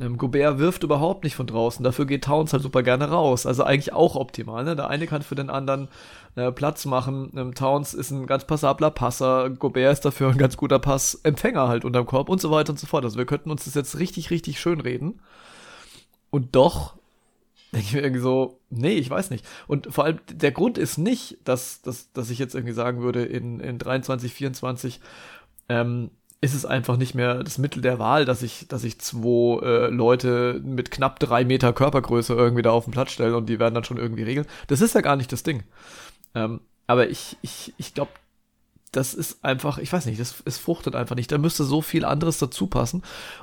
Ähm, 0.00 0.18
Gobert 0.18 0.58
wirft 0.58 0.82
überhaupt 0.82 1.22
nicht 1.22 1.36
von 1.36 1.46
draußen. 1.46 1.84
Dafür 1.84 2.04
geht 2.04 2.24
Towns 2.24 2.52
halt 2.52 2.64
super 2.64 2.82
gerne 2.82 3.08
raus. 3.10 3.46
Also 3.46 3.62
eigentlich 3.62 3.92
auch 3.92 4.16
optimal. 4.16 4.64
Ne? 4.64 4.74
Der 4.74 4.88
eine 4.88 5.06
kann 5.06 5.22
für 5.22 5.36
den 5.36 5.50
anderen 5.50 5.86
äh, 6.34 6.50
Platz 6.50 6.84
machen. 6.84 7.32
Ähm, 7.36 7.54
Towns 7.54 7.94
ist 7.94 8.10
ein 8.10 8.26
ganz 8.26 8.44
passabler 8.44 8.90
Passer. 8.90 9.50
Gobert 9.50 9.92
ist 9.92 10.04
dafür 10.04 10.30
ein 10.30 10.38
ganz 10.38 10.56
guter 10.56 10.80
Passempfänger 10.80 11.68
halt 11.68 11.84
unterm 11.84 12.06
Korb 12.06 12.28
und 12.28 12.40
so 12.40 12.50
weiter 12.50 12.70
und 12.70 12.78
so 12.80 12.88
fort. 12.88 13.04
Also 13.04 13.18
wir 13.18 13.26
könnten 13.26 13.52
uns 13.52 13.66
das 13.66 13.74
jetzt 13.74 14.00
richtig, 14.00 14.30
richtig 14.30 14.58
schön 14.58 14.80
reden. 14.80 15.20
Und 16.30 16.56
doch 16.56 16.99
denke 17.72 17.86
ich 17.86 17.92
mir 17.92 18.02
irgendwie 18.02 18.22
so, 18.22 18.60
nee, 18.70 18.94
ich 18.94 19.10
weiß 19.10 19.30
nicht. 19.30 19.46
Und 19.66 19.92
vor 19.92 20.04
allem, 20.04 20.18
der 20.30 20.52
Grund 20.52 20.78
ist 20.78 20.98
nicht, 20.98 21.38
dass, 21.44 21.82
dass, 21.82 22.12
dass 22.12 22.30
ich 22.30 22.38
jetzt 22.38 22.54
irgendwie 22.54 22.74
sagen 22.74 23.00
würde, 23.00 23.24
in, 23.24 23.60
in 23.60 23.78
23, 23.78 24.32
24 24.32 25.00
ähm, 25.68 26.10
ist 26.40 26.54
es 26.54 26.64
einfach 26.64 26.96
nicht 26.96 27.14
mehr 27.14 27.42
das 27.44 27.58
Mittel 27.58 27.82
der 27.82 27.98
Wahl, 27.98 28.24
dass 28.24 28.42
ich, 28.42 28.66
dass 28.68 28.82
ich 28.84 28.98
zwei 28.98 29.60
äh, 29.62 29.90
Leute 29.90 30.60
mit 30.64 30.90
knapp 30.90 31.20
drei 31.20 31.44
Meter 31.44 31.72
Körpergröße 31.72 32.34
irgendwie 32.34 32.62
da 32.62 32.70
auf 32.70 32.84
den 32.84 32.92
Platz 32.92 33.12
stelle 33.12 33.36
und 33.36 33.48
die 33.48 33.58
werden 33.58 33.74
dann 33.74 33.84
schon 33.84 33.98
irgendwie 33.98 34.22
regeln. 34.22 34.46
Das 34.66 34.80
ist 34.80 34.94
ja 34.94 35.02
gar 35.02 35.16
nicht 35.16 35.32
das 35.32 35.42
Ding. 35.42 35.62
Ähm, 36.34 36.60
aber 36.86 37.10
ich, 37.10 37.36
ich, 37.42 37.74
ich 37.76 37.94
glaube, 37.94 38.10
das 38.92 39.14
ist 39.14 39.44
einfach, 39.44 39.78
ich 39.78 39.92
weiß 39.92 40.06
nicht, 40.06 40.18
das, 40.18 40.42
es 40.44 40.58
fruchtet 40.58 40.96
einfach 40.96 41.14
nicht. 41.14 41.30
Da 41.30 41.38
müsste 41.38 41.64
so 41.64 41.80
viel 41.80 42.04
anderes 42.04 42.38
dazu 42.38 42.66
passen. 42.66 43.02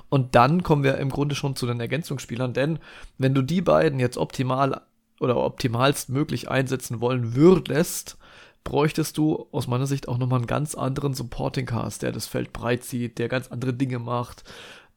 Und 0.10 0.36
dann 0.36 0.64
kommen 0.64 0.84
wir 0.84 0.98
im 0.98 1.10
Grunde 1.10 1.36
schon 1.36 1.56
zu 1.56 1.66
den 1.66 1.80
Ergänzungsspielern, 1.80 2.54
denn 2.54 2.80
wenn 3.18 3.34
du 3.34 3.42
die 3.42 3.62
beiden 3.62 4.00
jetzt 4.00 4.18
optimal 4.18 4.82
oder 5.20 5.38
optimalst 5.38 6.10
möglich 6.10 6.50
einsetzen 6.50 7.00
wollen 7.00 7.36
würdest, 7.36 8.18
bräuchtest 8.64 9.18
du 9.18 9.48
aus 9.52 9.68
meiner 9.68 9.88
Sicht 9.88 10.10
auch 10.10 10.18
nochmal 10.18 10.40
einen 10.40 10.48
ganz 10.48 10.76
anderen 10.76 11.14
Supporting 11.14 11.66
Cast, 11.66 12.02
der 12.02 12.12
das 12.12 12.28
Feld 12.28 12.52
breit 12.52 12.84
zieht, 12.84 13.18
der 13.18 13.30
ganz 13.30 13.48
andere 13.48 13.74
Dinge 13.74 14.00
macht, 14.00 14.44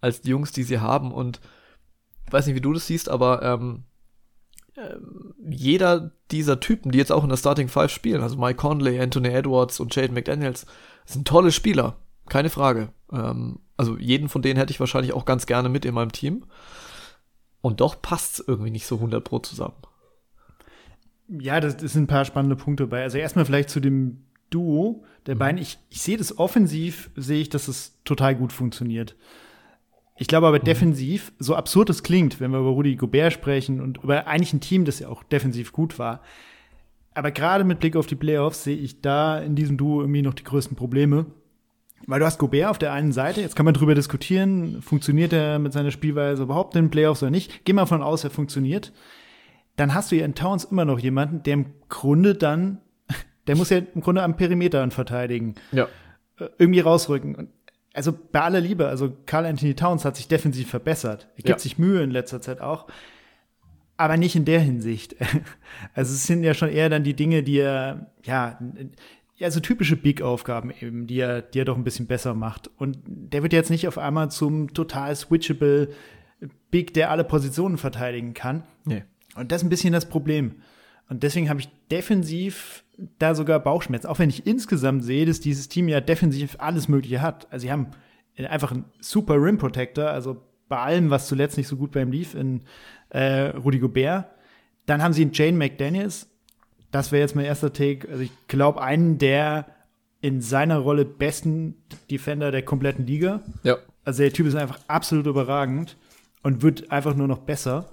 als 0.00 0.20
die 0.20 0.30
Jungs, 0.30 0.50
die 0.50 0.64
sie 0.64 0.80
haben. 0.80 1.12
Und 1.12 1.40
ich 2.26 2.32
weiß 2.32 2.46
nicht, 2.46 2.56
wie 2.56 2.60
du 2.60 2.72
das 2.72 2.88
siehst, 2.88 3.08
aber 3.08 3.42
ähm, 3.42 3.84
ähm, 4.76 5.34
jeder 5.48 6.12
dieser 6.30 6.60
Typen, 6.60 6.92
die 6.92 6.98
jetzt 6.98 7.12
auch 7.12 7.22
in 7.22 7.30
der 7.30 7.36
Starting 7.36 7.68
Five 7.68 7.90
spielen, 7.90 8.22
also 8.22 8.36
Mike 8.36 8.56
Conley, 8.56 9.00
Anthony 9.00 9.28
Edwards 9.28 9.80
und 9.80 9.94
Jaden 9.94 10.14
McDaniels, 10.14 10.66
sind 11.04 11.26
tolle 11.26 11.52
Spieler, 11.52 11.96
keine 12.28 12.50
Frage. 12.50 12.90
Ähm, 13.12 13.60
also 13.76 13.96
jeden 13.96 14.28
von 14.28 14.42
denen 14.42 14.58
hätte 14.58 14.72
ich 14.72 14.80
wahrscheinlich 14.80 15.12
auch 15.12 15.24
ganz 15.24 15.46
gerne 15.46 15.68
mit 15.68 15.84
in 15.84 15.94
meinem 15.94 16.12
Team. 16.12 16.44
Und 17.62 17.80
doch 17.80 18.00
passt 18.00 18.40
es 18.40 18.48
irgendwie 18.48 18.70
nicht 18.70 18.86
so 18.86 18.96
100 18.96 19.22
pro 19.22 19.38
zusammen. 19.38 19.74
Ja, 21.28 21.60
das, 21.60 21.76
das 21.76 21.92
sind 21.92 22.04
ein 22.04 22.06
paar 22.08 22.24
spannende 22.24 22.56
Punkte 22.56 22.86
bei. 22.86 23.02
Also 23.02 23.18
erstmal 23.18 23.44
vielleicht 23.44 23.70
zu 23.70 23.80
dem 23.80 24.24
Duo 24.50 25.04
der 25.26 25.34
mhm. 25.36 25.38
beiden. 25.38 25.60
Ich, 25.60 25.78
ich 25.88 26.02
sehe 26.02 26.16
das 26.16 26.38
offensiv, 26.38 27.10
sehe 27.16 27.40
ich, 27.40 27.48
dass 27.48 27.68
es 27.68 27.98
total 28.04 28.34
gut 28.34 28.52
funktioniert. 28.52 29.16
Ich 30.20 30.26
glaube 30.26 30.46
aber 30.46 30.58
mhm. 30.58 30.64
defensiv, 30.64 31.32
so 31.38 31.56
absurd 31.56 31.88
es 31.88 32.02
klingt, 32.02 32.40
wenn 32.40 32.50
wir 32.50 32.58
über 32.58 32.68
Rudi 32.68 32.94
Gobert 32.94 33.32
sprechen 33.32 33.80
und 33.80 34.04
über 34.04 34.26
eigentlich 34.26 34.52
ein 34.52 34.60
Team, 34.60 34.84
das 34.84 34.98
ja 34.98 35.08
auch 35.08 35.22
defensiv 35.22 35.72
gut 35.72 35.98
war. 35.98 36.20
Aber 37.14 37.30
gerade 37.30 37.64
mit 37.64 37.80
Blick 37.80 37.96
auf 37.96 38.06
die 38.06 38.16
Playoffs 38.16 38.64
sehe 38.64 38.76
ich 38.76 39.00
da 39.00 39.38
in 39.38 39.56
diesem 39.56 39.78
Duo 39.78 40.02
irgendwie 40.02 40.20
noch 40.20 40.34
die 40.34 40.44
größten 40.44 40.76
Probleme. 40.76 41.24
Weil 42.06 42.20
du 42.20 42.26
hast 42.26 42.36
Gobert 42.36 42.68
auf 42.68 42.78
der 42.78 42.92
einen 42.92 43.12
Seite, 43.12 43.40
jetzt 43.40 43.56
kann 43.56 43.64
man 43.64 43.72
drüber 43.72 43.94
diskutieren, 43.94 44.82
funktioniert 44.82 45.32
er 45.32 45.58
mit 45.58 45.72
seiner 45.72 45.90
Spielweise 45.90 46.42
überhaupt 46.42 46.76
in 46.76 46.84
den 46.84 46.90
Playoffs 46.90 47.22
oder 47.22 47.30
nicht. 47.30 47.64
Geh 47.64 47.72
mal 47.72 47.86
von 47.86 48.02
aus, 48.02 48.22
er 48.22 48.30
funktioniert. 48.30 48.92
Dann 49.76 49.94
hast 49.94 50.12
du 50.12 50.16
ja 50.16 50.26
in 50.26 50.34
Towns 50.34 50.64
immer 50.64 50.84
noch 50.84 50.98
jemanden, 50.98 51.42
der 51.44 51.54
im 51.54 51.66
Grunde 51.88 52.34
dann, 52.34 52.82
der 53.46 53.56
muss 53.56 53.70
ja 53.70 53.78
im 53.78 54.02
Grunde 54.02 54.22
am 54.22 54.36
Perimeter 54.36 54.90
verteidigen. 54.90 55.54
Ja. 55.72 55.88
Äh, 56.40 56.48
irgendwie 56.58 56.80
rausrücken. 56.80 57.34
Und 57.34 57.48
also 57.92 58.16
bei 58.32 58.40
aller 58.40 58.60
Liebe, 58.60 58.88
also 58.88 59.12
Carl 59.26 59.46
Anthony 59.46 59.74
Towns 59.74 60.04
hat 60.04 60.16
sich 60.16 60.28
defensiv 60.28 60.70
verbessert. 60.70 61.28
Er 61.36 61.42
gibt 61.42 61.48
ja. 61.48 61.58
sich 61.58 61.78
Mühe 61.78 62.02
in 62.02 62.10
letzter 62.10 62.40
Zeit 62.40 62.60
auch. 62.60 62.86
Aber 63.96 64.16
nicht 64.16 64.36
in 64.36 64.44
der 64.44 64.60
Hinsicht. 64.60 65.16
Also 65.94 66.12
es 66.12 66.26
sind 66.26 66.42
ja 66.42 66.52
schon 66.52 66.68
eher 66.68 66.88
dann 66.88 67.04
die 67.04 67.14
Dinge, 67.14 67.42
die 67.42 67.58
er, 67.58 68.12
ja, 68.22 68.58
ja, 69.36 69.50
so 69.50 69.60
typische 69.60 69.96
Big-Aufgaben 69.96 70.70
eben, 70.78 71.06
die 71.06 71.18
er, 71.18 71.40
die 71.40 71.60
er 71.60 71.64
doch 71.64 71.76
ein 71.76 71.84
bisschen 71.84 72.06
besser 72.06 72.34
macht. 72.34 72.70
Und 72.76 72.98
der 73.06 73.42
wird 73.42 73.54
jetzt 73.54 73.70
nicht 73.70 73.88
auf 73.88 73.96
einmal 73.96 74.30
zum 74.30 74.74
total 74.74 75.16
switchable 75.16 75.88
Big, 76.70 76.92
der 76.92 77.10
alle 77.10 77.24
Positionen 77.24 77.78
verteidigen 77.78 78.34
kann. 78.34 78.64
Nee. 78.84 79.04
Und 79.34 79.50
das 79.50 79.62
ist 79.62 79.66
ein 79.66 79.70
bisschen 79.70 79.92
das 79.92 80.08
Problem. 80.08 80.56
Und 81.10 81.24
deswegen 81.24 81.50
habe 81.50 81.60
ich 81.60 81.68
defensiv 81.90 82.84
da 83.18 83.34
sogar 83.34 83.58
Bauchschmerzen. 83.58 84.06
Auch 84.06 84.20
wenn 84.20 84.30
ich 84.30 84.46
insgesamt 84.46 85.04
sehe, 85.04 85.26
dass 85.26 85.40
dieses 85.40 85.68
Team 85.68 85.88
ja 85.88 86.00
defensiv 86.00 86.56
alles 86.58 86.88
Mögliche 86.88 87.20
hat. 87.20 87.48
Also 87.50 87.64
sie 87.64 87.72
haben 87.72 87.88
einfach 88.38 88.70
einen 88.70 88.84
super 89.00 89.34
Rim 89.34 89.58
Protector, 89.58 90.08
also 90.08 90.40
bei 90.68 90.78
allem, 90.78 91.10
was 91.10 91.26
zuletzt 91.26 91.58
nicht 91.58 91.66
so 91.66 91.76
gut 91.76 91.90
bei 91.90 92.00
ihm 92.00 92.12
lief, 92.12 92.34
in 92.36 92.62
äh, 93.08 93.48
Rudy 93.48 93.80
Gobert. 93.80 94.26
Dann 94.86 95.02
haben 95.02 95.12
sie 95.12 95.22
einen 95.22 95.32
Jane 95.32 95.58
McDaniels. 95.58 96.28
Das 96.92 97.10
wäre 97.10 97.22
jetzt 97.22 97.34
mein 97.34 97.44
erster 97.44 97.72
Take. 97.72 98.08
Also 98.08 98.22
ich 98.22 98.32
glaube, 98.46 98.80
einen 98.80 99.18
der 99.18 99.66
in 100.20 100.40
seiner 100.40 100.78
Rolle 100.78 101.04
besten 101.04 101.74
Defender 102.08 102.52
der 102.52 102.62
kompletten 102.62 103.04
Liga. 103.04 103.40
Ja. 103.64 103.78
Also 104.04 104.22
der 104.22 104.32
Typ 104.32 104.46
ist 104.46 104.54
einfach 104.54 104.78
absolut 104.86 105.26
überragend 105.26 105.96
und 106.44 106.62
wird 106.62 106.92
einfach 106.92 107.16
nur 107.16 107.26
noch 107.26 107.38
besser. 107.38 107.88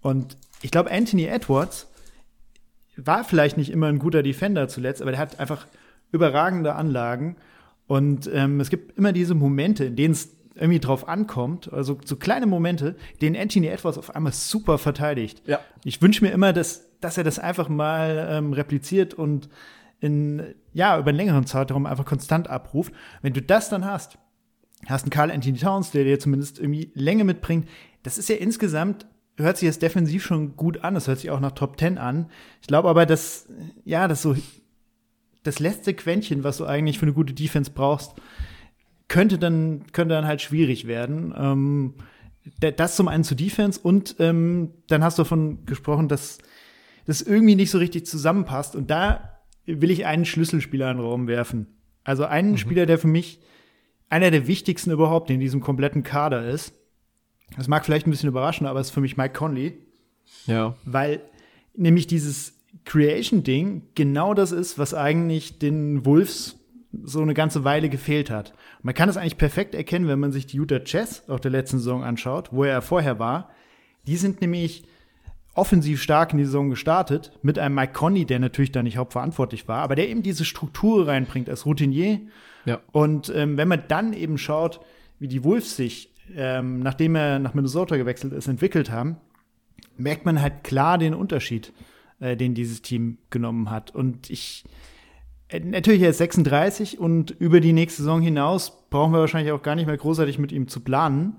Und 0.00 0.38
ich 0.62 0.70
glaube, 0.70 0.90
Anthony 0.90 1.26
Edwards 1.26 1.88
war 3.06 3.24
vielleicht 3.24 3.56
nicht 3.56 3.70
immer 3.70 3.86
ein 3.86 3.98
guter 3.98 4.22
Defender 4.22 4.68
zuletzt, 4.68 5.02
aber 5.02 5.12
der 5.12 5.20
hat 5.20 5.40
einfach 5.40 5.66
überragende 6.12 6.74
Anlagen. 6.74 7.36
Und 7.86 8.28
ähm, 8.32 8.60
es 8.60 8.70
gibt 8.70 8.98
immer 8.98 9.12
diese 9.12 9.34
Momente, 9.34 9.86
in 9.86 9.96
denen 9.96 10.12
es 10.12 10.36
irgendwie 10.54 10.80
drauf 10.80 11.08
ankommt, 11.08 11.72
also 11.72 11.98
so 12.04 12.16
kleine 12.16 12.46
Momente, 12.46 12.96
denen 13.20 13.36
Anthony 13.36 13.68
Edwards 13.68 13.96
auf 13.96 14.14
einmal 14.14 14.32
super 14.32 14.78
verteidigt. 14.78 15.42
Ja. 15.46 15.60
Ich 15.84 16.02
wünsche 16.02 16.24
mir 16.24 16.32
immer, 16.32 16.52
dass, 16.52 16.98
dass 17.00 17.16
er 17.16 17.24
das 17.24 17.38
einfach 17.38 17.68
mal 17.68 18.28
ähm, 18.30 18.52
repliziert 18.52 19.14
und 19.14 19.48
in, 20.00 20.54
ja, 20.72 20.98
über 20.98 21.08
einen 21.08 21.16
längeren 21.16 21.46
Zeitraum 21.46 21.86
einfach 21.86 22.04
konstant 22.04 22.48
abruft. 22.48 22.92
Wenn 23.22 23.32
du 23.32 23.42
das 23.42 23.68
dann 23.68 23.84
hast, 23.84 24.18
hast 24.86 25.04
einen 25.04 25.10
Carl 25.10 25.30
Anthony 25.30 25.58
Towns, 25.58 25.90
der 25.90 26.04
dir 26.04 26.18
zumindest 26.18 26.58
irgendwie 26.58 26.90
Länge 26.94 27.24
mitbringt, 27.24 27.68
das 28.02 28.18
ist 28.18 28.28
ja 28.28 28.36
insgesamt 28.36 29.06
hört 29.38 29.56
sich 29.56 29.66
jetzt 29.66 29.82
defensiv 29.82 30.24
schon 30.24 30.56
gut 30.56 30.84
an. 30.84 30.94
Das 30.94 31.08
hört 31.08 31.18
sich 31.18 31.30
auch 31.30 31.40
nach 31.40 31.52
Top 31.52 31.78
10 31.78 31.98
an. 31.98 32.30
Ich 32.60 32.68
glaube 32.68 32.88
aber, 32.88 33.06
dass, 33.06 33.48
ja, 33.84 34.08
das 34.08 34.22
so, 34.22 34.36
das 35.42 35.58
letzte 35.58 35.94
Quäntchen, 35.94 36.44
was 36.44 36.58
du 36.58 36.66
eigentlich 36.66 36.98
für 36.98 37.06
eine 37.06 37.14
gute 37.14 37.32
Defense 37.32 37.70
brauchst, 37.70 38.14
könnte 39.08 39.38
dann, 39.38 39.84
könnte 39.92 40.14
dann 40.14 40.26
halt 40.26 40.42
schwierig 40.42 40.86
werden. 40.86 41.34
Ähm, 41.36 41.94
das 42.60 42.96
zum 42.96 43.08
einen 43.08 43.24
zu 43.24 43.34
Defense 43.34 43.78
und 43.80 44.16
ähm, 44.18 44.72
dann 44.88 45.04
hast 45.04 45.18
du 45.18 45.22
davon 45.22 45.66
gesprochen, 45.66 46.08
dass 46.08 46.38
das 47.06 47.22
irgendwie 47.22 47.56
nicht 47.56 47.70
so 47.70 47.78
richtig 47.78 48.06
zusammenpasst. 48.06 48.74
Und 48.74 48.90
da 48.90 49.40
will 49.66 49.90
ich 49.90 50.06
einen 50.06 50.24
Schlüsselspieler 50.24 50.90
in 50.90 50.98
den 50.98 51.06
Raum 51.06 51.26
werfen. 51.26 51.66
Also 52.04 52.24
einen 52.24 52.52
mhm. 52.52 52.58
Spieler, 52.58 52.86
der 52.86 52.98
für 52.98 53.08
mich 53.08 53.40
einer 54.08 54.30
der 54.30 54.46
wichtigsten 54.46 54.90
überhaupt 54.90 55.30
in 55.30 55.40
diesem 55.40 55.60
kompletten 55.60 56.02
Kader 56.02 56.48
ist. 56.48 56.74
Das 57.56 57.68
mag 57.68 57.84
vielleicht 57.84 58.06
ein 58.06 58.10
bisschen 58.10 58.28
überraschen, 58.28 58.66
aber 58.66 58.80
es 58.80 58.88
ist 58.88 58.94
für 58.94 59.00
mich 59.00 59.16
Mike 59.16 59.34
Conley. 59.34 59.78
Ja. 60.46 60.76
Weil 60.84 61.22
nämlich 61.74 62.06
dieses 62.06 62.54
Creation-Ding 62.84 63.82
genau 63.94 64.34
das 64.34 64.52
ist, 64.52 64.78
was 64.78 64.94
eigentlich 64.94 65.58
den 65.58 66.04
Wolves 66.04 66.56
so 67.02 67.20
eine 67.20 67.34
ganze 67.34 67.64
Weile 67.64 67.88
gefehlt 67.88 68.30
hat. 68.30 68.54
man 68.82 68.94
kann 68.94 69.08
das 69.08 69.18
eigentlich 69.18 69.36
perfekt 69.36 69.74
erkennen, 69.74 70.08
wenn 70.08 70.18
man 70.18 70.32
sich 70.32 70.46
die 70.46 70.56
Utah 70.56 70.80
Chess 70.80 71.28
auch 71.28 71.40
der 71.40 71.50
letzten 71.50 71.78
Saison 71.78 72.02
anschaut, 72.02 72.48
wo 72.50 72.64
er 72.64 72.80
vorher 72.80 73.18
war. 73.18 73.50
Die 74.06 74.16
sind 74.16 74.40
nämlich 74.40 74.84
offensiv 75.54 76.00
stark 76.00 76.32
in 76.32 76.38
die 76.38 76.44
Saison 76.44 76.70
gestartet, 76.70 77.32
mit 77.42 77.58
einem 77.58 77.74
Mike 77.74 77.92
Conley, 77.92 78.24
der 78.24 78.38
natürlich 78.38 78.72
da 78.72 78.82
nicht 78.82 78.96
hauptverantwortlich 78.96 79.68
war, 79.68 79.82
aber 79.82 79.96
der 79.96 80.08
eben 80.08 80.22
diese 80.22 80.44
Struktur 80.44 81.08
reinbringt 81.08 81.50
als 81.50 81.66
Routinier. 81.66 82.20
Ja. 82.64 82.80
Und 82.92 83.30
ähm, 83.34 83.56
wenn 83.56 83.68
man 83.68 83.82
dann 83.88 84.12
eben 84.12 84.38
schaut, 84.38 84.80
wie 85.18 85.28
die 85.28 85.44
Wolves 85.44 85.76
sich, 85.76 86.14
ähm, 86.34 86.80
nachdem 86.80 87.14
er 87.14 87.38
nach 87.38 87.54
Minnesota 87.54 87.96
gewechselt 87.96 88.32
ist, 88.32 88.48
entwickelt 88.48 88.90
haben, 88.90 89.16
merkt 89.96 90.24
man 90.24 90.40
halt 90.40 90.64
klar 90.64 90.98
den 90.98 91.14
Unterschied, 91.14 91.72
äh, 92.20 92.36
den 92.36 92.54
dieses 92.54 92.82
Team 92.82 93.18
genommen 93.30 93.70
hat. 93.70 93.94
Und 93.94 94.30
ich, 94.30 94.64
äh, 95.48 95.60
natürlich, 95.60 96.02
er 96.02 96.10
ist 96.10 96.18
36 96.18 96.98
und 96.98 97.30
über 97.30 97.60
die 97.60 97.72
nächste 97.72 98.02
Saison 98.02 98.20
hinaus 98.20 98.88
brauchen 98.90 99.12
wir 99.12 99.20
wahrscheinlich 99.20 99.52
auch 99.52 99.62
gar 99.62 99.74
nicht 99.74 99.86
mehr 99.86 99.96
großartig 99.96 100.38
mit 100.38 100.52
ihm 100.52 100.68
zu 100.68 100.80
planen. 100.80 101.36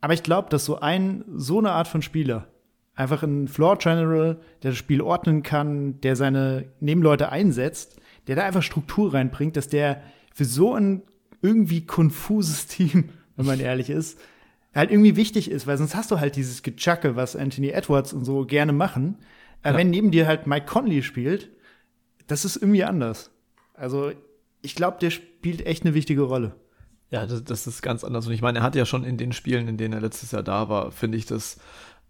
Aber 0.00 0.14
ich 0.14 0.22
glaube, 0.22 0.50
dass 0.50 0.64
so 0.64 0.80
ein, 0.80 1.24
so 1.34 1.58
eine 1.58 1.72
Art 1.72 1.88
von 1.88 2.02
Spieler, 2.02 2.48
einfach 2.94 3.22
ein 3.22 3.48
Floor 3.48 3.78
General, 3.78 4.38
der 4.62 4.70
das 4.70 4.78
Spiel 4.78 5.00
ordnen 5.00 5.42
kann, 5.42 6.00
der 6.00 6.16
seine 6.16 6.66
Nebenleute 6.80 7.30
einsetzt, 7.30 8.00
der 8.26 8.36
da 8.36 8.44
einfach 8.44 8.62
Struktur 8.62 9.14
reinbringt, 9.14 9.56
dass 9.56 9.68
der 9.68 10.02
für 10.32 10.44
so 10.44 10.74
ein 10.74 11.02
irgendwie 11.42 11.86
konfuses 11.86 12.66
Team, 12.68 13.10
wenn 13.36 13.46
man 13.46 13.60
ehrlich 13.60 13.90
ist, 13.90 14.18
halt 14.74 14.90
irgendwie 14.90 15.16
wichtig 15.16 15.50
ist, 15.50 15.66
weil 15.66 15.78
sonst 15.78 15.94
hast 15.94 16.10
du 16.10 16.20
halt 16.20 16.36
dieses 16.36 16.62
Gechacke, 16.62 17.16
was 17.16 17.36
Anthony 17.36 17.68
Edwards 17.68 18.12
und 18.12 18.24
so 18.24 18.44
gerne 18.44 18.72
machen. 18.72 19.18
Aber 19.62 19.72
ja. 19.72 19.78
wenn 19.78 19.90
neben 19.90 20.10
dir 20.10 20.26
halt 20.26 20.46
Mike 20.46 20.66
Conley 20.66 21.02
spielt, 21.02 21.50
das 22.26 22.44
ist 22.44 22.56
irgendwie 22.56 22.84
anders. 22.84 23.30
Also, 23.74 24.12
ich 24.62 24.74
glaube, 24.74 24.98
der 25.00 25.10
spielt 25.10 25.66
echt 25.66 25.84
eine 25.84 25.94
wichtige 25.94 26.22
Rolle. 26.22 26.54
Ja, 27.10 27.26
das, 27.26 27.44
das, 27.44 27.66
ist 27.66 27.82
ganz 27.82 28.02
anders. 28.02 28.26
Und 28.26 28.32
ich 28.32 28.42
meine, 28.42 28.58
er 28.58 28.64
hat 28.64 28.74
ja 28.74 28.86
schon 28.86 29.04
in 29.04 29.16
den 29.16 29.32
Spielen, 29.32 29.68
in 29.68 29.76
denen 29.76 29.94
er 29.94 30.00
letztes 30.00 30.32
Jahr 30.32 30.42
da 30.42 30.68
war, 30.68 30.90
finde 30.90 31.18
ich 31.18 31.26
das 31.26 31.58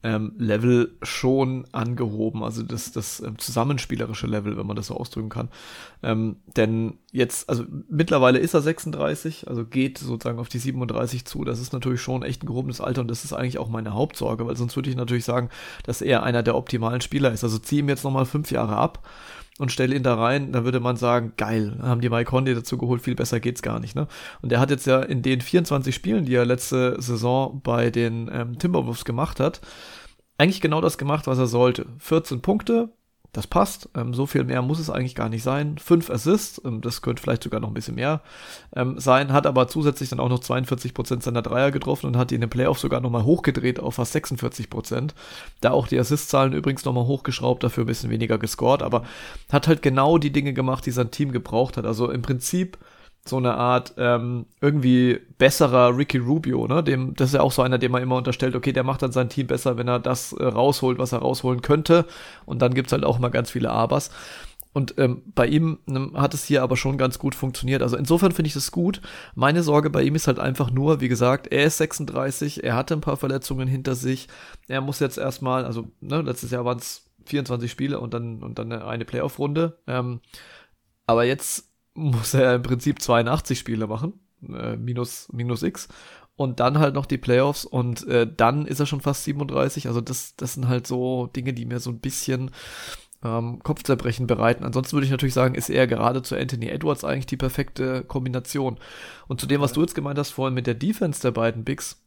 ähm, 0.05 0.35
Level 0.37 0.97
schon 1.03 1.65
angehoben, 1.73 2.45
also 2.45 2.63
das, 2.63 2.93
das 2.93 3.21
ähm, 3.21 3.39
zusammenspielerische 3.39 4.27
Level, 4.27 4.57
wenn 4.59 4.67
man 4.67 4.77
das 4.77 4.89
so 4.89 4.97
ausdrücken 4.97 5.31
kann. 5.31 5.49
Ähm, 6.03 6.37
denn 6.57 6.99
jetzt, 7.11 7.49
also 7.49 7.65
mittlerweile 7.89 8.39
ist 8.39 8.53
er 8.53 8.61
36, 8.61 9.49
also 9.49 9.65
geht 9.65 9.97
sozusagen 9.97 10.39
auf 10.39 10.51
die 10.51 10.59
37 10.59 11.25
zu. 11.25 11.43
Das 11.45 11.59
ist 11.59 11.73
natürlich 11.73 12.03
schon 12.03 12.23
echt 12.23 12.43
ein 12.43 12.47
gehobenes 12.47 12.83
Alter 12.83 13.01
und 13.01 13.09
das 13.09 13.25
ist 13.25 13.33
eigentlich 13.33 13.59
auch 13.59 13.71
meine 13.71 13.95
Hauptsorge, 13.95 14.47
weil 14.47 14.57
sonst 14.57 14.77
würde 14.77 14.91
ich 14.91 14.97
natürlich 14.97 15.25
sagen, 15.25 15.49
dass 15.85 16.03
er 16.03 16.23
einer 16.23 16.43
der 16.43 16.55
optimalen 16.55 17.01
Spieler 17.01 17.33
ist. 17.33 17.43
Also 17.43 17.59
zieh 17.59 17.79
ihm 17.79 17.89
jetzt 17.89 18.05
nochmal 18.05 18.27
fünf 18.27 18.51
Jahre 18.51 18.77
ab 18.77 19.03
und 19.59 19.71
stelle 19.71 19.95
ihn 19.95 20.03
da 20.03 20.15
rein, 20.15 20.53
dann 20.53 20.65
würde 20.65 20.81
man 20.81 20.97
sagen, 20.97 21.35
geil, 21.37 21.79
haben 21.81 22.01
die 22.01 22.09
Mike 22.09 22.31
Conley 22.31 22.55
dazu 22.55 22.77
geholt, 22.77 23.03
viel 23.03 23.15
besser 23.15 23.39
geht's 23.39 23.63
gar 23.63 23.79
nicht. 23.79 23.95
Ne? 23.95 24.09
Und 24.43 24.53
er 24.53 24.61
hat 24.61 24.71
jetzt 24.71 24.87
ja 24.87 25.01
in 25.01 25.23
den 25.23 25.41
24 25.41 25.95
Spielen, 25.95 26.25
die 26.25 26.35
er 26.35 26.45
letzte 26.45 27.01
Saison 27.01 27.61
bei 27.63 27.91
den 27.91 28.29
ähm, 28.33 28.59
Timberwolves 28.59 29.05
gemacht 29.05 29.39
hat, 29.39 29.61
eigentlich 30.39 30.61
genau 30.61 30.81
das 30.81 30.99
gemacht, 30.99 31.27
was 31.27 31.39
er 31.39 31.47
sollte. 31.47 31.87
14 31.99 32.43
Punkte, 32.43 32.91
das 33.35 33.47
passt. 33.47 33.89
Ähm, 33.95 34.15
so 34.15 34.27
viel 34.27 34.45
mehr 34.45 34.63
muss 34.63 34.79
es 34.79 34.89
eigentlich 34.89 35.15
gar 35.15 35.29
nicht 35.29 35.43
sein. 35.43 35.77
Fünf 35.77 36.09
Assists, 36.09 36.63
ähm, 36.65 36.81
das 36.81 37.03
könnte 37.03 37.21
vielleicht 37.21 37.43
sogar 37.43 37.61
noch 37.61 37.69
ein 37.69 37.75
bisschen 37.75 37.97
mehr 37.97 38.23
ähm, 38.75 38.99
sein, 38.99 39.33
hat 39.33 39.47
aber 39.47 39.69
zusätzlich 39.69 40.09
dann 40.09 40.21
auch 40.21 40.29
noch 40.29 40.39
42 40.39 40.95
Prozent 40.95 41.23
seiner 41.23 41.43
Dreier 41.43 41.71
getroffen 41.73 42.07
und 42.07 42.17
hat 42.17 42.31
die 42.31 42.37
in 42.37 42.41
den 42.41 42.51
Playoffs 42.51 42.81
sogar 42.81 43.01
nochmal 43.01 43.25
hochgedreht 43.25 43.81
auf 43.81 43.97
fast 43.97 44.17
46%. 44.17 44.71
Prozent. 44.71 45.15
Da 45.61 45.73
auch 45.73 45.89
die 45.89 45.99
Assist-Zahlen 45.99 46.53
übrigens 46.53 46.85
nochmal 46.85 47.07
hochgeschraubt, 47.07 47.65
dafür 47.65 47.85
ein 47.85 47.89
bisschen 47.89 48.11
weniger 48.11 48.39
gescored, 48.39 48.83
aber 48.83 49.05
hat 49.51 49.69
halt 49.69 49.83
genau 49.83 50.19
die 50.19 50.33
Dinge 50.33 50.55
gemacht, 50.55 50.87
die 50.87 50.91
sein 50.93 51.11
Team 51.11 51.33
gebraucht 51.33 51.77
hat. 51.77 51.85
Also 51.85 52.11
im 52.11 52.23
Prinzip 52.23 52.79
so 53.27 53.39
eine 53.39 53.55
Art 53.55 53.95
ähm, 53.97 54.47
irgendwie 54.61 55.19
besserer 55.39 55.97
Ricky 55.97 56.19
Rubio, 56.19 56.67
ne? 56.67 56.83
Dem, 56.83 57.15
das 57.15 57.29
ist 57.31 57.35
ja 57.35 57.41
auch 57.41 57.53
so 57.53 57.63
einer, 57.63 57.79
dem 57.79 57.93
man 57.93 58.03
immer 58.03 58.17
unterstellt, 58.17 58.55
okay, 58.55 58.73
der 58.73 58.85
macht 58.85 59.03
dann 59.03 59.13
sein 59.13 59.31
Team 59.31 59.47
besser, 59.47 59.79
wenn 59.79 59.89
er 59.89 59.99
das 59.99 60.33
äh, 60.35 60.45
rausholt, 60.45 60.99
was 60.99 61.13
er 61.13 61.21
rausholen 61.21 61.63
könnte. 61.63 62.05
Und 62.45 62.61
dann 62.61 62.75
gibt's 62.75 62.93
halt 62.93 63.05
auch 63.05 63.19
mal 63.19 63.31
ganz 63.31 63.51
viele 63.51 63.71
Abers. 63.71 64.11
Und 64.75 64.97
ähm, 64.99 65.23
bei 65.35 65.47
ihm 65.47 65.79
ne, 65.87 66.11
hat 66.15 66.35
es 66.35 66.45
hier 66.45 66.63
aber 66.63 66.77
schon 66.77 66.99
ganz 66.99 67.19
gut 67.19 67.35
funktioniert. 67.35 67.81
Also 67.81 67.97
insofern 67.97 68.33
finde 68.33 68.49
ich 68.49 68.55
das 68.55 68.73
gut. 68.73 69.01
Meine 69.35 69.63
Sorge 69.63 69.89
bei 69.89 70.03
ihm 70.03 70.17
ist 70.17 70.27
halt 70.27 70.41
einfach 70.41 70.71
nur, 70.71 71.01
wie 71.01 71.09
gesagt, 71.09 71.47
er 71.47 71.65
ist 71.65 71.79
36, 71.79 72.65
er 72.65 72.75
hatte 72.75 72.95
ein 72.95 73.01
paar 73.01 73.17
Verletzungen 73.17 73.69
hinter 73.69 73.95
sich. 73.95 74.29
Er 74.69 74.81
muss 74.81 74.99
jetzt 74.99 75.17
erstmal, 75.17 75.65
also 75.65 75.89
ne, 76.01 76.21
letztes 76.23 76.51
Jahr 76.51 76.65
waren 76.65 76.79
es 76.79 77.07
24 77.27 77.71
Spiele 77.71 78.01
und 78.01 78.13
dann 78.13 78.43
und 78.43 78.59
dann 78.59 78.73
eine 78.73 79.05
Playoff-Runde. 79.05 79.79
Ähm, 79.87 80.21
aber 81.07 81.25
jetzt 81.25 81.74
muss 81.95 82.35
er 82.35 82.57
im 82.57 82.63
Prinzip 82.63 83.01
82 83.01 83.59
Spiele 83.59 83.87
machen, 83.87 84.15
äh, 84.49 84.77
minus, 84.77 85.29
minus 85.33 85.63
X. 85.63 85.89
Und 86.37 86.59
dann 86.59 86.81
halt 86.81 86.95
noch 86.95 87.07
die 87.07 87.19
Playoffs 87.19 87.65
und 87.65 88.07
äh, 88.09 88.29
dann 88.29 88.67
ist 88.67 88.81
er 88.81 88.87
schon 88.87 89.01
fast 89.01 89.23
37. 89.23 89.87
Also 89.87 90.01
das, 90.01 90.35
das 90.37 90.55
sind 90.55 90.67
halt 90.67 90.87
so 90.87 91.29
Dinge, 91.29 91.53
die 91.53 91.65
mir 91.65 91.79
so 91.79 91.91
ein 91.91 92.01
bisschen 92.01 92.51
ähm, 93.25 93.61
Kopfzerbrechen 93.63 94.27
bereiten. 94.27 94.65
Ansonsten 94.65 94.95
würde 94.95 95.07
ich 95.07 95.13
natürlich 95.13 95.35
sagen, 95.35 95.55
ist 95.55 95.71
er 95.71 95.87
gerade 95.87 96.23
zu 96.23 96.37
Anthony 96.37 96.69
Edwards 96.69 97.05
eigentlich 97.05 97.27
die 97.27 97.37
perfekte 97.37 98.03
Kombination. 98.03 98.79
Und 99.29 99.41
zu 99.41 99.47
dem, 99.47 99.61
was 99.61 99.73
du 99.73 99.81
jetzt 99.81 99.95
gemeint 99.95 100.19
hast 100.19 100.31
vorhin 100.31 100.55
mit 100.55 100.67
der 100.67 100.75
Defense 100.75 101.23
der 101.23 101.31
beiden 101.31 101.65
Bigs, 101.65 102.04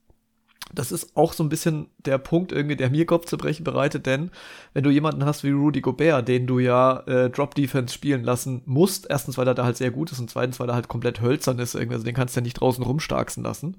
das 0.73 0.91
ist 0.91 1.15
auch 1.15 1.33
so 1.33 1.43
ein 1.43 1.49
bisschen 1.49 1.87
der 1.97 2.17
Punkt 2.17 2.51
irgendwie, 2.51 2.75
der 2.75 2.89
mir 2.89 3.05
Kopfzerbrechen 3.05 3.63
bereitet, 3.63 4.05
denn 4.05 4.31
wenn 4.73 4.83
du 4.83 4.89
jemanden 4.89 5.25
hast 5.25 5.43
wie 5.43 5.51
Rudy 5.51 5.81
Gobert, 5.81 6.27
den 6.27 6.47
du 6.47 6.59
ja 6.59 6.99
äh, 7.07 7.29
Drop 7.29 7.55
Defense 7.55 7.93
spielen 7.93 8.23
lassen 8.23 8.61
musst, 8.65 9.07
erstens, 9.09 9.37
weil 9.37 9.47
er 9.47 9.55
da 9.55 9.63
halt 9.63 9.77
sehr 9.77 9.91
gut 9.91 10.11
ist 10.11 10.19
und 10.19 10.29
zweitens, 10.29 10.59
weil 10.59 10.69
er 10.69 10.75
halt 10.75 10.87
komplett 10.87 11.21
hölzern 11.21 11.59
ist, 11.59 11.75
irgendwie, 11.75 11.95
also 11.95 12.05
den 12.05 12.15
kannst 12.15 12.35
du 12.35 12.39
ja 12.39 12.43
nicht 12.43 12.59
draußen 12.59 12.83
rumstarksen 12.83 13.43
lassen 13.43 13.77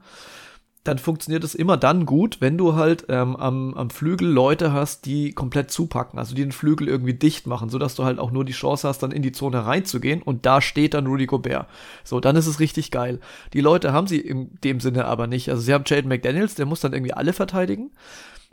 dann 0.84 0.98
funktioniert 0.98 1.44
es 1.44 1.54
immer 1.54 1.76
dann 1.76 2.06
gut, 2.06 2.40
wenn 2.40 2.56
du 2.56 2.74
halt 2.74 3.06
ähm, 3.08 3.36
am, 3.36 3.74
am 3.74 3.90
Flügel 3.90 4.28
Leute 4.28 4.72
hast, 4.72 5.06
die 5.06 5.32
komplett 5.32 5.70
zupacken, 5.70 6.18
also 6.18 6.34
die 6.34 6.42
den 6.42 6.52
Flügel 6.52 6.88
irgendwie 6.88 7.14
dicht 7.14 7.46
machen, 7.46 7.68
sodass 7.68 7.94
du 7.94 8.04
halt 8.04 8.18
auch 8.18 8.30
nur 8.30 8.44
die 8.44 8.52
Chance 8.52 8.88
hast, 8.88 9.02
dann 9.02 9.10
in 9.10 9.22
die 9.22 9.32
Zone 9.32 9.66
reinzugehen 9.66 10.22
und 10.22 10.46
da 10.46 10.60
steht 10.60 10.94
dann 10.94 11.06
Rudy 11.06 11.26
Gobert. 11.26 11.66
So, 12.04 12.20
dann 12.20 12.36
ist 12.36 12.46
es 12.46 12.60
richtig 12.60 12.90
geil. 12.90 13.20
Die 13.52 13.60
Leute 13.60 13.92
haben 13.92 14.06
sie 14.06 14.18
in 14.18 14.50
dem 14.64 14.80
Sinne 14.80 15.04
aber 15.04 15.26
nicht. 15.26 15.50
Also 15.50 15.62
sie 15.62 15.74
haben 15.74 15.84
Jaden 15.86 16.08
McDaniels, 16.08 16.54
der 16.54 16.66
muss 16.66 16.80
dann 16.80 16.92
irgendwie 16.92 17.14
alle 17.14 17.32
verteidigen. 17.32 17.90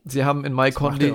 Sie 0.03 0.25
haben 0.25 0.45
in 0.45 0.53
Mike 0.53 0.75
Conley 0.75 1.13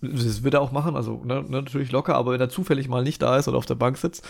das 0.00 0.42
wird 0.42 0.54
er 0.54 0.60
auch 0.60 0.72
machen, 0.72 0.96
also 0.96 1.22
ne, 1.24 1.44
natürlich 1.48 1.92
locker, 1.92 2.14
aber 2.14 2.32
wenn 2.32 2.40
er 2.40 2.48
zufällig 2.48 2.88
mal 2.88 3.02
nicht 3.02 3.22
da 3.22 3.36
ist 3.36 3.48
oder 3.48 3.58
auf 3.58 3.66
der 3.66 3.74
Bank 3.74 3.96
sitzt, 3.98 4.26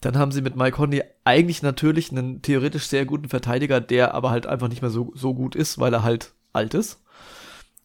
dann 0.00 0.16
haben 0.16 0.32
sie 0.32 0.42
mit 0.42 0.56
Mike 0.56 0.76
Conley 0.76 1.02
eigentlich 1.24 1.62
natürlich 1.62 2.10
einen 2.10 2.42
theoretisch 2.42 2.86
sehr 2.86 3.04
guten 3.04 3.28
Verteidiger, 3.28 3.80
der 3.80 4.14
aber 4.14 4.30
halt 4.30 4.46
einfach 4.46 4.68
nicht 4.68 4.82
mehr 4.82 4.90
so, 4.90 5.12
so 5.14 5.34
gut 5.34 5.54
ist, 5.54 5.78
weil 5.78 5.92
er 5.92 6.02
halt 6.02 6.32
alt 6.52 6.74
ist. 6.74 7.02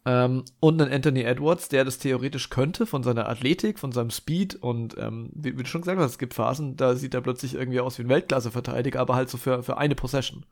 Ähm, 0.06 0.46
und 0.60 0.80
einen 0.80 0.94
Anthony 0.94 1.24
Edwards, 1.24 1.68
der 1.68 1.84
das 1.84 1.98
theoretisch 1.98 2.50
könnte 2.50 2.86
von 2.86 3.02
seiner 3.04 3.28
Athletik, 3.28 3.80
von 3.80 3.92
seinem 3.92 4.12
Speed 4.12 4.56
und 4.56 4.96
ähm, 5.00 5.32
wie, 5.34 5.58
wie, 5.58 5.64
du 5.64 5.70
schon 5.70 5.82
gesagt 5.82 6.00
hast, 6.00 6.12
es 6.12 6.18
gibt 6.20 6.36
Phasen, 6.36 6.78
da 6.78 6.96
sieht 6.96 7.16
er 7.16 7.22
plötzlich 7.22 7.56
irgendwie 7.56 7.80
aus 7.80 7.98
wie 7.98 8.04
ein 8.04 8.10
Weltklasse-Verteidiger, 8.10 9.00
aber 9.00 9.16
halt 9.16 9.30
so 9.30 9.38
für, 9.38 9.64
für 9.64 9.78
eine 9.78 9.96
Possession. 9.96 10.46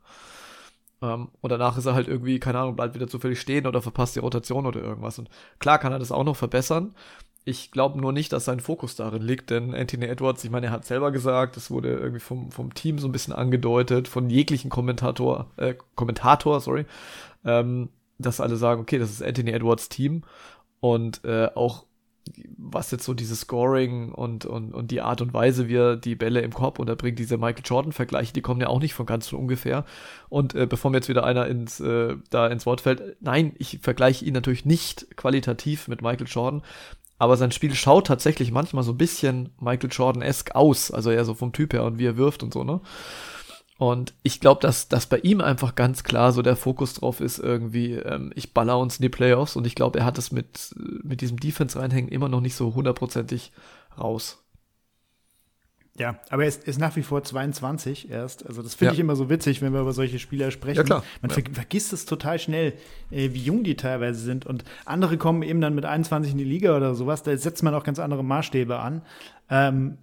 Ähm, 1.04 1.28
und 1.40 1.50
danach 1.50 1.76
ist 1.76 1.86
er 1.86 1.94
halt 1.94 2.08
irgendwie, 2.08 2.40
keine 2.40 2.58
Ahnung, 2.58 2.76
bleibt 2.76 2.94
wieder 2.94 3.08
zufällig 3.08 3.40
stehen 3.40 3.66
oder 3.66 3.82
verpasst 3.82 4.16
die 4.16 4.20
Rotation 4.20 4.66
oder 4.66 4.80
irgendwas. 4.80 5.18
Und 5.18 5.28
klar 5.58 5.78
kann 5.78 5.92
er 5.92 5.98
das 5.98 6.12
auch 6.12 6.24
noch 6.24 6.36
verbessern. 6.36 6.94
Ich 7.44 7.70
glaube 7.70 8.00
nur 8.00 8.12
nicht, 8.12 8.32
dass 8.32 8.46
sein 8.46 8.60
Fokus 8.60 8.96
darin 8.96 9.20
liegt, 9.20 9.50
denn 9.50 9.74
Anthony 9.74 10.06
Edwards, 10.06 10.42
ich 10.44 10.50
meine, 10.50 10.66
er 10.66 10.72
hat 10.72 10.86
selber 10.86 11.12
gesagt, 11.12 11.58
es 11.58 11.70
wurde 11.70 11.90
irgendwie 11.90 12.20
vom, 12.20 12.50
vom 12.50 12.72
Team 12.72 12.98
so 12.98 13.06
ein 13.06 13.12
bisschen 13.12 13.34
angedeutet, 13.34 14.08
von 14.08 14.30
jeglichen 14.30 14.70
Kommentator, 14.70 15.50
äh, 15.58 15.74
Kommentator, 15.94 16.60
sorry, 16.60 16.86
ähm, 17.44 17.90
dass 18.16 18.40
alle 18.40 18.56
sagen, 18.56 18.80
okay, 18.80 18.98
das 18.98 19.10
ist 19.10 19.22
Anthony 19.22 19.50
Edwards 19.50 19.90
Team 19.90 20.22
und 20.80 21.22
äh, 21.24 21.50
auch 21.54 21.84
was 22.56 22.90
jetzt 22.90 23.04
so 23.04 23.14
dieses 23.14 23.40
Scoring 23.40 24.12
und, 24.12 24.46
und, 24.46 24.72
und 24.72 24.90
die 24.90 25.00
Art 25.00 25.20
und 25.20 25.34
Weise, 25.34 25.68
wie 25.68 25.76
er 25.76 25.96
die 25.96 26.14
Bälle 26.14 26.40
im 26.40 26.52
Korb 26.52 26.78
unterbringt, 26.78 27.18
diese 27.18 27.36
Michael 27.36 27.62
Jordan-Vergleiche, 27.64 28.32
die 28.32 28.40
kommen 28.40 28.60
ja 28.60 28.68
auch 28.68 28.80
nicht 28.80 28.94
von 28.94 29.06
ganz 29.06 29.28
von 29.28 29.38
ungefähr. 29.38 29.84
Und 30.28 30.54
äh, 30.54 30.66
bevor 30.66 30.90
mir 30.90 30.98
jetzt 30.98 31.08
wieder 31.08 31.24
einer 31.24 31.46
ins, 31.46 31.80
äh, 31.80 32.16
da 32.30 32.46
ins 32.46 32.66
Wort 32.66 32.80
fällt, 32.80 33.16
nein, 33.20 33.52
ich 33.58 33.80
vergleiche 33.82 34.24
ihn 34.24 34.34
natürlich 34.34 34.64
nicht 34.64 35.16
qualitativ 35.16 35.88
mit 35.88 36.02
Michael 36.02 36.26
Jordan, 36.26 36.62
aber 37.18 37.36
sein 37.36 37.52
Spiel 37.52 37.74
schaut 37.74 38.06
tatsächlich 38.06 38.50
manchmal 38.50 38.82
so 38.82 38.92
ein 38.92 38.98
bisschen 38.98 39.50
Michael 39.60 39.90
Jordan-esque 39.92 40.54
aus, 40.54 40.90
also 40.90 41.10
eher 41.10 41.24
so 41.24 41.34
vom 41.34 41.52
Typ 41.52 41.72
her 41.72 41.84
und 41.84 41.98
wie 41.98 42.06
er 42.06 42.16
wirft 42.16 42.42
und 42.42 42.52
so, 42.52 42.64
ne? 42.64 42.80
Und 43.90 44.14
ich 44.22 44.40
glaube, 44.40 44.62
dass, 44.62 44.88
dass 44.88 45.04
bei 45.04 45.18
ihm 45.18 45.42
einfach 45.42 45.74
ganz 45.74 46.04
klar 46.04 46.32
so 46.32 46.40
der 46.40 46.56
Fokus 46.56 46.94
drauf 46.94 47.20
ist, 47.20 47.38
irgendwie, 47.38 47.92
ähm, 47.92 48.32
ich 48.34 48.54
baller 48.54 48.78
uns 48.78 48.96
in 48.96 49.02
die 49.02 49.10
Playoffs 49.10 49.56
und 49.56 49.66
ich 49.66 49.74
glaube, 49.74 49.98
er 49.98 50.06
hat 50.06 50.16
es 50.16 50.32
mit, 50.32 50.74
mit 51.02 51.20
diesem 51.20 51.38
Defense-Reinhängen 51.38 52.10
immer 52.10 52.30
noch 52.30 52.40
nicht 52.40 52.54
so 52.54 52.74
hundertprozentig 52.74 53.52
raus. 53.98 54.42
Ja, 55.98 56.18
aber 56.30 56.44
er 56.44 56.48
ist, 56.48 56.64
ist 56.64 56.80
nach 56.80 56.96
wie 56.96 57.02
vor 57.02 57.24
22 57.24 58.10
erst. 58.10 58.46
Also 58.46 58.62
das 58.62 58.74
finde 58.74 58.86
ja. 58.86 58.94
ich 58.94 59.00
immer 59.00 59.16
so 59.16 59.28
witzig, 59.28 59.60
wenn 59.60 59.74
wir 59.74 59.82
über 59.82 59.92
solche 59.92 60.18
Spieler 60.18 60.50
sprechen. 60.50 60.78
Ja, 60.78 60.82
klar. 60.84 61.04
Man 61.20 61.30
ja. 61.30 61.34
ver 61.34 61.44
vergisst 61.52 61.92
es 61.92 62.06
total 62.06 62.38
schnell, 62.38 62.72
äh, 63.10 63.34
wie 63.34 63.42
jung 63.42 63.64
die 63.64 63.76
teilweise 63.76 64.18
sind. 64.18 64.46
Und 64.46 64.64
andere 64.86 65.18
kommen 65.18 65.42
eben 65.42 65.60
dann 65.60 65.74
mit 65.74 65.84
21 65.84 66.32
in 66.32 66.38
die 66.38 66.44
Liga 66.44 66.74
oder 66.74 66.94
sowas. 66.94 67.22
Da 67.22 67.36
setzt 67.36 67.62
man 67.62 67.74
auch 67.74 67.84
ganz 67.84 67.98
andere 67.98 68.24
Maßstäbe 68.24 68.78
an. 68.78 69.02
Ähm, 69.50 69.98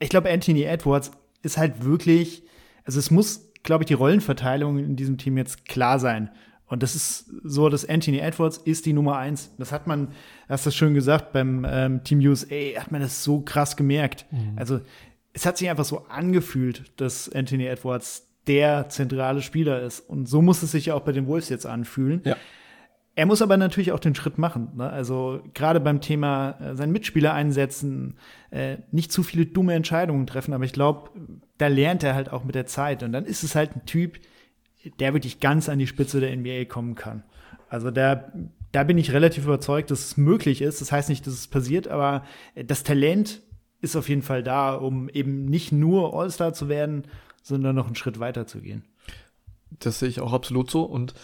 ich 0.00 0.10
glaube, 0.10 0.30
Anthony 0.30 0.64
Edwards 0.64 1.12
ist 1.42 1.56
halt 1.56 1.82
wirklich 1.82 2.42
also 2.84 2.98
es 2.98 3.10
muss, 3.10 3.52
glaube 3.62 3.84
ich, 3.84 3.86
die 3.86 3.94
Rollenverteilung 3.94 4.78
in 4.78 4.96
diesem 4.96 5.18
Team 5.18 5.36
jetzt 5.36 5.66
klar 5.66 5.98
sein. 5.98 6.30
Und 6.66 6.82
das 6.82 6.94
ist 6.94 7.30
so, 7.44 7.68
dass 7.68 7.86
Anthony 7.86 8.18
Edwards 8.18 8.56
ist 8.56 8.86
die 8.86 8.94
Nummer 8.94 9.18
eins. 9.18 9.54
Das 9.58 9.72
hat 9.72 9.86
man, 9.86 10.08
hast 10.48 10.64
du 10.64 10.70
schön 10.70 10.94
gesagt, 10.94 11.32
beim 11.32 11.66
ähm, 11.68 12.02
Team 12.02 12.20
USA 12.20 12.80
hat 12.80 12.90
man 12.90 13.02
das 13.02 13.22
so 13.22 13.40
krass 13.42 13.76
gemerkt. 13.76 14.24
Mhm. 14.30 14.54
Also 14.56 14.80
es 15.34 15.44
hat 15.44 15.58
sich 15.58 15.68
einfach 15.68 15.84
so 15.84 16.06
angefühlt, 16.06 16.90
dass 16.96 17.28
Anthony 17.30 17.66
Edwards 17.66 18.28
der 18.46 18.88
zentrale 18.88 19.42
Spieler 19.42 19.82
ist. 19.82 20.00
Und 20.00 20.28
so 20.28 20.40
muss 20.40 20.62
es 20.62 20.72
sich 20.72 20.92
auch 20.92 21.02
bei 21.02 21.12
den 21.12 21.26
Wolves 21.26 21.50
jetzt 21.50 21.66
anfühlen. 21.66 22.22
Ja. 22.24 22.36
Er 23.14 23.26
muss 23.26 23.42
aber 23.42 23.58
natürlich 23.58 23.92
auch 23.92 24.00
den 24.00 24.14
Schritt 24.14 24.38
machen. 24.38 24.70
Ne? 24.76 24.88
Also 24.88 25.42
gerade 25.52 25.80
beim 25.80 26.00
Thema 26.00 26.52
äh, 26.60 26.76
seinen 26.76 26.92
Mitspieler 26.92 27.34
einsetzen, 27.34 28.16
äh, 28.50 28.78
nicht 28.90 29.12
zu 29.12 29.22
viele 29.22 29.44
dumme 29.44 29.74
Entscheidungen 29.74 30.26
treffen. 30.26 30.54
Aber 30.54 30.64
ich 30.64 30.72
glaube, 30.72 31.10
da 31.58 31.66
lernt 31.66 32.02
er 32.02 32.14
halt 32.14 32.32
auch 32.32 32.44
mit 32.44 32.54
der 32.54 32.66
Zeit. 32.66 33.02
Und 33.02 33.12
dann 33.12 33.26
ist 33.26 33.42
es 33.42 33.54
halt 33.54 33.76
ein 33.76 33.84
Typ, 33.84 34.18
der 34.98 35.12
wirklich 35.12 35.40
ganz 35.40 35.68
an 35.68 35.78
die 35.78 35.86
Spitze 35.86 36.20
der 36.20 36.34
NBA 36.34 36.64
kommen 36.64 36.94
kann. 36.94 37.22
Also 37.68 37.90
da, 37.90 38.32
da 38.72 38.82
bin 38.84 38.98
ich 38.98 39.12
relativ 39.12 39.44
überzeugt, 39.44 39.90
dass 39.90 40.04
es 40.04 40.16
möglich 40.16 40.62
ist. 40.62 40.80
Das 40.80 40.90
heißt 40.90 41.08
nicht, 41.08 41.26
dass 41.26 41.34
es 41.34 41.46
passiert, 41.46 41.88
aber 41.88 42.24
das 42.54 42.82
Talent 42.82 43.42
ist 43.80 43.96
auf 43.96 44.08
jeden 44.08 44.22
Fall 44.22 44.42
da, 44.42 44.74
um 44.74 45.08
eben 45.10 45.44
nicht 45.44 45.72
nur 45.72 46.14
All-Star 46.14 46.54
zu 46.54 46.68
werden, 46.68 47.04
sondern 47.42 47.76
noch 47.76 47.86
einen 47.86 47.96
Schritt 47.96 48.20
weiter 48.20 48.46
zu 48.46 48.60
gehen. 48.60 48.84
Das 49.70 49.98
sehe 49.98 50.08
ich 50.08 50.20
auch 50.20 50.32
absolut 50.32 50.70
so. 50.70 50.82
Und 50.82 51.14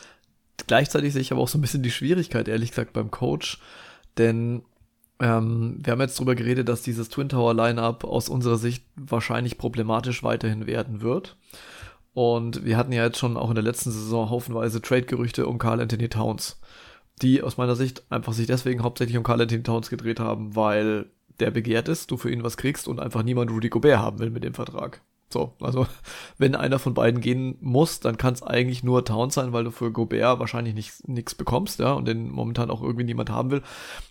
gleichzeitig 0.66 1.12
sehe 1.12 1.22
ich 1.22 1.32
aber 1.32 1.40
auch 1.40 1.48
so 1.48 1.58
ein 1.58 1.62
bisschen 1.62 1.82
die 1.82 1.90
Schwierigkeit, 1.90 2.48
ehrlich 2.48 2.70
gesagt, 2.70 2.92
beim 2.92 3.10
Coach. 3.10 3.60
Denn 4.16 4.62
ähm, 5.20 5.78
wir 5.82 5.92
haben 5.92 6.00
jetzt 6.00 6.18
darüber 6.18 6.34
geredet, 6.34 6.68
dass 6.68 6.82
dieses 6.82 7.08
Twin 7.08 7.28
Tower 7.28 7.54
Lineup 7.54 8.04
aus 8.04 8.28
unserer 8.28 8.56
Sicht 8.56 8.84
wahrscheinlich 8.96 9.58
problematisch 9.58 10.22
weiterhin 10.22 10.66
werden 10.66 11.00
wird. 11.00 11.36
Und 12.14 12.64
wir 12.64 12.76
hatten 12.76 12.92
ja 12.92 13.04
jetzt 13.04 13.18
schon 13.18 13.36
auch 13.36 13.48
in 13.48 13.54
der 13.54 13.64
letzten 13.64 13.90
Saison 13.90 14.30
haufenweise 14.30 14.82
Trade-Gerüchte 14.82 15.46
um 15.46 15.58
Carl 15.58 15.80
Anthony 15.80 16.08
Towns, 16.08 16.58
die 17.22 17.42
aus 17.42 17.56
meiner 17.56 17.76
Sicht 17.76 18.02
einfach 18.10 18.32
sich 18.32 18.46
deswegen 18.46 18.82
hauptsächlich 18.82 19.16
um 19.16 19.22
Carl 19.22 19.40
Anthony 19.40 19.62
Towns 19.62 19.88
gedreht 19.88 20.18
haben, 20.18 20.56
weil 20.56 21.06
der 21.40 21.50
begehrt 21.50 21.88
ist, 21.88 22.10
du 22.10 22.16
für 22.16 22.30
ihn 22.30 22.42
was 22.42 22.56
kriegst 22.56 22.88
und 22.88 22.98
einfach 22.98 23.22
niemand 23.22 23.50
Rudy 23.50 23.68
Gobert 23.68 23.98
haben 23.98 24.18
will 24.18 24.30
mit 24.30 24.44
dem 24.44 24.54
Vertrag. 24.54 25.00
So, 25.30 25.54
also 25.60 25.86
wenn 26.38 26.54
einer 26.54 26.78
von 26.78 26.94
beiden 26.94 27.20
gehen 27.20 27.56
muss, 27.60 28.00
dann 28.00 28.16
kann 28.16 28.34
es 28.34 28.42
eigentlich 28.42 28.82
nur 28.82 29.04
Towns 29.04 29.34
sein, 29.34 29.52
weil 29.52 29.64
du 29.64 29.70
für 29.70 29.92
Gobert 29.92 30.38
wahrscheinlich 30.38 30.74
nichts 31.06 31.34
bekommst, 31.34 31.80
ja, 31.80 31.92
und 31.92 32.06
den 32.06 32.30
momentan 32.30 32.70
auch 32.70 32.82
irgendwie 32.82 33.04
niemand 33.04 33.30
haben 33.30 33.50
will. 33.50 33.62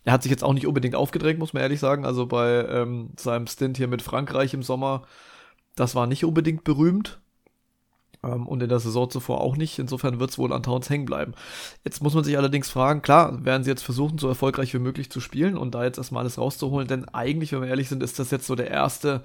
Er 0.05 0.13
hat 0.13 0.23
sich 0.23 0.29
jetzt 0.29 0.43
auch 0.43 0.53
nicht 0.53 0.67
unbedingt 0.67 0.95
aufgedrängt, 0.95 1.39
muss 1.39 1.53
man 1.53 1.63
ehrlich 1.63 1.79
sagen. 1.79 2.05
Also 2.05 2.25
bei 2.27 2.65
ähm, 2.69 3.11
seinem 3.17 3.47
Stint 3.47 3.77
hier 3.77 3.87
mit 3.87 4.01
Frankreich 4.01 4.53
im 4.53 4.63
Sommer, 4.63 5.03
das 5.75 5.95
war 5.95 6.07
nicht 6.07 6.25
unbedingt 6.25 6.63
berühmt. 6.63 7.19
Ähm, 8.23 8.47
und 8.47 8.61
in 8.61 8.69
der 8.69 8.79
Saison 8.79 9.09
zuvor 9.09 9.41
auch 9.41 9.57
nicht. 9.57 9.79
Insofern 9.79 10.19
wird 10.19 10.31
es 10.31 10.37
wohl 10.37 10.53
an 10.53 10.63
Towns 10.63 10.89
hängen 10.89 11.05
bleiben. 11.05 11.33
Jetzt 11.83 12.01
muss 12.01 12.13
man 12.13 12.23
sich 12.23 12.37
allerdings 12.37 12.69
fragen, 12.69 13.01
klar, 13.01 13.43
werden 13.45 13.63
sie 13.63 13.69
jetzt 13.69 13.83
versuchen, 13.83 14.17
so 14.17 14.27
erfolgreich 14.27 14.73
wie 14.73 14.79
möglich 14.79 15.11
zu 15.11 15.19
spielen 15.19 15.57
und 15.57 15.75
da 15.75 15.83
jetzt 15.83 15.97
erstmal 15.97 16.21
alles 16.21 16.37
rauszuholen, 16.37 16.87
denn 16.87 17.05
eigentlich, 17.09 17.51
wenn 17.51 17.61
wir 17.61 17.67
ehrlich 17.69 17.89
sind, 17.89 18.03
ist 18.03 18.19
das 18.19 18.31
jetzt 18.31 18.47
so 18.47 18.55
der 18.55 18.71
erste 18.71 19.23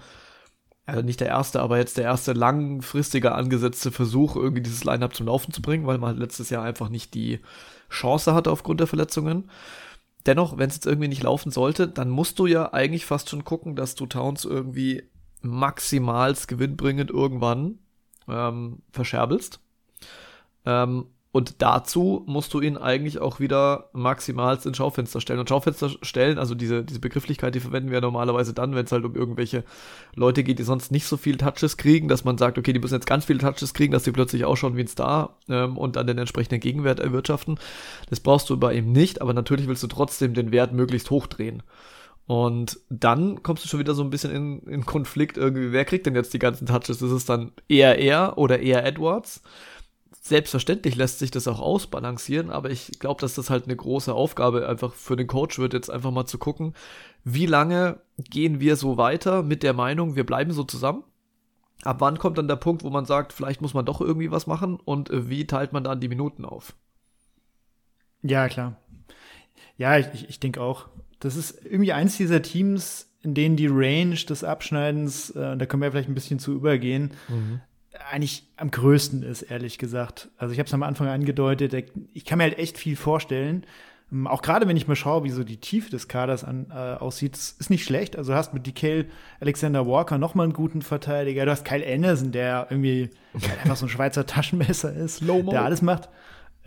also 0.84 1.02
nicht 1.02 1.20
der 1.20 1.28
erste, 1.28 1.60
aber 1.60 1.78
jetzt 1.78 1.96
der 1.96 2.04
erste 2.04 2.32
langfristige 2.32 3.32
angesetzte 3.32 3.92
Versuch, 3.92 4.36
irgendwie 4.36 4.62
dieses 4.62 4.84
Line-Up 4.84 5.14
zum 5.14 5.26
Laufen 5.26 5.52
zu 5.52 5.62
bringen, 5.62 5.86
weil 5.86 5.98
man 5.98 6.16
letztes 6.16 6.50
Jahr 6.50 6.64
einfach 6.64 6.88
nicht 6.88 7.14
die 7.14 7.40
Chance 7.88 8.34
hatte 8.34 8.50
aufgrund 8.50 8.80
der 8.80 8.86
Verletzungen. 8.86 9.50
Dennoch, 10.26 10.58
wenn 10.58 10.68
es 10.68 10.76
jetzt 10.76 10.86
irgendwie 10.86 11.08
nicht 11.08 11.22
laufen 11.22 11.50
sollte, 11.50 11.88
dann 11.88 12.10
musst 12.10 12.38
du 12.38 12.46
ja 12.46 12.72
eigentlich 12.72 13.06
fast 13.06 13.30
schon 13.30 13.44
gucken, 13.44 13.76
dass 13.76 13.94
du 13.94 14.06
Towns 14.06 14.44
irgendwie 14.44 15.02
maximals 15.40 16.46
gewinnbringend 16.46 17.10
irgendwann 17.10 17.78
ähm, 18.28 18.82
verscherbelst. 18.90 19.60
Ähm, 20.64 21.06
und 21.34 21.62
dazu 21.62 22.24
musst 22.26 22.52
du 22.52 22.60
ihn 22.60 22.76
eigentlich 22.76 23.18
auch 23.18 23.40
wieder 23.40 23.88
maximal 23.94 24.58
ins 24.62 24.76
Schaufenster 24.76 25.18
stellen. 25.18 25.40
Und 25.40 25.48
Schaufenster 25.48 25.88
stellen, 26.02 26.36
also 26.36 26.54
diese, 26.54 26.84
diese 26.84 27.00
Begrifflichkeit, 27.00 27.54
die 27.54 27.60
verwenden 27.60 27.90
wir 27.90 28.02
normalerweise 28.02 28.52
dann, 28.52 28.74
wenn 28.74 28.84
es 28.84 28.92
halt 28.92 29.06
um 29.06 29.16
irgendwelche 29.16 29.64
Leute 30.14 30.44
geht, 30.44 30.58
die 30.58 30.62
sonst 30.62 30.92
nicht 30.92 31.06
so 31.06 31.16
viel 31.16 31.38
Touches 31.38 31.78
kriegen, 31.78 32.06
dass 32.06 32.24
man 32.24 32.36
sagt, 32.36 32.58
okay, 32.58 32.74
die 32.74 32.80
müssen 32.80 32.94
jetzt 32.94 33.06
ganz 33.06 33.24
viele 33.24 33.38
Touches 33.38 33.72
kriegen, 33.72 33.94
dass 33.94 34.02
die 34.02 34.12
plötzlich 34.12 34.44
ausschauen 34.44 34.76
wie 34.76 34.82
ein 34.82 34.88
Star 34.88 35.38
ähm, 35.48 35.78
und 35.78 35.96
dann 35.96 36.06
den 36.06 36.18
entsprechenden 36.18 36.60
Gegenwert 36.60 37.00
erwirtschaften. 37.00 37.58
Das 38.10 38.20
brauchst 38.20 38.50
du 38.50 38.58
bei 38.58 38.74
ihm 38.74 38.92
nicht, 38.92 39.22
aber 39.22 39.32
natürlich 39.32 39.68
willst 39.68 39.82
du 39.82 39.86
trotzdem 39.86 40.34
den 40.34 40.52
Wert 40.52 40.74
möglichst 40.74 41.08
hochdrehen. 41.08 41.62
Und 42.26 42.78
dann 42.90 43.42
kommst 43.42 43.64
du 43.64 43.68
schon 43.68 43.80
wieder 43.80 43.94
so 43.94 44.02
ein 44.04 44.10
bisschen 44.10 44.32
in, 44.32 44.60
in 44.64 44.84
Konflikt 44.84 45.38
irgendwie, 45.38 45.72
wer 45.72 45.86
kriegt 45.86 46.04
denn 46.04 46.14
jetzt 46.14 46.34
die 46.34 46.38
ganzen 46.38 46.66
Touches? 46.66 47.00
Ist 47.00 47.02
es 47.02 47.24
dann 47.24 47.52
eher 47.68 47.98
er 47.98 48.36
oder 48.36 48.60
eher 48.60 48.84
Edwards? 48.84 49.42
Selbstverständlich 50.24 50.94
lässt 50.94 51.18
sich 51.18 51.32
das 51.32 51.48
auch 51.48 51.58
ausbalancieren, 51.58 52.50
aber 52.50 52.70
ich 52.70 52.92
glaube, 53.00 53.20
dass 53.20 53.34
das 53.34 53.50
halt 53.50 53.64
eine 53.64 53.74
große 53.74 54.14
Aufgabe 54.14 54.68
einfach 54.68 54.94
für 54.94 55.16
den 55.16 55.26
Coach 55.26 55.58
wird, 55.58 55.72
jetzt 55.72 55.90
einfach 55.90 56.12
mal 56.12 56.26
zu 56.26 56.38
gucken, 56.38 56.74
wie 57.24 57.46
lange 57.46 57.98
gehen 58.18 58.60
wir 58.60 58.76
so 58.76 58.96
weiter 58.96 59.42
mit 59.42 59.64
der 59.64 59.72
Meinung, 59.72 60.14
wir 60.14 60.24
bleiben 60.24 60.52
so 60.52 60.62
zusammen? 60.62 61.02
Ab 61.82 61.96
wann 61.98 62.20
kommt 62.20 62.38
dann 62.38 62.46
der 62.46 62.54
Punkt, 62.54 62.84
wo 62.84 62.90
man 62.90 63.04
sagt, 63.04 63.32
vielleicht 63.32 63.62
muss 63.62 63.74
man 63.74 63.84
doch 63.84 64.00
irgendwie 64.00 64.30
was 64.30 64.46
machen 64.46 64.76
und 64.76 65.10
äh, 65.10 65.28
wie 65.28 65.44
teilt 65.44 65.72
man 65.72 65.82
dann 65.82 65.98
die 65.98 66.08
Minuten 66.08 66.44
auf? 66.44 66.76
Ja, 68.22 68.48
klar. 68.48 68.76
Ja, 69.76 69.98
ich, 69.98 70.28
ich 70.28 70.38
denke 70.38 70.60
auch. 70.60 70.86
Das 71.18 71.34
ist 71.34 71.66
irgendwie 71.66 71.94
eins 71.94 72.16
dieser 72.16 72.42
Teams, 72.42 73.12
in 73.22 73.34
denen 73.34 73.56
die 73.56 73.66
Range 73.66 74.14
des 74.14 74.44
Abschneidens, 74.44 75.30
äh, 75.30 75.56
da 75.56 75.66
können 75.66 75.82
wir 75.82 75.90
vielleicht 75.90 76.08
ein 76.08 76.14
bisschen 76.14 76.38
zu 76.38 76.52
übergehen, 76.52 77.10
mhm 77.26 77.60
eigentlich 78.10 78.48
am 78.56 78.70
größten 78.70 79.22
ist, 79.22 79.42
ehrlich 79.42 79.78
gesagt. 79.78 80.30
Also 80.36 80.52
ich 80.52 80.58
habe 80.58 80.66
es 80.66 80.74
am 80.74 80.82
Anfang 80.82 81.08
angedeutet, 81.08 81.74
ich 82.12 82.24
kann 82.24 82.38
mir 82.38 82.44
halt 82.44 82.58
echt 82.58 82.78
viel 82.78 82.96
vorstellen. 82.96 83.64
Ähm, 84.12 84.26
auch 84.26 84.42
gerade 84.42 84.68
wenn 84.68 84.76
ich 84.76 84.86
mal 84.86 84.96
schaue, 84.96 85.24
wie 85.24 85.30
so 85.30 85.42
die 85.42 85.56
Tiefe 85.56 85.90
des 85.90 86.08
Kaders 86.08 86.44
an, 86.44 86.66
äh, 86.70 86.74
aussieht, 86.74 87.36
ist 87.36 87.70
nicht 87.70 87.84
schlecht. 87.84 88.16
Also 88.16 88.32
du 88.32 88.38
hast 88.38 88.52
mit 88.54 88.66
DK 88.66 89.06
Alexander 89.40 89.86
Walker 89.86 90.18
nochmal 90.18 90.44
einen 90.44 90.52
guten 90.52 90.82
Verteidiger. 90.82 91.44
Du 91.44 91.50
hast 91.50 91.64
Kyle 91.64 91.86
Anderson, 91.86 92.32
der 92.32 92.66
irgendwie 92.70 93.10
einfach 93.62 93.76
so 93.76 93.86
ein 93.86 93.90
Schweizer 93.90 94.26
Taschenmesser 94.26 94.92
ist, 94.92 95.22
der 95.22 95.62
alles 95.62 95.82
macht. 95.82 96.08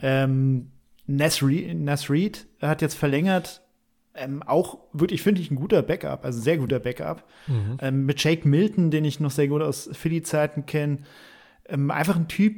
Ähm, 0.01 0.71
Nas 1.07 1.43
Reed 1.43 2.47
hat 2.61 2.81
jetzt 2.81 2.95
verlängert, 2.95 3.61
ähm, 4.15 4.43
auch 4.43 4.79
wirklich, 4.93 5.21
finde 5.21 5.41
ich, 5.41 5.51
ein 5.51 5.55
guter 5.55 5.81
Backup, 5.81 6.25
also 6.25 6.39
sehr 6.39 6.57
guter 6.57 6.79
Backup. 6.79 7.23
Mhm. 7.47 7.77
Ähm, 7.81 8.05
mit 8.05 8.23
Jake 8.23 8.47
Milton, 8.47 8.91
den 8.91 9.05
ich 9.05 9.19
noch 9.19 9.31
sehr 9.31 9.47
gut 9.47 9.61
aus 9.61 9.89
Philly-Zeiten 9.91 10.65
kenne. 10.65 10.99
Ähm, 11.67 11.91
einfach 11.91 12.15
ein 12.15 12.27
Typ, 12.27 12.55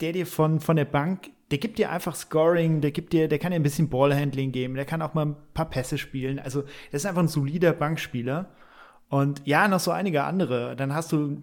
der 0.00 0.12
dir 0.12 0.26
von, 0.26 0.60
von 0.60 0.76
der 0.76 0.84
Bank, 0.84 1.30
der 1.50 1.58
gibt 1.58 1.78
dir 1.78 1.90
einfach 1.90 2.14
Scoring, 2.14 2.80
der 2.80 2.90
gibt 2.90 3.12
dir, 3.12 3.28
der 3.28 3.38
kann 3.38 3.52
dir 3.52 3.56
ein 3.56 3.62
bisschen 3.62 3.88
Ballhandling 3.88 4.52
geben, 4.52 4.74
der 4.74 4.84
kann 4.84 5.02
auch 5.02 5.14
mal 5.14 5.26
ein 5.26 5.36
paar 5.54 5.70
Pässe 5.70 5.96
spielen. 5.96 6.38
Also, 6.38 6.62
das 6.90 7.02
ist 7.02 7.06
einfach 7.06 7.22
ein 7.22 7.28
solider 7.28 7.72
Bankspieler. 7.72 8.50
Und 9.08 9.42
ja, 9.46 9.68
noch 9.68 9.80
so 9.80 9.92
einige 9.92 10.24
andere. 10.24 10.74
Dann 10.74 10.92
hast 10.92 11.12
du 11.12 11.42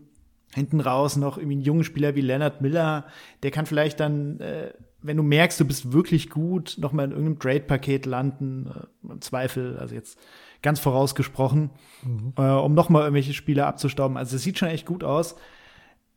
hinten 0.54 0.82
raus 0.82 1.16
noch 1.16 1.38
irgendwie 1.38 1.56
einen 1.56 1.64
jungen 1.64 1.84
Spieler 1.84 2.16
wie 2.16 2.22
Leonard 2.22 2.62
Miller, 2.62 3.06
der 3.42 3.52
kann 3.52 3.66
vielleicht 3.66 4.00
dann 4.00 4.40
äh, 4.40 4.74
wenn 5.04 5.18
du 5.18 5.24
merkst, 5.24 5.60
du 5.60 5.66
bist 5.66 5.92
wirklich 5.92 6.30
gut, 6.30 6.78
noch 6.80 6.92
mal 6.92 7.04
in 7.04 7.12
irgendeinem 7.12 7.40
Trade-Paket 7.40 8.06
landen, 8.06 8.72
äh, 8.74 9.12
im 9.12 9.22
Zweifel, 9.22 9.78
also 9.78 9.94
jetzt 9.94 10.18
ganz 10.62 10.80
vorausgesprochen, 10.80 11.70
mhm. 12.04 12.34
äh, 12.38 12.42
um 12.42 12.74
noch 12.74 12.90
mal 12.90 13.02
irgendwelche 13.02 13.34
Spieler 13.34 13.68
abzustauben. 13.68 14.18
Also 14.18 14.36
es 14.36 14.44
sieht 14.44 14.58
schon 14.58 14.70
echt 14.70 14.86
gut 14.86 15.04
aus, 15.04 15.36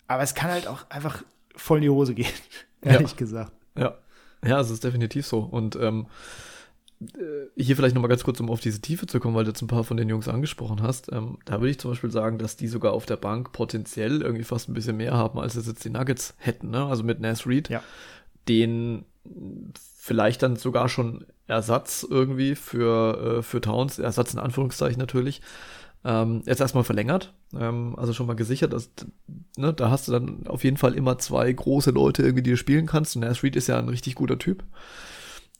aber 0.06 0.22
es 0.22 0.34
kann 0.34 0.50
halt 0.50 0.68
auch 0.68 0.88
einfach 0.88 1.24
voll 1.54 1.78
in 1.78 1.82
die 1.82 1.90
Hose 1.90 2.14
gehen, 2.14 2.32
ehrlich 2.82 3.10
ja. 3.10 3.16
gesagt. 3.16 3.52
Ja, 3.76 3.98
ja, 4.46 4.60
es 4.60 4.70
ist 4.70 4.84
definitiv 4.84 5.26
so. 5.26 5.40
Und 5.40 5.76
ähm, 5.76 6.06
äh, 7.00 7.62
hier 7.62 7.76
vielleicht 7.76 7.94
nochmal 7.94 8.08
ganz 8.08 8.24
kurz, 8.24 8.40
um 8.40 8.50
auf 8.50 8.60
diese 8.60 8.80
Tiefe 8.80 9.06
zu 9.06 9.20
kommen, 9.20 9.34
weil 9.34 9.44
du 9.44 9.50
jetzt 9.50 9.62
ein 9.62 9.66
paar 9.66 9.84
von 9.84 9.96
den 9.96 10.08
Jungs 10.08 10.28
angesprochen 10.28 10.82
hast. 10.82 11.12
Ähm, 11.12 11.38
da 11.44 11.60
würde 11.60 11.70
ich 11.70 11.78
zum 11.78 11.90
Beispiel 11.90 12.10
sagen, 12.10 12.38
dass 12.38 12.56
die 12.56 12.68
sogar 12.68 12.92
auf 12.92 13.04
der 13.06 13.16
Bank 13.16 13.52
potenziell 13.52 14.22
irgendwie 14.22 14.44
fast 14.44 14.68
ein 14.68 14.74
bisschen 14.74 14.96
mehr 14.96 15.12
haben, 15.12 15.38
als 15.38 15.56
es 15.56 15.66
jetzt 15.66 15.84
die 15.84 15.90
Nuggets 15.90 16.34
hätten. 16.38 16.70
Ne? 16.70 16.84
Also 16.86 17.02
mit 17.02 17.20
Nas 17.20 17.46
Reed, 17.46 17.68
ja. 17.68 17.82
Den 18.48 19.04
vielleicht 19.98 20.42
dann 20.42 20.56
sogar 20.56 20.88
schon 20.88 21.26
Ersatz 21.46 22.06
irgendwie 22.08 22.54
für, 22.54 23.38
äh, 23.38 23.42
für 23.42 23.60
Towns, 23.60 23.98
Ersatz 23.98 24.34
in 24.34 24.40
Anführungszeichen 24.40 24.98
natürlich, 24.98 25.42
ähm, 26.04 26.42
jetzt 26.46 26.60
erstmal 26.60 26.84
verlängert. 26.84 27.34
Ähm, 27.58 27.94
also 27.98 28.12
schon 28.12 28.26
mal 28.26 28.36
gesichert, 28.36 28.72
dass, 28.72 28.90
ne, 29.56 29.72
da 29.72 29.90
hast 29.90 30.06
du 30.06 30.12
dann 30.12 30.46
auf 30.46 30.62
jeden 30.62 30.76
Fall 30.76 30.94
immer 30.94 31.18
zwei 31.18 31.52
große 31.52 31.90
Leute 31.90 32.22
irgendwie, 32.22 32.42
die 32.42 32.50
du 32.50 32.56
spielen 32.56 32.86
kannst. 32.86 33.16
Und 33.16 33.22
Nas 33.22 33.42
Reed 33.42 33.56
ist 33.56 33.66
ja 33.66 33.78
ein 33.78 33.88
richtig 33.88 34.14
guter 34.14 34.38
Typ. 34.38 34.62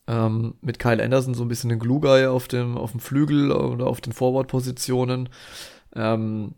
Ähm, 0.06 0.54
mit 0.60 0.78
Kyle 0.78 1.02
Anderson 1.02 1.34
so 1.34 1.42
ein 1.42 1.48
bisschen 1.48 1.70
den 1.70 1.80
Glue-Guy 1.80 2.26
auf 2.26 2.46
dem, 2.46 2.78
auf 2.78 2.92
dem 2.92 3.00
Flügel 3.00 3.50
oder 3.50 3.88
auf 3.88 4.00
den 4.00 4.12
Forward-Positionen. 4.12 5.28
Ähm, 5.96 6.54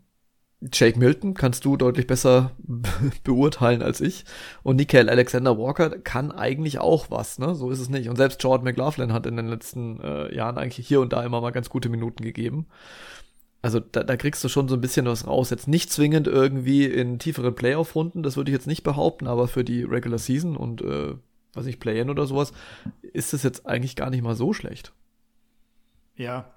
Jake 0.61 0.99
Milton 0.99 1.35
kannst 1.35 1.63
du 1.63 1.77
deutlich 1.77 2.05
besser 2.05 2.51
beurteilen 3.23 3.81
als 3.81 4.01
ich. 4.01 4.25
Und 4.61 4.75
Nickel 4.75 5.09
Alexander 5.09 5.57
Walker 5.57 5.89
kann 5.89 6.31
eigentlich 6.31 6.79
auch 6.79 7.09
was, 7.09 7.39
ne? 7.39 7.55
So 7.55 7.71
ist 7.71 7.79
es 7.79 7.89
nicht. 7.89 8.09
Und 8.09 8.17
selbst 8.17 8.43
Jordan 8.43 8.65
McLaughlin 8.65 9.13
hat 9.13 9.25
in 9.25 9.37
den 9.37 9.47
letzten 9.47 10.01
äh, 10.01 10.35
Jahren 10.35 10.57
eigentlich 10.57 10.85
hier 10.85 10.99
und 10.99 11.13
da 11.13 11.23
immer 11.23 11.39
mal 11.39 11.51
ganz 11.51 11.69
gute 11.69 11.87
Minuten 11.87 12.23
gegeben. 12.23 12.67
Also 13.61 13.79
da, 13.79 14.03
da 14.03 14.17
kriegst 14.17 14.43
du 14.43 14.49
schon 14.49 14.67
so 14.67 14.75
ein 14.75 14.81
bisschen 14.81 15.05
was 15.05 15.27
raus. 15.27 15.49
Jetzt 15.49 15.67
nicht 15.67 15.91
zwingend 15.91 16.27
irgendwie 16.27 16.85
in 16.85 17.19
tieferen 17.19 17.55
Playoff-Runden, 17.55 18.23
das 18.23 18.37
würde 18.37 18.51
ich 18.51 18.55
jetzt 18.55 18.67
nicht 18.67 18.83
behaupten, 18.83 19.27
aber 19.27 19.47
für 19.47 19.63
die 19.63 19.83
Regular 19.83 20.19
Season 20.19 20.55
und 20.57 20.81
äh, 20.81 21.15
was 21.53 21.65
ich 21.65 21.79
Play-In 21.79 22.09
oder 22.09 22.25
sowas, 22.25 22.53
ist 23.01 23.33
es 23.33 23.43
jetzt 23.43 23.65
eigentlich 23.65 23.95
gar 23.95 24.09
nicht 24.09 24.21
mal 24.21 24.35
so 24.35 24.53
schlecht. 24.53 24.93
Ja, 26.19 26.51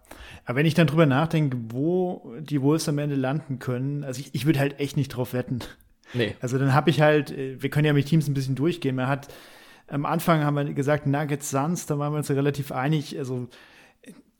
aber 0.44 0.58
wenn 0.58 0.66
ich 0.66 0.74
dann 0.74 0.88
drüber 0.88 1.06
nachdenke, 1.06 1.56
wo 1.68 2.34
die 2.40 2.60
Wolves 2.60 2.88
am 2.88 2.98
Ende 2.98 3.14
landen 3.14 3.60
können, 3.60 4.02
also 4.02 4.20
ich, 4.20 4.34
ich 4.34 4.44
würde 4.44 4.58
halt 4.58 4.80
echt 4.80 4.96
nicht 4.96 5.08
drauf 5.08 5.32
wetten. 5.32 5.60
Nee. 6.14 6.34
Also 6.40 6.58
dann 6.58 6.74
habe 6.74 6.90
ich 6.90 7.00
halt, 7.00 7.30
äh, 7.30 7.62
wir 7.62 7.70
können 7.70 7.86
ja 7.86 7.92
mit 7.92 8.06
Teams 8.06 8.28
ein 8.28 8.34
bisschen 8.34 8.56
durchgehen. 8.56 8.96
Man 8.96 9.06
hat 9.06 9.28
am 9.86 10.04
Anfang 10.04 10.42
haben 10.42 10.56
wir 10.56 10.64
gesagt 10.74 11.06
Nuggets 11.06 11.50
Suns, 11.50 11.86
da 11.86 11.98
waren 11.98 12.12
wir 12.12 12.18
uns 12.18 12.28
ja 12.28 12.34
relativ 12.34 12.72
einig. 12.72 13.16
Also 13.18 13.48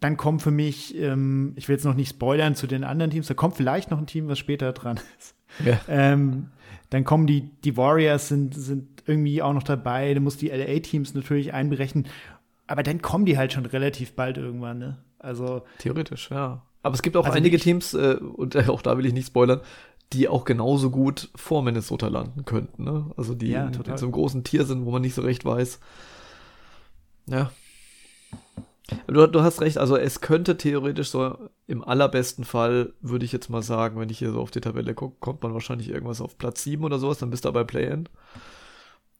dann 0.01 0.17
kommt 0.17 0.43
für 0.43 0.51
mich, 0.51 0.99
ähm, 0.99 1.53
ich 1.57 1.69
will 1.69 1.77
jetzt 1.77 1.85
noch 1.85 1.95
nicht 1.95 2.11
spoilern 2.11 2.57
zu 2.57 2.67
den 2.67 2.83
anderen 2.83 3.13
Teams, 3.13 3.29
da 3.29 3.35
kommt 3.35 3.57
vielleicht 3.57 3.91
noch 3.91 3.99
ein 3.99 4.07
Team, 4.07 4.29
was 4.29 4.39
später 4.39 4.73
dran 4.73 4.99
ist. 5.19 5.37
Ja. 5.65 5.81
Ähm, 5.89 6.49
dann 6.91 7.05
kommen 7.05 7.27
die, 7.27 7.51
die 7.65 7.77
Warriors 7.77 8.29
sind, 8.29 8.55
sind 8.55 9.03
irgendwie 9.07 9.41
auch 9.41 9.53
noch 9.53 9.63
dabei, 9.63 10.13
du 10.15 10.21
musst 10.21 10.43
die 10.43 10.49
LA-Teams 10.49 11.15
natürlich 11.15 11.55
einberechnen. 11.55 12.07
Aber 12.67 12.83
dann 12.83 13.03
kommen 13.03 13.27
die 13.27 13.37
halt 13.37 13.53
schon 13.53 13.67
relativ 13.67 14.15
bald 14.15 14.39
irgendwann, 14.39 14.79
ne? 14.79 14.99
Also. 15.23 15.63
Theoretisch, 15.79 16.31
ja. 16.31 16.63
Aber 16.83 16.95
es 16.95 17.03
gibt 17.03 17.17
auch 17.17 17.25
also 17.25 17.37
einige 17.37 17.59
Teams, 17.59 17.95
äh, 17.95 18.17
und 18.17 18.55
äh, 18.55 18.65
auch 18.69 18.83
da 18.83 18.99
will 18.99 19.07
ich 19.07 19.13
nicht 19.13 19.29
spoilern, 19.29 19.61
die 20.13 20.29
auch 20.29 20.45
genauso 20.45 20.91
gut 20.91 21.31
vor 21.35 21.63
Minnesota 21.63 22.09
landen 22.09 22.45
könnten. 22.45 22.85
Ne? 22.85 23.11
Also 23.17 23.35
die 23.35 23.51
ja, 23.51 23.67
in, 23.67 23.73
in, 23.73 23.97
so 23.97 24.07
einem 24.07 24.13
großen 24.13 24.45
Tier 24.45 24.67
sind, 24.67 24.85
wo 24.85 24.91
man 24.91 25.03
nicht 25.03 25.15
so 25.15 25.23
recht 25.23 25.45
weiß. 25.45 25.81
Ja. 27.27 27.51
Du, 29.07 29.27
du, 29.27 29.43
hast 29.43 29.63
recht, 29.63 29.79
also 29.79 29.97
es 29.97 30.21
könnte 30.21 30.59
theoretisch 30.59 31.09
so 31.09 31.39
im 31.67 31.83
allerbesten 31.83 32.45
Fall, 32.45 32.93
würde 33.01 33.25
ich 33.25 33.33
jetzt 33.33 33.49
mal 33.49 33.63
sagen, 33.63 33.99
wenn 33.99 34.11
ich 34.11 34.19
hier 34.19 34.33
so 34.33 34.41
auf 34.41 34.51
die 34.51 34.61
Tabelle 34.61 34.93
gucke, 34.93 35.17
kommt 35.21 35.43
man 35.43 35.55
wahrscheinlich 35.55 35.89
irgendwas 35.89 36.21
auf 36.21 36.37
Platz 36.37 36.63
7 36.65 36.85
oder 36.85 36.99
sowas, 36.99 37.19
dann 37.19 37.31
bist 37.31 37.47
du 37.47 37.53
bei 37.53 37.65
Play-In. 37.65 38.09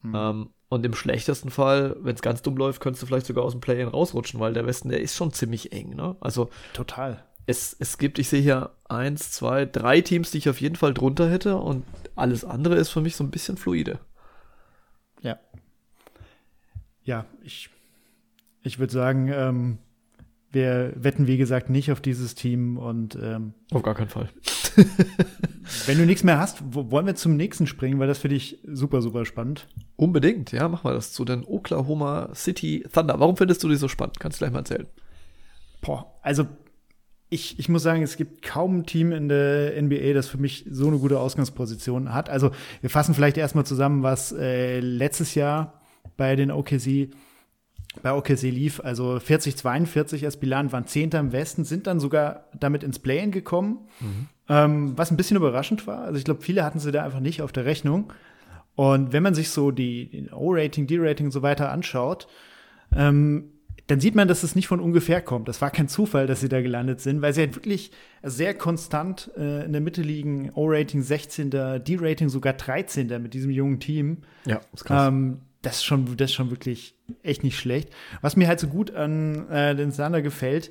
Mhm. 0.03 0.15
Ähm, 0.15 0.51
und 0.69 0.87
im 0.87 0.95
schlechtesten 0.95 1.51
Fall, 1.51 1.97
wenn 2.01 2.15
es 2.15 2.23
ganz 2.23 2.41
dumm 2.43 2.57
läuft, 2.57 2.81
könntest 2.81 3.03
du 3.03 3.07
vielleicht 3.07 3.27
sogar 3.27 3.45
aus 3.45 3.53
dem 3.53 3.61
Play-In 3.61 3.89
rausrutschen, 3.89 4.41
weil 4.41 4.55
der 4.55 4.67
Westen, 4.67 4.89
der 4.89 5.01
ist 5.01 5.15
schon 5.15 5.33
ziemlich 5.33 5.73
eng, 5.73 5.95
ne? 5.95 6.17
Also. 6.21 6.49
Total. 6.73 7.25
Es, 7.45 7.77
es 7.79 7.99
gibt, 7.99 8.19
ich 8.19 8.29
sehe 8.29 8.41
hier 8.41 8.71
eins, 8.89 9.33
zwei, 9.33 9.67
drei 9.67 10.01
Teams, 10.01 10.31
die 10.31 10.39
ich 10.39 10.49
auf 10.49 10.61
jeden 10.61 10.77
Fall 10.77 10.95
drunter 10.95 11.29
hätte 11.29 11.57
und 11.57 11.85
alles 12.15 12.45
andere 12.45 12.77
ist 12.77 12.91
für 12.91 13.01
mich 13.01 13.17
so 13.17 13.25
ein 13.25 13.31
bisschen 13.31 13.57
fluide. 13.57 13.99
Ja. 15.21 15.39
Ja, 17.05 17.27
ich, 17.43 17.69
ich 18.63 18.79
würde 18.79 18.93
sagen, 18.93 19.29
ähm, 19.29 19.79
wir 20.53 20.93
wetten, 20.95 21.27
wie 21.27 21.39
gesagt, 21.39 21.71
nicht 21.71 21.91
auf 21.91 22.01
dieses 22.01 22.35
Team 22.35 22.77
und 22.77 23.19
ähm, 23.21 23.55
auf 23.73 23.83
gar 23.83 23.95
keinen 23.95 24.09
Fall. 24.09 24.29
Wenn 25.87 25.99
du 25.99 26.07
nichts 26.07 26.25
mehr 26.25 26.39
hast, 26.39 26.63
wollen 26.73 27.07
wir 27.07 27.15
zum 27.15 27.37
nächsten 27.37 27.67
springen, 27.67 27.99
weil 27.99 28.09
das 28.09 28.19
finde 28.19 28.37
ich 28.37 28.59
super, 28.67 29.01
super 29.01 29.25
spannend. 29.25 29.67
Unbedingt, 29.97 30.53
ja, 30.53 30.69
machen 30.69 30.89
wir 30.89 30.95
das 30.95 31.13
zu 31.13 31.25
den 31.25 31.45
Oklahoma 31.45 32.31
City 32.35 32.85
Thunder. 32.93 33.19
Warum 33.19 33.37
findest 33.37 33.63
du 33.65 33.69
die 33.69 33.77
so 33.77 33.89
spannend? 33.89 34.21
Kannst 34.21 34.39
du 34.39 34.45
gleich 34.45 34.53
mal 34.53 34.61
erzählen. 34.61 34.87
Boah, 35.81 36.15
also 36.23 36.47
ich, 37.33 37.59
ich 37.59 37.71
muss 37.71 37.83
sagen, 37.83 38.03
es 38.03 38.19
gibt 38.19 38.43
kaum 38.43 38.79
ein 38.79 38.87
Team 38.87 39.11
in 39.11 39.29
der 39.29 39.81
NBA, 39.81 40.13
das 40.13 40.29
für 40.29 40.37
mich 40.37 40.67
so 40.71 40.87
eine 40.89 40.99
gute 40.99 41.19
Ausgangsposition 41.19 42.13
hat. 42.13 42.29
Also 42.29 42.51
wir 42.83 42.91
fassen 42.91 43.15
vielleicht 43.15 43.39
erstmal 43.39 43.65
zusammen, 43.65 44.03
was 44.03 44.33
äh, 44.33 44.81
letztes 44.81 45.35
Jahr 45.35 45.81
bei 46.19 46.37
den 46.37 46.51
OKC 46.51 47.11
bei 48.01 48.13
OKC 48.13 48.43
lief. 48.43 48.81
Also 48.81 49.17
40-42 49.17 50.25
als 50.25 50.39
Bilan, 50.39 50.73
waren 50.73 50.87
Zehnter 50.87 51.21
im 51.21 51.33
Westen, 51.33 51.65
sind 51.65 51.87
dann 51.87 52.01
sogar 52.01 52.45
damit 52.59 52.83
ins 52.83 52.99
Play-In 52.99 53.31
gekommen, 53.31 53.81
mhm. 54.01 54.29
ähm, 54.49 54.93
was 54.97 55.11
ein 55.11 55.17
bisschen 55.17 55.37
überraschend 55.37 55.87
war. 55.87 56.03
Also 56.03 56.19
ich 56.19 56.25
glaube, 56.25 56.43
viele 56.43 56.65
hatten 56.65 56.79
sie 56.79 56.93
da 56.93 57.05
einfach 57.05 57.21
nicht 57.21 57.43
auf 57.43 57.53
der 57.53 57.65
Rechnung. 57.65 58.13
Und 58.75 59.13
wenn 59.13 59.23
man 59.23 59.35
sich 59.35 59.51
so 59.51 59.71
die, 59.71 60.29
O-Rating, 60.33 60.87
D-Rating 60.87 61.27
und 61.27 61.33
so 61.33 61.43
weiter 61.43 61.71
anschaut, 61.71 62.27
ähm, 62.95 63.51
dann 63.89 64.01
sieht 64.01 64.15
man, 64.15 64.29
dass 64.29 64.43
es 64.43 64.55
nicht 64.55 64.69
von 64.69 64.81
ungefähr 64.81 65.21
kommt. 65.21 65.49
Das 65.49 65.61
war 65.61 65.71
kein 65.71 65.89
Zufall, 65.89 66.27
dass 66.27 66.41
sie 66.41 66.49
da 66.49 66.63
gelandet 66.63 67.01
sind, 67.01 67.21
weil 67.21 67.35
sie 67.35 67.43
halt 67.43 67.57
wirklich 67.57 67.91
sehr 68.23 68.55
konstant 68.55 69.31
äh, 69.37 69.65
in 69.65 69.73
der 69.73 69.81
Mitte 69.81 70.03
liegen. 70.03 70.51
O-Rating 70.55 71.03
16. 71.03 71.51
D-Rating 71.51 72.29
sogar 72.29 72.55
13. 72.55 73.09
mit 73.21 73.35
diesem 73.35 73.51
jungen 73.51 73.81
Team. 73.81 74.19
Ja, 74.47 74.61
ist 74.73 74.85
krass. 74.85 75.09
Ähm, 75.09 75.41
das 75.63 75.77
ist 75.77 75.85
schon, 75.85 76.17
das 76.17 76.31
ist 76.31 76.35
schon 76.35 76.51
wirklich 76.51 76.97
echt 77.23 77.45
nicht 77.45 77.59
schlecht. 77.59 77.91
Was 78.21 78.37
mir 78.37 78.49
halt 78.49 78.61
so 78.61 78.69
gut 78.69 78.95
an 78.95 79.49
äh, 79.49 79.75
den 79.75 79.93
Sander 79.93 80.21
gefällt, 80.21 80.71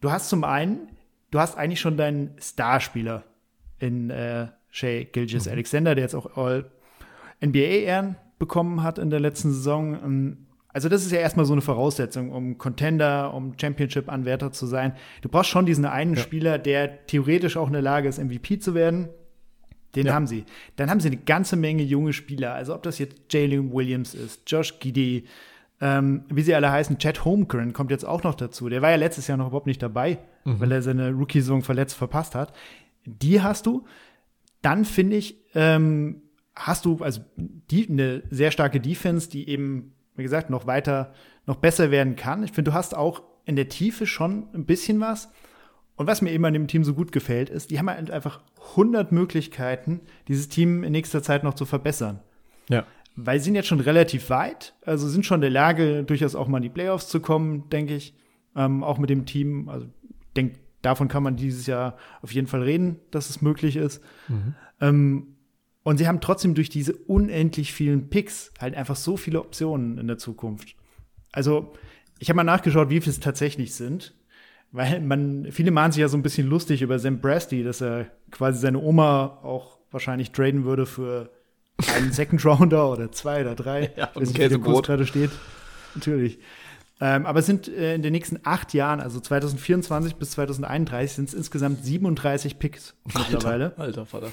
du 0.00 0.10
hast 0.10 0.28
zum 0.28 0.44
einen, 0.44 0.88
du 1.30 1.38
hast 1.40 1.56
eigentlich 1.56 1.80
schon 1.80 1.96
deinen 1.96 2.36
Starspieler 2.40 3.24
in 3.78 4.10
äh, 4.10 4.48
Shea 4.70 5.04
Gilgis 5.04 5.46
mhm. 5.46 5.52
Alexander, 5.52 5.94
der 5.94 6.04
jetzt 6.04 6.14
auch 6.14 6.36
All 6.36 6.70
NBA-Ehren 7.44 8.16
bekommen 8.38 8.82
hat 8.82 8.98
in 8.98 9.10
der 9.10 9.20
letzten 9.20 9.50
Saison. 9.50 9.94
Ähm, 9.94 10.46
also 10.68 10.88
das 10.88 11.04
ist 11.04 11.12
ja 11.12 11.18
erstmal 11.18 11.46
so 11.46 11.54
eine 11.54 11.62
Voraussetzung, 11.62 12.30
um 12.30 12.58
Contender, 12.58 13.32
um 13.32 13.54
Championship-Anwärter 13.58 14.52
zu 14.52 14.66
sein. 14.66 14.94
Du 15.22 15.28
brauchst 15.28 15.50
schon 15.50 15.66
diesen 15.66 15.86
einen 15.86 16.14
ja. 16.14 16.20
Spieler, 16.20 16.58
der 16.58 17.06
theoretisch 17.06 17.56
auch 17.56 17.68
in 17.68 17.72
der 17.72 17.82
Lage 17.82 18.08
ist, 18.08 18.18
MVP 18.22 18.58
zu 18.58 18.74
werden. 18.74 19.08
Den 19.94 20.06
ja. 20.06 20.14
haben 20.14 20.26
sie. 20.26 20.44
Dann 20.76 20.90
haben 20.90 21.00
sie 21.00 21.08
eine 21.08 21.16
ganze 21.16 21.56
Menge 21.56 21.82
junge 21.82 22.12
Spieler. 22.12 22.54
Also 22.54 22.74
ob 22.74 22.82
das 22.82 22.98
jetzt 22.98 23.16
Jalen 23.30 23.72
Williams 23.72 24.14
ist, 24.14 24.42
Josh 24.46 24.78
Giddy, 24.80 25.24
ähm, 25.80 26.24
wie 26.28 26.42
sie 26.42 26.54
alle 26.54 26.70
heißen, 26.70 26.98
Chad 26.98 27.24
Holmgren 27.24 27.72
kommt 27.72 27.90
jetzt 27.90 28.04
auch 28.04 28.22
noch 28.22 28.34
dazu. 28.34 28.68
Der 28.68 28.82
war 28.82 28.90
ja 28.90 28.96
letztes 28.96 29.26
Jahr 29.28 29.38
noch 29.38 29.48
überhaupt 29.48 29.66
nicht 29.66 29.82
dabei, 29.82 30.18
mhm. 30.44 30.60
weil 30.60 30.72
er 30.72 30.82
seine 30.82 31.10
Rookie-Saison 31.12 31.62
verletzt 31.62 31.96
verpasst 31.96 32.34
hat. 32.34 32.52
Die 33.04 33.40
hast 33.40 33.66
du. 33.66 33.86
Dann 34.60 34.84
finde 34.84 35.16
ich, 35.16 35.36
ähm, 35.54 36.22
hast 36.54 36.84
du 36.84 36.98
also 36.98 37.20
die, 37.36 37.88
eine 37.88 38.22
sehr 38.30 38.50
starke 38.50 38.80
Defense, 38.80 39.30
die 39.30 39.48
eben, 39.48 39.94
wie 40.16 40.24
gesagt, 40.24 40.50
noch 40.50 40.66
weiter, 40.66 41.14
noch 41.46 41.56
besser 41.56 41.90
werden 41.90 42.16
kann. 42.16 42.42
Ich 42.42 42.52
finde, 42.52 42.72
du 42.72 42.74
hast 42.74 42.96
auch 42.96 43.22
in 43.44 43.56
der 43.56 43.68
Tiefe 43.68 44.06
schon 44.06 44.48
ein 44.52 44.66
bisschen 44.66 45.00
was. 45.00 45.30
Und 45.96 46.06
was 46.06 46.22
mir 46.22 46.32
eben 46.32 46.44
an 46.44 46.52
dem 46.52 46.66
Team 46.66 46.84
so 46.84 46.94
gut 46.94 47.12
gefällt, 47.12 47.50
ist, 47.50 47.70
die 47.70 47.78
haben 47.78 47.88
halt 47.88 48.10
einfach 48.10 48.40
100 48.70 49.12
Möglichkeiten, 49.12 50.00
dieses 50.28 50.48
Team 50.48 50.84
in 50.84 50.92
nächster 50.92 51.22
Zeit 51.22 51.44
noch 51.44 51.54
zu 51.54 51.64
verbessern. 51.64 52.20
Ja. 52.68 52.86
Weil 53.16 53.38
sie 53.38 53.46
sind 53.46 53.54
jetzt 53.54 53.68
schon 53.68 53.80
relativ 53.80 54.30
weit, 54.30 54.74
also 54.84 55.08
sind 55.08 55.26
schon 55.26 55.36
in 55.36 55.42
der 55.42 55.50
Lage, 55.50 56.04
durchaus 56.04 56.34
auch 56.34 56.48
mal 56.48 56.58
in 56.58 56.62
die 56.62 56.68
Playoffs 56.68 57.08
zu 57.08 57.20
kommen, 57.20 57.68
denke 57.70 57.96
ich. 57.96 58.14
Ähm, 58.54 58.84
auch 58.84 58.98
mit 58.98 59.10
dem 59.10 59.26
Team. 59.26 59.68
Also, 59.68 59.86
denk, 60.36 60.56
davon 60.82 61.08
kann 61.08 61.22
man 61.22 61.36
dieses 61.36 61.66
Jahr 61.66 61.96
auf 62.22 62.32
jeden 62.32 62.46
Fall 62.46 62.62
reden, 62.62 63.00
dass 63.10 63.30
es 63.30 63.42
möglich 63.42 63.76
ist. 63.76 64.02
Mhm. 64.28 64.54
Ähm, 64.80 65.26
und 65.82 65.96
sie 65.96 66.06
haben 66.06 66.20
trotzdem 66.20 66.54
durch 66.54 66.68
diese 66.68 66.94
unendlich 66.94 67.72
vielen 67.72 68.10
Picks 68.10 68.52
halt 68.60 68.74
einfach 68.74 68.96
so 68.96 69.16
viele 69.16 69.40
Optionen 69.40 69.98
in 69.98 70.06
der 70.06 70.18
Zukunft. 70.18 70.76
Also, 71.32 71.72
ich 72.18 72.28
habe 72.28 72.36
mal 72.36 72.44
nachgeschaut, 72.44 72.90
wie 72.90 73.00
viele 73.00 73.12
es 73.12 73.20
tatsächlich 73.20 73.74
sind. 73.74 74.14
Weil 74.70 75.00
man, 75.00 75.48
viele 75.50 75.70
machen 75.70 75.92
sich 75.92 76.00
ja 76.00 76.08
so 76.08 76.16
ein 76.16 76.22
bisschen 76.22 76.46
lustig 76.46 76.82
über 76.82 76.98
Sam 76.98 77.20
Brasty, 77.20 77.62
dass 77.64 77.80
er 77.80 78.06
quasi 78.30 78.60
seine 78.60 78.78
Oma 78.78 79.38
auch 79.42 79.78
wahrscheinlich 79.90 80.32
traden 80.32 80.64
würde 80.64 80.84
für 80.84 81.30
einen 81.94 82.12
Second 82.12 82.44
Rounder 82.44 82.90
oder 82.90 83.10
zwei 83.12 83.40
oder 83.40 83.54
drei. 83.54 83.92
Ja, 83.96 84.10
wie 84.14 84.32
der 84.32 84.58
Kurs 84.58 84.82
gerade 84.82 85.06
steht. 85.06 85.30
Natürlich. 85.94 86.38
Ähm, 87.00 87.26
aber 87.26 87.40
es 87.40 87.46
sind 87.46 87.68
äh, 87.68 87.94
in 87.94 88.02
den 88.02 88.12
nächsten 88.12 88.40
acht 88.42 88.74
Jahren, 88.74 89.00
also 89.00 89.20
2024 89.20 90.16
bis 90.16 90.32
2031, 90.32 91.16
sind 91.16 91.28
es 91.28 91.34
insgesamt 91.34 91.84
37 91.84 92.58
Picks 92.58 92.94
mittlerweile. 93.04 93.72
Alter, 93.78 94.04
Vater. 94.04 94.32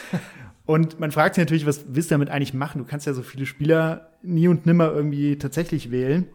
und 0.66 1.00
man 1.00 1.12
fragt 1.12 1.34
sich 1.34 1.42
natürlich, 1.42 1.66
was 1.66 1.84
willst 1.88 2.10
du 2.10 2.14
damit 2.14 2.28
eigentlich 2.28 2.52
machen? 2.52 2.78
Du 2.78 2.84
kannst 2.84 3.06
ja 3.06 3.14
so 3.14 3.22
viele 3.22 3.46
Spieler 3.46 4.10
nie 4.22 4.48
und 4.48 4.66
nimmer 4.66 4.92
irgendwie 4.92 5.38
tatsächlich 5.38 5.90
wählen. 5.90 6.28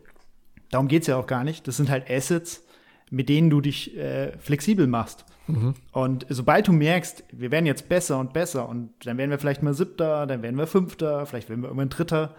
Darum 0.71 0.87
geht 0.87 1.03
es 1.03 1.07
ja 1.07 1.17
auch 1.17 1.27
gar 1.27 1.43
nicht. 1.43 1.67
Das 1.67 1.77
sind 1.77 1.89
halt 1.89 2.09
Assets, 2.09 2.63
mit 3.09 3.29
denen 3.29 3.49
du 3.49 3.61
dich 3.61 3.97
äh, 3.97 4.37
flexibel 4.37 4.87
machst. 4.87 5.25
Mhm. 5.47 5.73
Und 5.91 6.25
sobald 6.29 6.67
du 6.67 6.73
merkst, 6.73 7.23
wir 7.31 7.51
werden 7.51 7.65
jetzt 7.65 7.89
besser 7.89 8.19
und 8.19 8.33
besser 8.33 8.69
und 8.69 8.91
dann 9.03 9.17
werden 9.17 9.31
wir 9.31 9.39
vielleicht 9.39 9.63
mal 9.63 9.73
Siebter, 9.73 10.27
dann 10.27 10.41
werden 10.43 10.57
wir 10.57 10.67
Fünfter, 10.67 11.25
vielleicht 11.25 11.49
werden 11.49 11.61
wir 11.61 11.67
irgendwann 11.67 11.89
Dritter, 11.89 12.35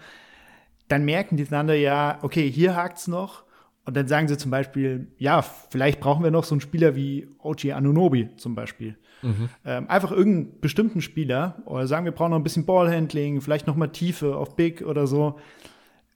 dann 0.87 1.03
merken 1.03 1.37
die 1.37 1.45
einander 1.47 1.75
ja, 1.75 2.19
okay, 2.21 2.49
hier 2.49 2.75
hakt's 2.75 3.07
noch. 3.07 3.43
Und 3.83 3.97
dann 3.97 4.07
sagen 4.07 4.27
sie 4.27 4.37
zum 4.37 4.51
Beispiel, 4.51 5.07
ja, 5.17 5.41
vielleicht 5.41 5.99
brauchen 5.99 6.23
wir 6.23 6.29
noch 6.29 6.43
so 6.43 6.53
einen 6.53 6.61
Spieler 6.61 6.95
wie 6.95 7.27
Ochi 7.39 7.71
Anunobi 7.71 8.29
zum 8.37 8.53
Beispiel. 8.53 8.95
Mhm. 9.23 9.49
Ähm, 9.65 9.89
einfach 9.89 10.11
irgendeinen 10.11 10.59
bestimmten 10.61 11.01
Spieler 11.01 11.61
oder 11.65 11.87
sagen, 11.87 12.05
wir 12.05 12.11
brauchen 12.11 12.31
noch 12.31 12.37
ein 12.37 12.43
bisschen 12.43 12.65
Ballhandling, 12.65 13.41
vielleicht 13.41 13.67
noch 13.67 13.75
mal 13.75 13.87
Tiefe 13.87 14.35
auf 14.35 14.55
Big 14.55 14.83
oder 14.83 15.07
so. 15.07 15.39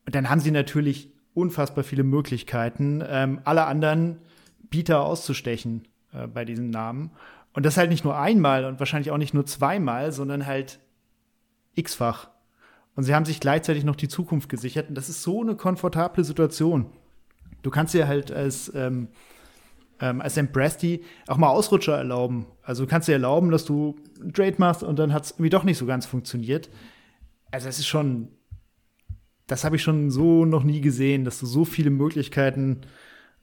Und 0.06 0.14
dann 0.16 0.30
haben 0.30 0.40
sie 0.40 0.52
natürlich 0.52 1.10
unfassbar 1.34 1.84
viele 1.84 2.04
Möglichkeiten, 2.04 3.04
ähm, 3.08 3.42
alle 3.44 3.66
anderen 3.66 4.18
Bieter 4.70 5.02
auszustechen 5.02 5.88
äh, 6.14 6.28
bei 6.28 6.46
diesem 6.46 6.70
Namen. 6.70 7.12
Und 7.54 7.66
das 7.66 7.78
halt 7.78 7.90
nicht 7.90 8.04
nur 8.04 8.18
einmal 8.18 8.66
und 8.66 8.80
wahrscheinlich 8.80 9.12
auch 9.12 9.18
nicht 9.18 9.34
nur 9.34 9.46
zweimal, 9.46 10.12
sondern 10.12 10.46
halt 10.46 10.80
x-fach. 11.76 12.30
Und 12.96 13.04
sie 13.04 13.14
haben 13.14 13.26
sich 13.26 13.40
gleichzeitig 13.40 13.84
noch 13.84 13.96
die 13.96 14.08
Zukunft 14.08 14.50
gesichert. 14.50 14.90
Und 14.90 14.96
das 14.96 15.10
ist 15.10 15.22
so 15.22 15.42
eine 15.42 15.56
komfortable 15.56 16.24
Situation. 16.24 16.88
Du 17.62 17.70
kannst 17.70 17.94
dir 17.94 18.08
halt 18.08 18.32
als, 18.32 18.72
ähm, 18.76 19.10
ähm, 20.00 20.22
als 20.22 20.36
Sam 20.36 20.52
Presti 20.52 21.04
auch 21.28 21.38
mal 21.38 21.50
Ausrutscher 21.50 21.98
erlauben. 21.98 22.46
Also 22.62 22.84
du 22.86 22.90
kannst 22.90 23.08
dir 23.08 23.14
erlauben, 23.14 23.52
dass 23.52 23.66
du 23.66 23.96
einen 24.22 24.34
Trade 24.34 24.56
machst 24.58 24.84
und 24.84 24.98
dann 24.98 25.14
hat 25.14 25.26
es 25.26 25.32
irgendwie 25.32 25.50
doch 25.50 25.64
nicht 25.64 25.78
so 25.78 25.86
ganz 25.86 26.06
funktioniert. 26.06 26.70
Also 27.52 27.68
es 27.68 27.80
ist 27.80 27.88
schon, 27.88 28.30
das 29.48 29.64
habe 29.64 29.76
ich 29.76 29.84
schon 29.84 30.10
so 30.12 30.46
noch 30.46 30.64
nie 30.64 30.82
gesehen, 30.82 31.26
dass 31.26 31.40
du 31.40 31.46
so 31.46 31.66
viele 31.66 31.90
Möglichkeiten 31.90 32.82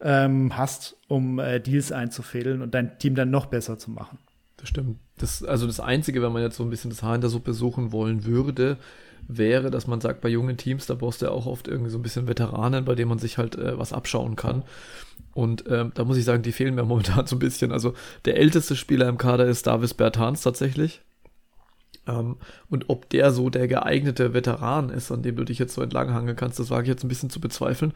ähm, 0.03 0.57
hast, 0.57 0.97
um 1.09 1.39
äh, 1.39 1.61
Deals 1.61 1.93
einzufädeln 1.93 2.63
und 2.63 2.75
dein 2.75 2.99
Team 2.99 3.15
dann 3.15 3.31
noch 3.31 3.47
besser 3.47 3.79
zu 3.79 3.91
machen. 3.91 4.19
Das 4.57 4.69
stimmt. 4.69 4.99
Das, 5.19 5.43
also 5.43 5.67
das 5.67 5.81
Einzige, 5.81 6.23
wenn 6.23 6.33
man 6.33 6.43
jetzt 6.43 6.57
so 6.57 6.63
ein 6.63 6.71
bisschen 6.71 6.91
das 6.91 7.03
Haar 7.03 7.15
in 7.15 7.21
der 7.21 7.31
Suppe 7.31 7.53
suchen 7.53 7.93
wollen 7.93 8.25
würde, 8.25 8.77
wäre, 9.29 9.71
dass 9.71 9.87
man 9.87 10.01
sagt, 10.01 10.21
bei 10.21 10.29
jungen 10.29 10.57
Teams, 10.57 10.87
da 10.87 10.95
brauchst 10.95 11.23
du 11.23 11.27
ja 11.27 11.33
auch 11.33 11.47
oft 11.47 11.69
irgendwie 11.69 11.91
so 11.91 11.99
ein 11.99 12.03
bisschen 12.03 12.29
Veteranen, 12.29 12.85
bei 12.85 12.95
denen 12.95 13.09
man 13.09 13.19
sich 13.19 13.39
halt 13.39 13.57
äh, 13.57 13.79
was 13.79 13.93
abschauen 13.93 14.37
kann. 14.37 14.65
Und 15.35 15.65
ähm, 15.69 15.93
da 15.95 16.05
muss 16.05 16.17
ich 16.17 16.25
sagen, 16.25 16.43
die 16.43 16.53
fehlen 16.53 16.75
mir 16.75 16.85
momentan 16.85 17.27
so 17.27 17.37
ein 17.37 17.41
bisschen. 17.41 17.73
Also 17.73 17.95
der 18.25 18.37
älteste 18.37 18.77
Spieler 18.77 19.09
im 19.09 19.19
Kader 19.19 19.47
ist 19.47 19.67
Davis 19.67 19.95
Bertans 19.95 20.43
tatsächlich. 20.43 21.01
Ähm, 22.07 22.37
und 22.69 22.89
ob 22.89 23.09
der 23.11 23.31
so 23.31 23.49
der 23.49 23.69
geeignete 23.69 24.35
Veteran 24.35 24.91
ist, 24.91 25.13
an 25.13 25.23
dem 25.23 25.37
du 25.37 25.45
dich 25.45 25.59
jetzt 25.59 25.75
so 25.75 25.83
entlanghangeln 25.83 26.37
kannst, 26.37 26.59
das 26.59 26.71
wage 26.71 26.83
ich 26.83 26.89
jetzt 26.89 27.05
ein 27.05 27.09
bisschen 27.09 27.31
zu 27.31 27.41
bezweifeln. 27.41 27.93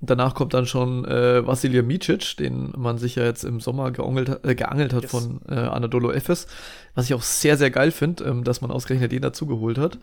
Danach 0.00 0.34
kommt 0.34 0.54
dann 0.54 0.66
schon 0.66 1.04
äh, 1.04 1.46
Vasilija 1.46 1.82
Micic, 1.82 2.36
den 2.38 2.72
man 2.76 2.98
sich 2.98 3.16
ja 3.16 3.24
jetzt 3.24 3.44
im 3.44 3.60
Sommer 3.60 3.90
geangelt, 3.90 4.44
äh, 4.44 4.54
geangelt 4.54 4.92
hat 4.92 5.02
yes. 5.02 5.10
von 5.10 5.40
äh, 5.48 5.54
Anadolu 5.54 6.10
Efes, 6.12 6.46
was 6.94 7.06
ich 7.06 7.14
auch 7.14 7.22
sehr, 7.22 7.56
sehr 7.56 7.70
geil 7.70 7.90
finde, 7.90 8.24
ähm, 8.24 8.44
dass 8.44 8.62
man 8.62 8.70
ausgerechnet 8.70 9.12
den 9.12 9.22
dazugeholt 9.22 9.78
hat. 9.78 9.98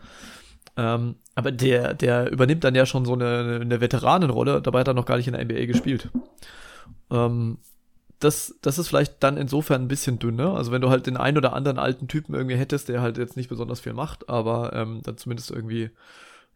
Ähm, 0.76 1.16
aber 1.34 1.50
der, 1.50 1.94
der 1.94 2.30
übernimmt 2.30 2.62
dann 2.62 2.74
ja 2.74 2.86
schon 2.86 3.04
so 3.04 3.14
eine, 3.14 3.58
eine 3.60 3.80
Veteranenrolle, 3.80 4.62
dabei 4.62 4.80
hat 4.80 4.88
er 4.88 4.94
noch 4.94 5.06
gar 5.06 5.16
nicht 5.16 5.26
in 5.26 5.32
der 5.32 5.44
NBA 5.44 5.66
gespielt. 5.66 6.08
Ähm, 7.10 7.58
das, 8.20 8.54
das 8.62 8.78
ist 8.78 8.88
vielleicht 8.88 9.22
dann 9.22 9.36
insofern 9.36 9.82
ein 9.82 9.88
bisschen 9.88 10.18
dünner. 10.18 10.54
Also 10.54 10.72
wenn 10.72 10.82
du 10.82 10.90
halt 10.90 11.06
den 11.06 11.16
einen 11.16 11.38
oder 11.38 11.54
anderen 11.54 11.78
alten 11.78 12.06
Typen 12.06 12.34
irgendwie 12.34 12.56
hättest, 12.56 12.88
der 12.88 13.00
halt 13.00 13.18
jetzt 13.18 13.36
nicht 13.36 13.48
besonders 13.48 13.80
viel 13.80 13.94
macht, 13.94 14.28
aber 14.28 14.72
ähm, 14.74 15.00
dann 15.02 15.16
zumindest 15.16 15.50
irgendwie 15.50 15.90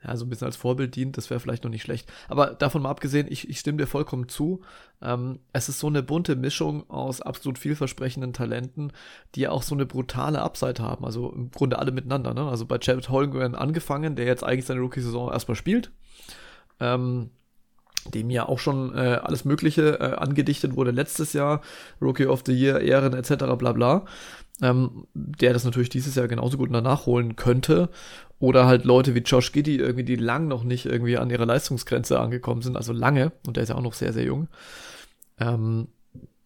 ja, 0.05 0.17
so 0.17 0.27
ein 0.27 0.29
bisschen 0.29 0.47
als 0.47 0.57
Vorbild 0.57 0.95
dient, 0.95 1.17
das 1.17 1.31
wäre 1.31 1.41
vielleicht 1.41 1.65
noch 1.65 1.71
nicht 1.71 1.83
schlecht. 1.83 2.13
Aber 2.29 2.49
davon 2.49 2.83
mal 2.83 2.91
abgesehen, 2.91 3.27
ich, 3.31 3.49
ich 3.49 3.59
stimme 3.59 3.79
dir 3.79 3.87
vollkommen 3.87 4.29
zu. 4.29 4.61
Ähm, 5.01 5.41
es 5.53 5.69
ist 5.71 5.79
so 5.79 5.87
eine 5.87 6.03
bunte 6.03 6.37
Mischung 6.37 6.89
aus 6.91 7.23
absolut 7.23 7.59
vielversprechenden 7.59 8.35
Talenten, 8.35 8.93
die 9.35 9.41
ja 9.41 9.51
auch 9.51 9.63
so 9.63 9.75
eine 9.75 9.87
brutale 9.87 10.43
Upside 10.43 10.83
haben. 10.83 11.05
Also 11.07 11.33
im 11.33 11.51
Grunde 11.51 11.79
alle 11.79 11.93
miteinander. 11.93 12.35
Ne? 12.35 12.47
Also 12.47 12.67
bei 12.67 12.79
Chad 12.79 13.09
Holmgren 13.09 13.55
angefangen, 13.55 14.17
der 14.17 14.27
jetzt 14.27 14.45
eigentlich 14.45 14.67
seine 14.67 14.81
Rookie-Saison 14.81 15.33
erstmal 15.33 15.57
spielt. 15.57 15.91
Ähm, 16.81 17.31
dem 18.13 18.31
ja 18.31 18.49
auch 18.49 18.59
schon 18.59 18.95
äh, 18.95 19.21
alles 19.23 19.45
Mögliche 19.45 20.01
äh, 20.01 20.15
angedichtet 20.17 20.77
wurde 20.77 20.91
letztes 20.91 21.33
Jahr, 21.33 21.61
Rookie 22.01 22.27
of 22.27 22.43
the 22.47 22.53
Year, 22.53 22.81
Ehren 22.81 23.15
etc. 23.15 23.45
bla 23.59 23.73
bla, 23.73 24.05
ähm, 24.63 25.07
der 25.15 25.53
das 25.53 25.65
natürlich 25.65 25.89
dieses 25.89 26.15
Jahr 26.15 26.29
genauso 26.29 26.59
gut 26.59 26.71
nachholen 26.71 27.37
könnte. 27.37 27.89
Oder 28.41 28.67
halt 28.67 28.85
Leute 28.85 29.15
wie 29.15 29.21
Josh 29.21 29.53
Giddy, 29.53 29.77
irgendwie, 29.77 30.05
die 30.05 30.17
lang 30.17 30.49
noch 30.49 30.65
nicht 30.65 30.87
irgendwie 30.87 31.17
an 31.17 31.31
ihrer 31.31 31.47
Leistungsgrenze 31.47 32.19
angekommen 32.21 32.63
sind, 32.63 32.77
also 32.77 32.93
lange, 32.93 33.33
und 33.47 33.57
der 33.57 33.63
ist 33.63 33.69
ja 33.71 33.77
auch 33.77 33.83
noch 33.83 33.95
sehr, 33.95 34.13
sehr 34.13 34.25
jung. 34.25 34.49
Ähm, 35.39 35.89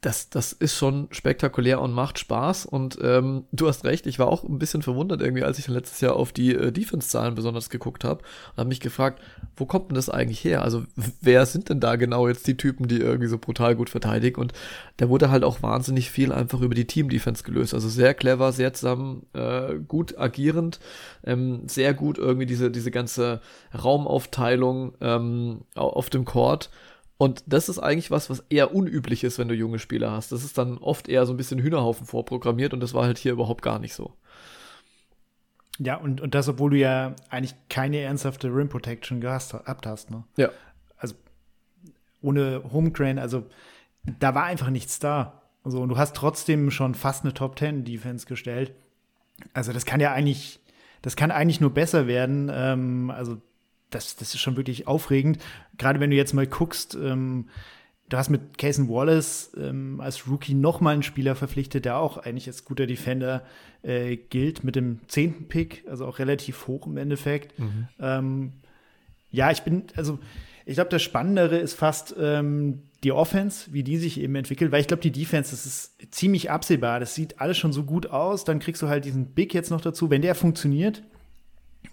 das, 0.00 0.30
das 0.30 0.52
ist 0.52 0.76
schon 0.76 1.08
spektakulär 1.10 1.80
und 1.80 1.92
macht 1.92 2.20
Spaß. 2.20 2.66
Und 2.66 2.98
ähm, 3.02 3.46
du 3.50 3.66
hast 3.66 3.84
recht, 3.84 4.06
ich 4.06 4.20
war 4.20 4.28
auch 4.28 4.44
ein 4.44 4.58
bisschen 4.60 4.82
verwundert 4.82 5.20
irgendwie, 5.20 5.42
als 5.42 5.58
ich 5.58 5.66
letztes 5.66 6.00
Jahr 6.00 6.14
auf 6.14 6.30
die 6.30 6.54
äh, 6.54 6.70
Defense-Zahlen 6.70 7.34
besonders 7.34 7.68
geguckt 7.68 8.04
habe 8.04 8.22
und 8.52 8.58
habe 8.58 8.68
mich 8.68 8.78
gefragt, 8.78 9.20
wo 9.56 9.66
kommt 9.66 9.90
denn 9.90 9.96
das 9.96 10.08
eigentlich 10.08 10.44
her? 10.44 10.62
Also 10.62 10.84
wer 11.20 11.46
sind 11.46 11.68
denn 11.68 11.80
da 11.80 11.96
genau 11.96 12.28
jetzt 12.28 12.46
die 12.46 12.56
Typen, 12.56 12.86
die 12.86 12.98
irgendwie 12.98 13.26
so 13.26 13.38
brutal 13.38 13.74
gut 13.74 13.90
verteidigen? 13.90 14.40
Und 14.40 14.52
da 14.98 15.08
wurde 15.08 15.30
halt 15.30 15.42
auch 15.42 15.62
wahnsinnig 15.62 16.12
viel 16.12 16.30
einfach 16.30 16.60
über 16.60 16.76
die 16.76 16.86
Team-Defense 16.86 17.42
gelöst. 17.42 17.74
Also 17.74 17.88
sehr 17.88 18.14
clever, 18.14 18.52
sehr 18.52 18.72
zusammen, 18.74 19.26
äh, 19.32 19.74
gut 19.88 20.16
agierend, 20.16 20.78
ähm, 21.24 21.62
sehr 21.66 21.92
gut 21.92 22.18
irgendwie 22.18 22.46
diese, 22.46 22.70
diese 22.70 22.92
ganze 22.92 23.40
Raumaufteilung 23.74 24.94
ähm, 25.00 25.62
auf 25.74 26.08
dem 26.08 26.24
Court 26.24 26.70
und 27.18 27.42
das 27.46 27.68
ist 27.68 27.78
eigentlich 27.78 28.10
was, 28.10 28.30
was 28.30 28.44
eher 28.48 28.74
unüblich 28.74 29.24
ist, 29.24 29.38
wenn 29.38 29.48
du 29.48 29.54
junge 29.54 29.78
Spieler 29.78 30.12
hast. 30.12 30.32
Das 30.32 30.44
ist 30.44 30.56
dann 30.56 30.78
oft 30.78 31.08
eher 31.08 31.26
so 31.26 31.34
ein 31.34 31.36
bisschen 31.36 31.58
Hühnerhaufen 31.58 32.06
vorprogrammiert 32.06 32.72
und 32.72 32.80
das 32.80 32.94
war 32.94 33.04
halt 33.04 33.18
hier 33.18 33.32
überhaupt 33.32 33.62
gar 33.62 33.78
nicht 33.78 33.94
so. 33.94 34.14
Ja, 35.80 35.96
und, 35.96 36.20
und 36.20 36.34
das, 36.34 36.48
obwohl 36.48 36.70
du 36.70 36.76
ja 36.76 37.14
eigentlich 37.28 37.54
keine 37.68 37.98
ernsthafte 37.98 38.48
Rim 38.48 38.68
Protection 38.68 39.20
gehabt 39.20 39.86
hast, 39.86 40.10
ne? 40.10 40.24
Ja. 40.36 40.50
Also 40.96 41.14
ohne 42.20 42.62
Homegrain, 42.72 43.18
also 43.18 43.46
da 44.18 44.34
war 44.34 44.44
einfach 44.44 44.70
nichts 44.70 44.98
da. 44.98 45.42
Also, 45.64 45.80
und 45.80 45.88
du 45.88 45.98
hast 45.98 46.16
trotzdem 46.16 46.70
schon 46.70 46.94
fast 46.94 47.24
eine 47.24 47.34
Top 47.34 47.58
10 47.58 47.84
Defense 47.84 48.26
gestellt. 48.26 48.72
Also, 49.52 49.72
das 49.72 49.84
kann 49.84 50.00
ja 50.00 50.12
eigentlich, 50.12 50.60
das 51.02 51.16
kann 51.16 51.30
eigentlich 51.30 51.60
nur 51.60 51.74
besser 51.74 52.06
werden. 52.06 52.50
Ähm, 52.52 53.10
also, 53.10 53.40
das, 53.90 54.16
das 54.16 54.34
ist 54.34 54.40
schon 54.40 54.56
wirklich 54.56 54.86
aufregend. 54.86 55.38
Gerade 55.76 56.00
wenn 56.00 56.10
du 56.10 56.16
jetzt 56.16 56.34
mal 56.34 56.46
guckst, 56.46 56.94
ähm, 56.94 57.48
du 58.08 58.16
hast 58.16 58.30
mit 58.30 58.58
Cason 58.58 58.88
Wallace 58.88 59.52
ähm, 59.56 60.00
als 60.00 60.28
Rookie 60.28 60.54
noch 60.54 60.80
mal 60.80 60.92
einen 60.92 61.02
Spieler 61.02 61.34
verpflichtet, 61.34 61.84
der 61.84 61.98
auch 61.98 62.18
eigentlich 62.18 62.46
als 62.46 62.64
guter 62.64 62.86
Defender 62.86 63.44
äh, 63.82 64.16
gilt, 64.16 64.64
mit 64.64 64.76
dem 64.76 65.00
zehnten 65.08 65.48
Pick, 65.48 65.84
also 65.88 66.06
auch 66.06 66.18
relativ 66.18 66.66
hoch 66.66 66.86
im 66.86 66.96
Endeffekt. 66.96 67.58
Mhm. 67.58 67.88
Ähm, 68.00 68.52
ja, 69.30 69.50
ich 69.50 69.62
bin, 69.62 69.84
also 69.96 70.18
ich 70.64 70.74
glaube, 70.74 70.90
das 70.90 71.02
Spannendere 71.02 71.56
ist 71.56 71.74
fast 71.74 72.14
ähm, 72.18 72.82
die 73.04 73.12
Offense, 73.12 73.72
wie 73.72 73.82
die 73.82 73.96
sich 73.96 74.20
eben 74.20 74.34
entwickelt, 74.34 74.72
weil 74.72 74.80
ich 74.80 74.86
glaube, 74.86 75.02
die 75.02 75.12
Defense, 75.12 75.50
das 75.50 75.66
ist 75.66 76.14
ziemlich 76.14 76.50
absehbar. 76.50 77.00
Das 77.00 77.14
sieht 77.14 77.40
alles 77.40 77.56
schon 77.56 77.72
so 77.72 77.84
gut 77.84 78.08
aus. 78.08 78.44
Dann 78.44 78.58
kriegst 78.58 78.82
du 78.82 78.88
halt 78.88 79.04
diesen 79.04 79.26
Big 79.26 79.54
jetzt 79.54 79.70
noch 79.70 79.80
dazu. 79.80 80.10
Wenn 80.10 80.22
der 80.22 80.34
funktioniert, 80.34 81.02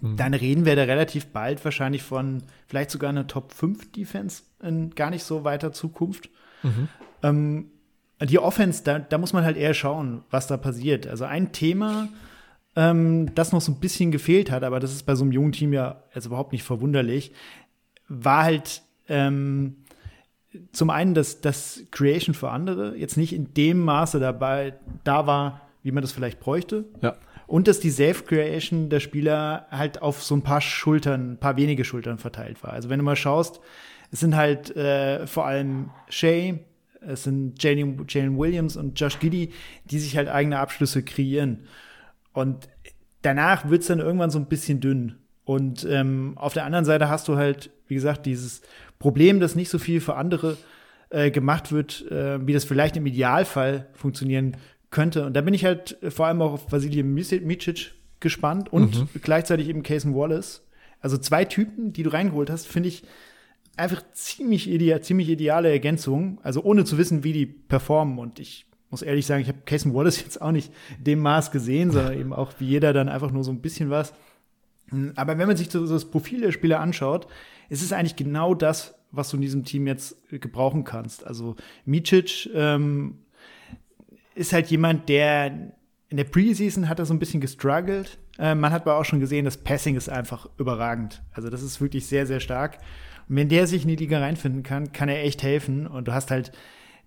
Mhm. 0.00 0.16
Dann 0.16 0.34
reden 0.34 0.64
wir 0.64 0.76
da 0.76 0.82
relativ 0.82 1.26
bald 1.26 1.64
wahrscheinlich 1.64 2.02
von 2.02 2.42
vielleicht 2.66 2.90
sogar 2.90 3.10
einer 3.10 3.26
Top 3.26 3.52
5 3.52 3.92
Defense 3.92 4.42
in 4.62 4.90
gar 4.94 5.10
nicht 5.10 5.24
so 5.24 5.44
weiter 5.44 5.72
Zukunft. 5.72 6.30
Mhm. 6.62 6.88
Ähm, 7.22 7.66
die 8.22 8.38
Offense, 8.38 8.82
da, 8.82 8.98
da 8.98 9.18
muss 9.18 9.32
man 9.32 9.44
halt 9.44 9.56
eher 9.56 9.74
schauen, 9.74 10.24
was 10.30 10.46
da 10.46 10.56
passiert. 10.56 11.06
Also 11.06 11.24
ein 11.24 11.52
Thema, 11.52 12.08
ähm, 12.74 13.34
das 13.34 13.52
noch 13.52 13.60
so 13.60 13.72
ein 13.72 13.80
bisschen 13.80 14.10
gefehlt 14.10 14.50
hat, 14.50 14.62
aber 14.62 14.80
das 14.80 14.92
ist 14.92 15.04
bei 15.04 15.14
so 15.14 15.24
einem 15.24 15.32
jungen 15.32 15.52
Team 15.52 15.72
ja 15.72 16.02
jetzt 16.14 16.26
überhaupt 16.26 16.52
nicht 16.52 16.62
verwunderlich, 16.62 17.32
war 18.08 18.44
halt 18.44 18.82
ähm, 19.08 19.76
zum 20.72 20.90
einen, 20.90 21.14
dass 21.14 21.40
das 21.40 21.82
Creation 21.90 22.34
für 22.34 22.50
andere 22.50 22.96
jetzt 22.96 23.16
nicht 23.16 23.34
in 23.34 23.52
dem 23.54 23.80
Maße 23.80 24.20
dabei 24.20 24.74
da 25.04 25.26
war, 25.26 25.62
wie 25.82 25.92
man 25.92 26.02
das 26.02 26.12
vielleicht 26.12 26.40
bräuchte. 26.40 26.84
Ja. 27.02 27.16
Und 27.46 27.68
dass 27.68 27.78
die 27.78 27.90
Self-Creation 27.90 28.90
der 28.90 29.00
Spieler 29.00 29.66
halt 29.70 30.02
auf 30.02 30.22
so 30.22 30.34
ein 30.34 30.42
paar 30.42 30.60
Schultern, 30.60 31.32
ein 31.32 31.38
paar 31.38 31.56
wenige 31.56 31.84
Schultern 31.84 32.18
verteilt 32.18 32.62
war. 32.62 32.72
Also 32.72 32.88
wenn 32.88 32.98
du 32.98 33.04
mal 33.04 33.16
schaust, 33.16 33.60
es 34.10 34.20
sind 34.20 34.36
halt 34.36 34.74
äh, 34.76 35.26
vor 35.26 35.46
allem 35.46 35.90
Shay, 36.08 36.60
es 37.00 37.24
sind 37.24 37.62
Jalen, 37.62 38.38
Williams 38.38 38.76
und 38.76 38.98
Josh 38.98 39.20
Giddy, 39.20 39.52
die 39.84 39.98
sich 39.98 40.16
halt 40.16 40.28
eigene 40.28 40.58
Abschlüsse 40.58 41.02
kreieren. 41.02 41.66
Und 42.32 42.68
danach 43.22 43.68
wird's 43.68 43.86
dann 43.86 44.00
irgendwann 44.00 44.30
so 44.30 44.38
ein 44.38 44.46
bisschen 44.46 44.80
dünn. 44.80 45.16
Und 45.44 45.86
ähm, 45.88 46.32
auf 46.36 46.54
der 46.54 46.64
anderen 46.64 46.84
Seite 46.84 47.08
hast 47.08 47.28
du 47.28 47.36
halt, 47.36 47.70
wie 47.86 47.94
gesagt, 47.94 48.26
dieses 48.26 48.62
Problem, 48.98 49.38
dass 49.38 49.54
nicht 49.54 49.68
so 49.68 49.78
viel 49.78 50.00
für 50.00 50.16
andere 50.16 50.56
äh, 51.10 51.30
gemacht 51.30 51.70
wird, 51.70 52.10
äh, 52.10 52.44
wie 52.44 52.52
das 52.52 52.64
vielleicht 52.64 52.96
im 52.96 53.06
Idealfall 53.06 53.86
funktionieren 53.92 54.56
könnte. 54.96 55.26
Und 55.26 55.34
da 55.34 55.42
bin 55.42 55.52
ich 55.52 55.66
halt 55.66 55.98
vor 56.08 56.26
allem 56.26 56.40
auch 56.40 56.54
auf 56.54 56.72
Vasilij 56.72 57.02
Micic 57.02 57.92
gespannt 58.18 58.72
und 58.72 58.98
mhm. 58.98 59.08
gleichzeitig 59.22 59.68
eben 59.68 59.82
Cason 59.82 60.14
Wallace. 60.14 60.64
Also 61.02 61.18
zwei 61.18 61.44
Typen, 61.44 61.92
die 61.92 62.02
du 62.02 62.10
reingeholt 62.10 62.48
hast, 62.48 62.66
finde 62.66 62.88
ich 62.88 63.02
einfach 63.76 64.02
ziemlich, 64.14 64.70
ideal, 64.70 65.02
ziemlich 65.02 65.28
ideale 65.28 65.70
Ergänzung. 65.70 66.40
Also 66.42 66.62
ohne 66.62 66.86
zu 66.86 66.96
wissen, 66.96 67.24
wie 67.24 67.34
die 67.34 67.44
performen. 67.44 68.18
Und 68.18 68.38
ich 68.38 68.64
muss 68.88 69.02
ehrlich 69.02 69.26
sagen, 69.26 69.42
ich 69.42 69.48
habe 69.48 69.58
Casey 69.66 69.92
Wallace 69.92 70.20
jetzt 70.24 70.40
auch 70.40 70.50
nicht 70.50 70.72
dem 70.98 71.20
Maß 71.20 71.50
gesehen, 71.50 71.90
sondern 71.90 72.14
eben 72.18 72.32
auch 72.32 72.54
wie 72.58 72.66
jeder 72.66 72.94
dann 72.94 73.10
einfach 73.10 73.30
nur 73.30 73.44
so 73.44 73.50
ein 73.50 73.60
bisschen 73.60 73.90
was. 73.90 74.14
Aber 75.14 75.36
wenn 75.36 75.46
man 75.46 75.58
sich 75.58 75.70
so 75.70 75.86
das 75.86 76.06
Profil 76.06 76.40
der 76.40 76.52
Spieler 76.52 76.80
anschaut, 76.80 77.26
ist 77.68 77.82
es 77.82 77.92
eigentlich 77.92 78.16
genau 78.16 78.54
das, 78.54 78.94
was 79.10 79.28
du 79.28 79.36
in 79.36 79.42
diesem 79.42 79.64
Team 79.64 79.86
jetzt 79.86 80.16
gebrauchen 80.30 80.84
kannst. 80.84 81.26
Also 81.26 81.56
Micic 81.84 82.48
ähm, 82.54 83.18
ist 84.36 84.52
halt 84.52 84.68
jemand, 84.68 85.08
der 85.08 85.72
in 86.08 86.16
der 86.16 86.24
Preseason 86.24 86.88
hat 86.88 86.98
er 86.98 87.06
so 87.06 87.14
ein 87.14 87.18
bisschen 87.18 87.40
gestruggelt. 87.40 88.18
Äh, 88.38 88.54
man 88.54 88.70
hat 88.70 88.82
aber 88.82 88.98
auch 88.98 89.04
schon 89.04 89.18
gesehen, 89.18 89.44
das 89.44 89.56
Passing 89.56 89.96
ist 89.96 90.08
einfach 90.08 90.48
überragend. 90.58 91.22
Also 91.32 91.50
das 91.50 91.62
ist 91.62 91.80
wirklich 91.80 92.06
sehr, 92.06 92.26
sehr 92.26 92.38
stark. 92.38 92.78
Und 93.28 93.36
wenn 93.36 93.48
der 93.48 93.66
sich 93.66 93.82
in 93.82 93.88
die 93.88 93.96
Liga 93.96 94.20
reinfinden 94.20 94.62
kann, 94.62 94.92
kann 94.92 95.08
er 95.08 95.24
echt 95.24 95.42
helfen. 95.42 95.86
Und 95.86 96.06
du 96.06 96.12
hast 96.12 96.30
halt 96.30 96.52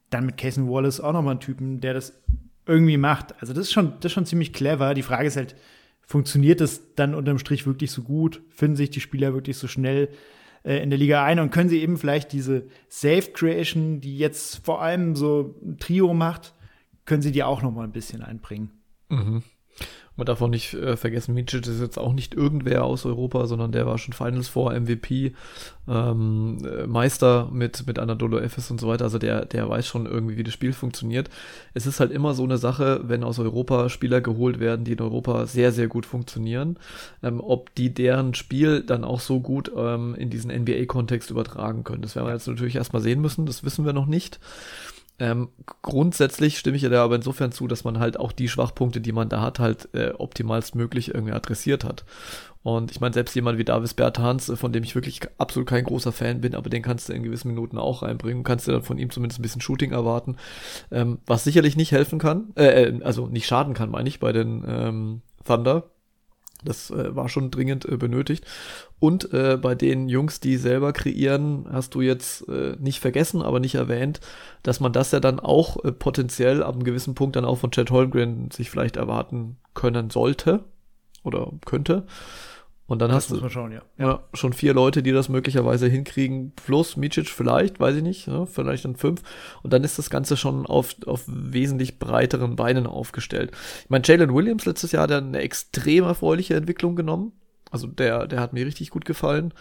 dann 0.09 0.25
mit 0.25 0.37
Casey 0.37 0.67
Wallace 0.67 0.99
auch 0.99 1.13
nochmal 1.13 1.33
einen 1.33 1.39
Typen, 1.39 1.79
der 1.79 1.93
das 1.93 2.21
irgendwie 2.65 2.97
macht. 2.97 3.39
Also 3.41 3.53
das 3.53 3.67
ist 3.67 3.73
schon, 3.73 3.93
das 3.99 4.05
ist 4.05 4.13
schon 4.13 4.25
ziemlich 4.25 4.51
clever. 4.51 4.93
Die 4.93 5.03
Frage 5.03 5.27
ist 5.27 5.37
halt, 5.37 5.55
funktioniert 6.01 6.59
das 6.59 6.95
dann 6.95 7.13
unterm 7.13 7.37
Strich 7.37 7.67
wirklich 7.67 7.91
so 7.91 8.01
gut? 8.01 8.41
Finden 8.49 8.75
sich 8.75 8.89
die 8.89 9.01
Spieler 9.01 9.33
wirklich 9.33 9.57
so 9.57 9.67
schnell 9.67 10.09
äh, 10.63 10.81
in 10.81 10.89
der 10.89 10.99
Liga 10.99 11.23
ein 11.23 11.39
und 11.39 11.51
können 11.51 11.69
sie 11.69 11.81
eben 11.81 11.97
vielleicht 11.97 12.33
diese 12.33 12.65
Safe 12.89 13.31
Creation, 13.31 14.01
die 14.01 14.17
jetzt 14.17 14.65
vor 14.65 14.81
allem 14.81 15.15
so 15.15 15.55
ein 15.63 15.77
Trio 15.77 16.13
macht, 16.13 16.53
können 17.09 17.23
sie 17.23 17.31
die 17.31 17.43
auch 17.43 17.63
noch 17.63 17.71
mal 17.71 17.83
ein 17.83 17.91
bisschen 17.91 18.21
einbringen. 18.21 18.69
Mhm. 19.09 19.41
Man 20.15 20.25
darf 20.25 20.41
auch 20.41 20.49
nicht 20.49 20.73
äh, 20.73 20.95
vergessen, 20.95 21.33
Micic 21.33 21.65
ist 21.65 21.79
jetzt 21.79 21.97
auch 21.97 22.13
nicht 22.13 22.35
irgendwer 22.35 22.83
aus 22.83 23.05
Europa, 23.05 23.47
sondern 23.47 23.71
der 23.71 23.87
war 23.87 23.97
schon 23.97 24.13
Finals 24.13 24.47
vor 24.49 24.77
MVP, 24.77 25.33
ähm, 25.87 26.57
äh, 26.65 26.85
Meister 26.85 27.49
mit, 27.51 27.87
mit 27.87 27.97
Anadolu 27.97 28.37
Efes 28.37 28.69
und 28.69 28.79
so 28.79 28.87
weiter. 28.89 29.05
Also 29.05 29.17
der, 29.17 29.45
der 29.45 29.67
weiß 29.67 29.87
schon 29.87 30.05
irgendwie, 30.05 30.37
wie 30.37 30.43
das 30.43 30.53
Spiel 30.53 30.73
funktioniert. 30.73 31.29
Es 31.73 31.87
ist 31.87 31.99
halt 31.99 32.11
immer 32.11 32.33
so 32.33 32.43
eine 32.43 32.57
Sache, 32.57 33.01
wenn 33.05 33.23
aus 33.23 33.39
Europa 33.39 33.87
Spieler 33.87 34.19
geholt 34.21 34.59
werden, 34.59 34.83
die 34.83 34.91
in 34.91 35.01
Europa 35.01 35.47
sehr, 35.47 35.71
sehr 35.71 35.87
gut 35.87 36.05
funktionieren, 36.05 36.77
ähm, 37.23 37.39
ob 37.39 37.73
die 37.73 37.91
deren 37.93 38.35
Spiel 38.35 38.83
dann 38.83 39.05
auch 39.05 39.21
so 39.21 39.39
gut 39.39 39.71
ähm, 39.75 40.13
in 40.15 40.29
diesen 40.29 40.51
NBA-Kontext 40.51 41.31
übertragen 41.31 41.85
können. 41.85 42.01
Das 42.01 42.15
werden 42.15 42.27
wir 42.27 42.33
jetzt 42.33 42.47
natürlich 42.47 42.75
erstmal 42.75 43.01
sehen 43.01 43.21
müssen, 43.21 43.45
das 43.45 43.63
wissen 43.63 43.85
wir 43.85 43.93
noch 43.93 44.05
nicht. 44.05 44.39
Ähm, 45.19 45.49
grundsätzlich 45.81 46.57
stimme 46.57 46.77
ich 46.77 46.83
dir 46.83 46.99
aber 46.99 47.15
insofern 47.15 47.51
zu, 47.51 47.67
dass 47.67 47.83
man 47.83 47.99
halt 47.99 48.19
auch 48.19 48.31
die 48.31 48.47
Schwachpunkte, 48.47 49.01
die 49.01 49.11
man 49.11 49.29
da 49.29 49.41
hat, 49.41 49.59
halt 49.59 49.89
äh, 49.93 50.13
optimalst 50.17 50.75
möglich 50.75 51.13
irgendwie 51.13 51.33
adressiert 51.33 51.83
hat. 51.83 52.05
Und 52.61 52.91
ich 52.91 52.99
meine, 52.99 53.13
selbst 53.13 53.35
jemand 53.35 53.57
wie 53.57 53.65
Davis 53.65 53.93
Bertans, 53.93 54.49
äh, 54.49 54.55
von 54.55 54.71
dem 54.71 54.83
ich 54.83 54.95
wirklich 54.95 55.21
absolut 55.37 55.67
kein 55.67 55.83
großer 55.83 56.11
Fan 56.11 56.41
bin, 56.41 56.55
aber 56.55 56.69
den 56.69 56.81
kannst 56.81 57.09
du 57.09 57.13
in 57.13 57.23
gewissen 57.23 57.49
Minuten 57.49 57.77
auch 57.77 58.01
reinbringen, 58.01 58.43
kannst 58.43 58.67
du 58.67 58.71
dann 58.71 58.83
von 58.83 58.97
ihm 58.97 59.09
zumindest 59.09 59.39
ein 59.39 59.43
bisschen 59.43 59.61
Shooting 59.61 59.91
erwarten, 59.91 60.37
ähm, 60.91 61.19
was 61.25 61.43
sicherlich 61.43 61.75
nicht 61.75 61.91
helfen 61.91 62.19
kann, 62.19 62.53
äh, 62.55 62.83
äh 62.83 63.03
also 63.03 63.27
nicht 63.27 63.45
schaden 63.45 63.73
kann, 63.73 63.89
meine 63.89 64.09
ich, 64.09 64.19
bei 64.19 64.31
den 64.31 64.63
ähm, 64.67 65.21
Thunder 65.45 65.89
das 66.63 66.89
äh, 66.91 67.15
war 67.15 67.29
schon 67.29 67.51
dringend 67.51 67.85
äh, 67.85 67.97
benötigt. 67.97 68.45
Und 68.99 69.33
äh, 69.33 69.57
bei 69.57 69.75
den 69.75 70.09
Jungs, 70.09 70.39
die 70.39 70.57
selber 70.57 70.93
kreieren, 70.93 71.65
hast 71.71 71.95
du 71.95 72.01
jetzt 72.01 72.47
äh, 72.49 72.75
nicht 72.79 72.99
vergessen, 72.99 73.41
aber 73.41 73.59
nicht 73.59 73.75
erwähnt, 73.75 74.19
dass 74.63 74.79
man 74.79 74.91
das 74.91 75.11
ja 75.11 75.19
dann 75.19 75.39
auch 75.39 75.83
äh, 75.83 75.91
potenziell 75.91 76.63
ab 76.63 76.75
einem 76.75 76.83
gewissen 76.83 77.15
Punkt 77.15 77.35
dann 77.35 77.45
auch 77.45 77.57
von 77.57 77.71
Chad 77.71 77.91
Holmgren 77.91 78.51
sich 78.51 78.69
vielleicht 78.69 78.97
erwarten 78.97 79.57
können 79.73 80.09
sollte 80.09 80.65
oder 81.23 81.51
könnte. 81.65 82.05
Und 82.89 82.99
dann 83.03 83.11
das 83.11 83.29
hast 83.29 83.41
du 83.41 83.49
schauen, 83.49 83.71
ja. 83.71 83.83
ja. 83.99 84.23
schon 84.33 84.51
vier 84.51 84.73
Leute, 84.73 85.03
die 85.03 85.11
das 85.11 85.29
möglicherweise 85.29 85.87
hinkriegen, 85.87 86.53
plus 86.55 86.97
Micic 86.97 87.29
vielleicht, 87.29 87.79
weiß 87.79 87.97
ich 87.97 88.01
nicht, 88.01 88.25
ja, 88.25 88.47
vielleicht 88.47 88.83
dann 88.83 88.95
fünf. 88.95 89.21
Und 89.61 89.73
dann 89.73 89.83
ist 89.83 89.99
das 89.99 90.09
Ganze 90.09 90.35
schon 90.35 90.65
auf, 90.65 90.95
auf 91.05 91.23
wesentlich 91.27 91.99
breiteren 91.99 92.55
Beinen 92.55 92.87
aufgestellt. 92.87 93.51
Ich 93.83 93.91
meine, 93.91 94.03
Jalen 94.07 94.33
Williams 94.33 94.65
letztes 94.65 94.91
Jahr 94.91 95.03
hat 95.03 95.11
eine 95.11 95.37
extrem 95.37 96.03
erfreuliche 96.03 96.55
Entwicklung 96.55 96.95
genommen. 96.95 97.33
Also 97.69 97.85
der, 97.85 98.25
der 98.25 98.39
hat 98.39 98.53
mir 98.53 98.65
richtig 98.65 98.89
gut 98.89 99.05
gefallen. 99.05 99.53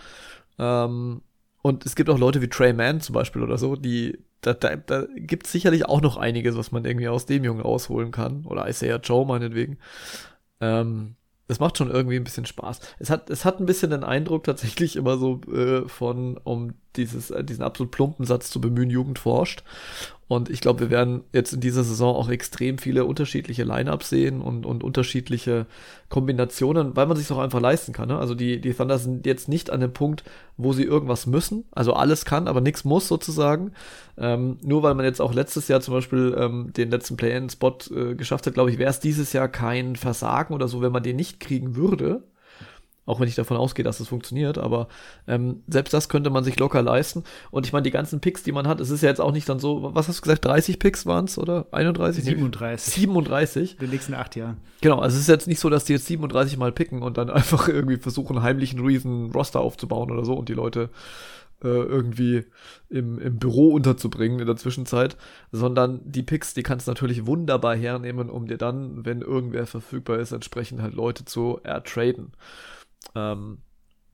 Ähm, 0.59 1.21
und 1.61 1.85
es 1.85 1.97
gibt 1.97 2.09
auch 2.09 2.19
Leute 2.19 2.41
wie 2.41 2.49
Trey 2.49 2.73
Mann 2.73 3.03
zum 3.03 3.13
Beispiel 3.13 3.43
oder 3.43 3.59
so, 3.59 3.77
die, 3.77 4.19
da, 4.41 4.55
da, 4.55 4.75
da 4.77 5.05
gibt 5.17 5.45
es 5.45 5.53
sicherlich 5.53 5.85
auch 5.85 6.01
noch 6.01 6.17
einiges, 6.17 6.57
was 6.57 6.73
man 6.73 6.87
irgendwie 6.87 7.09
aus 7.09 7.27
dem 7.27 7.45
Jungen 7.45 7.61
rausholen 7.61 8.11
kann. 8.11 8.47
Oder 8.47 8.67
Isaiah 8.71 9.01
Joe 9.03 9.27
meinetwegen. 9.27 9.77
Ähm, 10.63 11.17
das 11.49 11.61
macht 11.61 11.79
schon 11.79 11.91
irgendwie 11.91 12.17
ein 12.17 12.25
bisschen 12.25 12.47
Spaß. 12.47 12.81
Es 12.99 13.11
hat, 13.11 13.31
es 13.31 13.45
hat 13.45 13.59
ein 13.59 13.67
bisschen 13.67 13.91
den 13.91 14.05
Eindruck 14.05 14.45
tatsächlich 14.45 14.97
immer 14.97 15.17
so 15.17 15.41
äh, 15.53 15.89
von, 15.89 16.37
um 16.45 16.75
dieses, 16.97 17.31
äh, 17.31 17.45
diesen 17.45 17.63
absolut 17.63 17.91
plumpen 17.91 18.25
Satz 18.25 18.51
zu 18.51 18.61
bemühen, 18.61 18.91
Jugend 18.91 19.19
forscht. 19.19 19.63
Und 20.29 20.51
ich 20.51 20.61
glaube, 20.61 20.81
wir 20.81 20.91
werden 20.91 21.23
jetzt 21.33 21.55
in 21.55 21.61
dieser 21.61 21.83
Saison 21.83 22.15
auch 22.15 22.29
extrem 22.29 22.77
viele 22.77 23.07
unterschiedliche 23.07 23.65
Lineups 23.65 24.11
sehen 24.11 24.43
und, 24.43 24.67
und 24.67 24.85
unterschiedliche 24.85 25.65
Kombinationen, 26.11 26.95
weil 26.95 27.07
man 27.07 27.17
sich 27.17 27.33
auch 27.33 27.39
einfach 27.39 27.61
leisten 27.61 27.95
kann. 27.95 28.09
Ne? 28.09 28.19
Also 28.19 28.35
die, 28.35 28.61
die 28.61 28.75
Thunder 28.75 28.99
sind 28.99 29.25
jetzt 29.25 29.49
nicht 29.49 29.71
an 29.71 29.81
dem 29.81 29.95
Punkt, 29.95 30.25
wo 30.59 30.75
sie 30.75 30.85
irgendwas 30.85 31.27
müssen. 31.27 31.65
Also 31.71 31.95
alles 31.95 32.27
kann, 32.27 32.47
aber 32.47 32.61
nichts 32.61 32.85
muss 32.85 33.09
sozusagen. 33.09 33.73
Ähm, 34.19 34.59
nur 34.63 34.83
weil 34.83 34.95
man 34.95 35.07
jetzt 35.07 35.23
auch 35.23 35.33
letztes 35.33 35.67
Jahr 35.69 35.81
zum 35.81 35.95
Beispiel 35.95 36.37
ähm, 36.39 36.75
den 36.77 36.91
letzten 36.91 37.17
Play-In-Spot 37.17 37.79
äh, 37.95 38.15
geschafft 38.15 38.47
hat, 38.47 38.53
glaube 38.53 38.71
ich, 38.71 38.77
wäre 38.77 38.91
es 38.91 39.01
dieses 39.01 39.33
Jahr 39.33 39.49
kein 39.49 39.97
Versagen 39.97 40.53
oder 40.53 40.69
so, 40.69 40.83
wenn 40.83 40.93
man 40.93 41.03
den 41.03 41.17
nicht 41.17 41.41
kriegen 41.41 41.75
würde. 41.75 42.23
Auch 43.09 43.21
wenn 43.21 43.29
ich 43.29 43.37
davon 43.37 43.57
ausgehe, 43.57 43.85
dass 43.85 44.01
es 44.01 44.09
funktioniert, 44.09 44.59
aber 44.59 44.89
ähm, 45.27 45.63
selbst 45.67 45.95
das 45.95 46.11
könnte 46.11 46.29
man 46.29 46.45
sich 46.45 46.59
locker 46.59 46.83
leisten. 46.83 47.25
Und 47.51 47.65
ich 47.65 47.73
meine, 47.73 47.85
die 47.85 47.91
ganzen 47.91 48.21
Picks, 48.21 48.43
die 48.43 48.53
man 48.53 48.69
hat, 48.69 48.81
es 48.81 48.91
ist 48.91 49.03
ja 49.03 49.09
jetzt 49.09 49.21
auch 49.21 49.33
nicht 49.33 49.49
dann 49.49 49.59
so, 49.59 49.95
was 49.95 50.09
hast 50.09 50.19
du 50.19 50.23
gesagt, 50.23 50.45
30 50.45 50.79
Picks 50.79 51.07
waren 51.07 51.25
es 51.25 51.39
oder 51.39 51.67
31? 51.73 52.23
37. 52.23 52.95
37. 52.95 53.73
In 53.73 53.79
den 53.79 53.91
nächsten 53.91 54.13
acht 54.13 54.37
Jahren. 54.37 54.59
Genau, 54.83 54.99
also 54.99 55.17
es 55.17 55.23
ist 55.23 55.29
jetzt 55.29 55.49
nicht 55.49 55.59
so, 55.59 55.71
dass 55.71 55.87
die 55.87 55.95
jetzt 55.95 56.07
37 56.07 56.59
mal 56.59 56.71
picken 56.71 57.01
und 57.01 57.17
dann 57.17 57.31
einfach 57.31 57.69
irgendwie 57.69 57.97
versuchen, 57.97 58.43
heimlich 58.43 58.75
einen 58.75 58.85
riesen 58.85 59.31
Roster 59.33 59.61
aufzubauen 59.61 60.11
oder 60.11 60.27
so 60.27 60.35
und 60.35 60.51
die 60.51 60.55
Leute 60.55 60.91
äh, 61.63 61.69
irgendwie 61.69 62.45
im, 62.89 63.19
im 63.19 63.39
Büro 63.39 63.73
unterzubringen 63.73 64.39
in 64.39 64.47
der 64.47 64.57
Zwischenzeit, 64.57 65.17
sondern 65.51 66.01
die 66.05 66.23
Picks, 66.23 66.55
die 66.55 66.63
kannst 66.63 66.87
du 66.87 66.91
natürlich 66.91 67.27
wunderbar 67.27 67.75
hernehmen, 67.75 68.31
um 68.31 68.47
dir 68.47 68.59
dann, 68.59 69.05
wenn 69.05 69.23
irgendwer 69.23 69.67
verfügbar 69.67 70.19
ist, 70.19 70.33
entsprechend 70.33 70.83
halt 70.83 70.95
Leute 70.95 71.25
zu 71.25 71.59
ertraden. 71.65 72.33
Ähm, 73.15 73.59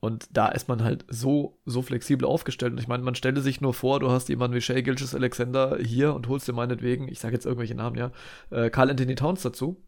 und 0.05 0.27
da 0.33 0.49
ist 0.49 0.67
man 0.67 0.83
halt 0.83 1.03
so, 1.09 1.57
so 1.65 1.81
flexibel 1.81 2.27
aufgestellt. 2.27 2.73
Und 2.73 2.77
ich 2.77 2.87
meine, 2.87 3.03
man 3.03 3.15
stelle 3.15 3.41
sich 3.41 3.59
nur 3.59 3.73
vor, 3.73 3.99
du 3.99 4.11
hast 4.11 4.29
jemanden 4.29 4.55
wie 4.55 4.61
Shay 4.61 4.83
Gilches 4.83 5.15
Alexander 5.15 5.79
hier 5.81 6.13
und 6.13 6.27
holst 6.27 6.47
dir 6.47 6.53
meinetwegen, 6.53 7.07
ich 7.07 7.19
sage 7.19 7.33
jetzt 7.33 7.45
irgendwelche 7.45 7.73
Namen, 7.73 7.95
ja, 7.97 8.11
äh, 8.51 8.69
Carl 8.69 8.91
Anthony 8.91 9.15
Towns 9.15 9.41
dazu, 9.41 9.81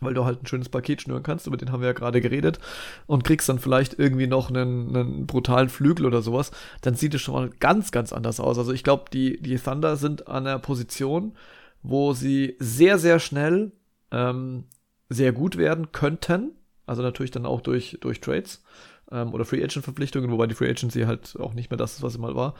weil 0.00 0.14
du 0.14 0.24
halt 0.24 0.42
ein 0.42 0.46
schönes 0.46 0.70
Paket 0.70 1.02
schnüren 1.02 1.22
kannst, 1.22 1.46
über 1.46 1.58
den 1.58 1.70
haben 1.70 1.80
wir 1.80 1.88
ja 1.88 1.92
gerade 1.92 2.22
geredet, 2.22 2.60
und 3.06 3.24
kriegst 3.24 3.46
dann 3.46 3.58
vielleicht 3.58 3.98
irgendwie 3.98 4.26
noch 4.26 4.48
einen, 4.48 4.96
einen 4.96 5.26
brutalen 5.26 5.68
Flügel 5.68 6.06
oder 6.06 6.22
sowas, 6.22 6.50
dann 6.80 6.94
sieht 6.94 7.12
es 7.12 7.20
schon 7.20 7.34
mal 7.34 7.50
ganz, 7.50 7.92
ganz 7.92 8.12
anders 8.14 8.40
aus. 8.40 8.56
Also 8.56 8.72
ich 8.72 8.84
glaube, 8.84 9.04
die, 9.12 9.38
die 9.42 9.58
Thunder 9.58 9.96
sind 9.96 10.28
an 10.28 10.44
der 10.44 10.60
Position, 10.60 11.36
wo 11.82 12.14
sie 12.14 12.56
sehr, 12.58 12.98
sehr 12.98 13.18
schnell 13.18 13.72
ähm, 14.10 14.64
sehr 15.10 15.32
gut 15.32 15.58
werden 15.58 15.92
könnten 15.92 16.52
also 16.92 17.02
natürlich 17.02 17.30
dann 17.30 17.46
auch 17.46 17.62
durch, 17.62 17.96
durch 18.02 18.20
Trades 18.20 18.62
ähm, 19.10 19.32
oder 19.32 19.46
Free 19.46 19.64
Agent 19.64 19.82
Verpflichtungen, 19.82 20.30
wobei 20.30 20.46
die 20.46 20.54
Free 20.54 20.68
Agency 20.68 21.00
halt 21.04 21.40
auch 21.40 21.54
nicht 21.54 21.70
mehr 21.70 21.78
das 21.78 21.94
ist, 21.94 22.02
was 22.02 22.12
sie 22.12 22.18
mal 22.18 22.36
war. 22.36 22.54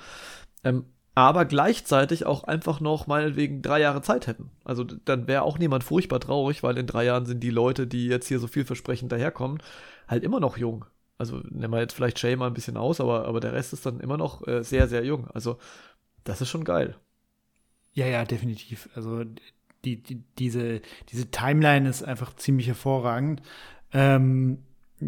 Ähm, 0.65 0.87
aber 1.15 1.45
gleichzeitig 1.45 2.25
auch 2.25 2.45
einfach 2.45 2.81
noch 2.81 3.07
meinetwegen 3.07 3.61
drei 3.61 3.81
Jahre 3.81 4.01
Zeit 4.01 4.27
hätten. 4.27 4.51
Also 4.65 4.85
dann 4.85 5.29
wäre 5.29 5.43
auch 5.43 5.59
niemand 5.59 5.85
furchtbar 5.85 6.19
traurig, 6.21 6.63
weil 6.63 6.79
in 6.79 6.87
drei 6.87 7.05
Jahren 7.05 7.27
sind 7.27 7.41
die 7.41 7.51
Leute, 7.51 7.87
die 7.87 8.07
jetzt 8.07 8.29
hier 8.29 8.39
so 8.39 8.47
vielversprechend 8.47 9.13
daherkommen, 9.13 9.63
halt 10.09 10.25
immer 10.25 10.41
noch 10.41 10.57
jung. 10.57 10.87
Also 11.19 11.43
nehmen 11.51 11.75
wir 11.75 11.81
jetzt 11.81 11.93
vielleicht 11.93 12.19
Shay 12.19 12.37
mal 12.37 12.47
ein 12.47 12.55
bisschen 12.55 12.79
aus, 12.79 13.03
aber, 13.03 13.27
aber 13.27 13.41
der 13.41 13.53
Rest 13.53 13.75
ist 13.75 13.85
dann 13.85 14.01
immer 14.01 14.17
noch 14.17 14.47
äh, 14.49 14.65
sehr, 14.65 14.89
sehr 14.89 15.05
jung. 15.05 15.29
Also 15.35 15.59
das 16.25 16.41
ist 16.41 16.49
schon 16.49 16.65
geil. 16.65 16.97
Ja, 17.93 18.07
ja, 18.07 18.25
definitiv. 18.25 18.89
Also 18.95 19.23
die, 19.85 20.03
die, 20.03 20.23
diese, 20.39 20.81
diese 21.11 21.31
Timeline 21.31 21.89
ist 21.89 22.03
einfach 22.03 22.35
ziemlich 22.37 22.69
hervorragend. 22.69 23.43
Ähm, 23.93 24.59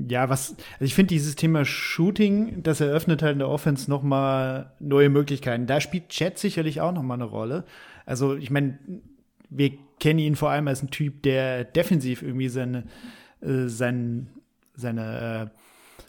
ja, 0.08 0.28
was, 0.28 0.56
also 0.74 0.84
ich 0.84 0.94
finde 0.94 1.14
dieses 1.14 1.36
Thema 1.36 1.64
Shooting, 1.64 2.62
das 2.62 2.80
eröffnet 2.80 3.22
halt 3.22 3.34
in 3.34 3.38
der 3.38 3.48
Offense 3.48 3.88
nochmal 3.88 4.72
neue 4.80 5.08
Möglichkeiten. 5.08 5.66
Da 5.66 5.80
spielt 5.80 6.08
Chat 6.08 6.38
sicherlich 6.38 6.80
auch 6.80 6.92
nochmal 6.92 7.18
eine 7.18 7.24
Rolle. 7.24 7.64
Also, 8.06 8.34
ich 8.34 8.50
meine, 8.50 8.78
wir 9.50 9.72
kennen 10.00 10.18
ihn 10.18 10.36
vor 10.36 10.50
allem 10.50 10.68
als 10.68 10.82
ein 10.82 10.90
Typ, 10.90 11.22
der 11.22 11.64
defensiv 11.64 12.22
irgendwie 12.22 12.48
seine, 12.48 12.84
äh, 13.40 13.68
sein, 13.68 14.28
seine 14.74 15.50
äh, 15.52 15.58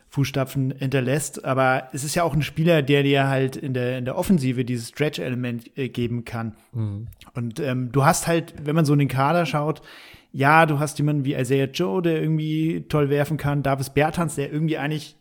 Fußstapfen 0.10 0.72
hinterlässt. 0.72 1.46
Aber 1.46 1.90
es 1.94 2.04
ist 2.04 2.16
ja 2.16 2.24
auch 2.24 2.34
ein 2.34 2.42
Spieler, 2.42 2.82
der 2.82 3.04
dir 3.04 3.28
halt 3.28 3.56
in 3.56 3.74
der, 3.74 3.98
in 3.98 4.06
der 4.06 4.18
Offensive 4.18 4.66
dieses 4.66 4.90
Stretch-Element 4.90 5.78
äh, 5.78 5.90
geben 5.90 6.26
kann. 6.26 6.56
Mhm. 6.74 7.08
Und 7.34 7.60
ähm, 7.60 7.92
du 7.92 8.04
hast 8.04 8.26
halt, 8.26 8.54
wenn 8.66 8.76
man 8.76 8.86
so 8.86 8.94
in 8.94 9.00
den 9.00 9.08
Kader 9.10 9.46
schaut, 9.46 9.82
ja, 10.36 10.66
du 10.66 10.80
hast 10.80 10.98
jemanden 10.98 11.24
wie 11.24 11.34
Isaiah 11.34 11.68
Joe, 11.68 12.02
der 12.02 12.22
irgendwie 12.22 12.84
toll 12.90 13.10
werfen 13.10 13.38
kann, 13.38 13.64
Davis 13.64 13.90
Bertans, 13.90 14.36
der 14.36 14.52
irgendwie 14.52 14.78
eigentlich 14.78 15.16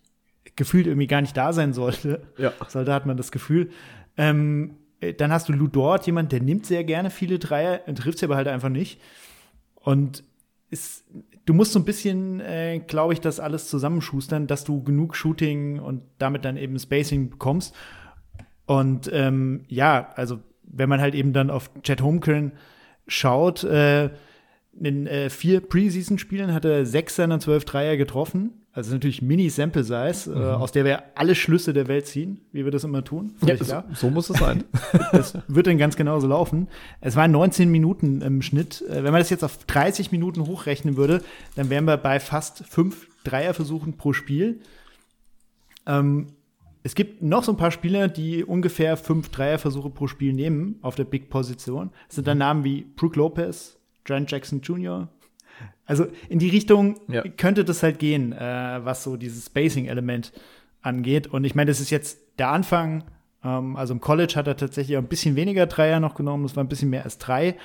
gefühlt 0.57 0.89
irgendwie 0.89 1.07
gar 1.07 1.21
nicht 1.21 1.37
da 1.37 1.53
sein 1.53 1.73
sollte. 1.73 2.23
Ja. 2.37 2.53
So, 2.69 2.83
da 2.83 2.95
hat 2.95 3.07
man 3.07 3.17
das 3.17 3.31
Gefühl. 3.31 3.71
Ähm, 4.17 4.75
dann 5.19 5.31
hast 5.31 5.49
du 5.49 5.53
Lou 5.53 5.69
Dort, 5.69 6.05
jemand, 6.07 6.33
der 6.33 6.43
nimmt 6.43 6.67
sehr 6.67 6.83
gerne 6.83 7.11
viele 7.11 7.39
Dreier, 7.39 7.85
trifft 7.95 8.19
sie 8.19 8.25
aber 8.25 8.35
halt 8.35 8.49
einfach 8.49 8.71
nicht. 8.71 9.01
Und 9.77 10.25
ist, 10.71 11.05
du 11.47 11.55
musst 11.55 11.71
so 11.71 11.79
ein 11.79 11.85
bisschen, 11.85 12.41
äh, 12.41 12.81
glaube 12.81 13.12
ich, 13.12 13.21
das 13.21 13.39
alles 13.39 13.69
zusammenschustern, 13.69 14.49
dass 14.49 14.65
du 14.65 14.83
genug 14.83 15.15
Shooting 15.15 15.79
und 15.79 16.03
damit 16.19 16.45
dann 16.45 16.57
eben 16.57 16.77
Spacing 16.77 17.31
bekommst. 17.31 17.73
Und 18.67 19.09
ähm, 19.12 19.65
ja, 19.69 20.11
also 20.17 20.41
wenn 20.65 20.89
man 20.89 21.01
halt 21.01 21.15
eben 21.15 21.33
dann 21.33 21.51
auf 21.51 21.71
Chad 21.85 22.03
Holmgren 22.03 22.51
schaut, 23.07 23.62
äh, 23.62 24.11
in 24.81 25.07
äh, 25.07 25.31
vier 25.31 25.61
Preseason-Spielen 25.61 26.53
hat 26.53 26.64
er 26.64 26.87
sechs 26.87 27.16
seiner 27.16 27.41
zwölf 27.41 27.64
Dreier 27.64 27.97
getroffen. 27.97 28.53
Also 28.72 28.93
natürlich 28.93 29.22
Mini-Sample-Size, 29.22 30.33
äh, 30.33 30.37
mhm. 30.37 30.43
äh, 30.43 30.47
aus 30.47 30.72
der 30.72 30.85
wir 30.85 31.03
alle 31.14 31.37
Schlüsse 31.37 31.72
der 31.72 31.87
Welt 31.87 32.07
ziehen, 32.07 32.41
wie 32.51 32.64
wir 32.64 32.72
das 32.72 32.83
immer 32.83 33.05
tun. 33.05 33.35
Ja, 33.47 33.57
so, 33.57 33.83
so, 33.95 34.11
muss 34.11 34.31
es 34.31 34.39
sein. 34.39 34.64
das 35.12 35.39
wird 35.47 35.68
dann 35.68 35.79
ganz 35.79 35.95
genauso 35.95 36.27
laufen. 36.27 36.68
Es 37.01 37.14
waren 37.14 37.31
19 37.31 37.70
Minuten 37.70 38.20
im 38.20 38.43
Schnitt. 38.43 38.83
Äh, 38.89 39.05
wenn 39.05 39.12
man 39.12 39.20
das 39.20 39.31
jetzt 39.31 39.45
auf 39.45 39.59
30 39.64 40.11
Minuten 40.11 40.47
hochrechnen 40.47 40.97
würde, 40.97 41.22
dann 41.55 41.70
wären 41.70 41.85
wir 41.85 41.97
bei 41.97 42.18
fast 42.18 42.64
fünf 42.66 43.09
Dreierversuchen 43.22 43.97
pro 43.97 44.12
Spiel. 44.12 44.61
Ähm, 45.87 46.27
es 46.83 46.95
gibt 46.95 47.22
noch 47.22 47.45
so 47.45 47.53
ein 47.53 47.57
paar 47.57 47.70
Spieler, 47.70 48.09
die 48.09 48.45
ungefähr 48.45 48.97
fünf 48.97 49.31
Dreierversuche 49.31 49.89
pro 49.89 50.07
Spiel 50.07 50.33
nehmen 50.33 50.81
auf 50.83 50.97
der 50.97 51.05
Big-Position. 51.05 51.91
Das 52.09 52.16
sind 52.16 52.27
dann 52.27 52.39
Namen 52.39 52.64
wie 52.64 52.83
Brooke 52.97 53.18
Lopez, 53.18 53.79
Trent 54.05 54.31
Jackson 54.31 54.61
Jr., 54.61 55.09
also 55.87 56.07
in 56.29 56.39
die 56.39 56.49
Richtung 56.49 56.99
ja. 57.09 57.23
könnte 57.37 57.65
das 57.65 57.83
halt 57.83 57.99
gehen, 57.99 58.33
äh, 58.33 58.81
was 58.85 59.05
so 59.05 59.17
dieses 59.17 59.47
Spacing-Element 59.47 60.33
angeht. 60.83 61.27
Und 61.27 61.45
ich 61.45 61.55
meine, 61.55 61.71
das 61.71 61.81
ist 61.81 61.91
jetzt 61.91 62.19
der 62.39 62.49
Anfang. 62.49 63.05
Ähm, 63.43 63.77
also 63.77 63.93
im 63.93 64.01
College 64.01 64.35
hat 64.37 64.47
er 64.47 64.57
tatsächlich 64.57 64.97
auch 64.97 65.03
ein 65.03 65.09
bisschen 65.09 65.37
weniger 65.37 65.67
Dreier 65.67 66.01
noch 66.01 66.15
genommen. 66.15 66.45
Das 66.45 66.57
war 66.57 66.65
ein 66.65 66.69
bisschen 66.69 66.91
mehr 66.91 67.05
als 67.05 67.19
drei. 67.19 67.57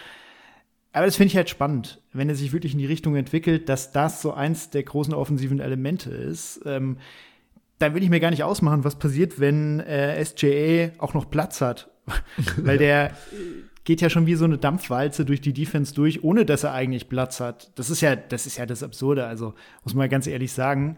Aber 0.92 1.06
das 1.06 1.16
finde 1.16 1.28
ich 1.28 1.38
halt 1.38 1.50
spannend, 1.50 2.02
wenn 2.14 2.30
er 2.30 2.36
sich 2.36 2.52
wirklich 2.52 2.74
in 2.74 2.80
die 2.80 2.86
Richtung 2.86 3.16
entwickelt, 3.16 3.70
dass 3.70 3.92
das 3.92 4.22
so 4.22 4.34
eins 4.34 4.70
der 4.70 4.84
großen 4.84 5.14
offensiven 5.14 5.60
Elemente 5.60 6.10
ist. 6.10 6.62
Ähm, 6.66 6.98
dann 7.78 7.94
will 7.94 8.04
ich 8.04 8.10
mir 8.10 8.20
gar 8.20 8.32
nicht 8.32 8.44
ausmachen, 8.44 8.84
was 8.84 8.98
passiert, 8.98 9.40
wenn 9.40 9.80
äh, 9.80 10.24
SJA 10.24 10.92
auch 10.98 11.14
noch 11.14 11.30
Platz 11.30 11.62
hat. 11.62 11.90
Weil 12.58 12.80
der 12.80 13.12
geht 13.90 14.02
ja 14.02 14.12
schon 14.12 14.28
wie 14.28 14.36
so 14.36 14.46
eine 14.46 14.60
Dampfwalze 14.60 15.26
durch 15.26 15.42
die 15.42 15.52
Defense 15.52 15.96
durch, 15.96 16.24
ohne 16.24 16.46
dass 16.46 16.64
er 16.64 16.74
eigentlich 16.74 17.10
Platz 17.10 17.40
hat. 17.40 17.72
Das 17.74 17.90
ist 17.90 18.02
ja, 18.02 18.16
das 18.16 18.46
ist 18.46 18.56
ja 18.56 18.68
das 18.68 18.84
Absurde. 18.84 19.26
Also 19.26 19.56
muss 19.84 19.96
man 19.96 20.08
ganz 20.10 20.28
ehrlich 20.28 20.54
sagen. 20.54 20.98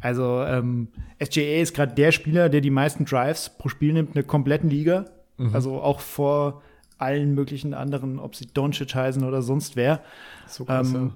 Also 0.00 0.42
ähm, 0.42 0.88
SJA 1.22 1.60
ist 1.62 1.72
gerade 1.72 1.94
der 1.94 2.10
Spieler, 2.10 2.48
der 2.48 2.60
die 2.60 2.70
meisten 2.70 3.04
Drives 3.04 3.48
pro 3.58 3.68
Spiel 3.68 3.92
nimmt, 3.92 4.16
eine 4.16 4.24
kompletten 4.24 4.68
Liga. 4.68 5.04
Mhm. 5.36 5.54
Also 5.54 5.80
auch 5.80 6.00
vor 6.00 6.62
allen 6.98 7.32
möglichen 7.36 7.74
anderen, 7.74 8.18
ob 8.18 8.34
sie 8.34 8.46
Doncic 8.46 8.92
heißen 8.92 9.22
oder 9.22 9.40
sonst 9.40 9.76
wer. 9.76 10.02
So 10.48 10.64
krass, 10.64 10.92
ähm, 10.92 11.12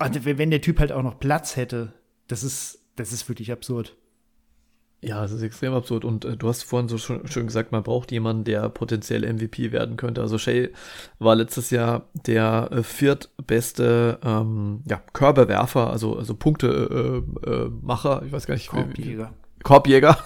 ja. 0.00 0.14
Wenn 0.24 0.50
der 0.50 0.62
Typ 0.62 0.80
halt 0.80 0.92
auch 0.92 1.02
noch 1.02 1.20
Platz 1.20 1.56
hätte, 1.56 1.92
das 2.26 2.42
ist, 2.42 2.78
das 2.96 3.12
ist 3.12 3.28
wirklich 3.28 3.52
absurd. 3.52 3.94
Ja, 5.06 5.24
es 5.24 5.30
ist 5.30 5.42
extrem 5.42 5.72
absurd. 5.72 6.04
Und 6.04 6.24
äh, 6.24 6.36
du 6.36 6.48
hast 6.48 6.64
vorhin 6.64 6.88
so 6.88 6.98
schön, 6.98 7.28
schön, 7.28 7.46
gesagt, 7.46 7.70
man 7.70 7.84
braucht 7.84 8.10
jemanden, 8.10 8.42
der 8.42 8.68
potenziell 8.68 9.22
MVP 9.32 9.70
werden 9.70 9.96
könnte. 9.96 10.20
Also 10.20 10.36
Shay 10.36 10.70
war 11.20 11.36
letztes 11.36 11.70
Jahr 11.70 12.06
der 12.26 12.70
äh, 12.72 12.82
viertbeste 12.82 14.18
ähm, 14.24 14.82
ja, 14.84 15.00
Körperwerfer, 15.12 15.90
also, 15.90 16.16
also 16.16 16.34
Punktemacher. 16.34 18.20
Äh, 18.20 18.24
äh, 18.24 18.26
ich 18.26 18.32
weiß 18.32 18.46
gar 18.46 18.54
nicht. 18.54 18.68
Korbjäger. 18.68 19.32
Korbjäger. 19.62 20.18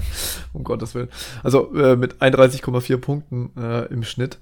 um 0.54 0.64
Gottes 0.64 0.94
Willen. 0.94 1.10
Also 1.42 1.74
äh, 1.74 1.96
mit 1.96 2.22
31,4 2.22 2.96
Punkten 2.96 3.50
äh, 3.58 3.84
im 3.92 4.02
Schnitt. 4.02 4.38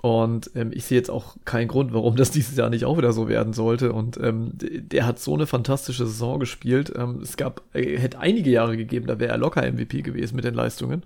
Und 0.00 0.52
ähm, 0.54 0.70
ich 0.72 0.84
sehe 0.84 0.96
jetzt 0.96 1.10
auch 1.10 1.36
keinen 1.44 1.66
Grund, 1.66 1.92
warum 1.92 2.14
das 2.14 2.30
dieses 2.30 2.56
Jahr 2.56 2.70
nicht 2.70 2.84
auch 2.84 2.96
wieder 2.98 3.12
so 3.12 3.28
werden 3.28 3.52
sollte. 3.52 3.92
Und 3.92 4.16
ähm, 4.18 4.52
der 4.54 5.06
hat 5.06 5.18
so 5.18 5.34
eine 5.34 5.46
fantastische 5.46 6.06
Saison 6.06 6.38
gespielt. 6.38 6.92
Ähm, 6.96 7.20
es 7.22 7.36
gab, 7.36 7.62
äh, 7.74 7.98
hätte 7.98 8.20
einige 8.20 8.50
Jahre 8.50 8.76
gegeben, 8.76 9.06
da 9.06 9.18
wäre 9.18 9.32
er 9.32 9.38
locker 9.38 9.62
MVP 9.70 10.02
gewesen 10.02 10.36
mit 10.36 10.44
den 10.44 10.54
Leistungen. 10.54 11.02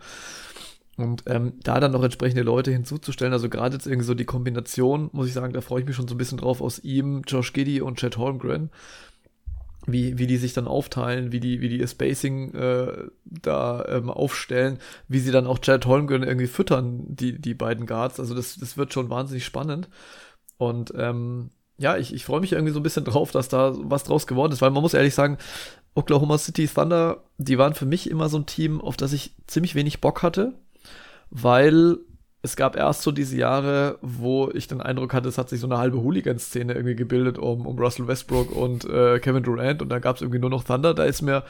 Und 0.98 1.22
ähm, 1.26 1.54
da 1.62 1.80
dann 1.80 1.92
noch 1.92 2.02
entsprechende 2.02 2.42
Leute 2.42 2.70
hinzuzustellen, 2.70 3.32
also 3.32 3.48
gerade 3.48 3.74
jetzt 3.74 3.86
irgendwie 3.86 4.06
so 4.06 4.14
die 4.14 4.26
Kombination, 4.26 5.08
muss 5.12 5.26
ich 5.26 5.32
sagen, 5.32 5.54
da 5.54 5.62
freue 5.62 5.80
ich 5.80 5.86
mich 5.86 5.96
schon 5.96 6.06
so 6.06 6.14
ein 6.14 6.18
bisschen 6.18 6.36
drauf 6.36 6.60
aus 6.60 6.78
ihm, 6.80 7.22
Josh 7.26 7.54
Giddy 7.54 7.80
und 7.80 7.98
Chad 7.98 8.18
Holmgren 8.18 8.68
wie, 9.86 10.18
wie 10.18 10.26
die 10.26 10.36
sich 10.36 10.52
dann 10.52 10.68
aufteilen, 10.68 11.32
wie 11.32 11.40
die, 11.40 11.60
wie 11.60 11.68
die 11.68 11.78
ihr 11.78 11.88
Spacing 11.88 12.54
äh, 12.54 12.92
da 13.24 13.84
ähm, 13.88 14.10
aufstellen, 14.10 14.78
wie 15.08 15.18
sie 15.18 15.32
dann 15.32 15.46
auch 15.46 15.58
Chad 15.58 15.86
Holmgren 15.86 16.22
irgendwie 16.22 16.46
füttern, 16.46 17.02
die, 17.06 17.40
die 17.40 17.54
beiden 17.54 17.86
Guards. 17.86 18.20
Also 18.20 18.34
das, 18.34 18.56
das 18.56 18.76
wird 18.76 18.92
schon 18.92 19.10
wahnsinnig 19.10 19.44
spannend. 19.44 19.88
Und 20.56 20.92
ähm, 20.96 21.50
ja, 21.78 21.96
ich, 21.96 22.14
ich 22.14 22.24
freue 22.24 22.40
mich 22.40 22.52
irgendwie 22.52 22.72
so 22.72 22.78
ein 22.78 22.84
bisschen 22.84 23.04
drauf, 23.04 23.32
dass 23.32 23.48
da 23.48 23.74
was 23.76 24.04
draus 24.04 24.26
geworden 24.26 24.52
ist, 24.52 24.62
weil 24.62 24.70
man 24.70 24.82
muss 24.82 24.94
ehrlich 24.94 25.14
sagen, 25.14 25.38
Oklahoma 25.94 26.38
City 26.38 26.68
Thunder, 26.68 27.24
die 27.38 27.58
waren 27.58 27.74
für 27.74 27.86
mich 27.86 28.08
immer 28.08 28.28
so 28.28 28.38
ein 28.38 28.46
Team, 28.46 28.80
auf 28.80 28.96
das 28.96 29.12
ich 29.12 29.34
ziemlich 29.46 29.74
wenig 29.74 30.00
Bock 30.00 30.22
hatte, 30.22 30.54
weil 31.30 31.98
es 32.42 32.56
gab 32.56 32.76
erst 32.76 33.02
so 33.02 33.12
diese 33.12 33.36
Jahre, 33.36 33.98
wo 34.02 34.50
ich 34.52 34.66
den 34.66 34.80
Eindruck 34.80 35.14
hatte, 35.14 35.28
es 35.28 35.38
hat 35.38 35.48
sich 35.48 35.60
so 35.60 35.68
eine 35.68 35.78
halbe 35.78 36.02
Hooligan-Szene 36.02 36.74
irgendwie 36.74 36.96
gebildet 36.96 37.38
um, 37.38 37.66
um 37.66 37.78
Russell 37.78 38.08
Westbrook 38.08 38.50
und 38.54 38.84
äh, 38.84 39.20
Kevin 39.20 39.44
Durant 39.44 39.80
und 39.80 39.88
dann 39.88 40.00
gab 40.00 40.16
es 40.16 40.22
irgendwie 40.22 40.40
nur 40.40 40.50
noch 40.50 40.64
Thunder. 40.64 40.92
Da 40.92 41.04
ist 41.04 41.22
mir 41.22 41.44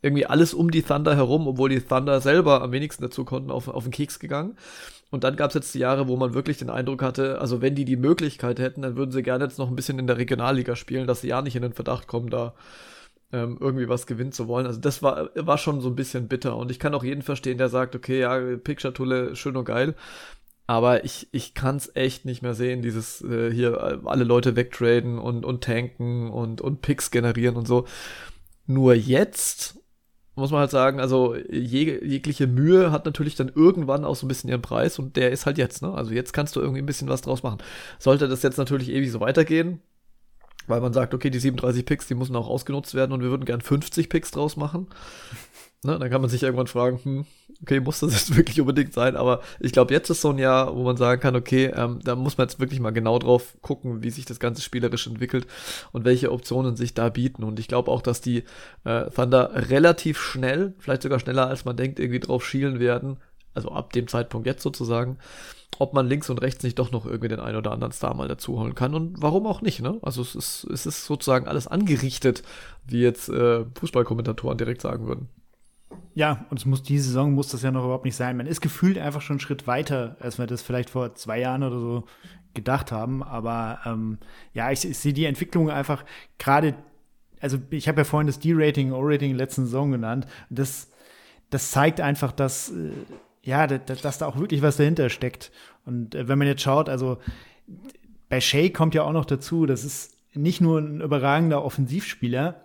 irgendwie 0.00 0.24
alles 0.24 0.54
um 0.54 0.70
die 0.70 0.82
Thunder 0.82 1.14
herum, 1.16 1.46
obwohl 1.46 1.68
die 1.68 1.80
Thunder 1.80 2.20
selber 2.22 2.62
am 2.62 2.72
wenigsten 2.72 3.02
dazu 3.02 3.24
konnten, 3.24 3.50
auf, 3.50 3.68
auf 3.68 3.84
den 3.84 3.92
Keks 3.92 4.18
gegangen. 4.18 4.56
Und 5.10 5.24
dann 5.24 5.36
gab 5.36 5.50
es 5.50 5.54
jetzt 5.54 5.74
die 5.74 5.80
Jahre, 5.80 6.08
wo 6.08 6.16
man 6.16 6.34
wirklich 6.34 6.58
den 6.58 6.70
Eindruck 6.70 7.02
hatte, 7.02 7.40
also 7.40 7.60
wenn 7.60 7.74
die 7.74 7.84
die 7.84 7.96
Möglichkeit 7.96 8.58
hätten, 8.58 8.82
dann 8.82 8.96
würden 8.96 9.10
sie 9.10 9.22
gerne 9.22 9.44
jetzt 9.44 9.58
noch 9.58 9.68
ein 9.68 9.76
bisschen 9.76 9.98
in 9.98 10.06
der 10.06 10.18
Regionalliga 10.18 10.76
spielen, 10.76 11.06
dass 11.06 11.22
sie 11.22 11.28
ja 11.28 11.42
nicht 11.42 11.56
in 11.56 11.62
den 11.62 11.72
Verdacht 11.72 12.06
kommen, 12.06 12.30
da 12.30 12.54
ähm, 13.32 13.58
irgendwie 13.60 13.88
was 13.88 14.06
gewinnen 14.06 14.32
zu 14.32 14.48
wollen. 14.48 14.66
Also 14.66 14.80
das 14.80 15.02
war, 15.02 15.30
war 15.34 15.58
schon 15.58 15.80
so 15.80 15.88
ein 15.88 15.96
bisschen 15.96 16.28
bitter. 16.28 16.56
Und 16.56 16.70
ich 16.70 16.78
kann 16.78 16.94
auch 16.94 17.04
jeden 17.04 17.22
verstehen, 17.22 17.58
der 17.58 17.68
sagt, 17.68 17.94
okay, 17.94 18.20
ja, 18.20 18.38
Picture-Tulle, 18.56 19.36
schön 19.36 19.56
und 19.56 19.64
geil. 19.64 19.94
Aber 20.68 21.02
ich, 21.02 21.28
ich 21.32 21.54
kann 21.54 21.76
es 21.76 21.96
echt 21.96 22.26
nicht 22.26 22.42
mehr 22.42 22.52
sehen, 22.52 22.82
dieses 22.82 23.22
äh, 23.22 23.50
hier 23.50 23.72
äh, 23.72 24.06
alle 24.06 24.24
Leute 24.24 24.54
wegtraden 24.54 25.18
und, 25.18 25.46
und 25.46 25.64
tanken 25.64 26.30
und, 26.30 26.60
und 26.60 26.82
Picks 26.82 27.10
generieren 27.10 27.56
und 27.56 27.66
so. 27.66 27.86
Nur 28.66 28.92
jetzt 28.94 29.80
muss 30.34 30.50
man 30.50 30.60
halt 30.60 30.70
sagen, 30.70 31.00
also 31.00 31.34
jeg 31.34 32.02
jegliche 32.02 32.46
Mühe 32.46 32.92
hat 32.92 33.06
natürlich 33.06 33.34
dann 33.34 33.50
irgendwann 33.54 34.04
auch 34.04 34.14
so 34.14 34.26
ein 34.26 34.28
bisschen 34.28 34.50
ihren 34.50 34.60
Preis 34.60 34.98
und 34.98 35.16
der 35.16 35.32
ist 35.32 35.46
halt 35.46 35.56
jetzt, 35.56 35.80
ne? 35.80 35.94
Also 35.94 36.12
jetzt 36.12 36.34
kannst 36.34 36.54
du 36.54 36.60
irgendwie 36.60 36.82
ein 36.82 36.86
bisschen 36.86 37.08
was 37.08 37.22
draus 37.22 37.42
machen. 37.42 37.58
Sollte 37.98 38.28
das 38.28 38.42
jetzt 38.42 38.58
natürlich 38.58 38.90
ewig 38.90 39.10
so 39.10 39.20
weitergehen, 39.20 39.80
weil 40.66 40.82
man 40.82 40.92
sagt, 40.92 41.14
okay, 41.14 41.30
die 41.30 41.38
37 41.38 41.86
Picks, 41.86 42.08
die 42.08 42.14
müssen 42.14 42.36
auch 42.36 42.46
ausgenutzt 42.46 42.94
werden 42.94 43.12
und 43.12 43.22
wir 43.22 43.30
würden 43.30 43.46
gern 43.46 43.62
50 43.62 44.10
Picks 44.10 44.32
draus 44.32 44.58
machen. 44.58 44.86
Ne, 45.84 45.96
dann 45.96 46.10
kann 46.10 46.20
man 46.20 46.28
sich 46.28 46.42
irgendwann 46.42 46.66
fragen, 46.66 46.98
hm, 47.04 47.26
okay, 47.62 47.78
muss 47.78 48.00
das 48.00 48.12
jetzt 48.14 48.36
wirklich 48.36 48.60
unbedingt 48.60 48.92
sein? 48.92 49.16
Aber 49.16 49.42
ich 49.60 49.70
glaube, 49.70 49.94
jetzt 49.94 50.10
ist 50.10 50.20
so 50.22 50.30
ein 50.30 50.38
Jahr, 50.38 50.74
wo 50.74 50.82
man 50.82 50.96
sagen 50.96 51.20
kann, 51.20 51.36
okay, 51.36 51.66
ähm, 51.66 52.00
da 52.02 52.16
muss 52.16 52.36
man 52.36 52.48
jetzt 52.48 52.58
wirklich 52.58 52.80
mal 52.80 52.90
genau 52.90 53.18
drauf 53.20 53.56
gucken, 53.62 54.02
wie 54.02 54.10
sich 54.10 54.24
das 54.24 54.40
Ganze 54.40 54.60
spielerisch 54.60 55.06
entwickelt 55.06 55.46
und 55.92 56.04
welche 56.04 56.32
Optionen 56.32 56.74
sich 56.74 56.94
da 56.94 57.10
bieten. 57.10 57.44
Und 57.44 57.60
ich 57.60 57.68
glaube 57.68 57.92
auch, 57.92 58.02
dass 58.02 58.20
die 58.20 58.42
äh, 58.84 59.08
Thunder 59.10 59.52
relativ 59.70 60.20
schnell, 60.20 60.74
vielleicht 60.80 61.02
sogar 61.02 61.20
schneller 61.20 61.46
als 61.46 61.64
man 61.64 61.76
denkt, 61.76 62.00
irgendwie 62.00 62.20
drauf 62.20 62.44
schielen 62.44 62.80
werden. 62.80 63.18
Also 63.54 63.70
ab 63.70 63.92
dem 63.92 64.08
Zeitpunkt 64.08 64.48
jetzt 64.48 64.62
sozusagen, 64.62 65.18
ob 65.78 65.94
man 65.94 66.08
links 66.08 66.28
und 66.28 66.42
rechts 66.42 66.64
nicht 66.64 66.78
doch 66.78 66.90
noch 66.90 67.06
irgendwie 67.06 67.28
den 67.28 67.40
einen 67.40 67.56
oder 67.56 67.70
anderen 67.70 67.92
Star 67.92 68.14
mal 68.14 68.26
dazu 68.26 68.58
holen 68.58 68.74
kann. 68.74 68.94
Und 68.94 69.22
warum 69.22 69.46
auch 69.46 69.62
nicht, 69.62 69.80
ne? 69.80 69.98
Also 70.02 70.22
es 70.22 70.34
ist, 70.34 70.64
es 70.64 70.86
ist 70.86 71.04
sozusagen 71.04 71.46
alles 71.46 71.68
angerichtet, 71.68 72.42
wie 72.84 73.00
jetzt 73.00 73.28
äh, 73.28 73.64
Fußballkommentatoren 73.78 74.58
direkt 74.58 74.82
sagen 74.82 75.06
würden. 75.06 75.28
Ja, 76.14 76.46
und 76.50 76.58
es 76.58 76.66
muss 76.66 76.82
diese 76.82 77.04
Saison 77.04 77.32
muss 77.32 77.48
das 77.48 77.62
ja 77.62 77.70
noch 77.70 77.84
überhaupt 77.84 78.04
nicht 78.04 78.16
sein. 78.16 78.36
Man 78.36 78.46
ist 78.46 78.60
gefühlt 78.60 78.98
einfach 78.98 79.20
schon 79.20 79.34
einen 79.34 79.40
Schritt 79.40 79.66
weiter, 79.66 80.16
als 80.20 80.38
wir 80.38 80.46
das 80.46 80.62
vielleicht 80.62 80.90
vor 80.90 81.14
zwei 81.14 81.38
Jahren 81.38 81.62
oder 81.62 81.78
so 81.78 82.04
gedacht 82.54 82.92
haben. 82.92 83.22
Aber 83.22 83.78
ähm, 83.86 84.18
ja, 84.52 84.70
ich, 84.70 84.84
ich 84.84 84.98
sehe 84.98 85.12
die 85.12 85.26
Entwicklung 85.26 85.70
einfach 85.70 86.04
gerade, 86.38 86.74
also 87.40 87.58
ich 87.70 87.88
habe 87.88 88.00
ja 88.00 88.04
vorhin 88.04 88.26
das 88.26 88.40
D-Rating, 88.40 88.92
O-Rating 88.92 89.34
letzten 89.34 89.64
Saison 89.64 89.92
genannt. 89.92 90.26
Das, 90.50 90.90
das 91.50 91.70
zeigt 91.70 92.00
einfach, 92.00 92.32
dass, 92.32 92.70
äh, 92.70 92.90
ja, 93.42 93.66
dass, 93.66 94.02
dass, 94.02 94.18
da 94.18 94.26
auch 94.26 94.38
wirklich 94.38 94.60
was 94.60 94.76
dahinter 94.76 95.08
steckt. 95.08 95.52
Und 95.86 96.14
äh, 96.14 96.28
wenn 96.28 96.38
man 96.38 96.48
jetzt 96.48 96.62
schaut, 96.62 96.88
also 96.88 97.18
bei 98.28 98.40
Shea 98.40 98.70
kommt 98.70 98.94
ja 98.94 99.04
auch 99.04 99.12
noch 99.12 99.24
dazu, 99.24 99.66
das 99.66 99.84
ist 99.84 100.16
nicht 100.34 100.60
nur 100.60 100.80
ein 100.80 101.00
überragender 101.00 101.64
Offensivspieler, 101.64 102.60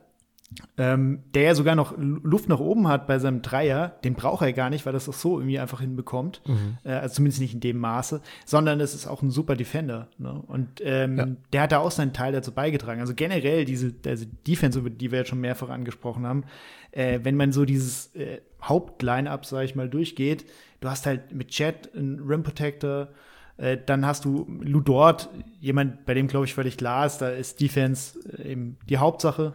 ähm, 0.78 1.24
der 1.34 1.44
ja 1.44 1.56
sogar 1.56 1.76
noch 1.76 1.96
Luft 1.98 2.50
nach 2.50 2.60
oben 2.60 2.88
hat 2.88 3.08
bei 3.08 3.20
seinem 3.20 3.42
Dreier, 3.42 3.90
den 4.04 4.14
braucht 4.14 4.42
er 4.42 4.54
gar 4.54 4.70
nicht, 4.70 4.86
weil 4.86 4.94
das 4.94 5.08
auch 5.08 5.14
so 5.14 5.40
irgendwie 5.40 5.60
einfach 5.60 5.82
hinbekommt. 5.82 6.42
Mhm. 6.46 6.78
Äh, 6.84 6.94
also 6.94 7.16
zumindest 7.16 7.42
nicht 7.42 7.54
in 7.54 7.60
dem 7.60 7.78
Maße, 7.78 8.22
sondern 8.46 8.80
es 8.80 8.94
ist 8.94 9.08
auch 9.08 9.22
ein 9.22 9.32
super 9.32 9.56
Defender. 9.56 10.08
Ne? 10.18 10.34
Und 10.48 10.82
ähm, 10.84 11.18
ja. 11.18 11.28
der 11.52 11.62
hat 11.62 11.72
da 11.72 11.80
auch 11.80 11.92
seinen 11.92 12.14
Teil 12.14 12.34
dazu 12.34 12.52
beigetragen. 12.52 13.02
Also 13.02 13.14
generell 13.14 13.66
diese 13.66 13.94
also 14.06 14.26
Defense, 14.48 14.80
über 14.80 14.90
die 14.90 15.12
wir 15.12 15.20
jetzt 15.20 15.30
schon 15.30 15.42
mehrfach 15.42 15.70
angesprochen 15.70 16.26
haben, 16.26 16.44
äh, 16.92 17.20
wenn 17.24 17.36
man 17.36 17.52
so 17.52 17.66
dieses 17.66 18.16
äh, 18.16 18.42
Hauptline-Up, 18.62 19.46
sag 19.46 19.64
ich 19.66 19.76
mal, 19.76 19.90
durchgeht, 19.90 20.46
du 20.82 20.90
hast 20.90 21.06
halt 21.06 21.34
mit 21.34 21.50
Chat 21.50 21.96
einen 21.96 22.20
Rim 22.20 22.44
Protector, 22.44 23.10
äh, 23.58 23.78
dann 23.86 24.06
hast 24.06 24.26
du 24.26 24.48
Ludort, 24.62 25.30
jemand, 25.60 26.06
bei 26.06 26.14
dem 26.14 26.28
glaube 26.28 26.46
ich 26.46 26.54
völlig 26.54 26.78
klar 26.78 27.06
ist, 27.06 27.20
da 27.20 27.30
ist 27.30 27.62
Defense 27.62 28.20
äh, 28.38 28.52
eben 28.52 28.78
die 28.90 28.98
Hauptsache. 28.98 29.54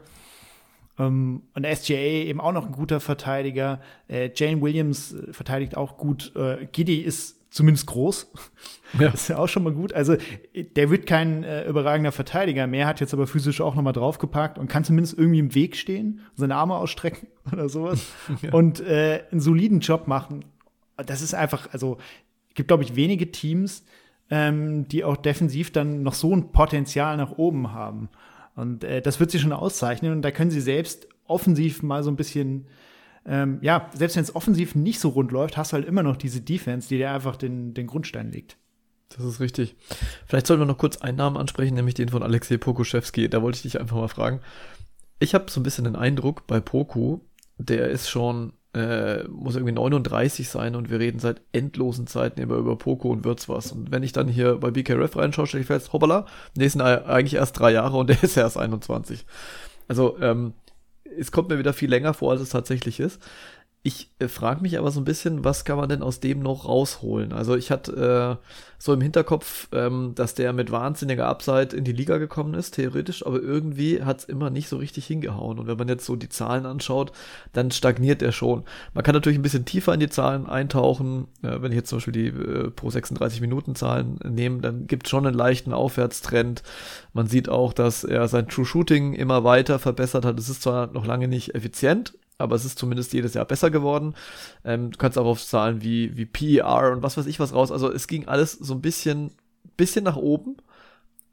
Ähm, 0.99 1.43
und 1.55 1.67
SGA 1.67 1.97
eben 1.97 2.41
auch 2.41 2.53
noch 2.53 2.67
ein 2.67 2.73
guter 2.73 3.01
Verteidiger. 3.01 3.81
Äh, 4.09 4.31
Jane 4.35 4.61
Williams 4.61 5.15
äh, 5.15 5.33
verteidigt 5.33 5.77
auch 5.77 5.97
gut. 5.97 6.33
Äh, 6.37 6.67
Giddy 6.73 7.01
ist 7.01 7.39
zumindest 7.51 7.87
groß. 7.87 8.31
Ja. 8.99 9.11
Das 9.11 9.15
ist 9.23 9.29
ja 9.29 9.39
auch 9.39 9.49
schon 9.49 9.63
mal 9.63 9.73
gut. 9.73 9.93
Also 9.93 10.17
der 10.55 10.91
wird 10.91 11.07
kein 11.07 11.45
äh, 11.45 11.67
überragender 11.69 12.13
Verteidiger 12.13 12.67
mehr, 12.67 12.87
hat 12.87 13.01
jetzt 13.01 13.15
aber 13.15 13.27
physisch 13.27 13.61
auch 13.61 13.75
noch 13.75 13.83
mal 13.83 13.93
draufgepackt 13.93 14.59
und 14.59 14.69
kann 14.69 14.85
zumindest 14.85 15.19
irgendwie 15.19 15.39
im 15.39 15.55
Weg 15.55 15.77
stehen, 15.77 16.21
seine 16.35 16.57
Arme 16.57 16.75
ausstrecken 16.75 17.29
oder 17.53 17.69
sowas 17.69 18.07
ja. 18.43 18.53
und 18.53 18.81
äh, 18.81 19.23
einen 19.31 19.41
soliden 19.41 19.81
Job 19.81 20.07
machen. 20.07 20.45
Das 20.97 21.23
ist 21.23 21.35
einfach, 21.35 21.73
also 21.73 21.99
gibt 22.55 22.69
glaube 22.69 22.83
ich 22.83 22.97
wenige 22.97 23.31
Teams, 23.31 23.85
ähm, 24.31 24.89
die 24.89 25.05
auch 25.05 25.17
defensiv 25.17 25.73
dann 25.73 26.03
noch 26.03 26.15
so 26.15 26.35
ein 26.35 26.53
Potenzial 26.53 27.17
nach 27.17 27.39
oben 27.39 27.73
haben. 27.73 28.09
Und 28.59 28.85
äh, 28.85 29.01
das 29.01 29.21
wird 29.21 29.31
sie 29.31 29.39
schon 29.39 29.53
auszeichnen 29.53 30.13
und 30.13 30.23
da 30.23 30.31
können 30.31 30.51
sie 30.51 30.61
selbst 30.61 31.09
offensiv 31.25 31.83
mal 31.83 32.03
so 32.03 32.11
ein 32.11 32.17
bisschen 32.17 32.67
ähm, 33.29 33.59
ja, 33.61 33.91
selbst 33.95 34.17
wenn 34.17 34.23
es 34.23 34.35
offensiv 34.35 34.75
nicht 34.75 35.01
so 35.01 35.11
rund 35.11 35.31
läuft, 35.33 35.59
hast 35.59 35.73
du 35.73 35.75
halt 35.75 35.87
immer 35.87 36.03
noch 36.03 36.17
diese 36.17 36.41
Defense, 36.41 36.89
die 36.89 36.97
dir 36.97 37.13
einfach 37.13 37.37
den, 37.37 37.75
den 37.75 37.87
Grundstein 37.87 38.33
legt. 38.33 38.57
Das 39.11 39.25
ist 39.25 39.41
richtig. 39.41 39.77
Vielleicht 40.27 40.47
sollten 40.47 40.63
wir 40.63 40.67
noch 40.67 40.79
kurz 40.79 40.99
einen 40.99 41.19
Namen 41.19 41.37
ansprechen, 41.37 41.75
nämlich 41.75 41.95
den 41.95 42.09
von 42.09 42.23
Alexei 42.23 42.57
Pokuschewski. 42.57 43.29
Da 43.29 43.43
wollte 43.43 43.57
ich 43.57 43.63
dich 43.63 43.81
einfach 43.81 43.97
mal 43.97 44.09
fragen. 44.09 44.41
Ich 45.19 45.35
habe 45.35 45.51
so 45.51 45.61
ein 45.61 45.63
bisschen 45.63 45.85
den 45.85 45.97
Eindruck 45.97 46.47
bei 46.47 46.61
Poku, 46.61 47.21
der 47.59 47.89
ist 47.89 48.09
schon, 48.09 48.55
äh, 48.79 49.25
muss 49.29 49.57
irgendwie 49.57 49.75
39 49.75 50.49
sein 50.49 50.75
und 50.75 50.91
wir 50.91 50.99
reden 50.99 51.19
seit 51.19 51.43
endlosen 51.53 52.07
Zeiten 52.07 52.41
immer 52.41 52.57
über 52.57 52.77
Poco 52.77 53.11
und 53.11 53.25
wird's 53.25 53.49
was. 53.49 53.73
Und 53.73 53.91
wenn 53.91 54.03
ich 54.03 54.13
dann 54.13 54.29
hier 54.29 54.57
bei 54.57 54.71
BKRF 54.71 55.17
reinschaue, 55.17 55.47
stelle 55.47 55.63
ich 55.63 55.67
fest, 55.67 55.93
hoppala, 55.93 56.27
sind 56.55 56.81
eigentlich 56.81 57.35
erst 57.35 57.59
drei 57.59 57.73
Jahre 57.73 57.97
und 57.97 58.09
der 58.09 58.23
ist 58.23 58.37
erst 58.37 58.57
21. 58.57 59.27
Also, 59.89 60.17
ähm, 60.21 60.55
es 61.19 61.33
kommt 61.33 61.49
mir 61.49 61.59
wieder 61.59 61.73
viel 61.73 61.91
länger 61.91 62.15
vor, 62.15 62.33
als 62.33 62.41
es 62.41 62.51
tatsächlich 62.51 63.01
ist. 63.01 63.21
Ich 63.89 64.11
äh, 64.19 64.29
frage 64.29 64.61
mich 64.61 64.79
aber 64.79 64.91
so 64.91 65.01
ein 65.01 65.07
bisschen, 65.07 65.45
was 65.45 65.65
kann 65.65 65.79
man 65.79 65.89
denn 65.89 66.03
aus 66.03 66.21
dem 66.21 66.41
noch 66.41 66.67
rausholen? 66.67 67.33
Also 67.33 67.57
ich 67.57 67.71
hatte 67.71 68.39
äh, 68.39 68.47
so 68.77 68.93
im 68.93 69.01
Hinterkopf, 69.01 69.69
ähm, 69.73 70.13
dass 70.15 70.35
der 70.35 70.53
mit 70.53 70.71
wahnsinniger 70.71 71.27
Upside 71.27 71.75
in 71.75 71.85
die 71.85 71.93
Liga 71.93 72.19
gekommen 72.19 72.53
ist, 72.53 72.73
theoretisch, 72.73 73.25
aber 73.25 73.41
irgendwie 73.41 74.03
hat 74.03 74.19
es 74.19 74.25
immer 74.27 74.51
nicht 74.51 74.69
so 74.69 74.77
richtig 74.77 75.07
hingehauen. 75.07 75.59
Und 75.59 75.69
wenn 75.69 75.79
man 75.79 75.89
jetzt 75.89 76.05
so 76.05 76.17
die 76.17 76.29
Zahlen 76.29 76.67
anschaut, 76.67 77.13
dann 77.55 77.71
stagniert 77.71 78.21
er 78.21 78.33
schon. 78.33 78.65
Man 78.93 79.05
kann 79.05 79.15
natürlich 79.15 79.39
ein 79.39 79.43
bisschen 79.43 79.65
tiefer 79.65 79.95
in 79.95 80.01
die 80.01 80.11
Zahlen 80.11 80.45
eintauchen. 80.45 81.29
Äh, 81.43 81.63
wenn 81.63 81.73
ich 81.73 81.77
jetzt 81.77 81.89
zum 81.89 81.97
Beispiel 81.97 82.13
die 82.13 82.27
äh, 82.27 82.71
pro 82.71 82.91
36 82.91 83.41
Minuten 83.41 83.75
Zahlen 83.75 84.19
nehme, 84.23 84.61
dann 84.61 84.87
gibt 84.87 85.07
es 85.07 85.11
schon 85.11 85.27
einen 85.27 85.35
leichten 85.35 85.73
Aufwärtstrend. 85.73 86.63
Man 87.15 87.27
sieht 87.27 87.49
auch, 87.49 87.73
dass 87.73 88.05
er 88.05 88.29
sein 88.29 88.49
True 88.49 88.67
Shooting 88.67 89.15
immer 89.15 89.45
weiter 89.45 89.79
verbessert 89.79 90.27
hat. 90.27 90.39
Es 90.39 90.51
ist 90.51 90.61
zwar 90.61 90.89
noch 90.89 91.07
lange 91.07 91.27
nicht 91.27 91.55
effizient, 91.55 92.13
aber 92.39 92.55
es 92.55 92.65
ist 92.65 92.79
zumindest 92.79 93.13
jedes 93.13 93.35
Jahr 93.35 93.45
besser 93.45 93.71
geworden. 93.71 94.15
Ähm, 94.65 94.93
du 94.93 94.99
kannst 94.99 95.19
auch 95.19 95.27
auf 95.27 95.45
Zahlen 95.45 95.83
wie, 95.83 96.17
wie 96.17 96.27
PER 96.27 96.93
und 96.93 97.03
was 97.03 97.17
weiß 97.17 97.27
ich 97.27 97.41
was 97.41 97.53
raus. 97.53 97.73
Also 97.73 97.93
es 97.93 98.07
ging 98.07 98.27
alles 98.29 98.53
so 98.53 98.75
ein 98.75 98.81
bisschen, 98.81 99.33
bisschen 99.77 100.05
nach 100.05 100.17
oben, 100.17 100.57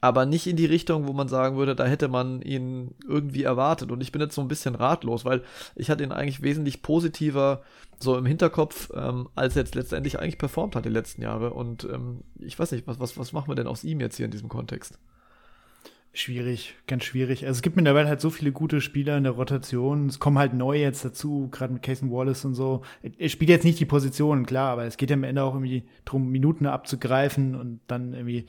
aber 0.01 0.25
nicht 0.25 0.47
in 0.47 0.55
die 0.55 0.65
Richtung, 0.65 1.07
wo 1.07 1.13
man 1.13 1.27
sagen 1.27 1.57
würde, 1.57 1.75
da 1.75 1.85
hätte 1.85 2.07
man 2.07 2.41
ihn 2.41 2.95
irgendwie 3.07 3.43
erwartet. 3.43 3.91
Und 3.91 4.01
ich 4.01 4.11
bin 4.11 4.21
jetzt 4.21 4.35
so 4.35 4.41
ein 4.41 4.47
bisschen 4.47 4.75
ratlos, 4.75 5.25
weil 5.25 5.43
ich 5.75 5.89
hatte 5.89 6.03
ihn 6.03 6.11
eigentlich 6.11 6.41
wesentlich 6.41 6.81
positiver 6.81 7.61
so 7.99 8.17
im 8.17 8.25
Hinterkopf, 8.25 8.91
ähm, 8.93 9.29
als 9.35 9.55
er 9.55 9.63
jetzt 9.63 9.75
letztendlich 9.75 10.19
eigentlich 10.19 10.37
performt 10.37 10.75
hat 10.75 10.85
die 10.85 10.89
letzten 10.89 11.21
Jahre. 11.21 11.53
Und 11.53 11.85
ähm, 11.85 12.21
ich 12.39 12.57
weiß 12.57 12.71
nicht, 12.71 12.87
was, 12.87 12.99
was, 12.99 13.17
was 13.17 13.31
machen 13.31 13.49
wir 13.49 13.55
denn 13.55 13.67
aus 13.67 13.83
ihm 13.83 13.99
jetzt 13.99 14.17
hier 14.17 14.25
in 14.25 14.31
diesem 14.31 14.49
Kontext? 14.49 14.99
Schwierig, 16.17 16.75
ganz 16.87 17.03
schwierig. 17.03 17.45
Also 17.45 17.57
es 17.57 17.61
gibt 17.61 17.75
mittlerweile 17.75 18.07
halt 18.07 18.21
so 18.21 18.29
viele 18.29 18.53
gute 18.53 18.79
Spieler 18.79 19.17
in 19.17 19.25
der 19.25 19.33
Rotation. 19.33 20.07
Es 20.07 20.17
kommen 20.17 20.37
halt 20.37 20.53
neue 20.53 20.79
jetzt 20.79 21.03
dazu, 21.03 21.49
gerade 21.51 21.73
mit 21.73 21.83
Casey 21.83 22.09
Wallace 22.09 22.45
und 22.45 22.55
so. 22.55 22.83
Er 23.17 23.27
spielt 23.27 23.49
jetzt 23.49 23.65
nicht 23.65 23.81
die 23.81 23.85
Position, 23.85 24.45
klar, 24.45 24.71
aber 24.71 24.85
es 24.85 24.95
geht 24.95 25.09
ja 25.09 25.17
am 25.17 25.25
Ende 25.25 25.43
auch 25.43 25.53
irgendwie 25.53 25.83
darum, 26.05 26.31
Minuten 26.31 26.67
abzugreifen 26.67 27.53
und 27.53 27.81
dann 27.87 28.13
irgendwie 28.13 28.45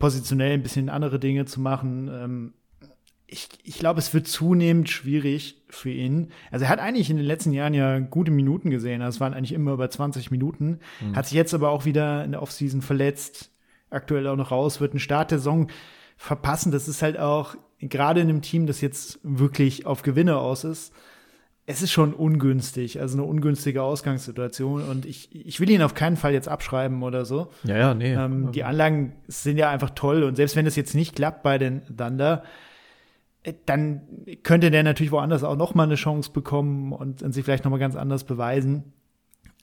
positionell 0.00 0.54
ein 0.54 0.64
bisschen 0.64 0.88
andere 0.88 1.20
Dinge 1.20 1.44
zu 1.44 1.60
machen. 1.60 2.10
Ähm, 2.12 2.54
ich, 3.28 3.50
ich 3.62 3.78
glaube, 3.78 4.00
es 4.00 4.12
wird 4.12 4.26
zunehmend 4.26 4.90
schwierig 4.90 5.62
für 5.68 5.90
ihn. 5.90 6.32
Also 6.50 6.64
er 6.64 6.70
hat 6.70 6.80
eigentlich 6.80 7.08
in 7.08 7.18
den 7.18 7.26
letzten 7.26 7.52
Jahren 7.52 7.74
ja 7.74 8.00
gute 8.00 8.32
Minuten 8.32 8.70
gesehen. 8.70 9.00
Also 9.00 9.18
es 9.18 9.20
waren 9.20 9.32
eigentlich 9.32 9.52
immer 9.52 9.74
über 9.74 9.88
20 9.88 10.32
Minuten. 10.32 10.80
Mhm. 11.00 11.14
Hat 11.14 11.26
sich 11.26 11.36
jetzt 11.36 11.54
aber 11.54 11.70
auch 11.70 11.84
wieder 11.84 12.24
in 12.24 12.32
der 12.32 12.42
Offseason 12.42 12.82
verletzt. 12.82 13.52
Aktuell 13.90 14.26
auch 14.26 14.34
noch 14.34 14.50
raus, 14.50 14.80
wird 14.80 14.94
ein 14.94 14.98
Start 14.98 15.30
der 15.30 15.38
Saison 15.38 15.68
verpassen. 16.16 16.72
Das 16.72 16.88
ist 16.88 17.02
halt 17.02 17.18
auch, 17.18 17.56
gerade 17.80 18.20
in 18.20 18.28
einem 18.28 18.42
Team, 18.42 18.66
das 18.66 18.80
jetzt 18.80 19.18
wirklich 19.22 19.86
auf 19.86 20.02
Gewinne 20.02 20.38
aus 20.38 20.64
ist, 20.64 20.92
es 21.68 21.82
ist 21.82 21.90
schon 21.90 22.14
ungünstig, 22.14 23.00
also 23.00 23.18
eine 23.18 23.26
ungünstige 23.26 23.82
Ausgangssituation. 23.82 24.84
Und 24.84 25.04
ich, 25.04 25.34
ich 25.34 25.58
will 25.58 25.68
ihn 25.68 25.82
auf 25.82 25.94
keinen 25.94 26.16
Fall 26.16 26.32
jetzt 26.32 26.48
abschreiben 26.48 27.02
oder 27.02 27.24
so. 27.24 27.48
Ja, 27.64 27.76
ja, 27.76 27.94
nee. 27.94 28.14
Ähm, 28.14 28.52
die 28.52 28.62
Anlagen 28.62 29.14
sind 29.26 29.58
ja 29.58 29.68
einfach 29.70 29.90
toll. 29.90 30.22
Und 30.22 30.36
selbst 30.36 30.54
wenn 30.54 30.64
das 30.64 30.76
jetzt 30.76 30.94
nicht 30.94 31.16
klappt 31.16 31.42
bei 31.42 31.58
den 31.58 31.82
Thunder, 31.96 32.44
äh, 33.42 33.52
dann 33.66 34.02
könnte 34.44 34.70
der 34.70 34.84
natürlich 34.84 35.10
woanders 35.10 35.42
auch 35.42 35.56
noch 35.56 35.74
mal 35.74 35.82
eine 35.82 35.96
Chance 35.96 36.30
bekommen 36.30 36.92
und, 36.92 37.22
und 37.24 37.32
sich 37.32 37.44
vielleicht 37.44 37.64
noch 37.64 37.72
mal 37.72 37.78
ganz 37.78 37.96
anders 37.96 38.22
beweisen. 38.22 38.92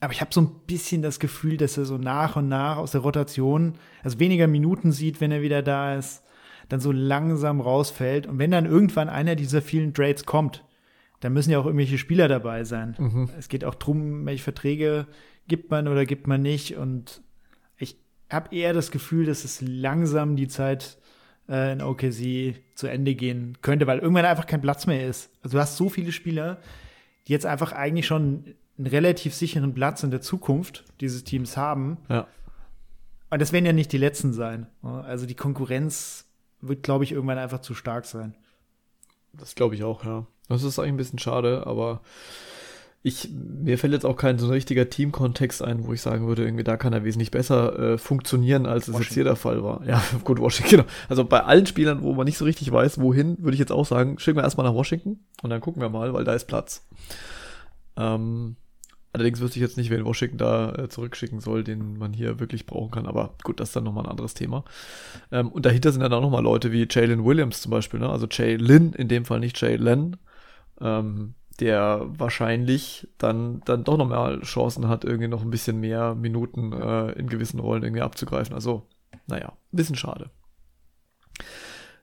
Aber 0.00 0.12
ich 0.12 0.20
habe 0.20 0.34
so 0.34 0.42
ein 0.42 0.50
bisschen 0.66 1.00
das 1.00 1.18
Gefühl, 1.18 1.56
dass 1.56 1.78
er 1.78 1.86
so 1.86 1.96
nach 1.96 2.36
und 2.36 2.48
nach 2.48 2.76
aus 2.76 2.90
der 2.90 3.00
Rotation, 3.00 3.76
also 4.02 4.18
weniger 4.18 4.46
Minuten 4.46 4.92
sieht, 4.92 5.22
wenn 5.22 5.32
er 5.32 5.40
wieder 5.40 5.62
da 5.62 5.94
ist, 5.94 6.22
dann 6.68 6.80
so 6.80 6.92
langsam 6.92 7.60
rausfällt. 7.60 8.26
Und 8.26 8.38
wenn 8.38 8.50
dann 8.50 8.66
irgendwann 8.66 9.08
einer 9.08 9.36
dieser 9.36 9.62
vielen 9.62 9.94
Trades 9.94 10.26
kommt, 10.26 10.64
dann 11.20 11.32
müssen 11.32 11.50
ja 11.50 11.58
auch 11.58 11.66
irgendwelche 11.66 11.98
Spieler 11.98 12.28
dabei 12.28 12.64
sein. 12.64 12.94
Mhm. 12.98 13.30
Es 13.38 13.48
geht 13.48 13.64
auch 13.64 13.74
darum, 13.74 14.26
welche 14.26 14.42
Verträge 14.42 15.06
gibt 15.48 15.70
man 15.70 15.88
oder 15.88 16.04
gibt 16.04 16.26
man 16.26 16.42
nicht. 16.42 16.76
Und 16.76 17.22
ich 17.78 17.96
habe 18.30 18.54
eher 18.54 18.72
das 18.72 18.90
Gefühl, 18.90 19.26
dass 19.26 19.44
es 19.44 19.60
langsam 19.60 20.36
die 20.36 20.48
Zeit 20.48 20.98
äh, 21.48 21.72
in 21.72 21.82
OKC 21.82 22.56
zu 22.74 22.86
Ende 22.86 23.14
gehen 23.14 23.56
könnte, 23.62 23.86
weil 23.86 23.98
irgendwann 23.98 24.24
einfach 24.24 24.46
kein 24.46 24.60
Platz 24.60 24.86
mehr 24.86 25.06
ist. 25.06 25.30
Also 25.42 25.56
du 25.56 25.60
hast 25.62 25.76
so 25.76 25.88
viele 25.88 26.12
Spieler, 26.12 26.58
die 27.26 27.32
jetzt 27.32 27.46
einfach 27.46 27.72
eigentlich 27.72 28.06
schon 28.06 28.54
einen 28.76 28.86
relativ 28.86 29.34
sicheren 29.34 29.72
Platz 29.72 30.02
in 30.02 30.10
der 30.10 30.20
Zukunft 30.20 30.84
dieses 31.00 31.24
Teams 31.24 31.56
haben. 31.56 31.98
Ja. 32.08 32.26
Und 33.30 33.40
das 33.40 33.52
werden 33.52 33.66
ja 33.66 33.72
nicht 33.72 33.92
die 33.92 33.98
letzten 33.98 34.32
sein. 34.32 34.66
Also 34.82 35.26
die 35.26 35.34
Konkurrenz 35.34 36.23
wird, 36.68 36.82
glaube 36.82 37.04
ich, 37.04 37.12
irgendwann 37.12 37.38
einfach 37.38 37.60
zu 37.60 37.74
stark 37.74 38.04
sein. 38.06 38.34
Das 39.32 39.54
glaube 39.54 39.74
ich 39.74 39.82
auch, 39.82 40.04
ja. 40.04 40.26
Das 40.48 40.62
ist 40.62 40.78
eigentlich 40.78 40.92
ein 40.92 40.96
bisschen 40.98 41.18
schade, 41.18 41.66
aber 41.66 42.00
ich, 43.06 43.28
mir 43.30 43.76
fällt 43.78 43.92
jetzt 43.92 44.06
auch 44.06 44.16
kein 44.16 44.38
so 44.38 44.46
ein 44.46 44.52
richtiger 44.52 44.88
Teamkontext 44.88 45.62
ein, 45.62 45.86
wo 45.86 45.92
ich 45.92 46.00
sagen 46.00 46.26
würde, 46.26 46.42
irgendwie 46.42 46.64
da 46.64 46.78
kann 46.78 46.94
er 46.94 47.04
wesentlich 47.04 47.30
besser 47.30 47.78
äh, 47.78 47.98
funktionieren, 47.98 48.64
als 48.64 48.88
es 48.88 48.98
jetzt 48.98 49.12
hier 49.12 49.24
der 49.24 49.36
Fall 49.36 49.62
war. 49.62 49.86
Ja, 49.86 50.02
gut, 50.24 50.38
Washington, 50.40 50.70
genau. 50.70 50.84
Also 51.10 51.24
bei 51.24 51.44
allen 51.44 51.66
Spielern, 51.66 52.02
wo 52.02 52.14
man 52.14 52.24
nicht 52.24 52.38
so 52.38 52.46
richtig 52.46 52.72
weiß, 52.72 53.00
wohin, 53.00 53.36
würde 53.40 53.54
ich 53.54 53.58
jetzt 53.58 53.72
auch 53.72 53.84
sagen, 53.84 54.18
schicken 54.18 54.38
wir 54.38 54.42
erstmal 54.42 54.66
nach 54.66 54.74
Washington 54.74 55.20
und 55.42 55.50
dann 55.50 55.60
gucken 55.60 55.82
wir 55.82 55.90
mal, 55.90 56.14
weil 56.14 56.24
da 56.24 56.32
ist 56.32 56.46
Platz. 56.46 56.86
Ähm, 57.96 58.56
Allerdings 59.14 59.40
wüsste 59.40 59.60
ich 59.60 59.62
jetzt 59.62 59.76
nicht, 59.76 59.90
wen 59.90 60.04
Washington 60.04 60.38
da 60.38 60.72
äh, 60.74 60.88
zurückschicken 60.88 61.38
soll, 61.38 61.62
den 61.62 61.98
man 61.98 62.12
hier 62.12 62.40
wirklich 62.40 62.66
brauchen 62.66 62.90
kann. 62.90 63.06
Aber 63.06 63.36
gut, 63.44 63.60
das 63.60 63.68
ist 63.68 63.76
dann 63.76 63.84
nochmal 63.84 64.04
ein 64.04 64.10
anderes 64.10 64.34
Thema. 64.34 64.64
Ähm, 65.30 65.52
und 65.52 65.64
dahinter 65.64 65.92
sind 65.92 66.00
dann 66.00 66.12
auch 66.12 66.20
nochmal 66.20 66.42
Leute 66.42 66.72
wie 66.72 66.88
Jalen 66.90 67.24
Williams 67.24 67.62
zum 67.62 67.70
Beispiel, 67.70 68.00
ne? 68.00 68.08
also 68.08 68.26
Jalen, 68.28 68.92
in 68.92 69.06
dem 69.06 69.24
Fall 69.24 69.38
nicht 69.38 69.60
Jalen, 69.60 70.16
ähm, 70.80 71.34
der 71.60 72.06
wahrscheinlich 72.08 73.06
dann, 73.16 73.60
dann 73.66 73.84
doch 73.84 73.96
nochmal 73.96 74.40
Chancen 74.40 74.88
hat, 74.88 75.04
irgendwie 75.04 75.28
noch 75.28 75.42
ein 75.42 75.50
bisschen 75.50 75.78
mehr 75.78 76.16
Minuten 76.16 76.72
äh, 76.72 77.12
in 77.12 77.28
gewissen 77.28 77.60
Rollen 77.60 77.84
irgendwie 77.84 78.02
abzugreifen. 78.02 78.52
Also, 78.52 78.88
naja, 79.28 79.50
ein 79.50 79.76
bisschen 79.76 79.94
schade. 79.94 80.30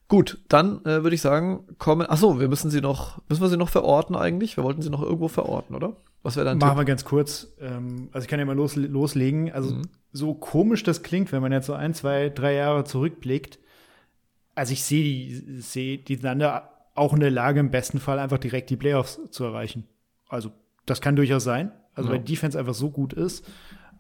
Gut, 0.08 0.42
dann 0.48 0.80
äh, 0.86 1.04
würde 1.04 1.16
ich 1.16 1.22
sagen, 1.22 1.68
kommen. 1.78 2.10
Achso, 2.10 2.40
wir 2.40 2.48
müssen 2.48 2.72
sie 2.72 2.80
noch, 2.80 3.22
müssen 3.28 3.42
wir 3.42 3.50
sie 3.50 3.58
noch 3.58 3.68
verorten 3.68 4.16
eigentlich? 4.16 4.56
Wir 4.56 4.64
wollten 4.64 4.82
sie 4.82 4.90
noch 4.90 5.02
irgendwo 5.02 5.28
verorten, 5.28 5.76
oder? 5.76 5.98
Was 6.24 6.36
wäre 6.36 6.46
dann? 6.46 6.58
Machen 6.58 6.78
wir 6.78 6.86
ganz 6.86 7.06
kurz. 7.06 7.54
Ähm, 7.60 8.10
also 8.12 8.26
ich 8.26 8.30
kann 8.30 8.40
ja 8.40 8.46
mal 8.46 8.56
los, 8.56 8.76
loslegen. 8.76 9.52
Also 9.52 9.76
mhm. 9.76 9.84
so 10.12 10.34
komisch 10.34 10.84
das 10.84 11.04
klingt, 11.04 11.32
wenn 11.32 11.42
man 11.42 11.52
jetzt 11.52 11.66
so 11.66 11.74
ein, 11.74 11.94
zwei, 11.94 12.30
drei 12.30 12.54
Jahre 12.54 12.84
zurückblickt. 12.84 13.60
Also 14.54 14.74
ich 14.74 14.84
sehe 14.84 15.04
die, 15.04 15.62
sehe 15.62 15.98
die 15.98 16.18
Thunder 16.18 16.72
auch 16.94 17.14
in 17.14 17.20
der 17.20 17.32
Lage, 17.32 17.60
im 17.60 17.72
besten 17.72 18.00
Fall 18.00 18.20
einfach 18.20 18.38
direkt 18.38 18.70
die 18.70 18.76
Playoffs 18.76 19.20
zu 19.32 19.44
erreichen. 19.44 19.88
Also, 20.28 20.52
das 20.86 21.02
kann 21.02 21.16
durchaus 21.16 21.44
sein. 21.44 21.72
Also, 21.96 22.10
ja. 22.10 22.16
weil 22.16 22.24
die 22.24 22.34
Defense 22.34 22.58
einfach 22.58 22.74
so 22.74 22.90
gut 22.90 23.14
ist. 23.14 23.46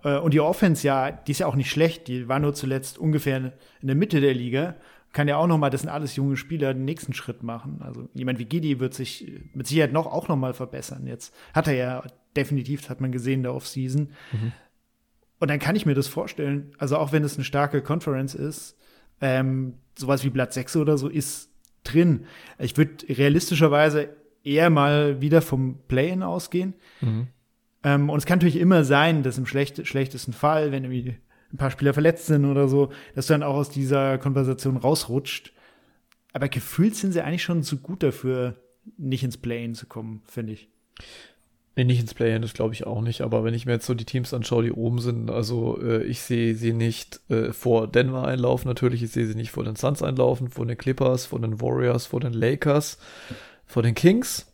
Äh, 0.03 0.17
und 0.17 0.33
die 0.33 0.39
Offense, 0.39 0.85
ja, 0.85 1.11
die 1.11 1.31
ist 1.31 1.39
ja 1.39 1.47
auch 1.47 1.55
nicht 1.55 1.71
schlecht. 1.71 2.07
Die 2.07 2.27
war 2.27 2.39
nur 2.39 2.53
zuletzt 2.53 2.97
ungefähr 2.97 3.53
in 3.81 3.87
der 3.87 3.95
Mitte 3.95 4.21
der 4.21 4.33
Liga. 4.33 4.75
Kann 5.11 5.27
ja 5.27 5.37
auch 5.37 5.47
noch 5.47 5.57
mal, 5.57 5.69
das 5.69 5.81
sind 5.81 5.89
alles 5.89 6.15
junge 6.15 6.37
Spieler, 6.37 6.73
den 6.73 6.85
nächsten 6.85 7.13
Schritt 7.13 7.43
machen. 7.43 7.81
Also 7.81 8.07
jemand 8.13 8.39
wie 8.39 8.45
Gidi 8.45 8.79
wird 8.79 8.93
sich 8.93 9.41
mit 9.53 9.67
Sicherheit 9.67 9.91
noch 9.91 10.07
auch 10.07 10.27
noch 10.27 10.37
mal 10.37 10.53
verbessern. 10.53 11.05
Jetzt 11.05 11.33
hat 11.53 11.67
er 11.67 11.73
ja 11.73 12.03
definitiv, 12.35 12.89
hat 12.89 13.01
man 13.01 13.11
gesehen, 13.11 13.43
der 13.43 13.53
Offseason. 13.53 14.11
Mhm. 14.31 14.51
Und 15.39 15.49
dann 15.49 15.59
kann 15.59 15.75
ich 15.75 15.85
mir 15.85 15.95
das 15.95 16.07
vorstellen, 16.07 16.73
also 16.77 16.97
auch 16.97 17.11
wenn 17.11 17.23
es 17.23 17.35
eine 17.35 17.43
starke 17.43 17.81
Conference 17.81 18.35
ist, 18.35 18.77
ähm, 19.21 19.75
sowas 19.97 20.23
wie 20.23 20.29
Blatt 20.29 20.53
6 20.53 20.77
oder 20.77 20.97
so 20.97 21.09
ist 21.09 21.49
drin. 21.83 22.25
Ich 22.59 22.77
würde 22.77 23.07
realistischerweise 23.09 24.09
eher 24.43 24.69
mal 24.69 25.21
wieder 25.21 25.41
vom 25.41 25.79
Play-In 25.87 26.23
ausgehen. 26.23 26.75
Mhm. 27.01 27.27
Ähm, 27.83 28.09
und 28.09 28.17
es 28.17 28.25
kann 28.25 28.37
natürlich 28.37 28.59
immer 28.59 28.83
sein, 28.83 29.23
dass 29.23 29.37
im 29.37 29.45
schlecht, 29.45 29.85
schlechtesten 29.87 30.33
Fall, 30.33 30.71
wenn 30.71 30.83
irgendwie 30.83 31.17
ein 31.53 31.57
paar 31.57 31.71
Spieler 31.71 31.93
verletzt 31.93 32.27
sind 32.27 32.45
oder 32.45 32.67
so, 32.67 32.89
dass 33.15 33.27
du 33.27 33.33
dann 33.33 33.43
auch 33.43 33.55
aus 33.55 33.69
dieser 33.69 34.17
Konversation 34.17 34.77
rausrutscht. 34.77 35.53
Aber 36.33 36.47
gefühlt 36.47 36.95
sind 36.95 37.11
sie 37.11 37.21
eigentlich 37.21 37.43
schon 37.43 37.63
zu 37.63 37.77
gut 37.77 38.03
dafür, 38.03 38.55
nicht 38.97 39.23
ins 39.23 39.37
Play-In 39.37 39.75
zu 39.75 39.85
kommen, 39.85 40.21
finde 40.25 40.53
ich. 40.53 40.69
Nee, 41.75 41.85
nicht 41.85 42.01
ins 42.01 42.13
Play-In, 42.13 42.41
das 42.41 42.53
glaube 42.53 42.73
ich 42.73 42.85
auch 42.85 43.01
nicht. 43.01 43.21
Aber 43.21 43.43
wenn 43.43 43.53
ich 43.53 43.65
mir 43.65 43.73
jetzt 43.73 43.85
so 43.85 43.93
die 43.93 44.05
Teams 44.05 44.33
anschaue, 44.33 44.63
die 44.63 44.71
oben 44.71 44.99
sind, 44.99 45.29
also 45.29 45.81
äh, 45.81 46.03
ich 46.03 46.21
sehe 46.21 46.55
sie 46.55 46.73
nicht 46.73 47.21
äh, 47.29 47.53
vor 47.53 47.87
Denver 47.87 48.27
einlaufen, 48.27 48.67
natürlich. 48.67 49.03
Ich 49.03 49.11
sehe 49.11 49.25
sie 49.25 49.35
nicht 49.35 49.51
vor 49.51 49.63
den 49.63 49.75
Suns 49.75 50.03
einlaufen, 50.03 50.49
vor 50.49 50.65
den 50.65 50.77
Clippers, 50.77 51.25
vor 51.25 51.39
den 51.39 51.61
Warriors, 51.61 52.05
vor 52.05 52.19
den 52.19 52.33
Lakers, 52.33 52.97
vor 53.65 53.83
den 53.83 53.95
Kings. 53.95 54.53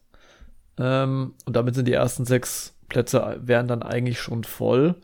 Ähm, 0.78 1.34
und 1.46 1.56
damit 1.56 1.76
sind 1.76 1.88
die 1.88 1.94
ersten 1.94 2.26
sechs 2.26 2.76
Plätze 2.88 3.40
wären 3.42 3.68
dann 3.68 3.84
eigentlich 3.84 4.20
schon 4.20 4.44
voll. 4.44 4.96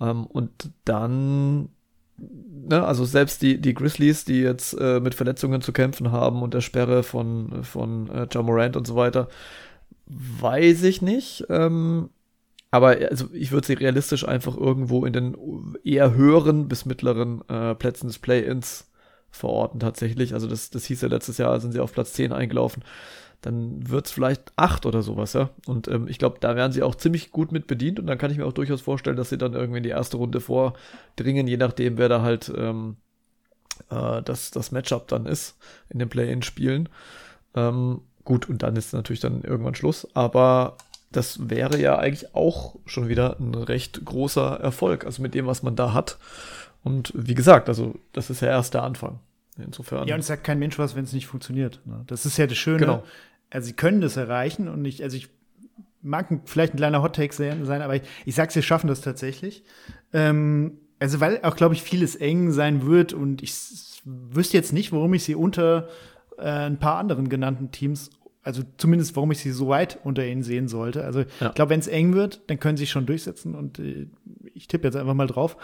Ähm, 0.00 0.26
und 0.26 0.70
dann, 0.84 1.68
ne, 2.16 2.84
also 2.84 3.04
selbst 3.04 3.42
die, 3.42 3.60
die 3.60 3.74
Grizzlies, 3.74 4.24
die 4.24 4.40
jetzt 4.40 4.74
äh, 4.74 5.00
mit 5.00 5.14
Verletzungen 5.14 5.60
zu 5.60 5.72
kämpfen 5.72 6.12
haben 6.12 6.42
und 6.42 6.54
der 6.54 6.60
Sperre 6.60 7.02
von, 7.02 7.64
von 7.64 8.08
äh, 8.10 8.42
Morant 8.42 8.76
und 8.76 8.86
so 8.86 8.96
weiter, 8.96 9.28
weiß 10.06 10.84
ich 10.84 11.02
nicht. 11.02 11.44
Ähm, 11.48 12.10
aber 12.70 12.98
also 13.10 13.26
ich 13.32 13.52
würde 13.52 13.66
sie 13.66 13.74
realistisch 13.74 14.26
einfach 14.28 14.56
irgendwo 14.56 15.06
in 15.06 15.12
den 15.12 15.36
eher 15.84 16.14
höheren 16.14 16.68
bis 16.68 16.84
mittleren 16.84 17.42
äh, 17.48 17.74
Plätzen 17.74 18.08
des 18.08 18.18
Play-Ins 18.18 18.90
verorten 19.30 19.80
tatsächlich. 19.80 20.34
Also 20.34 20.46
das, 20.46 20.70
das 20.70 20.84
hieß 20.84 21.00
ja 21.02 21.08
letztes 21.08 21.38
Jahr, 21.38 21.60
sind 21.60 21.72
sie 21.72 21.80
auf 21.80 21.92
Platz 21.92 22.12
10 22.12 22.32
eingelaufen 22.32 22.82
dann 23.40 23.88
wird 23.88 24.06
es 24.06 24.12
vielleicht 24.12 24.52
acht 24.56 24.84
oder 24.84 25.02
sowas, 25.02 25.32
ja. 25.32 25.50
Und 25.66 25.88
ähm, 25.88 26.08
ich 26.08 26.18
glaube, 26.18 26.38
da 26.40 26.56
werden 26.56 26.72
sie 26.72 26.82
auch 26.82 26.94
ziemlich 26.94 27.30
gut 27.30 27.52
mit 27.52 27.66
bedient 27.66 28.00
und 28.00 28.06
dann 28.06 28.18
kann 28.18 28.30
ich 28.30 28.38
mir 28.38 28.46
auch 28.46 28.52
durchaus 28.52 28.80
vorstellen, 28.80 29.16
dass 29.16 29.28
sie 29.28 29.38
dann 29.38 29.54
irgendwie 29.54 29.78
in 29.78 29.84
die 29.84 29.90
erste 29.90 30.16
Runde 30.16 30.40
vordringen, 30.40 31.46
je 31.46 31.56
nachdem, 31.56 31.98
wer 31.98 32.08
da 32.08 32.22
halt 32.22 32.52
ähm, 32.56 32.96
äh, 33.90 34.22
das, 34.22 34.50
das 34.50 34.72
Matchup 34.72 35.08
dann 35.08 35.26
ist 35.26 35.56
in 35.88 35.98
den 35.98 36.08
Play-In-Spielen. 36.08 36.88
Ähm, 37.54 38.00
gut, 38.24 38.48
und 38.48 38.62
dann 38.62 38.76
ist 38.76 38.92
natürlich 38.92 39.20
dann 39.20 39.42
irgendwann 39.42 39.76
Schluss, 39.76 40.06
aber 40.14 40.76
das 41.12 41.48
wäre 41.48 41.80
ja 41.80 41.96
eigentlich 41.96 42.34
auch 42.34 42.76
schon 42.86 43.08
wieder 43.08 43.38
ein 43.38 43.54
recht 43.54 44.04
großer 44.04 44.60
Erfolg, 44.60 45.06
also 45.06 45.22
mit 45.22 45.34
dem, 45.34 45.46
was 45.46 45.62
man 45.62 45.76
da 45.76 45.94
hat. 45.94 46.18
Und 46.82 47.12
wie 47.14 47.34
gesagt, 47.34 47.68
also 47.68 47.94
das 48.12 48.30
ist 48.30 48.40
ja 48.40 48.48
erst 48.48 48.74
der 48.74 48.82
Anfang. 48.82 49.20
Insofern. 49.56 50.06
Ja, 50.06 50.14
und 50.14 50.20
es 50.20 50.28
sagt 50.28 50.44
kein 50.44 50.58
Mensch 50.58 50.78
was, 50.78 50.94
wenn 50.94 51.04
es 51.04 51.12
nicht 51.12 51.26
funktioniert. 51.26 51.80
Ne? 51.84 52.04
Das 52.06 52.24
ist 52.26 52.36
ja 52.36 52.46
das 52.46 52.58
Schöne. 52.58 52.78
Genau. 52.78 53.02
Also 53.50 53.66
sie 53.66 53.72
können 53.72 54.00
das 54.00 54.16
erreichen 54.16 54.68
und 54.68 54.84
ich, 54.84 55.02
also 55.02 55.16
ich 55.16 55.28
mag 56.02 56.28
vielleicht 56.44 56.74
ein 56.74 56.78
kleiner 56.78 57.02
Hot-Take 57.02 57.34
sein, 57.34 57.82
aber 57.82 57.96
ich, 57.96 58.02
ich 58.24 58.34
sag's, 58.34 58.54
sie 58.54 58.62
schaffen 58.62 58.88
das 58.88 59.00
tatsächlich. 59.00 59.64
Ähm, 60.12 60.78
also 60.98 61.20
weil 61.20 61.40
auch, 61.42 61.56
glaube 61.56 61.74
ich, 61.74 61.82
vieles 61.82 62.16
eng 62.16 62.52
sein 62.52 62.86
wird 62.86 63.12
und 63.12 63.42
ich 63.42 63.54
wüsste 64.04 64.56
jetzt 64.56 64.72
nicht, 64.72 64.92
warum 64.92 65.14
ich 65.14 65.24
sie 65.24 65.34
unter 65.34 65.88
äh, 66.38 66.42
ein 66.42 66.78
paar 66.78 66.98
anderen 66.98 67.28
genannten 67.28 67.70
Teams 67.70 68.10
also 68.48 68.62
zumindest, 68.78 69.14
warum 69.14 69.30
ich 69.30 69.40
sie 69.40 69.50
so 69.50 69.68
weit 69.68 69.98
unter 70.04 70.26
ihnen 70.26 70.42
sehen 70.42 70.68
sollte. 70.68 71.04
Also 71.04 71.20
ja. 71.20 71.48
ich 71.48 71.54
glaube, 71.54 71.68
wenn 71.68 71.80
es 71.80 71.86
eng 71.86 72.14
wird, 72.14 72.40
dann 72.46 72.58
können 72.58 72.78
sie 72.78 72.84
sich 72.84 72.90
schon 72.90 73.04
durchsetzen 73.04 73.54
und 73.54 73.78
äh, 73.78 74.06
ich 74.54 74.68
tippe 74.68 74.88
jetzt 74.88 74.96
einfach 74.96 75.12
mal 75.12 75.26
drauf. 75.26 75.58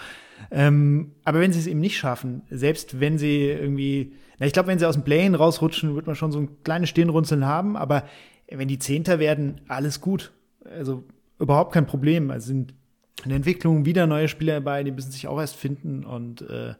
Ähm, 0.51 1.13
aber 1.25 1.41
wenn 1.41 1.51
sie 1.51 1.61
es 1.61 1.67
eben 1.67 1.81
nicht 1.81 1.97
schaffen, 1.97 2.43
selbst 2.51 3.01
wenn 3.01 3.17
sie 3.17 3.47
irgendwie, 3.47 4.13
na, 4.39 4.45
ich 4.45 4.53
glaube, 4.53 4.69
wenn 4.69 4.79
sie 4.79 4.87
aus 4.87 4.97
dem 4.97 5.03
Plane 5.03 5.35
rausrutschen, 5.35 5.95
wird 5.95 6.07
man 6.07 6.15
schon 6.15 6.31
so 6.31 6.41
ein 6.41 6.63
kleines 6.63 6.91
Stirnrunzeln 6.91 7.47
haben, 7.47 7.75
aber 7.79 8.05
wenn 8.49 8.69
die 8.69 8.79
Zehnter 8.79 9.19
werden, 9.19 9.63
alles 9.67 10.03
gut. 10.03 10.33
Also 10.65 11.05
überhaupt 11.39 11.73
kein 11.73 11.87
Problem. 11.87 12.31
Also 12.31 12.49
sind 12.49 12.75
in 13.23 13.31
der 13.31 13.37
Entwicklung 13.37 13.87
wieder 13.87 14.07
neue 14.07 14.29
Spieler 14.29 14.55
dabei, 14.55 14.85
die 14.85 14.91
müssen 14.91 15.11
sich 15.11 15.27
auch 15.27 15.41
erst 15.41 15.57
finden 15.57 16.05
und 16.05 16.43
äh, 16.43 16.75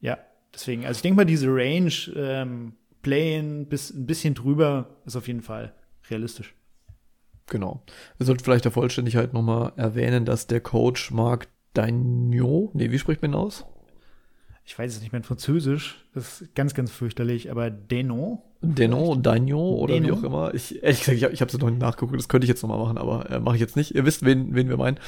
ja, 0.00 0.18
deswegen, 0.52 0.84
also 0.84 0.98
ich 0.98 1.02
denke 1.02 1.16
mal, 1.16 1.24
diese 1.24 1.46
Range, 1.48 1.92
ähm, 2.16 2.72
Play-in 3.04 3.68
bis 3.68 3.90
ein 3.90 4.06
bisschen 4.06 4.34
drüber 4.34 4.96
ist 5.04 5.14
auf 5.14 5.28
jeden 5.28 5.42
Fall 5.42 5.74
realistisch. 6.10 6.54
Genau. 7.46 7.84
Wir 8.16 8.26
sollten 8.26 8.42
vielleicht 8.42 8.64
der 8.64 8.72
Vollständigkeit 8.72 9.34
nochmal 9.34 9.72
erwähnen, 9.76 10.24
dass 10.24 10.46
der 10.46 10.60
Coach 10.60 11.10
Marc 11.10 11.46
Dagnot, 11.74 12.74
nee, 12.74 12.90
wie 12.90 12.98
spricht 12.98 13.20
man 13.20 13.32
ihn 13.32 13.36
aus? 13.36 13.66
Ich 14.64 14.78
weiß 14.78 14.94
es 14.94 15.02
nicht 15.02 15.12
mehr 15.12 15.18
in 15.18 15.24
Französisch, 15.24 16.06
das 16.14 16.40
ist 16.40 16.54
ganz, 16.54 16.72
ganz 16.72 16.90
fürchterlich, 16.90 17.50
aber 17.50 17.70
Denon 17.70 18.38
Deno, 18.64 19.14
Dagno 19.14 19.74
oder 19.76 19.94
Deno? 19.94 20.06
wie 20.06 20.12
auch 20.12 20.22
immer. 20.22 20.54
Ich, 20.54 20.82
ehrlich 20.82 21.00
gesagt, 21.00 21.16
ich 21.16 21.24
habe 21.24 21.34
ich 21.34 21.40
es 21.40 21.58
noch 21.58 21.70
nicht 21.70 21.80
nachgeguckt, 21.80 22.18
das 22.18 22.28
könnte 22.28 22.44
ich 22.44 22.48
jetzt 22.48 22.62
nochmal 22.62 22.78
machen, 22.78 22.98
aber 22.98 23.30
äh, 23.30 23.40
mache 23.40 23.56
ich 23.56 23.60
jetzt 23.60 23.76
nicht. 23.76 23.94
Ihr 23.94 24.04
wisst, 24.04 24.24
wen, 24.24 24.54
wen 24.54 24.68
wir 24.68 24.76
meinen. 24.76 24.98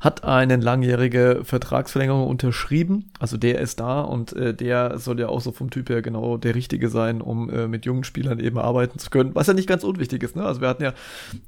Hat 0.00 0.24
eine 0.24 0.56
langjährige 0.56 1.40
Vertragsverlängerung 1.42 2.26
unterschrieben. 2.26 3.10
Also 3.18 3.36
der 3.36 3.60
ist 3.60 3.80
da 3.80 4.00
und 4.02 4.32
äh, 4.34 4.54
der 4.54 4.98
soll 4.98 5.18
ja 5.20 5.28
auch 5.28 5.40
so 5.40 5.52
vom 5.52 5.70
Typ 5.70 5.88
her 5.88 6.02
genau 6.02 6.36
der 6.36 6.54
Richtige 6.54 6.88
sein, 6.88 7.20
um 7.20 7.50
äh, 7.50 7.66
mit 7.68 7.86
jungen 7.86 8.04
Spielern 8.04 8.38
eben 8.38 8.58
arbeiten 8.58 8.98
zu 8.98 9.10
können. 9.10 9.34
Was 9.34 9.46
ja 9.46 9.54
nicht 9.54 9.68
ganz 9.68 9.84
unwichtig 9.84 10.22
ist, 10.22 10.36
ne? 10.36 10.44
Also 10.44 10.60
wir 10.60 10.68
hatten 10.68 10.82
ja 10.82 10.92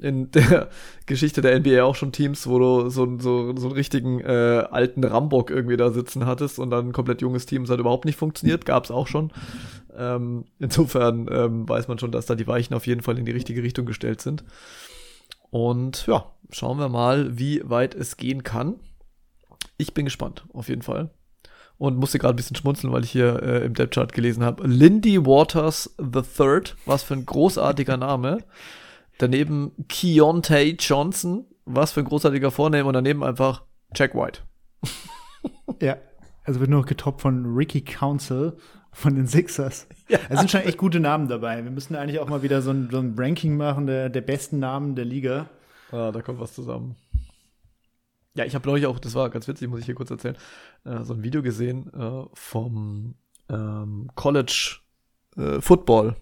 in 0.00 0.30
der 0.32 0.68
Geschichte 1.06 1.40
der 1.40 1.58
NBA 1.58 1.82
auch 1.82 1.94
schon 1.94 2.12
Teams, 2.12 2.46
wo 2.46 2.58
du 2.58 2.88
so, 2.90 3.18
so, 3.18 3.56
so 3.56 3.66
einen 3.68 3.76
richtigen 3.76 4.20
äh, 4.20 4.64
alten 4.70 5.04
Rambock 5.04 5.50
irgendwie 5.50 5.76
da 5.76 5.90
sitzen 5.90 6.26
hattest 6.26 6.58
und 6.58 6.70
dann 6.70 6.88
ein 6.88 6.92
komplett 6.92 7.22
junges 7.22 7.46
Team, 7.46 7.64
das 7.64 7.70
hat 7.70 7.80
überhaupt 7.80 8.04
nicht 8.04 8.16
funktioniert, 8.16 8.64
gab 8.64 8.84
es 8.84 8.90
auch 8.90 9.06
schon. 9.06 9.32
Ähm, 10.00 10.46
insofern 10.58 11.28
ähm, 11.30 11.68
weiß 11.68 11.86
man 11.86 11.98
schon, 11.98 12.10
dass 12.10 12.26
da 12.26 12.34
die 12.34 12.46
Weichen 12.46 12.74
auf 12.74 12.86
jeden 12.86 13.02
Fall 13.02 13.18
in 13.18 13.26
die 13.26 13.32
richtige 13.32 13.62
Richtung 13.62 13.84
gestellt 13.84 14.22
sind. 14.22 14.44
Und 15.50 16.06
ja, 16.06 16.32
schauen 16.50 16.78
wir 16.78 16.88
mal, 16.88 17.38
wie 17.38 17.60
weit 17.64 17.94
es 17.94 18.16
gehen 18.16 18.42
kann. 18.42 18.80
Ich 19.76 19.92
bin 19.92 20.06
gespannt, 20.06 20.44
auf 20.52 20.68
jeden 20.68 20.82
Fall. 20.82 21.10
Und 21.76 21.96
musste 21.96 22.18
gerade 22.18 22.34
ein 22.34 22.36
bisschen 22.36 22.56
schmunzeln, 22.56 22.92
weil 22.92 23.04
ich 23.04 23.10
hier 23.10 23.42
äh, 23.42 23.64
im 23.64 23.74
Depth-Chart 23.74 24.12
gelesen 24.12 24.44
habe. 24.44 24.66
Lindy 24.66 25.24
Waters 25.24 25.96
III, 25.98 26.74
was 26.86 27.02
für 27.02 27.14
ein 27.14 27.26
großartiger 27.26 27.96
Name. 27.96 28.38
Daneben 29.18 29.72
Keontae 29.88 30.76
Johnson, 30.78 31.46
was 31.64 31.92
für 31.92 32.00
ein 32.00 32.06
großartiger 32.06 32.50
Vorname. 32.50 32.84
Und 32.84 32.94
daneben 32.94 33.24
einfach 33.24 33.64
Jack 33.94 34.14
White. 34.14 34.42
ja, 35.80 35.96
also 36.44 36.60
wird 36.60 36.70
nur 36.70 36.84
getoppt 36.84 37.22
von 37.22 37.46
Ricky 37.46 37.80
Council 37.80 38.56
von 38.92 39.14
den 39.14 39.26
Sixers. 39.26 39.86
Ja. 40.08 40.18
Es 40.28 40.38
sind 40.38 40.50
schon 40.50 40.62
echt 40.62 40.78
gute 40.78 41.00
Namen 41.00 41.28
dabei. 41.28 41.62
Wir 41.62 41.70
müssen 41.70 41.94
eigentlich 41.94 42.18
auch 42.18 42.28
mal 42.28 42.42
wieder 42.42 42.62
so 42.62 42.70
ein, 42.70 42.88
so 42.90 42.98
ein 42.98 43.14
Ranking 43.16 43.56
machen 43.56 43.86
der, 43.86 44.08
der 44.08 44.20
besten 44.20 44.58
Namen 44.58 44.94
der 44.94 45.04
Liga. 45.04 45.48
Ah, 45.92 46.10
da 46.12 46.22
kommt 46.22 46.40
was 46.40 46.54
zusammen. 46.54 46.96
Ja, 48.34 48.44
ich 48.44 48.54
habe 48.54 48.68
neulich 48.68 48.86
auch, 48.86 48.98
das 48.98 49.14
war 49.14 49.28
ganz 49.30 49.48
witzig, 49.48 49.68
muss 49.68 49.80
ich 49.80 49.86
hier 49.86 49.94
kurz 49.94 50.10
erzählen, 50.10 50.36
äh, 50.84 51.02
so 51.02 51.14
ein 51.14 51.22
Video 51.22 51.42
gesehen 51.42 51.92
äh, 51.92 52.24
vom 52.32 53.14
ähm, 53.48 54.08
College 54.14 54.76
äh, 55.36 55.60
Football. 55.60 56.14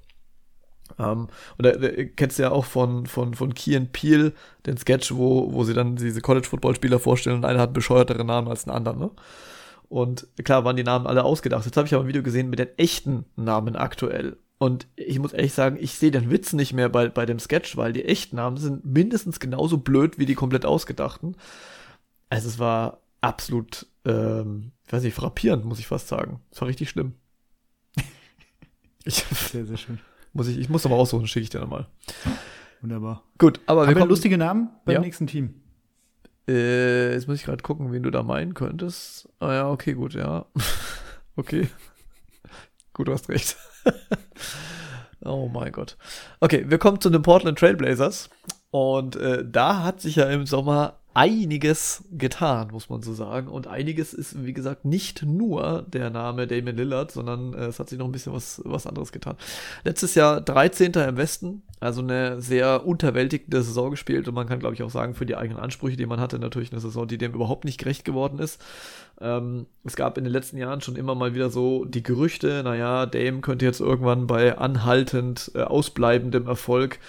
Ähm, 0.99 1.29
und 1.59 1.66
da, 1.66 1.73
da 1.73 1.89
kennst 2.16 2.39
du 2.39 2.45
ja 2.45 2.51
auch 2.51 2.64
von, 2.64 3.07
von, 3.07 3.35
von 3.35 3.53
Key 3.53 3.77
and 3.77 3.93
Peel 3.93 4.32
den 4.65 4.78
Sketch, 4.78 5.12
wo, 5.15 5.53
wo 5.53 5.65
sie 5.65 5.74
dann 5.74 5.97
diese 5.97 6.23
College-Football-Spieler 6.23 6.99
vorstellen 6.99 7.36
und 7.36 7.45
einer 7.45 7.61
hat 7.61 7.74
bescheuertere 7.74 8.24
Namen 8.24 8.49
als 8.49 8.66
ein 8.66 8.70
anderer, 8.70 8.97
ne? 8.97 9.11
Und 9.89 10.28
klar 10.44 10.65
waren 10.65 10.77
die 10.77 10.85
Namen 10.85 11.06
alle 11.06 11.24
ausgedacht. 11.24 11.65
Jetzt 11.65 11.77
habe 11.77 11.86
ich 11.86 11.94
aber 11.94 12.05
ein 12.05 12.09
Video 12.09 12.23
gesehen 12.23 12.51
mit 12.51 12.59
den 12.59 12.77
echten 12.77 13.24
Namen 13.36 13.77
aktuell. 13.77 14.36
Und 14.59 14.89
ich 14.97 15.19
muss 15.19 15.32
ehrlich 15.32 15.55
sagen, 15.55 15.78
ich 15.81 15.94
sehe 15.94 16.10
den 16.10 16.31
Witz 16.31 16.52
nicht 16.52 16.73
mehr 16.73 16.89
bei, 16.89 17.09
bei 17.09 17.24
dem 17.27 17.39
Sketch, 17.39 17.77
weil 17.77 17.93
die 17.93 18.05
echten 18.05 18.36
Namen 18.36 18.56
sind 18.56 18.85
mindestens 18.85 19.39
genauso 19.39 19.78
blöd 19.78 20.19
wie 20.19 20.27
die 20.27 20.35
komplett 20.35 20.66
ausgedachten. 20.66 21.36
Also 22.28 22.48
es 22.48 22.59
war 22.59 23.01
absolut, 23.20 23.86
ähm, 24.05 24.73
ich 24.85 24.93
weiß 24.93 25.05
nicht, 25.05 25.15
frappierend, 25.15 25.65
muss 25.65 25.78
ich 25.78 25.86
fast 25.86 26.09
sagen. 26.09 26.40
Es 26.51 26.60
war 26.60 26.69
richtig 26.69 26.90
schlimm. 26.90 27.15
ich, 29.05 29.15
sehr, 29.15 29.65
sehr 29.65 29.77
schön. 29.77 30.01
Muss 30.32 30.48
ich, 30.48 30.59
ich 30.59 30.69
muss 30.69 30.85
aber 30.85 30.97
aussuchen, 30.97 31.27
schicke 31.28 31.44
ich 31.44 31.51
dir 31.51 31.60
nochmal. 31.60 31.86
Wunderbar. 32.81 33.23
Gut, 33.39 33.60
aber 33.66 33.82
Haben 33.82 33.90
wir 33.90 33.94
kommen, 34.01 34.10
lustige 34.10 34.39
Namen 34.39 34.70
beim 34.85 34.94
ja. 34.94 35.01
nächsten 35.01 35.27
Team. 35.27 35.62
Äh, 36.49 37.12
jetzt 37.12 37.29
muss 37.29 37.39
ich 37.39 37.45
gerade 37.45 37.62
gucken, 37.62 37.93
wen 37.93 38.03
du 38.03 38.11
da 38.11 38.23
meinen 38.23 38.55
könntest. 38.55 39.29
Ah 39.39 39.53
ja, 39.53 39.70
okay, 39.70 39.93
gut, 39.93 40.15
ja. 40.15 40.47
okay. 41.37 41.69
gut, 42.95 43.09
du 43.09 43.12
hast 43.12 43.29
recht. 43.29 43.57
Oh 45.25 45.49
mein 45.53 45.73
Gott. 45.73 45.97
Okay, 46.41 46.65
wir 46.69 46.79
kommen 46.79 47.01
zu 47.01 47.11
den 47.11 47.23
Portland 47.23 47.59
Trailblazers. 47.59 48.31
Und 48.70 49.16
äh, 49.16 49.45
da 49.45 49.83
hat 49.83 50.01
sich 50.01 50.16
ja 50.16 50.29
im 50.31 50.47
Sommer 50.47 51.01
einiges 51.19 52.05
getan, 52.12 52.69
muss 52.70 52.90
man 52.90 53.03
so 53.03 53.12
sagen. 53.12 53.49
Und 53.49 53.66
einiges 53.66 54.15
ist, 54.15 54.47
wie 54.47 54.53
gesagt, 54.53 54.85
nicht 54.85 55.24
nur 55.24 55.85
der 55.89 56.11
Name 56.11 56.47
Damon 56.47 56.77
Lillard, 56.77 57.11
sondern 57.11 57.55
äh, 57.55 57.66
es 57.66 57.81
hat 57.81 57.89
sich 57.89 57.99
noch 57.99 58.07
ein 58.07 58.12
bisschen 58.12 58.32
was, 58.32 58.62
was 58.65 58.86
anderes 58.86 59.11
getan. 59.11 59.35
Letztes 59.82 60.15
Jahr 60.15 60.40
13. 60.40 60.93
im 60.93 61.16
Westen, 61.16 61.62
also 61.81 62.03
eine 62.03 62.40
sehr 62.40 62.86
unterwältigende 62.86 63.62
Saison 63.62 63.90
gespielt 63.90 64.28
und 64.28 64.35
man 64.35 64.47
kann, 64.47 64.61
glaube 64.61 64.77
ich, 64.77 64.82
auch 64.85 64.90
sagen, 64.90 65.15
für 65.15 65.27
die 65.27 65.35
eigenen 65.35 65.59
Ansprüche, 65.59 65.97
die 65.97 66.07
man 66.07 66.20
hatte, 66.20 66.39
natürlich 66.39 66.70
eine 66.70 66.81
Saison, 66.81 67.09
die 67.09 67.19
dem 67.19 67.35
überhaupt 67.35 67.65
nicht 67.65 67.78
gerecht 67.78 68.05
geworden 68.05 68.39
ist. 68.39 68.62
Ähm, 69.20 69.66
es 69.82 69.97
gab 69.97 70.19
in 70.19 70.24
den 70.24 70.32
letzten 70.32 70.57
Jahren 70.57 70.82
schon 70.82 70.95
immer 70.95 71.16
mal 71.16 71.35
wieder 71.35 71.51
so 71.51 71.85
die 71.85 72.05
Gerüchte, 72.05 72.62
naja, 72.62 73.07
Dame 73.07 73.40
könnte 73.40 73.65
jetzt 73.65 73.81
irgendwann 73.81 74.28
bei 74.28 74.57
anhaltend 74.57 75.51
äh, 75.57 75.62
ausbleibendem 75.62 76.47
Erfolg 76.47 77.01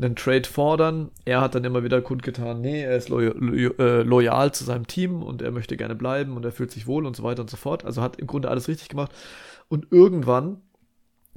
einen 0.00 0.16
Trade 0.16 0.48
fordern. 0.48 1.10
Er 1.24 1.40
hat 1.40 1.54
dann 1.54 1.64
immer 1.64 1.84
wieder 1.84 2.00
kundgetan, 2.00 2.60
nee, 2.60 2.82
er 2.82 2.96
ist 2.96 3.08
loyal, 3.08 3.34
äh, 3.78 4.02
loyal 4.02 4.52
zu 4.52 4.64
seinem 4.64 4.86
Team 4.86 5.22
und 5.22 5.42
er 5.42 5.50
möchte 5.50 5.76
gerne 5.76 5.94
bleiben 5.94 6.36
und 6.36 6.44
er 6.44 6.52
fühlt 6.52 6.70
sich 6.70 6.86
wohl 6.86 7.06
und 7.06 7.16
so 7.16 7.22
weiter 7.22 7.42
und 7.42 7.50
so 7.50 7.56
fort. 7.56 7.84
Also 7.84 8.02
hat 8.02 8.16
im 8.16 8.26
Grunde 8.26 8.48
alles 8.48 8.68
richtig 8.68 8.88
gemacht. 8.88 9.12
Und 9.68 9.88
irgendwann, 9.90 10.58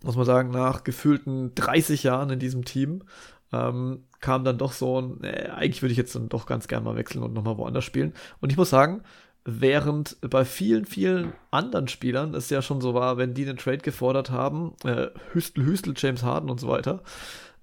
muss 0.01 0.15
man 0.15 0.25
sagen, 0.25 0.51
nach 0.51 0.83
gefühlten 0.83 1.53
30 1.55 2.03
Jahren 2.03 2.29
in 2.29 2.39
diesem 2.39 2.65
Team, 2.65 3.03
ähm, 3.51 4.05
kam 4.19 4.43
dann 4.43 4.57
doch 4.57 4.71
so 4.71 4.99
ein, 4.99 5.23
äh, 5.23 5.49
eigentlich 5.49 5.81
würde 5.81 5.91
ich 5.91 5.97
jetzt 5.97 6.15
dann 6.15 6.29
doch 6.29 6.45
ganz 6.45 6.67
gerne 6.67 6.85
mal 6.85 6.95
wechseln 6.95 7.23
und 7.23 7.33
nochmal 7.33 7.57
woanders 7.57 7.83
spielen. 7.83 8.13
Und 8.41 8.51
ich 8.51 8.57
muss 8.57 8.69
sagen, 8.69 9.03
während 9.45 10.17
bei 10.21 10.45
vielen, 10.45 10.85
vielen 10.85 11.33
anderen 11.51 11.87
Spielern 11.87 12.33
es 12.33 12.49
ja 12.49 12.61
schon 12.61 12.81
so 12.81 12.93
war, 12.93 13.17
wenn 13.17 13.33
die 13.33 13.47
einen 13.47 13.57
Trade 13.57 13.79
gefordert 13.79 14.31
haben, 14.31 14.73
äh, 14.85 15.07
Hüstel, 15.33 15.65
Hüstel, 15.65 15.93
James 15.95 16.23
Harden 16.23 16.49
und 16.49 16.59
so 16.59 16.67
weiter, 16.67 17.03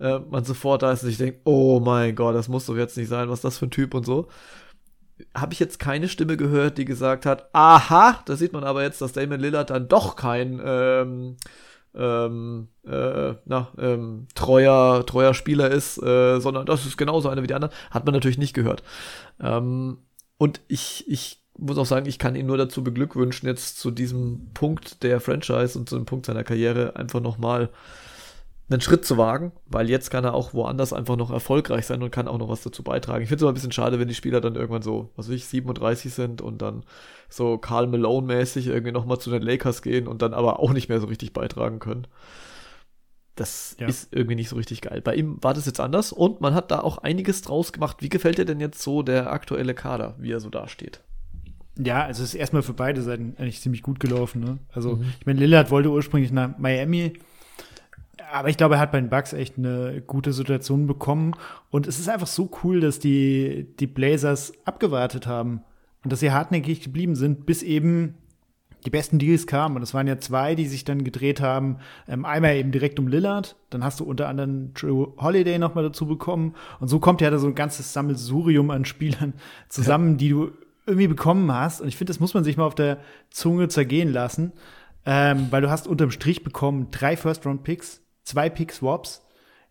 äh, 0.01 0.19
man 0.19 0.45
sofort 0.45 0.83
da 0.83 0.93
ist 0.93 1.03
und 1.03 1.11
sich 1.11 1.19
denkt, 1.19 1.41
oh 1.45 1.81
mein 1.81 2.15
Gott, 2.15 2.35
das 2.35 2.49
muss 2.49 2.67
doch 2.67 2.77
jetzt 2.77 2.97
nicht 2.97 3.09
sein, 3.09 3.29
was 3.29 3.41
ist 3.41 3.45
das 3.45 3.59
für 3.59 3.67
ein 3.67 3.71
Typ 3.71 3.95
und 3.95 4.05
so. 4.05 4.29
Habe 5.35 5.53
ich 5.53 5.61
jetzt 5.61 5.79
keine 5.79 6.09
Stimme 6.09 6.37
gehört, 6.37 6.79
die 6.79 6.87
gesagt 6.87 7.27
hat, 7.27 7.51
aha, 7.53 8.23
da 8.25 8.37
sieht 8.37 8.53
man 8.53 8.65
aber 8.65 8.83
jetzt, 8.83 9.01
dass 9.03 9.13
Damon 9.13 9.41
Lillard 9.41 9.71
dann 9.71 9.89
doch 9.89 10.17
kein 10.17 10.61
ähm, 10.65 11.37
ähm, 11.95 12.69
äh, 12.87 13.35
na, 13.45 13.69
ähm, 13.79 14.27
treuer, 14.35 15.05
treuer 15.07 15.35
Spieler 15.35 15.71
ist, 15.71 16.03
äh, 16.03 16.41
sondern 16.41 16.67
das 16.67 16.87
ist 16.87 16.97
genauso 16.97 17.29
einer 17.29 17.43
wie 17.43 17.49
die 17.49 17.55
anderen, 17.55 17.75
hat 17.91 18.05
man 18.05 18.15
natürlich 18.15 18.39
nicht 18.39 18.55
gehört. 18.55 18.83
Ähm, 19.41 19.99
und 20.39 20.61
ich, 20.69 21.05
ich 21.09 21.43
muss 21.59 21.79
auch 21.79 21.87
sagen, 21.87 22.07
ich 22.07 22.19
kann 22.19 22.37
ihn 22.37 22.47
nur 22.47 22.57
dazu 22.57 22.83
beglückwünschen, 22.83 23.49
jetzt 23.49 23.79
zu 23.79 23.91
diesem 23.91 24.51
Punkt 24.55 25.03
der 25.03 25.21
Franchise 25.21 25.79
und 25.79 25.89
zu 25.89 25.97
dem 25.97 26.07
Punkt 26.07 26.27
seiner 26.27 26.45
Karriere 26.45 26.97
einfach 26.97 27.21
nochmal 27.21 27.69
einen 28.71 28.81
Schritt 28.81 29.05
zu 29.05 29.19
wagen, 29.19 29.53
weil 29.67 29.91
jetzt 29.91 30.11
kann 30.11 30.25
er 30.25 30.35
auch 30.35 30.55
woanders 30.55 30.93
einfach 30.93 31.17
noch 31.17 31.31
erfolgreich 31.31 31.87
sein 31.87 32.03
und 32.03 32.11
kann 32.11 32.29
auch 32.29 32.39
noch 32.39 32.49
was 32.49 32.63
dazu 32.63 32.83
beitragen. 32.83 33.23
Ich 33.23 33.29
finde 33.29 33.37
es 33.37 33.43
immer 33.43 33.51
ein 33.51 33.55
bisschen 33.55 33.73
schade, 33.73 33.99
wenn 33.99 34.09
die 34.09 34.15
Spieler 34.15 34.41
dann 34.41 34.55
irgendwann 34.55 34.83
so, 34.83 35.11
was 35.17 35.29
weiß 35.29 35.35
ich, 35.35 35.47
37 35.47 36.13
sind 36.13 36.41
und 36.41 36.63
dann 36.63 36.85
so 37.29 37.59
Karl 37.59 37.87
Malone-mäßig 37.89 38.69
irgendwie 38.69 38.93
nochmal 38.93 39.19
zu 39.19 39.31
den 39.31 39.43
Lakers 39.43 39.83
gehen 39.83 40.07
und 40.07 40.23
dann 40.23 40.35
aber 40.35 40.61
auch 40.61 40.73
nicht 40.73 40.89
mehr 40.89 41.01
so 41.01 41.07
richtig 41.07 41.33
beitragen 41.33 41.79
können. 41.81 42.07
Das 43.35 43.77
ja. 43.81 43.87
ist 43.87 44.15
irgendwie 44.15 44.35
nicht 44.35 44.49
so 44.51 44.57
richtig 44.57 44.83
geil. 44.83 45.01
Bei 45.01 45.15
ihm 45.15 45.43
war 45.43 45.55
das 45.55 45.67
jetzt 45.67 45.81
anders 45.81 46.13
und 46.13 46.41
man 46.41 46.55
hat 46.55 46.71
da 46.71 46.81
auch 46.81 46.99
einiges 46.99 47.43
draus 47.43 47.73
gemacht. 47.73 47.99
Wie 48.01 48.09
gefällt 48.09 48.39
dir 48.39 48.45
denn 48.45 48.61
jetzt 48.61 48.83
so 48.83 49.03
der 49.03 49.33
aktuelle 49.33 49.75
Kader, 49.75 50.15
wie 50.19 50.33
er 50.33 50.41
so 50.41 50.51
dasteht? 50.51 51.01
Ja, 51.79 52.05
also 52.05 52.23
es 52.23 52.31
ist 52.31 52.35
erstmal 52.35 52.63
für 52.63 52.75
beide 52.75 53.03
Seiten 53.03 53.35
eigentlich 53.39 53.61
ziemlich 53.61 53.83
gut 53.83 54.01
gelaufen. 54.01 54.43
Ne? 54.43 54.59
Also, 54.73 54.97
mhm. 54.97 55.07
ich 55.19 55.27
meine, 55.27 55.41
Lillard 55.41 55.71
wollte 55.71 55.91
ursprünglich 55.91 56.33
nach 56.33 56.59
Miami 56.59 57.15
aber 58.33 58.49
ich 58.49 58.57
glaube, 58.57 58.77
er 58.77 58.81
hat 58.81 58.93
bei 58.93 59.01
den 59.01 59.11
Bucks 59.11 59.33
echt 59.33 59.59
eine 59.59 60.03
gute 60.07 60.33
Situation 60.33 60.87
bekommen. 60.87 61.35
Und 61.71 61.87
es 61.87 61.99
ist 61.99 62.09
einfach 62.09 62.27
so 62.27 62.51
cool, 62.63 62.81
dass 62.81 62.99
die, 62.99 63.67
die 63.79 63.87
Blazers 63.87 64.53
abgewartet 64.65 65.27
haben 65.27 65.63
und 66.05 66.13
dass 66.13 66.21
sie 66.21 66.33
hartnäckig 66.33 66.83
geblieben 66.83 67.15
sind, 67.15 67.47
bis 67.47 67.63
eben 67.63 68.15
die 68.85 68.91
besten 68.91 69.19
Deals 69.19 69.47
kamen. 69.47 69.77
Und 69.77 69.83
es 69.83 69.95
waren 69.95 70.07
ja 70.07 70.19
zwei, 70.19 70.55
die 70.55 70.67
sich 70.67 70.85
dann 70.85 71.05
gedreht 71.05 71.41
haben. 71.41 71.79
Ähm, 72.09 72.25
einmal 72.25 72.57
eben 72.57 72.73
direkt 72.73 72.99
um 72.99 73.09
Lillard, 73.09 73.57
dann 73.71 73.85
hast 73.85 74.01
du 74.01 74.05
unter 74.05 74.29
anderem 74.29 74.73
Drew 74.75 75.09
Holiday 75.19 75.59
noch 75.59 75.75
mal 75.75 75.83
dazu 75.83 76.07
bekommen. 76.07 76.55
Und 76.79 76.89
so 76.89 76.99
kommt 76.99 77.21
ja 77.21 77.31
da 77.31 77.39
so 77.39 77.47
ein 77.47 77.55
ganzes 77.55 77.93
Sammelsurium 77.93 78.71
an 78.71 78.85
Spielern 78.85 79.35
zusammen, 79.69 80.13
ja. 80.13 80.17
die 80.17 80.29
du 80.31 80.51
irgendwie 80.87 81.09
bekommen 81.09 81.53
hast. 81.53 81.81
Und 81.81 81.89
ich 81.89 81.97
finde, 81.97 82.11
das 82.11 82.21
muss 82.21 82.35
man 82.35 82.45
sich 82.45 82.57
mal 82.57 82.65
auf 82.65 82.75
der 82.75 82.99
Zunge 83.31 83.69
zergehen 83.69 84.13
lassen. 84.13 84.53
Ähm, 85.07 85.47
weil 85.51 85.63
du 85.63 85.71
hast 85.71 85.89
unterm 85.89 86.11
Strich 86.11 86.45
bekommen 86.45 86.89
drei 86.91 87.17
First-Round-Picks, 87.17 88.03
zwei 88.23 88.51
Pick-Swaps, 88.51 89.27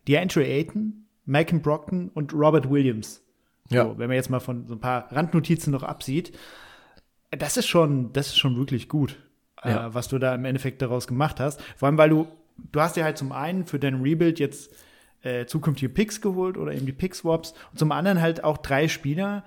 DeAndre 0.08 0.44
Ayton, 0.44 1.06
Malcolm 1.24 1.62
Brockton 1.62 2.10
und 2.14 2.32
Robert 2.32 2.70
Williams. 2.70 3.22
Ja. 3.70 3.84
So, 3.84 3.98
wenn 3.98 4.08
man 4.08 4.16
jetzt 4.16 4.30
mal 4.30 4.40
von 4.40 4.66
so 4.66 4.74
ein 4.74 4.80
paar 4.80 5.10
Randnotizen 5.12 5.72
noch 5.72 5.82
absieht, 5.82 6.36
das 7.30 7.56
ist 7.56 7.68
schon, 7.68 8.12
das 8.12 8.28
ist 8.28 8.38
schon 8.38 8.56
wirklich 8.56 8.88
gut, 8.88 9.16
äh, 9.62 9.70
ja. 9.70 9.86
äh, 9.86 9.94
was 9.94 10.08
du 10.08 10.18
da 10.18 10.34
im 10.34 10.44
Endeffekt 10.44 10.82
daraus 10.82 11.06
gemacht 11.06 11.38
hast. 11.38 11.60
Vor 11.76 11.86
allem, 11.86 11.98
weil 11.98 12.10
du, 12.10 12.26
du 12.72 12.80
hast 12.80 12.96
ja 12.96 13.04
halt 13.04 13.18
zum 13.18 13.32
einen 13.32 13.66
für 13.66 13.78
dein 13.78 14.02
Rebuild 14.02 14.40
jetzt 14.40 14.74
äh, 15.22 15.46
zukünftige 15.46 15.92
Picks 15.92 16.20
geholt 16.20 16.56
oder 16.56 16.72
eben 16.72 16.86
die 16.86 16.92
Pick-Swaps 16.92 17.54
und 17.70 17.78
zum 17.78 17.92
anderen 17.92 18.20
halt 18.20 18.42
auch 18.42 18.58
drei 18.58 18.88
Spieler, 18.88 19.44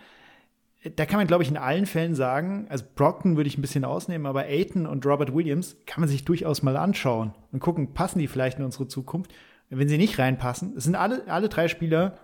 da 0.96 1.06
kann 1.06 1.18
man, 1.18 1.28
glaube 1.28 1.44
ich, 1.44 1.50
in 1.50 1.58
allen 1.58 1.86
Fällen 1.86 2.16
sagen, 2.16 2.66
also 2.70 2.84
Brockton 2.96 3.38
würde 3.38 3.48
ich 3.48 3.58
ein 3.58 3.62
bisschen 3.62 3.86
ausnehmen, 3.86 4.28
aber 4.28 4.42
Aiton 4.44 4.86
und 4.86 5.06
Robert 5.06 5.34
Williams 5.34 5.78
kann 5.86 6.02
man 6.02 6.10
sich 6.10 6.26
durchaus 6.26 6.62
mal 6.62 6.76
anschauen 6.76 7.34
und 7.52 7.60
gucken, 7.60 7.94
passen 7.94 8.20
die 8.20 8.28
vielleicht 8.28 8.60
in 8.60 8.66
unsere 8.66 8.88
Zukunft. 8.88 9.34
Wenn 9.70 9.88
sie 9.88 9.98
nicht 9.98 10.20
reinpassen, 10.20 10.74
es 10.78 10.84
sind 10.84 10.96
alle, 10.96 11.28
alle 11.28 11.50
drei 11.50 11.68
Spieler, 11.68 12.18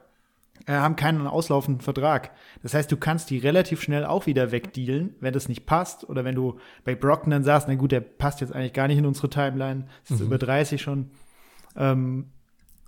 äh, 0.66 0.74
haben 0.74 0.96
keinen 0.96 1.26
auslaufenden 1.26 1.82
Vertrag. 1.82 2.32
Das 2.62 2.74
heißt, 2.74 2.92
du 2.92 2.98
kannst 2.98 3.30
die 3.30 3.38
relativ 3.38 3.82
schnell 3.82 4.06
auch 4.06 4.26
wieder 4.26 4.52
wegdealen, 4.52 5.16
wenn 5.20 5.34
das 5.34 5.48
nicht 5.48 5.66
passt. 5.66 6.08
Oder 6.10 6.26
wenn 6.26 6.36
du 6.36 6.60
bei 6.84 6.96
Brockton 6.96 7.32
dann 7.32 7.44
sagst, 7.44 7.68
na 7.68 7.76
gut, 7.76 7.92
der 7.92 8.02
passt 8.02 8.42
jetzt 8.42 8.54
eigentlich 8.54 8.74
gar 8.74 8.88
nicht 8.88 8.98
in 8.98 9.06
unsere 9.06 9.30
Timeline, 9.30 9.86
ist 10.04 10.20
mhm. 10.20 10.28
über 10.28 10.38
30 10.38 10.82
schon. 10.82 11.12
Ähm, 11.76 12.26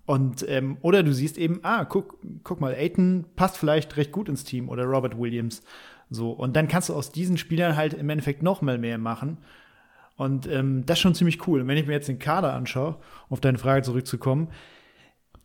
und, 0.06 0.45
ähm, 0.49 0.78
oder 0.82 1.03
du 1.03 1.14
siehst 1.14 1.38
eben, 1.38 1.60
ah, 1.64 1.86
guck, 1.86 2.18
guck 2.44 2.60
mal, 2.60 2.73
Aiton 2.73 3.26
passt 3.36 3.57
vielleicht 3.57 3.95
recht 3.98 4.11
gut 4.11 4.30
ins 4.30 4.44
Team 4.44 4.69
oder 4.69 4.86
Robert 4.86 5.18
Williams. 5.18 5.61
So. 6.10 6.32
Und 6.32 6.56
dann 6.56 6.68
kannst 6.68 6.90
du 6.90 6.94
aus 6.94 7.11
diesen 7.11 7.38
Spielern 7.38 7.76
halt 7.76 7.94
im 7.94 8.10
Endeffekt 8.10 8.44
noch 8.44 8.61
mal 8.61 8.78
mehr 8.78 8.98
machen. 8.98 9.38
Und 10.18 10.48
ähm, 10.48 10.86
das 10.86 10.98
ist 10.98 11.02
schon 11.02 11.15
ziemlich 11.15 11.48
cool. 11.48 11.61
Und 11.61 11.68
wenn 11.68 11.78
ich 11.78 11.88
mir 11.88 11.94
jetzt 11.94 12.10
den 12.10 12.19
Kader 12.19 12.53
anschaue, 12.53 12.98
um 13.30 13.34
auf 13.34 13.41
deine 13.41 13.57
Frage 13.57 13.84
zurückzukommen, 13.84 14.49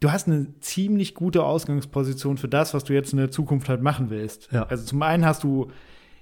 du 0.01 0.11
hast 0.11 0.27
eine 0.27 0.59
ziemlich 0.61 1.15
gute 1.15 1.45
Ausgangsposition 1.45 2.37
für 2.37 2.49
das, 2.49 2.75
was 2.75 2.85
du 2.85 2.93
jetzt 2.93 3.13
in 3.13 3.19
der 3.19 3.31
Zukunft 3.31 3.69
halt 3.69 3.83
machen 3.83 4.11
willst. 4.11 4.51
Ja. 4.53 4.65
Also 4.65 4.85
zum 4.85 5.01
einen 5.03 5.25
hast 5.25 5.45
du 5.45 5.71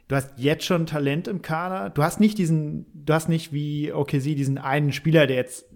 du 0.09 0.17
hast 0.17 0.33
jetzt 0.37 0.65
schon 0.65 0.87
Talent 0.87 1.29
im 1.29 1.43
Kader. 1.43 1.91
Du 1.91 2.03
hast 2.03 2.21
nicht 2.21 2.39
diesen, 2.39 2.87
du 2.95 3.13
hast 3.13 3.29
nicht 3.29 3.53
wie 3.53 3.93
OKC 3.93 4.23
diesen 4.37 4.59
einen 4.59 4.93
Spieler, 4.93 5.27
der 5.27 5.37
jetzt, 5.37 5.67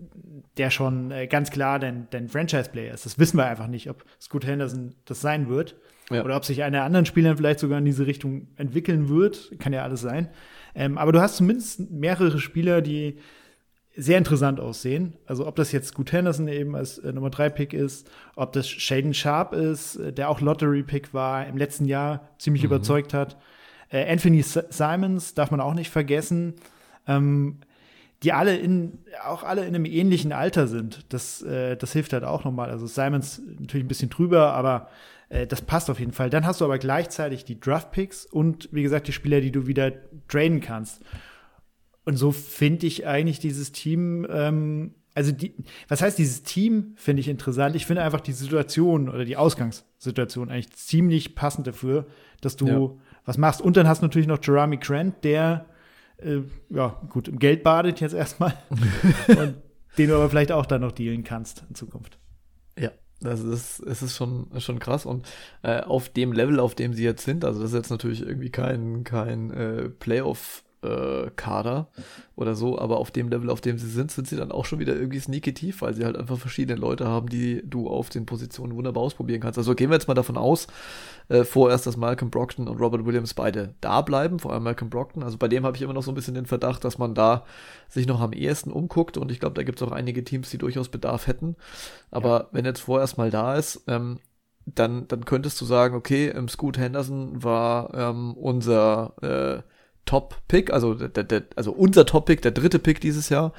der 0.56 0.70
schon 0.70 1.10
äh, 1.10 1.26
ganz 1.26 1.50
klar 1.50 1.78
dein, 1.78 2.08
dein 2.10 2.28
Franchise-Player 2.28 2.94
ist. 2.94 3.06
Das 3.06 3.18
wissen 3.18 3.36
wir 3.36 3.46
einfach 3.46 3.68
nicht, 3.68 3.88
ob 3.90 4.04
Scoot 4.20 4.46
Henderson 4.46 4.94
das 5.04 5.20
sein 5.20 5.48
wird. 5.48 5.76
Ja. 6.10 6.24
Oder 6.24 6.36
ob 6.36 6.44
sich 6.44 6.62
einer 6.62 6.84
anderen 6.84 7.06
Spieler 7.06 7.36
vielleicht 7.36 7.58
sogar 7.58 7.78
in 7.78 7.84
diese 7.84 8.06
Richtung 8.06 8.48
entwickeln 8.56 9.08
wird. 9.08 9.52
Kann 9.58 9.72
ja 9.72 9.82
alles 9.82 10.00
sein. 10.00 10.28
Ähm, 10.74 10.96
aber 10.96 11.12
du 11.12 11.20
hast 11.20 11.36
zumindest 11.36 11.90
mehrere 11.90 12.38
Spieler, 12.38 12.80
die 12.80 13.18
sehr 14.00 14.16
interessant 14.16 14.60
aussehen. 14.60 15.14
Also 15.26 15.46
ob 15.46 15.56
das 15.56 15.72
jetzt 15.72 15.88
Scoot 15.88 16.12
Henderson 16.12 16.46
eben 16.46 16.76
als 16.76 16.98
äh, 16.98 17.12
Nummer 17.12 17.30
3 17.30 17.50
Pick 17.50 17.72
ist, 17.72 18.08
ob 18.36 18.52
das 18.52 18.68
Shaden 18.68 19.12
Sharp 19.12 19.52
ist, 19.52 19.96
äh, 19.96 20.12
der 20.12 20.30
auch 20.30 20.40
Lottery 20.40 20.84
Pick 20.84 21.12
war, 21.12 21.46
im 21.46 21.56
letzten 21.56 21.84
Jahr 21.84 22.30
ziemlich 22.38 22.62
mhm. 22.62 22.68
überzeugt 22.68 23.12
hat. 23.12 23.36
Äh, 23.90 24.10
Anthony 24.10 24.42
Simons 24.42 25.34
darf 25.34 25.50
man 25.50 25.60
auch 25.60 25.74
nicht 25.74 25.90
vergessen. 25.90 26.54
Ähm, 27.06 27.58
die 28.22 28.32
alle 28.32 28.56
in, 28.56 28.98
auch 29.24 29.44
alle 29.44 29.62
in 29.62 29.74
einem 29.74 29.84
ähnlichen 29.84 30.32
Alter 30.32 30.66
sind. 30.66 31.04
Das, 31.10 31.42
äh, 31.42 31.76
das 31.76 31.92
hilft 31.92 32.12
halt 32.12 32.24
auch 32.24 32.44
nochmal. 32.44 32.70
Also 32.70 32.86
Simons 32.86 33.40
natürlich 33.60 33.84
ein 33.84 33.88
bisschen 33.88 34.10
drüber, 34.10 34.54
aber 34.54 34.88
äh, 35.28 35.46
das 35.46 35.62
passt 35.62 35.88
auf 35.88 36.00
jeden 36.00 36.12
Fall. 36.12 36.30
Dann 36.30 36.44
hast 36.44 36.60
du 36.60 36.64
aber 36.64 36.78
gleichzeitig 36.78 37.44
die 37.44 37.60
Draft-Picks 37.60 38.26
und 38.26 38.68
wie 38.72 38.82
gesagt 38.82 39.06
die 39.06 39.12
Spieler, 39.12 39.40
die 39.40 39.52
du 39.52 39.66
wieder 39.66 39.92
traden 40.26 40.60
kannst. 40.60 41.00
Und 42.04 42.16
so 42.16 42.32
finde 42.32 42.86
ich 42.86 43.06
eigentlich 43.06 43.38
dieses 43.38 43.70
Team, 43.70 44.26
ähm, 44.30 44.94
also 45.14 45.30
die, 45.30 45.54
was 45.86 46.02
heißt 46.02 46.18
dieses 46.18 46.42
Team, 46.42 46.94
finde 46.96 47.20
ich 47.20 47.28
interessant. 47.28 47.76
Ich 47.76 47.86
finde 47.86 48.02
einfach 48.02 48.20
die 48.20 48.32
Situation 48.32 49.08
oder 49.08 49.24
die 49.24 49.36
Ausgangssituation 49.36 50.50
eigentlich 50.50 50.72
ziemlich 50.72 51.36
passend 51.36 51.66
dafür, 51.66 52.06
dass 52.40 52.56
du 52.56 52.66
ja 52.66 52.90
was 53.28 53.38
machst. 53.38 53.60
Und 53.60 53.76
dann 53.76 53.86
hast 53.86 54.00
du 54.00 54.06
natürlich 54.06 54.26
noch 54.26 54.38
Jeremy 54.42 54.78
Grant, 54.78 55.22
der 55.22 55.66
äh, 56.16 56.40
ja 56.70 57.00
gut 57.10 57.28
im 57.28 57.38
Geld 57.38 57.62
badet 57.62 58.00
jetzt 58.00 58.14
erstmal 58.14 58.54
und 59.28 59.56
den 59.98 60.08
du 60.08 60.16
aber 60.16 60.30
vielleicht 60.30 60.50
auch 60.50 60.66
dann 60.66 60.80
noch 60.80 60.92
dealen 60.92 61.24
kannst 61.24 61.64
in 61.68 61.74
Zukunft. 61.74 62.18
Ja, 62.78 62.90
das 63.20 63.40
ist, 63.40 63.80
es 63.80 64.02
ist 64.02 64.16
schon, 64.16 64.48
schon 64.58 64.78
krass. 64.78 65.04
Und 65.04 65.26
äh, 65.62 65.80
auf 65.80 66.08
dem 66.08 66.32
Level, 66.32 66.58
auf 66.58 66.74
dem 66.74 66.94
sie 66.94 67.04
jetzt 67.04 67.24
sind, 67.24 67.44
also 67.44 67.60
das 67.60 67.70
ist 67.70 67.76
jetzt 67.76 67.90
natürlich 67.90 68.22
irgendwie 68.22 68.50
kein, 68.50 69.04
kein 69.04 69.50
äh, 69.50 69.88
Playoff- 69.90 70.64
äh, 70.82 71.30
Kader 71.34 71.88
oder 72.36 72.54
so, 72.54 72.78
aber 72.78 72.98
auf 72.98 73.10
dem 73.10 73.28
Level, 73.28 73.50
auf 73.50 73.60
dem 73.60 73.78
sie 73.78 73.88
sind, 73.88 74.10
sind 74.12 74.28
sie 74.28 74.36
dann 74.36 74.52
auch 74.52 74.64
schon 74.64 74.78
wieder 74.78 74.94
irgendwie 74.94 75.18
sneaky 75.18 75.52
tief, 75.52 75.82
weil 75.82 75.94
sie 75.94 76.04
halt 76.04 76.16
einfach 76.16 76.38
verschiedene 76.38 76.78
Leute 76.78 77.06
haben, 77.06 77.28
die 77.28 77.62
du 77.64 77.88
auf 77.88 78.10
den 78.10 78.26
Positionen 78.26 78.74
wunderbar 78.76 79.02
ausprobieren 79.02 79.40
kannst. 79.40 79.58
Also 79.58 79.74
gehen 79.74 79.90
wir 79.90 79.94
jetzt 79.94 80.08
mal 80.08 80.14
davon 80.14 80.36
aus, 80.36 80.68
äh, 81.28 81.44
vorerst, 81.44 81.86
dass 81.86 81.96
Malcolm 81.96 82.30
Brockton 82.30 82.68
und 82.68 82.80
Robert 82.80 83.04
Williams 83.04 83.34
beide 83.34 83.74
da 83.80 84.02
bleiben, 84.02 84.38
vor 84.38 84.52
allem 84.52 84.62
Malcolm 84.62 84.90
Brockton. 84.90 85.22
Also 85.22 85.36
bei 85.36 85.48
dem 85.48 85.64
habe 85.64 85.76
ich 85.76 85.82
immer 85.82 85.94
noch 85.94 86.02
so 86.02 86.12
ein 86.12 86.14
bisschen 86.14 86.34
den 86.34 86.46
Verdacht, 86.46 86.84
dass 86.84 86.98
man 86.98 87.14
da 87.14 87.44
sich 87.88 88.06
noch 88.06 88.20
am 88.20 88.32
ehesten 88.32 88.70
umguckt 88.70 89.16
und 89.16 89.32
ich 89.32 89.40
glaube, 89.40 89.54
da 89.54 89.62
gibt 89.64 89.80
es 89.80 89.86
auch 89.86 89.92
einige 89.92 90.22
Teams, 90.22 90.50
die 90.50 90.58
durchaus 90.58 90.88
Bedarf 90.88 91.26
hätten. 91.26 91.56
Aber 92.10 92.28
ja. 92.28 92.48
wenn 92.52 92.64
jetzt 92.64 92.80
vorerst 92.80 93.18
mal 93.18 93.30
da 93.30 93.56
ist, 93.56 93.82
ähm, 93.88 94.18
dann, 94.74 95.08
dann 95.08 95.24
könntest 95.24 95.60
du 95.60 95.64
sagen, 95.64 95.94
okay, 95.94 96.28
ähm, 96.28 96.48
Scoot 96.48 96.78
Henderson 96.78 97.42
war 97.42 97.94
ähm, 97.94 98.34
unser 98.34 99.14
äh, 99.22 99.62
Top-Pick, 100.08 100.72
also, 100.72 100.94
der, 100.94 101.22
der, 101.22 101.42
also 101.54 101.70
unser 101.70 102.06
Top-Pick, 102.06 102.40
der 102.40 102.52
dritte 102.52 102.78
Pick 102.78 102.98
dieses 102.98 103.28
Jahr. 103.28 103.52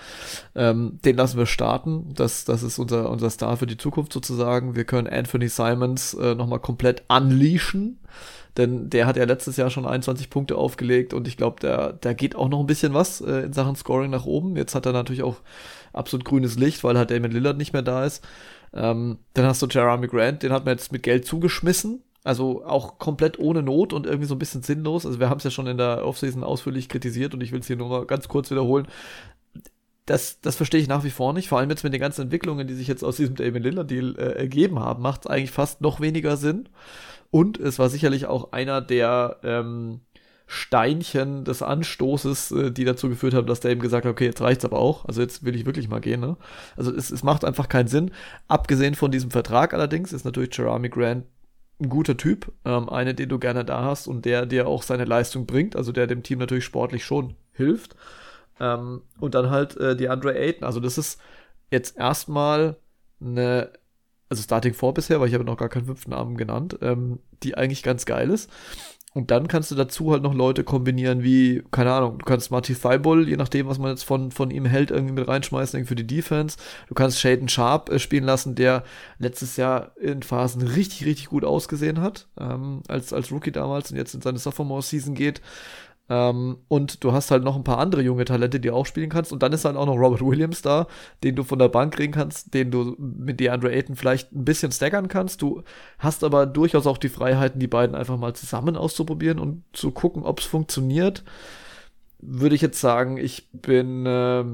Ähm, 0.56 0.98
den 1.06 1.16
lassen 1.16 1.38
wir 1.38 1.46
starten. 1.46 2.12
Das, 2.16 2.44
das 2.44 2.64
ist 2.64 2.80
unser, 2.80 3.12
unser 3.12 3.30
Star 3.30 3.56
für 3.56 3.68
die 3.68 3.78
Zukunft 3.78 4.12
sozusagen. 4.12 4.76
Wir 4.76 4.84
können 4.84 5.08
Anthony 5.08 5.48
Simons 5.48 6.16
äh, 6.16 6.34
nochmal 6.34 6.60
komplett 6.60 7.04
unleashen. 7.08 8.00
Denn 8.58 8.90
der 8.90 9.06
hat 9.06 9.16
ja 9.16 9.26
letztes 9.26 9.58
Jahr 9.58 9.70
schon 9.70 9.86
21 9.86 10.32
Punkte 10.32 10.58
aufgelegt 10.58 11.14
und 11.14 11.28
ich 11.28 11.38
glaube, 11.38 11.58
da 11.60 11.92
der 11.92 12.16
geht 12.16 12.36
auch 12.36 12.50
noch 12.50 12.60
ein 12.60 12.66
bisschen 12.66 12.96
was 12.96 13.22
äh, 13.22 13.42
in 13.42 13.54
Sachen 13.54 13.76
Scoring 13.76 14.10
nach 14.10 14.26
oben. 14.26 14.58
Jetzt 14.58 14.74
hat 14.74 14.88
er 14.88 14.92
natürlich 14.92 15.22
auch 15.22 15.38
absolut 15.94 16.26
grünes 16.26 16.58
Licht, 16.58 16.84
weil 16.84 16.98
halt 16.98 17.12
Damon 17.12 17.30
Lillard 17.30 17.58
nicht 17.58 17.74
mehr 17.74 17.84
da 17.84 18.06
ist. 18.06 18.28
Ähm, 18.74 19.20
dann 19.36 19.46
hast 19.46 19.62
du 19.62 19.68
Jeremy 19.68 20.08
Grant, 20.08 20.42
den 20.42 20.52
hat 20.52 20.66
man 20.66 20.74
jetzt 20.74 20.92
mit 20.92 21.04
Geld 21.04 21.26
zugeschmissen. 21.26 22.02
Also 22.24 22.66
auch 22.66 23.00
komplett 23.00 23.40
ohne 23.40 23.64
Not 23.64 23.94
und 23.94 24.06
irgendwie 24.06 24.28
so 24.28 24.36
ein 24.36 24.40
bisschen 24.40 24.62
sinnlos. 24.62 25.06
Also 25.06 25.20
wir 25.20 25.30
haben 25.30 25.38
es 25.38 25.46
ja 25.46 25.52
schon 25.52 25.68
in 25.68 25.78
der 25.78 26.06
Offseason 26.06 26.44
ausführlich 26.44 26.90
kritisiert 26.90 27.34
und 27.34 27.42
ich 27.42 27.52
will 27.52 27.62
es 27.62 27.68
hier 27.68 27.78
nur 27.78 27.90
mal 27.90 28.06
ganz 28.06 28.28
kurz 28.28 28.52
wiederholen. 28.52 28.88
Das, 30.06 30.42
das 30.42 30.56
verstehe 30.56 30.82
ich 30.82 30.88
nach 30.88 31.04
wie 31.04 31.12
vor 31.12 31.34
nicht. 31.34 31.48
Vor 31.48 31.60
allem 31.60 31.70
jetzt 31.70 31.84
mit 31.84 31.94
den 31.94 32.02
ganzen 32.02 32.24
Entwicklungen, 32.24 32.68
die 32.68 32.74
sich 32.74 32.88
jetzt 32.88 33.04
aus 33.04 33.18
diesem 33.18 33.36
David 33.36 33.64
Lillard 33.64 33.90
Deal 33.90 34.16
äh, 34.18 34.34
ergeben 34.34 34.80
haben, 34.80 35.02
macht 35.02 35.22
es 35.22 35.28
eigentlich 35.28 35.52
fast 35.52 35.82
noch 35.82 36.02
weniger 36.02 36.36
Sinn. 36.36 36.68
Und 37.32 37.58
es 37.60 37.80
war 37.80 37.90
sicherlich 37.90 38.26
auch 38.26 38.52
einer 38.52 38.82
der 38.82 39.38
ähm, 39.44 40.02
Steinchen 40.48 41.46
des 41.46 41.62
Anstoßes, 41.62 42.52
äh, 42.52 42.72
die 42.72 42.84
dazu 42.84 43.08
geführt 43.08 43.36
haben, 43.36 43.46
dass 43.46 43.60
der 43.60 43.72
eben 43.72 43.82
gesagt 43.82 44.06
hat, 44.06 44.12
okay, 44.12 44.26
jetzt 44.26 44.42
reicht's 44.42 44.66
aber 44.66 44.80
auch. 44.80 45.06
Also 45.06 45.22
jetzt 45.22 45.46
will 45.46 45.56
ich 45.56 45.68
wirklich 45.68 45.88
mal 45.88 46.02
gehen. 46.02 46.20
Ne? 46.20 46.38
Also 46.76 46.94
es, 46.94 47.12
es 47.12 47.22
macht 47.22 47.46
einfach 47.46 47.70
keinen 47.70 47.88
Sinn. 47.88 48.12
Abgesehen 48.48 48.96
von 48.96 49.12
diesem 49.12 49.30
Vertrag 49.30 49.76
allerdings 49.76 50.12
ist 50.12 50.26
natürlich 50.26 50.58
Jeremy 50.58 50.90
Grant 50.90 51.26
ein 51.80 51.90
guter 51.90 52.18
Typ, 52.18 52.52
ähm, 52.66 52.90
eine, 52.90 53.14
den 53.14 53.30
du 53.30 53.40
gerne 53.40 53.66
da 53.66 53.84
hast 53.84 54.08
und 54.08 54.26
der 54.26 54.46
dir 54.46 54.68
auch 54.68 54.84
seine 54.84 55.06
Leistung 55.06 55.46
bringt, 55.46 55.76
also 55.76 55.92
der 55.92 56.08
dem 56.08 56.24
Team 56.24 56.40
natürlich 56.40 56.66
sportlich 56.66 57.06
schon 57.06 57.36
hilft. 57.54 57.96
Ähm, 58.60 59.02
und 59.20 59.36
dann 59.36 59.50
halt 59.50 59.78
äh, 59.78 59.96
die 59.96 60.10
Andre 60.10 60.36
Ayton. 60.36 60.66
Also 60.66 60.80
das 60.80 60.98
ist 60.98 61.22
jetzt 61.72 61.98
erstmal 61.98 62.76
eine 63.22 63.72
also 64.30 64.44
Starting 64.44 64.74
4 64.74 64.92
bisher, 64.94 65.20
weil 65.20 65.28
ich 65.28 65.34
habe 65.34 65.44
noch 65.44 65.58
gar 65.58 65.70
keinen 65.70 65.86
fünften 65.86 66.12
Namen 66.12 66.38
genannt, 66.38 66.78
ähm, 66.82 67.20
die 67.44 67.56
eigentlich 67.56 67.84
ganz 67.84 68.06
geil 68.06 68.30
ist. 68.30 68.50
Und 69.16 69.32
dann 69.32 69.48
kannst 69.48 69.72
du 69.72 69.76
dazu 69.76 70.12
halt 70.12 70.22
noch 70.22 70.36
Leute 70.36 70.64
kombinieren 70.64 71.24
wie, 71.24 71.64
keine 71.72 71.92
Ahnung, 71.92 72.20
du 72.20 72.26
kannst 72.26 72.52
Marty 72.52 72.76
Thibault, 72.76 73.28
je 73.28 73.38
nachdem, 73.38 73.68
was 73.68 73.80
man 73.80 73.90
jetzt 73.90 74.04
von, 74.04 74.32
von 74.32 74.52
ihm 74.52 74.66
hält, 74.66 74.92
irgendwie 74.92 75.14
mit 75.14 75.28
reinschmeißen, 75.28 75.78
irgendwie 75.78 75.90
für 75.90 75.96
die 75.96 76.08
Defense. 76.08 76.58
Du 76.88 76.94
kannst 76.94 77.20
Shaden 77.20 77.50
Sharp 77.50 77.90
äh, 77.90 77.98
spielen 77.98 78.24
lassen, 78.24 78.54
der 78.54 78.84
letztes 79.18 79.58
Jahr 79.58 79.94
in 80.00 80.22
Phasen 80.22 80.62
richtig, 80.62 81.06
richtig 81.08 81.30
gut 81.30 81.44
ausgesehen 81.44 82.02
hat, 82.02 82.28
ähm, 82.40 82.84
als, 82.88 83.12
als 83.12 83.32
Rookie 83.32 83.52
damals 83.52 83.90
und 83.90 83.98
jetzt 83.98 84.14
in 84.14 84.22
seine 84.22 84.38
Sophomore-Season 84.38 85.16
geht. 85.16 85.42
Ähm, 86.10 86.58
und 86.68 87.04
du 87.04 87.12
hast 87.14 87.30
halt 87.30 87.44
noch 87.44 87.56
ein 87.56 87.64
paar 87.64 87.78
andere 87.78 88.02
junge 88.02 88.26
Talente, 88.26 88.60
die 88.60 88.72
auch 88.72 88.86
spielen 88.86 89.10
kannst. 89.10 89.32
Und 89.32 89.44
dann 89.44 89.54
ist 89.54 89.64
halt 89.64 89.78
auch 89.78 89.86
noch 89.86 89.96
Robert 89.96 90.22
Williams 90.22 90.62
da, 90.62 90.88
den 91.24 91.36
du 91.36 91.44
von 91.44 91.60
der 91.60 91.70
Bank 91.70 91.96
kriegen 91.96 92.14
kannst, 92.14 92.54
den 92.54 92.72
du 92.72 92.96
mit 92.98 93.40
DeAndre 93.40 93.72
Ayton 93.72 93.96
vielleicht 93.96 94.32
ein 94.34 94.44
bisschen 94.44 94.72
staggern 94.72 95.08
kannst. 95.08 95.42
Du 95.42 95.64
hast 96.00 96.24
aber 96.24 96.48
durchaus 96.48 96.88
auch 96.88 96.98
die 96.98 97.10
Freiheiten, 97.10 97.60
die 97.60 97.68
beiden 97.68 97.96
einfach 97.96 98.18
mal 98.18 98.34
zusammen 98.34 98.76
auszuprobieren 98.76 99.38
und 99.40 99.64
zu 99.72 99.92
gucken, 99.92 100.24
ob 100.24 100.40
es 100.40 100.46
funktioniert. 100.46 101.24
Würde 102.20 102.56
ich 102.56 102.62
jetzt 102.62 102.82
sagen, 102.82 103.18
ich 103.18 103.48
bin. 103.52 104.06
Äh, 104.06 104.46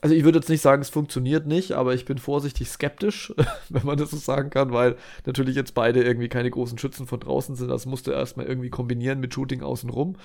also 0.00 0.14
ich 0.14 0.22
würde 0.22 0.38
jetzt 0.38 0.48
nicht 0.48 0.60
sagen, 0.60 0.80
es 0.80 0.90
funktioniert 0.90 1.46
nicht, 1.46 1.72
aber 1.72 1.92
ich 1.92 2.04
bin 2.04 2.18
vorsichtig 2.18 2.68
skeptisch, 2.68 3.34
wenn 3.68 3.84
man 3.84 3.98
das 3.98 4.12
so 4.12 4.16
sagen 4.16 4.48
kann, 4.48 4.72
weil 4.72 4.96
natürlich 5.26 5.56
jetzt 5.56 5.74
beide 5.74 6.02
irgendwie 6.02 6.28
keine 6.28 6.50
großen 6.50 6.78
Schützen 6.78 7.06
von 7.06 7.20
draußen 7.20 7.56
sind. 7.56 7.68
Das 7.68 7.84
musst 7.84 8.06
du 8.06 8.12
erstmal 8.12 8.46
irgendwie 8.46 8.70
kombinieren 8.70 9.18
mit 9.20 9.34
Shooting 9.34 9.62
außenrum. 9.62 10.16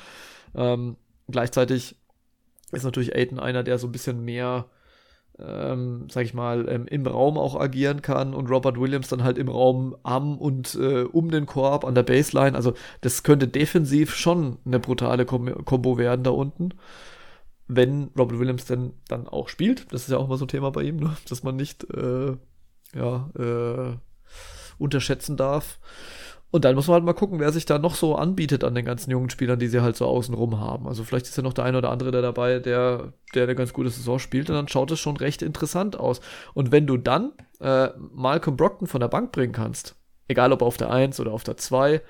Ähm, 0.56 0.98
gleichzeitig 1.30 1.96
ist 2.72 2.84
natürlich 2.84 3.16
Aiden 3.16 3.40
einer, 3.40 3.64
der 3.64 3.78
so 3.78 3.88
ein 3.88 3.92
bisschen 3.92 4.24
mehr, 4.26 4.66
ähm, 5.40 6.08
sag 6.10 6.26
ich 6.26 6.34
mal, 6.34 6.68
ähm, 6.70 6.88
im 6.88 7.06
Raum 7.06 7.38
auch 7.38 7.60
agieren 7.60 8.02
kann 8.02 8.34
und 8.34 8.50
Robert 8.50 8.80
Williams 8.80 9.10
dann 9.10 9.24
halt 9.24 9.38
im 9.38 9.48
Raum 9.48 9.96
am 10.04 10.38
und 10.38 10.76
äh, 10.76 11.04
um 11.04 11.32
den 11.32 11.46
Korb 11.46 11.86
an 11.86 11.96
der 11.96 12.04
Baseline. 12.04 12.56
Also 12.56 12.74
das 13.02 13.24
könnte 13.24 13.48
defensiv 13.48 14.16
schon 14.16 14.58
eine 14.66 14.80
brutale 14.80 15.26
Kom 15.26 15.66
Kombo 15.66 15.98
werden 15.98 16.24
da 16.24 16.32
unten. 16.32 16.70
Wenn 17.68 18.12
Robert 18.18 18.40
Williams 18.40 18.66
denn 18.66 18.94
dann 19.08 19.28
auch 19.28 19.48
spielt, 19.48 19.92
das 19.94 20.04
ist 20.04 20.10
ja 20.10 20.18
auch 20.18 20.26
immer 20.26 20.38
so 20.38 20.46
ein 20.46 20.50
Thema 20.50 20.72
bei 20.72 20.84
ihm, 20.84 20.98
ne? 20.98 21.16
dass 21.30 21.44
man 21.44 21.56
nicht 21.56 21.86
äh, 21.94 22.36
ja, 22.94 23.30
äh, 23.38 23.98
unterschätzen 24.78 25.38
darf. 25.38 25.80
Und 26.54 26.66
dann 26.66 26.76
muss 26.76 26.86
man 26.86 26.94
halt 26.94 27.04
mal 27.04 27.14
gucken, 27.14 27.40
wer 27.40 27.52
sich 27.52 27.66
da 27.66 27.80
noch 27.80 27.96
so 27.96 28.16
anbietet 28.16 28.64
an 28.64 28.76
den 28.76 28.86
ganzen 28.86 29.10
jungen 29.10 29.32
Spielern, 29.32 29.58
die 29.58 29.70
sie 29.70 29.82
halt 29.82 29.96
so 29.96 30.06
außenrum 30.06 30.60
haben. 30.60 30.88
Also 30.88 31.04
vielleicht 31.04 31.26
ist 31.26 31.36
ja 31.36 31.42
noch 31.42 31.54
der 31.54 31.64
eine 31.64 31.80
oder 31.80 31.90
andere 31.90 32.12
der 32.12 32.22
dabei, 32.22 32.60
der, 32.60 33.14
der 33.34 33.44
eine 33.46 33.56
ganz 33.56 33.74
gute 33.74 33.90
Saison 33.90 34.20
spielt 34.20 34.52
und 34.52 34.56
dann 34.56 34.68
schaut 34.68 34.92
es 34.92 35.00
schon 35.00 35.18
recht 35.18 35.42
interessant 35.42 36.00
aus. 36.00 36.22
Und 36.54 36.72
wenn 36.72 36.86
du 36.86 36.98
dann 36.98 37.32
äh, 37.60 37.90
Malcolm 37.98 38.56
Brockton 38.56 38.88
von 38.88 39.02
der 39.02 39.08
Bank 39.08 39.32
bringen 39.32 39.52
kannst, 39.52 39.96
egal 40.28 40.52
ob 40.52 40.62
auf 40.62 40.78
der 40.78 40.92
1 40.92 41.20
oder 41.20 41.32
auf 41.32 41.44
der 41.44 41.58
2, 41.58 42.04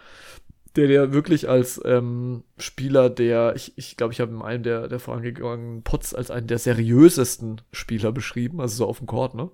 der 0.76 0.88
dir 0.88 1.14
wirklich 1.14 1.48
als 1.48 1.80
ähm, 1.86 2.44
Spieler, 2.58 3.10
der, 3.10 3.56
ich 3.56 3.68
glaube, 3.68 3.80
ich, 3.80 3.96
glaub, 3.96 4.12
ich 4.12 4.20
habe 4.20 4.34
in 4.34 4.42
einem 4.42 4.64
der, 4.64 4.90
der 4.90 5.00
vorangegangenen 5.00 5.84
Pots 5.84 6.14
als 6.14 6.32
einen 6.32 6.48
der 6.48 6.60
seriösesten 6.60 7.62
Spieler 7.72 8.12
beschrieben, 8.12 8.60
also 8.60 8.76
so 8.76 8.88
auf 8.88 8.98
dem 8.98 9.08
Court, 9.08 9.36
ne? 9.36 9.50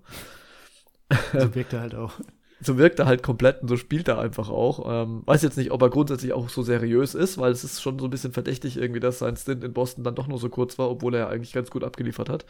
So 1.32 1.54
wirkt 1.54 1.74
er 1.74 1.82
halt 1.82 1.94
auch 1.94 2.14
so 2.62 2.78
wirkt 2.78 3.00
er 3.00 3.06
halt 3.06 3.24
komplett 3.24 3.62
und 3.62 3.68
so 3.68 3.78
spielt 3.78 4.08
er 4.08 4.20
einfach 4.20 4.50
auch. 4.50 4.86
Ähm, 5.04 5.24
weiß 5.26 5.42
jetzt 5.44 5.58
nicht, 5.58 5.72
ob 5.72 5.82
er 5.82 5.90
grundsätzlich 5.90 6.34
auch 6.34 6.50
so 6.50 6.62
seriös 6.62 7.16
ist, 7.16 7.38
weil 7.38 7.52
es 7.52 7.64
ist 7.64 7.82
schon 7.82 8.00
so 8.00 8.06
ein 8.06 8.10
bisschen 8.12 8.34
verdächtig 8.34 8.78
irgendwie, 8.78 9.00
dass 9.00 9.20
sein 9.20 9.38
Stint 9.38 9.64
in 9.64 9.74
Boston 9.74 10.04
dann 10.04 10.16
doch 10.16 10.28
nur 10.28 10.40
so 10.40 10.50
kurz 10.50 10.78
war, 10.78 10.90
obwohl 10.90 11.16
er 11.16 11.30
eigentlich 11.30 11.54
ganz 11.54 11.70
gut 11.72 11.84
abgeliefert 11.84 12.30
hat. 12.30 12.46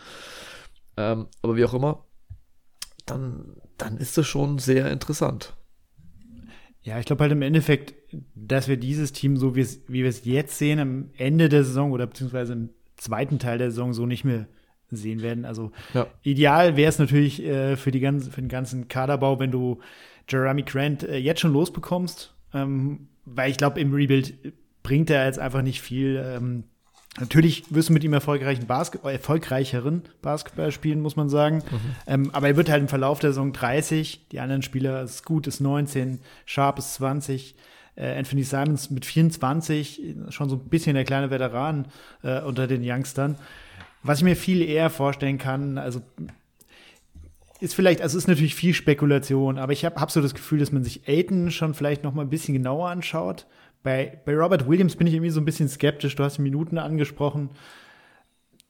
Ähm, 0.97 1.27
aber 1.41 1.55
wie 1.55 1.65
auch 1.65 1.73
immer, 1.73 2.05
dann, 3.05 3.55
dann 3.77 3.97
ist 3.97 4.17
das 4.17 4.27
schon 4.27 4.57
sehr 4.57 4.91
interessant. 4.91 5.55
Ja, 6.81 6.99
ich 6.99 7.05
glaube 7.05 7.23
halt 7.23 7.31
im 7.31 7.41
Endeffekt, 7.41 7.93
dass 8.35 8.67
wir 8.67 8.77
dieses 8.77 9.11
Team, 9.11 9.37
so 9.37 9.55
wie 9.55 9.67
wir 9.87 10.09
es 10.09 10.25
jetzt 10.25 10.57
sehen, 10.57 10.79
am 10.79 11.09
Ende 11.17 11.49
der 11.49 11.63
Saison 11.63 11.91
oder 11.91 12.07
beziehungsweise 12.07 12.53
im 12.53 12.69
zweiten 12.95 13.37
Teil 13.37 13.57
der 13.57 13.69
Saison 13.69 13.93
so 13.93 14.05
nicht 14.05 14.23
mehr 14.23 14.47
sehen 14.91 15.21
werden. 15.21 15.45
Also 15.45 15.71
ja. 15.93 16.07
ideal 16.23 16.77
wäre 16.77 16.89
es 16.89 16.99
natürlich 16.99 17.43
äh, 17.43 17.75
für, 17.75 17.91
die 17.91 17.99
ganze, 17.99 18.31
für 18.31 18.41
den 18.41 18.49
ganzen 18.49 18.87
Kaderbau, 18.87 19.39
wenn 19.39 19.51
du 19.51 19.79
Jeremy 20.27 20.63
Grant 20.63 21.03
äh, 21.03 21.17
jetzt 21.17 21.41
schon 21.41 21.53
losbekommst, 21.53 22.33
ähm, 22.53 23.07
weil 23.25 23.51
ich 23.51 23.57
glaube, 23.57 23.79
im 23.79 23.93
Rebuild 23.93 24.33
bringt 24.83 25.09
er 25.09 25.25
jetzt 25.25 25.39
einfach 25.39 25.61
nicht 25.61 25.81
viel. 25.81 26.23
Ähm, 26.25 26.63
natürlich 27.19 27.63
wirst 27.69 27.89
du 27.89 27.93
mit 27.93 28.03
ihm 28.03 28.13
erfolgreichen 28.13 28.65
Basket 28.65 29.03
erfolgreicheren 29.03 30.03
Basketball 30.21 30.71
spielen, 30.71 31.01
muss 31.01 31.15
man 31.15 31.29
sagen. 31.29 31.57
Mhm. 31.57 31.95
Ähm, 32.07 32.29
aber 32.33 32.47
er 32.47 32.57
wird 32.57 32.69
halt 32.69 32.81
im 32.81 32.87
Verlauf 32.87 33.19
der 33.19 33.31
Saison 33.31 33.53
30, 33.53 34.27
die 34.31 34.39
anderen 34.39 34.61
Spieler, 34.61 35.07
Scoot 35.07 35.47
ist 35.47 35.59
19, 35.59 36.19
Sharp 36.45 36.79
ist 36.79 36.93
20, 36.95 37.55
äh, 37.95 38.17
Anthony 38.17 38.43
Simons 38.43 38.89
mit 38.89 39.05
24, 39.05 40.15
schon 40.29 40.49
so 40.49 40.55
ein 40.55 40.69
bisschen 40.69 40.95
der 40.95 41.05
kleine 41.05 41.29
Veteran 41.29 41.87
äh, 42.23 42.41
unter 42.41 42.67
den 42.67 42.81
Youngstern. 42.83 43.35
Was 44.03 44.19
ich 44.19 44.23
mir 44.23 44.35
viel 44.35 44.61
eher 44.61 44.89
vorstellen 44.89 45.37
kann, 45.37 45.77
also 45.77 46.01
ist 47.59 47.75
vielleicht, 47.75 48.01
also 48.01 48.17
ist 48.17 48.27
natürlich 48.27 48.55
viel 48.55 48.73
Spekulation, 48.73 49.57
aber 49.57 49.73
ich 49.73 49.83
habe 49.83 49.99
hab 49.99 50.11
so 50.11 50.21
das 50.21 50.33
Gefühl, 50.33 50.59
dass 50.59 50.71
man 50.71 50.83
sich 50.83 51.07
Aiden 51.07 51.51
schon 51.51 51.73
vielleicht 51.73 52.03
noch 52.03 52.13
mal 52.13 52.21
ein 52.21 52.29
bisschen 52.29 52.53
genauer 52.53 52.89
anschaut. 52.89 53.45
Bei, 53.83 54.19
bei 54.25 54.35
Robert 54.35 54.67
Williams 54.67 54.95
bin 54.95 55.07
ich 55.07 55.13
irgendwie 55.13 55.31
so 55.31 55.41
ein 55.41 55.45
bisschen 55.45 55.67
skeptisch. 55.67 56.15
Du 56.15 56.23
hast 56.23 56.37
die 56.37 56.41
Minuten 56.41 56.77
angesprochen. 56.77 57.49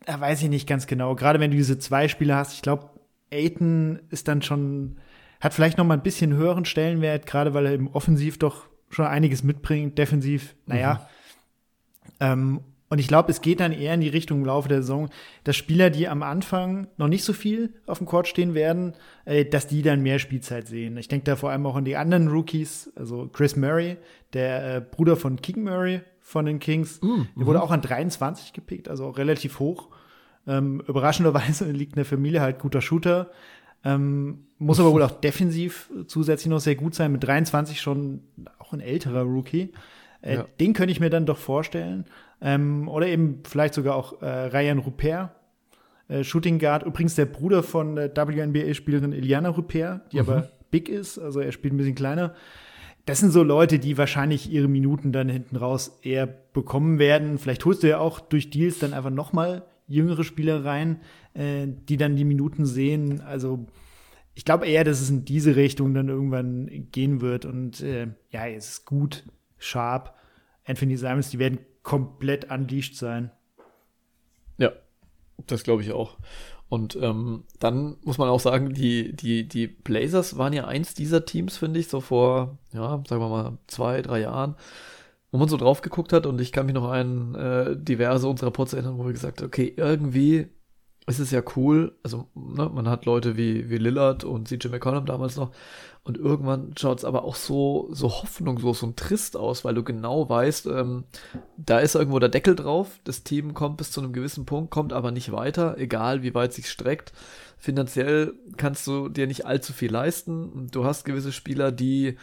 Da 0.06 0.20
weiß 0.20 0.42
ich 0.42 0.50
nicht 0.50 0.68
ganz 0.68 0.88
genau. 0.88 1.16
Gerade 1.16 1.40
wenn 1.40 1.52
du 1.52 1.58
diese 1.58 1.78
zwei 1.78 2.08
Spiele 2.08 2.36
hast, 2.36 2.54
ich 2.54 2.62
glaube, 2.62 2.90
Aiden 3.32 4.00
ist 4.10 4.28
dann 4.28 4.42
schon, 4.42 4.98
hat 5.40 5.54
vielleicht 5.54 5.78
noch 5.78 5.86
mal 5.86 5.96
ein 5.96 6.04
bisschen 6.04 6.34
höheren 6.34 6.66
Stellenwert, 6.66 7.28
gerade 7.28 7.54
weil 7.54 7.68
er 7.68 7.74
im 7.74 7.88
Offensiv 7.88 8.40
doch 8.40 8.68
schon 8.90 9.06
einiges 9.06 9.44
mitbringt. 9.44 9.98
Defensiv, 9.98 10.56
naja. 10.66 11.08
Mhm. 12.06 12.16
Ähm, 12.20 12.60
und 12.90 12.98
ich 12.98 13.08
glaube, 13.08 13.32
es 13.32 13.42
geht 13.42 13.60
dann 13.60 13.72
eher 13.72 13.94
in 13.94 14.02
die 14.02 14.10
Richtung 14.10 14.40
im 14.40 14.46
Laufe 14.46 14.68
der 14.68 14.82
Saison, 14.82 15.10
dass 15.44 15.56
Spieler, 15.56 15.92
die 15.92 16.08
am 16.08 16.24
Anfang 16.24 16.88
noch 16.98 17.08
nicht 17.08 17.24
so 17.24 17.34
viel 17.34 17.74
auf 17.86 18.00
dem 18.00 18.08
Court 18.08 18.28
stehen 18.28 18.56
werden, 18.56 18.94
äh, 19.26 19.46
dass 19.46 19.68
die 19.68 19.84
dann 19.84 20.02
mehr 20.02 20.18
Spielzeit 20.18 20.68
sehen. 20.68 20.98
Ich 20.98 21.08
denke 21.08 21.26
da 21.26 21.36
vor 21.36 21.52
allem 21.52 21.66
auch 21.68 21.76
an 21.76 21.86
die 21.86 21.96
anderen 21.96 22.30
Rookies, 22.30 22.92
also 22.96 23.30
Chris 23.32 23.56
Murray, 23.56 23.98
der 24.34 24.76
äh, 24.76 24.82
Bruder 24.82 25.16
von 25.16 25.40
King 25.40 25.64
Murray 25.64 26.02
von 26.20 26.46
den 26.46 26.60
Kings. 26.60 27.00
Mm, 27.02 27.22
der 27.38 27.46
wurde 27.46 27.60
mhm. 27.60 27.66
auch 27.66 27.72
an 27.72 27.82
23 27.82 28.54
gepickt, 28.54 28.90
also 28.90 29.06
auch 29.06 29.18
relativ 29.18 29.60
hoch. 29.60 29.90
Ähm, 30.48 30.82
überraschenderweise 30.88 31.66
liegt 31.72 31.94
in 31.94 31.98
der 31.98 32.06
Familie 32.06 32.42
halt 32.42 32.58
guter 32.58 32.82
Shooter. 32.82 33.30
Ähm, 33.86 34.48
muss 34.58 34.80
aber 34.80 34.92
wohl 34.92 35.04
auch 35.04 35.12
defensiv 35.12 35.92
zusätzlich 36.08 36.50
noch 36.50 36.60
sehr 36.60 36.76
gut 36.76 36.96
sein. 36.96 37.12
Mit 37.12 37.24
23 37.24 37.80
schon 37.80 38.24
auch 38.58 38.74
ein 38.74 38.82
älterer 38.82 39.22
Rookie. 39.22 39.74
Äh, 40.22 40.36
ja. 40.36 40.46
Den 40.60 40.74
könnte 40.74 40.92
ich 40.92 41.00
mir 41.00 41.10
dann 41.10 41.26
doch 41.26 41.38
vorstellen. 41.38 42.06
Ähm, 42.42 42.88
oder 42.88 43.08
eben 43.08 43.42
vielleicht 43.46 43.74
sogar 43.74 43.96
auch 43.96 44.22
äh, 44.22 44.26
Ryan 44.26 44.80
Rupert, 44.80 45.32
äh, 46.08 46.24
Shooting 46.24 46.60
Guard. 46.60 46.84
Übrigens 46.84 47.16
der 47.16 47.26
Bruder 47.26 47.64
von 47.64 47.96
der 47.96 48.16
WNBA-Spielerin 48.16 49.12
Iliana 49.12 49.50
Rupert, 49.50 50.12
die 50.12 50.18
mhm. 50.18 50.30
aber 50.30 50.50
big 50.72 50.90
ist. 50.90 51.20
Also 51.20 51.40
er 51.40 51.52
spielt 51.52 51.74
ein 51.74 51.78
bisschen 51.78 51.96
kleiner. 51.96 52.34
Das 53.06 53.20
sind 53.20 53.32
so 53.32 53.44
Leute, 53.44 53.80
die 53.80 53.98
wahrscheinlich 53.98 54.52
ihre 54.52 54.68
Minuten 54.68 55.12
dann 55.12 55.30
hinten 55.30 55.56
raus 55.56 56.00
eher 56.04 56.28
bekommen 56.28 57.00
werden. 57.00 57.40
Vielleicht 57.40 57.66
holst 57.66 57.84
du 57.84 57.88
ja 57.88 58.00
auch 58.00 58.20
durch 58.20 58.50
Deals 58.50 58.80
dann 58.80 58.94
einfach 58.94 59.10
noch 59.10 59.34
mal 59.34 59.66
jüngere 59.88 60.24
Spieler 60.24 60.64
rein, 60.64 61.02
äh, 61.34 61.68
die 61.68 61.98
dann 61.98 62.16
die 62.16 62.26
Minuten 62.26 62.66
sehen. 62.66 63.22
Also 63.22 63.66
ich 64.36 64.46
glaube 64.46 64.68
eher, 64.68 64.84
dass 64.84 65.02
es 65.02 65.10
in 65.10 65.26
diese 65.26 65.56
Richtung 65.56 65.94
dann 65.94 66.08
irgendwann 66.08 66.88
gehen 66.92 67.22
wird. 67.22 67.46
Und 67.46 67.82
äh, 67.82 68.08
ja, 68.30 68.48
es 68.48 68.70
ist 68.70 68.86
gut, 68.86 69.26
Sharp, 69.58 70.14
Anthony 70.66 70.96
Simons, 70.96 71.32
die 71.32 71.40
werden 71.40 71.60
komplett 71.84 72.52
unleashed 72.52 72.96
sein. 72.96 73.32
Ja, 74.58 74.72
das 75.48 75.64
glaube 75.64 75.82
ich 75.82 75.92
auch. 75.92 76.18
Und 76.70 76.96
ähm, 77.02 77.46
dann 77.60 77.98
muss 78.04 78.20
man 78.20 78.30
auch 78.30 78.40
sagen, 78.40 78.74
die, 78.74 79.16
die, 79.16 79.48
die 79.48 79.66
Blazers 79.68 80.38
waren 80.38 80.54
ja 80.54 80.66
eins 80.66 80.94
dieser 80.94 81.26
Teams, 81.26 81.58
finde 81.58 81.80
ich, 81.80 81.88
so 81.88 82.00
vor, 82.00 82.60
ja, 82.74 83.02
sagen 83.08 83.22
wir 83.22 83.30
mal, 83.30 83.58
zwei, 83.66 84.04
drei 84.04 84.22
Jahren, 84.22 84.56
wo 85.32 85.40
man 85.40 85.50
so 85.50 85.58
drauf 85.58 85.82
geguckt 85.82 86.14
hat 86.14 86.28
und 86.28 86.40
ich 86.40 86.52
kann 86.52 86.68
mich 86.68 86.76
noch 86.76 86.90
an 86.92 87.34
äh, 87.34 87.76
diverse 87.76 88.28
unserer 88.28 88.52
Pods 88.52 88.74
erinnern, 88.74 89.00
wo 89.00 89.06
wir 89.06 89.14
gesagt 89.14 89.42
haben, 89.42 89.48
okay, 89.48 89.74
irgendwie 89.76 90.48
ist 91.08 91.18
es 91.18 91.32
ja 91.32 91.42
cool, 91.56 91.98
also 92.04 92.28
ne, 92.36 92.70
man 92.72 92.88
hat 92.88 93.06
Leute 93.06 93.36
wie, 93.36 93.72
wie 93.72 93.78
Lillard 93.80 94.24
und 94.24 94.48
CJ 94.48 94.68
McCollum 94.68 95.08
damals 95.08 95.38
noch 95.38 95.52
und 96.10 96.18
irgendwann 96.18 96.74
schaut 96.76 96.98
es 96.98 97.06
aber 97.06 97.24
auch 97.24 97.36
so, 97.36 97.88
so 97.92 98.10
hoffnungslos 98.10 98.82
und 98.82 98.98
trist 98.98 99.38
aus, 99.38 99.64
weil 99.64 99.76
du 99.76 99.84
genau 99.84 100.28
weißt, 100.28 100.66
ähm, 100.66 101.04
da 101.56 101.78
ist 101.78 101.94
irgendwo 101.94 102.18
der 102.18 102.30
Deckel 102.30 102.56
drauf, 102.56 103.00
das 103.04 103.22
Team 103.24 103.54
kommt 103.54 103.78
bis 103.78 103.92
zu 103.92 104.02
einem 104.02 104.12
gewissen 104.12 104.48
Punkt, 104.48 104.72
kommt 104.72 104.92
aber 104.92 105.12
nicht 105.12 105.32
weiter, 105.32 105.78
egal 105.78 106.24
wie 106.24 106.34
weit 106.34 106.52
sich 106.54 106.68
streckt. 106.68 107.14
Finanziell 107.60 108.34
kannst 108.58 108.88
du 108.88 109.08
dir 109.08 109.28
nicht 109.28 109.46
allzu 109.46 109.72
viel 109.72 109.92
leisten. 109.92 110.70
Du 110.72 110.84
hast 110.84 111.06
gewisse 111.06 111.32
Spieler, 111.32 111.72
die 111.72 112.18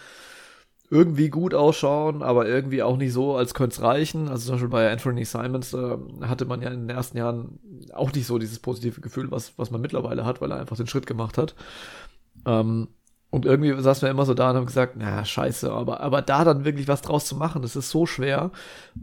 irgendwie 0.91 1.29
gut 1.29 1.55
ausschauen, 1.55 2.25
aber 2.25 2.49
irgendwie 2.49 2.83
auch 2.83 2.97
nicht 2.97 3.13
so, 3.13 3.37
als 3.37 3.55
könnte 3.55 3.75
es 3.75 3.83
reichen. 3.83 4.27
Also 4.27 4.47
zum 4.47 4.55
Beispiel 4.55 4.69
bei 4.69 4.91
Anthony 4.91 5.25
Simons 5.25 5.75
äh, 5.75 5.97
hatte 6.23 6.45
man 6.45 6.61
ja 6.61 6.71
in 6.71 6.89
den 6.89 6.97
ersten 6.97 7.19
Jahren 7.19 7.61
auch 7.93 8.13
nicht 8.13 8.27
so 8.27 8.39
dieses 8.39 8.59
positive 8.59 9.01
Gefühl, 9.01 9.31
was, 9.31 9.57
was 9.57 9.71
man 9.71 9.81
mittlerweile 9.81 10.25
hat, 10.25 10.41
weil 10.41 10.51
er 10.51 10.59
einfach 10.59 10.77
den 10.77 10.89
Schritt 10.89 11.07
gemacht 11.07 11.39
hat. 11.39 11.55
Ähm, 12.47 12.89
und 13.37 13.45
irgendwie 13.45 13.79
saßen 13.79 14.01
wir 14.01 14.11
immer 14.11 14.25
so 14.25 14.33
da 14.33 14.49
und 14.49 14.57
haben 14.57 14.65
gesagt, 14.65 14.95
na, 14.97 15.23
scheiße, 15.23 15.71
aber, 15.71 16.01
aber 16.01 16.23
da 16.23 16.43
dann 16.43 16.65
wirklich 16.65 16.89
was 16.89 17.03
draus 17.03 17.27
zu 17.27 17.37
machen, 17.37 17.61
das 17.61 17.77
ist 17.77 17.91
so 17.91 18.07
schwer. 18.07 18.51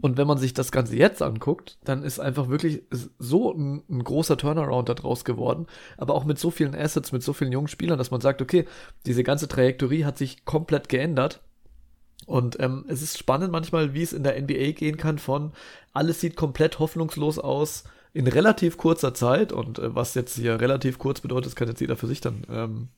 Und 0.00 0.16
wenn 0.16 0.26
man 0.26 0.38
sich 0.38 0.52
das 0.52 0.72
Ganze 0.72 0.96
jetzt 0.96 1.22
anguckt, 1.22 1.78
dann 1.84 2.02
ist 2.02 2.18
einfach 2.18 2.48
wirklich 2.48 2.82
so 3.20 3.52
ein, 3.52 3.84
ein 3.88 4.02
großer 4.02 4.36
Turnaround 4.36 4.88
da 4.88 4.94
draus 4.94 5.24
geworden. 5.24 5.68
Aber 5.98 6.16
auch 6.16 6.24
mit 6.24 6.40
so 6.40 6.50
vielen 6.50 6.74
Assets, 6.74 7.12
mit 7.12 7.22
so 7.22 7.32
vielen 7.32 7.52
jungen 7.52 7.68
Spielern, 7.68 7.96
dass 7.96 8.10
man 8.10 8.20
sagt, 8.20 8.42
okay, 8.42 8.66
diese 9.06 9.22
ganze 9.22 9.46
Trajektorie 9.46 10.04
hat 10.04 10.18
sich 10.18 10.44
komplett 10.44 10.88
geändert. 10.88 11.40
Und 12.26 12.58
ähm, 12.58 12.86
es 12.88 13.02
ist 13.02 13.16
spannend 13.16 13.52
manchmal, 13.52 13.94
wie 13.94 14.02
es 14.02 14.12
in 14.12 14.24
der 14.24 14.40
NBA 14.42 14.72
gehen 14.72 14.96
kann 14.96 15.18
von 15.18 15.52
alles 15.92 16.20
sieht 16.20 16.34
komplett 16.34 16.80
hoffnungslos 16.80 17.38
aus 17.38 17.84
in 18.12 18.26
relativ 18.26 18.78
kurzer 18.78 19.14
Zeit. 19.14 19.52
Und 19.52 19.78
äh, 19.78 19.94
was 19.94 20.14
jetzt 20.14 20.34
hier 20.34 20.60
relativ 20.60 20.98
kurz 20.98 21.20
bedeutet, 21.20 21.54
kann 21.54 21.68
jetzt 21.68 21.80
jeder 21.80 21.94
für 21.94 22.08
sich 22.08 22.20
dann 22.20 22.42
ähm, 22.50 22.88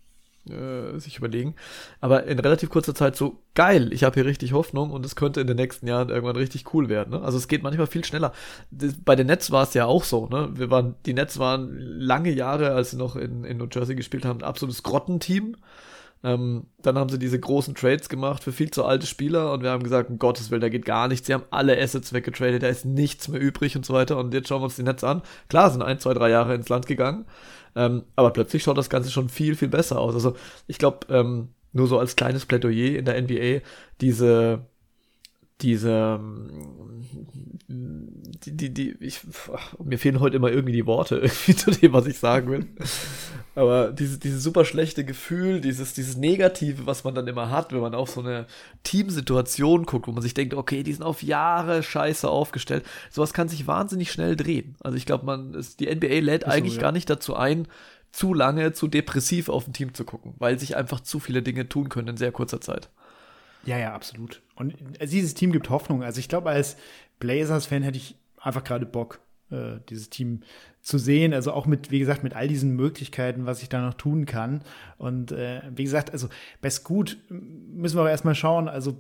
äh, 0.51 0.99
sich 0.99 1.19
überlegen. 1.19 1.55
Aber 2.01 2.25
in 2.25 2.39
relativ 2.39 2.71
kurzer 2.71 2.95
Zeit 2.95 3.17
so 3.17 3.43
geil, 3.55 3.93
ich 3.93 4.05
habe 4.05 4.15
hier 4.15 4.27
richtig 4.27 4.53
Hoffnung 4.53 4.91
und 4.91 5.05
es 5.05 5.17
könnte 5.17 5.41
in 5.41 5.47
den 5.47 5.57
nächsten 5.57 5.87
Jahren 5.87 6.09
irgendwann 6.09 6.37
richtig 6.37 6.73
cool 6.75 6.89
werden. 6.89 7.11
Ne? 7.11 7.23
Also 7.23 7.39
es 7.39 7.49
geht 7.49 7.63
manchmal 7.63 7.87
viel 7.87 8.05
schneller. 8.05 8.33
Bei 9.05 9.17
den 9.17 9.27
Nets 9.27 9.51
war 9.51 9.63
es 9.63 9.75
ja 9.75 9.87
auch 9.87 10.05
so. 10.05 10.27
Ne? 10.29 10.51
Wir 10.55 10.71
waren, 10.71 10.95
die 11.07 11.15
Nets 11.15 11.39
waren 11.39 11.77
lange 11.79 12.31
Jahre, 12.31 12.73
als 12.73 12.91
sie 12.91 12.97
noch 12.97 13.17
in, 13.17 13.45
in 13.45 13.57
New 13.59 13.69
Jersey 13.71 13.95
gespielt 13.95 14.25
haben, 14.25 14.41
ein 14.41 14.45
absolutes 14.45 14.83
Grottenteam. 14.83 15.57
Ähm, 16.25 16.67
dann 16.83 16.99
haben 16.99 17.11
sie 17.11 17.19
diese 17.19 17.39
großen 17.39 17.75
Trades 17.75 18.09
gemacht 18.09 18.43
für 18.43 18.53
viel 18.53 18.71
zu 18.71 18.85
alte 18.85 19.07
Spieler 19.07 19.53
und 19.53 19.63
wir 19.63 19.71
haben 19.71 19.83
gesagt, 19.83 20.11
um 20.11 20.19
Gottes 20.19 20.51
Willen, 20.51 20.63
da 20.63 20.69
geht 20.69 20.85
gar 20.85 21.09
nichts. 21.09 21.27
Sie 21.27 21.35
haben 21.35 21.45
alle 21.51 21.81
Assets 21.81 22.13
weggetradet, 22.13 22.63
da 22.63 22.69
ist 22.69 22.85
nichts 22.85 23.29
mehr 23.29 23.41
übrig 23.41 23.77
und 23.77 23.85
so 23.85 23.95
weiter. 23.95 24.17
Und 24.19 24.33
jetzt 24.35 24.49
schauen 24.49 24.61
wir 24.61 24.65
uns 24.65 24.77
die 24.77 24.83
Netz 24.83 25.05
an. 25.05 25.23
Klar, 25.49 25.71
sind 25.71 25.83
ein, 25.83 25.99
zwei, 25.99 26.15
drei 26.15 26.31
Jahre 26.31 26.55
ins 26.55 26.69
Land 26.69 26.87
gegangen. 26.87 27.27
Ähm, 27.77 28.05
aber 28.17 28.31
plötzlich 28.33 28.63
schaut 28.63 28.79
das 28.79 28.91
Ganze 28.91 29.11
schon 29.11 29.29
viel, 29.29 29.55
viel 29.55 29.69
besser 29.69 30.01
aus. 30.01 30.15
Also 30.15 30.35
ich 30.67 30.79
glaube, 30.79 31.07
ähm, 31.11 31.51
nur 31.73 31.87
so 31.87 31.99
als 31.99 32.17
kleines 32.17 32.47
Plädoyer 32.47 32.99
in 32.99 33.05
der 33.05 33.17
NBA, 33.17 33.61
diese 34.01 34.67
diese, 35.63 36.21
die, 37.69 38.57
die, 38.57 38.75
die, 38.75 38.97
ich, 39.01 39.21
mir 39.83 39.99
fehlen 39.99 40.21
heute 40.21 40.37
immer 40.37 40.51
irgendwie 40.51 40.73
die 40.73 40.87
Worte 40.87 41.17
irgendwie 41.23 41.57
zu 41.57 41.71
dem, 41.71 41.93
was 41.93 42.07
ich 42.07 42.19
sagen 42.19 42.51
will. 42.51 42.67
Aber 43.55 43.91
dieses, 43.91 44.19
dieses 44.19 44.43
super 44.43 44.67
schlechte 44.67 45.05
Gefühl, 45.05 45.63
dieses, 45.63 45.95
dieses 45.95 46.19
Negative, 46.19 46.85
was 46.85 47.05
man 47.05 47.15
dann 47.15 47.27
immer 47.27 47.51
hat, 47.51 47.73
wenn 47.73 47.81
man 47.81 47.95
auf 47.95 48.11
so 48.11 48.21
eine 48.21 48.47
Teamsituation 48.83 49.87
guckt, 49.87 50.07
wo 50.07 50.13
man 50.13 50.23
sich 50.23 50.35
denkt, 50.35 50.53
okay, 50.53 50.83
die 50.83 50.93
sind 50.93 51.03
auf 51.03 51.23
Jahre 51.23 51.83
scheiße 51.83 52.29
aufgestellt. 52.29 52.85
Sowas 53.11 53.33
kann 53.33 53.49
sich 53.49 53.67
wahnsinnig 53.67 54.13
schnell 54.13 54.37
drehen. 54.37 54.77
Also 54.81 54.99
ich 54.99 55.07
glaube, 55.07 55.25
man, 55.25 55.55
ist, 55.55 55.81
die 55.81 55.87
NBA 55.87 56.21
lädt 56.21 56.45
so, 56.45 56.51
eigentlich 56.51 56.77
ja. 56.77 56.83
gar 56.83 56.93
nicht 56.93 57.09
dazu 57.09 57.35
ein, 57.35 57.67
zu 58.13 58.35
lange, 58.35 58.73
zu 58.73 58.89
depressiv 58.89 59.49
auf 59.49 59.67
ein 59.67 59.73
Team 59.73 59.95
zu 59.95 60.05
gucken, 60.05 60.35
weil 60.39 60.59
sich 60.59 60.77
einfach 60.77 61.01
zu 61.01 61.19
viele 61.19 61.43
Dinge 61.43 61.69
tun 61.69 61.89
können 61.89 62.09
in 62.09 62.17
sehr 62.19 62.33
kurzer 62.33 62.61
Zeit. 62.61 62.91
Ja, 63.65 63.79
ja, 63.79 63.95
absolut. 63.95 64.43
Und 64.57 64.75
dieses 65.01 65.35
Team 65.35 65.53
gibt 65.53 65.71
Hoffnung. 65.71 66.03
Also 66.03 66.19
ich 66.19 66.29
glaube, 66.29 66.51
als 66.51 66.77
Blazers-Fan 67.21 67.83
hätte 67.83 67.99
ich 67.99 68.17
einfach 68.41 68.65
gerade 68.65 68.87
Bock, 68.87 69.21
äh, 69.51 69.79
dieses 69.89 70.11
Team 70.11 70.41
zu 70.81 70.99
sehen. 70.99 71.35
Also 71.35 71.53
auch 71.53 71.67
mit, 71.67 71.91
wie 71.91 71.99
gesagt, 71.99 72.25
mit 72.25 72.35
all 72.35 72.49
diesen 72.49 72.75
Möglichkeiten, 72.75 73.47
was 73.47 73.63
ich 73.63 73.69
da 73.69 73.81
noch 73.81 73.95
tun 73.95 74.27
kann. 74.27 74.63
Und 74.99 75.33
äh, 75.33 75.61
wie 75.75 75.85
gesagt, 75.85 76.11
also 76.11 76.29
bei 76.61 76.71
Scoot 76.71 77.19
müssen 77.29 77.97
wir 77.97 78.01
aber 78.01 78.11
erstmal 78.11 78.35
schauen, 78.35 78.69
also 78.69 78.97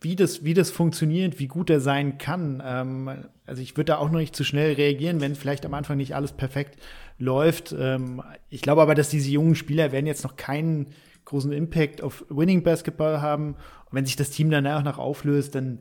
wie 0.00 0.16
das, 0.16 0.44
wie 0.44 0.54
das 0.54 0.70
funktioniert, 0.70 1.38
wie 1.38 1.46
gut 1.46 1.70
er 1.70 1.80
sein 1.80 2.18
kann. 2.18 2.62
Ähm, 2.64 3.10
also 3.46 3.62
ich 3.62 3.76
würde 3.76 3.92
da 3.92 3.98
auch 3.98 4.10
noch 4.10 4.18
nicht 4.18 4.36
zu 4.36 4.44
schnell 4.44 4.74
reagieren, 4.74 5.20
wenn 5.20 5.34
vielleicht 5.34 5.64
am 5.66 5.74
Anfang 5.74 5.96
nicht 5.96 6.14
alles 6.14 6.32
perfekt 6.32 6.80
läuft. 7.18 7.74
Ähm, 7.78 8.22
ich 8.50 8.62
glaube 8.62 8.82
aber, 8.82 8.94
dass 8.94 9.08
diese 9.08 9.30
jungen 9.30 9.54
Spieler 9.54 9.92
werden 9.92 10.06
jetzt 10.06 10.24
noch 10.24 10.36
keinen 10.36 10.88
großen 11.24 11.52
Impact 11.52 12.02
auf 12.02 12.24
Winning 12.28 12.62
Basketball 12.62 13.20
haben. 13.20 13.54
Und 13.54 13.92
wenn 13.92 14.06
sich 14.06 14.16
das 14.16 14.30
Team 14.30 14.50
dann 14.50 14.64
nach 14.64 14.78
und 14.78 14.84
nach 14.84 14.98
auflöst, 14.98 15.54
dann 15.54 15.80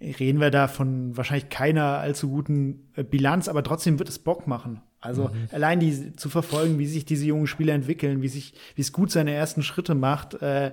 reden 0.00 0.40
wir 0.40 0.50
da 0.50 0.68
von 0.68 1.16
wahrscheinlich 1.16 1.48
keiner 1.48 1.98
allzu 1.98 2.28
guten 2.28 2.88
äh, 2.96 3.04
Bilanz, 3.04 3.48
aber 3.48 3.62
trotzdem 3.62 3.98
wird 3.98 4.08
es 4.08 4.18
Bock 4.18 4.46
machen. 4.46 4.82
Also 5.00 5.28
mhm. 5.28 5.48
allein 5.52 5.80
die 5.80 6.14
zu 6.16 6.28
verfolgen, 6.28 6.78
wie 6.78 6.86
sich 6.86 7.04
diese 7.04 7.26
jungen 7.26 7.46
Spieler 7.46 7.74
entwickeln, 7.74 8.22
wie 8.22 8.28
sich, 8.28 8.54
wie 8.74 8.82
es 8.82 8.92
gut 8.92 9.10
seine 9.10 9.32
ersten 9.32 9.62
Schritte 9.62 9.94
macht. 9.94 10.34
Äh, 10.42 10.72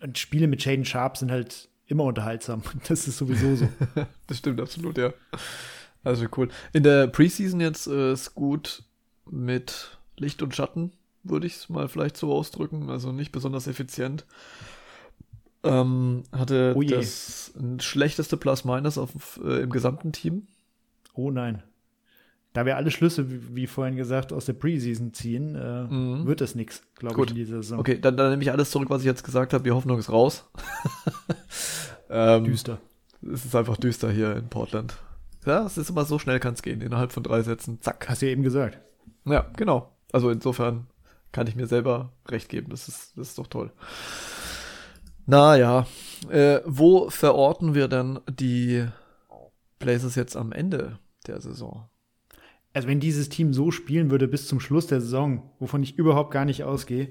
und 0.00 0.18
Spiele 0.18 0.48
mit 0.48 0.62
Shaden 0.62 0.84
Sharp 0.84 1.16
sind 1.16 1.30
halt 1.30 1.68
immer 1.86 2.04
unterhaltsam. 2.04 2.62
Das 2.88 3.08
ist 3.08 3.18
sowieso 3.18 3.56
so. 3.56 3.68
das 4.26 4.38
stimmt 4.38 4.60
absolut, 4.60 4.98
ja. 4.98 5.12
Also 6.02 6.26
cool. 6.36 6.48
In 6.72 6.82
der 6.82 7.06
Preseason 7.06 7.60
jetzt 7.60 7.86
äh, 7.86 8.12
ist 8.12 8.34
gut 8.34 8.82
mit 9.30 9.98
Licht 10.18 10.42
und 10.42 10.54
Schatten 10.54 10.92
würde 11.24 11.46
ich 11.46 11.56
es 11.56 11.68
mal 11.68 11.88
vielleicht 11.88 12.16
so 12.16 12.32
ausdrücken. 12.32 12.90
Also 12.90 13.12
nicht 13.12 13.32
besonders 13.32 13.66
effizient. 13.66 14.26
Ähm, 15.62 16.24
hatte 16.30 16.74
oh 16.76 16.82
das 16.82 17.52
schlechteste 17.80 18.36
Plus-Minus 18.36 18.98
äh, 19.42 19.62
im 19.62 19.70
gesamten 19.70 20.12
Team. 20.12 20.46
Oh 21.14 21.30
nein. 21.30 21.62
Da 22.52 22.66
wir 22.66 22.76
alle 22.76 22.92
Schlüsse, 22.92 23.30
wie, 23.30 23.56
wie 23.56 23.66
vorhin 23.66 23.96
gesagt, 23.96 24.32
aus 24.32 24.44
der 24.44 24.52
Preseason 24.52 25.12
ziehen, 25.12 25.56
äh, 25.56 25.84
mhm. 25.84 26.26
wird 26.26 26.40
das 26.40 26.54
nichts, 26.54 26.82
glaube 26.94 27.24
ich, 27.24 27.30
in 27.30 27.36
dieser 27.36 27.56
Saison. 27.56 27.80
Okay, 27.80 27.98
dann, 28.00 28.16
dann 28.16 28.30
nehme 28.30 28.42
ich 28.42 28.52
alles 28.52 28.70
zurück, 28.70 28.90
was 28.90 29.00
ich 29.00 29.06
jetzt 29.06 29.24
gesagt 29.24 29.52
habe. 29.52 29.64
Die 29.64 29.72
Hoffnung 29.72 29.98
ist 29.98 30.12
raus. 30.12 30.48
ähm, 32.10 32.44
düster. 32.44 32.78
Es 33.22 33.44
ist 33.44 33.56
einfach 33.56 33.76
düster 33.76 34.10
hier 34.10 34.36
in 34.36 34.48
Portland. 34.48 34.96
Ja, 35.46 35.66
es 35.66 35.78
ist 35.78 35.90
immer 35.90 36.04
so 36.04 36.18
schnell 36.18 36.38
kann 36.40 36.54
es 36.54 36.62
gehen, 36.62 36.80
innerhalb 36.80 37.10
von 37.10 37.22
drei 37.22 37.42
Sätzen. 37.42 37.80
Zack. 37.80 38.06
Hast 38.08 38.22
du 38.22 38.26
ja 38.26 38.32
eben 38.32 38.42
gesagt. 38.42 38.78
Ja, 39.24 39.46
genau. 39.56 39.92
Also 40.12 40.30
insofern 40.30 40.86
kann 41.34 41.48
ich 41.48 41.56
mir 41.56 41.66
selber 41.66 42.12
recht 42.28 42.48
geben. 42.48 42.70
Das 42.70 42.86
ist, 42.86 43.18
das 43.18 43.30
ist 43.30 43.38
doch 43.38 43.48
toll. 43.48 43.72
Naja, 45.26 45.86
äh, 46.30 46.60
wo 46.64 47.10
verorten 47.10 47.74
wir 47.74 47.88
denn 47.88 48.20
die 48.30 48.86
Blazers 49.80 50.14
jetzt 50.14 50.36
am 50.36 50.52
Ende 50.52 51.00
der 51.26 51.40
Saison? 51.40 51.88
Also 52.72 52.86
wenn 52.86 53.00
dieses 53.00 53.30
Team 53.30 53.52
so 53.52 53.72
spielen 53.72 54.10
würde 54.10 54.28
bis 54.28 54.46
zum 54.46 54.60
Schluss 54.60 54.86
der 54.86 55.00
Saison, 55.00 55.50
wovon 55.58 55.82
ich 55.82 55.98
überhaupt 55.98 56.30
gar 56.30 56.44
nicht 56.44 56.62
ausgehe, 56.62 57.08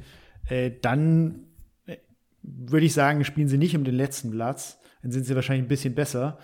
äh, 0.48 0.72
dann 0.82 1.48
äh, 1.86 1.98
würde 2.42 2.86
ich 2.86 2.94
sagen, 2.94 3.26
spielen 3.26 3.50
sie 3.50 3.58
nicht 3.58 3.76
um 3.76 3.84
den 3.84 3.96
letzten 3.96 4.32
Platz. 4.32 4.80
Dann 5.02 5.12
sind 5.12 5.26
sie 5.26 5.36
wahrscheinlich 5.36 5.66
ein 5.66 5.70
bisschen 5.70 5.96
besser. 5.96 6.40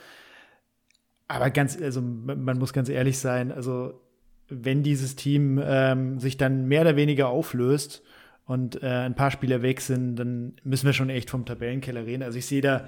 aber 1.29 1.49
ganz, 1.49 1.81
also 1.81 2.01
man 2.01 2.57
muss 2.57 2.73
ganz 2.73 2.89
ehrlich 2.89 3.19
sein, 3.19 3.53
also 3.53 4.01
wenn 4.49 4.83
dieses 4.83 5.15
Team 5.15 5.61
ähm, 5.63 6.19
sich 6.19 6.37
dann 6.37 6.67
mehr 6.67 6.81
oder 6.81 6.95
weniger 6.95 7.29
auflöst 7.29 8.03
und 8.45 8.81
äh, 8.81 8.87
ein 8.87 9.15
paar 9.15 9.31
Spieler 9.31 9.61
weg 9.61 9.81
sind, 9.81 10.15
dann 10.15 10.53
müssen 10.63 10.85
wir 10.85 10.93
schon 10.93 11.09
echt 11.09 11.29
vom 11.29 11.45
Tabellenkeller 11.45 12.05
reden. 12.05 12.23
Also 12.23 12.37
ich 12.37 12.45
sehe 12.45 12.61
da, 12.61 12.87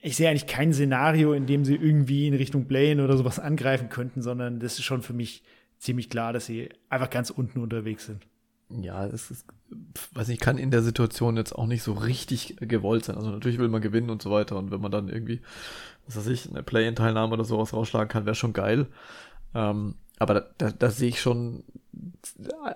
ich 0.00 0.16
sehe 0.16 0.28
eigentlich 0.28 0.46
kein 0.46 0.72
Szenario, 0.72 1.32
in 1.32 1.46
dem 1.46 1.64
sie 1.64 1.76
irgendwie 1.76 2.26
in 2.26 2.34
Richtung 2.34 2.66
Play-in 2.66 3.00
oder 3.00 3.16
sowas 3.16 3.38
angreifen 3.38 3.88
könnten, 3.88 4.22
sondern 4.22 4.58
das 4.58 4.78
ist 4.78 4.84
schon 4.84 5.02
für 5.02 5.12
mich 5.12 5.42
ziemlich 5.78 6.10
klar, 6.10 6.32
dass 6.32 6.46
sie 6.46 6.68
einfach 6.88 7.10
ganz 7.10 7.30
unten 7.30 7.60
unterwegs 7.60 8.06
sind. 8.06 8.26
Ja, 8.80 9.06
es 9.06 9.30
ist, 9.30 9.46
weiß 10.14 10.28
nicht, 10.28 10.40
kann 10.40 10.58
in 10.58 10.70
der 10.70 10.82
Situation 10.82 11.36
jetzt 11.36 11.52
auch 11.52 11.66
nicht 11.66 11.82
so 11.82 11.92
richtig 11.92 12.56
gewollt 12.60 13.04
sein. 13.04 13.16
Also 13.16 13.30
natürlich 13.30 13.58
will 13.58 13.68
man 13.68 13.82
gewinnen 13.82 14.10
und 14.10 14.22
so 14.22 14.30
weiter. 14.30 14.56
Und 14.56 14.70
wenn 14.70 14.80
man 14.80 14.90
dann 14.90 15.08
irgendwie, 15.08 15.42
was 16.06 16.16
weiß 16.16 16.28
ich, 16.28 16.48
eine 16.48 16.62
Play-in-Teilnahme 16.62 17.34
oder 17.34 17.44
sowas 17.44 17.72
rausschlagen 17.72 18.08
kann, 18.08 18.24
wäre 18.24 18.34
schon 18.34 18.52
geil. 18.52 18.86
Ähm, 19.54 19.96
aber 20.22 20.52
da, 20.58 20.70
da, 20.70 20.90
sehe 20.90 21.08
ich 21.08 21.20
schon 21.20 21.64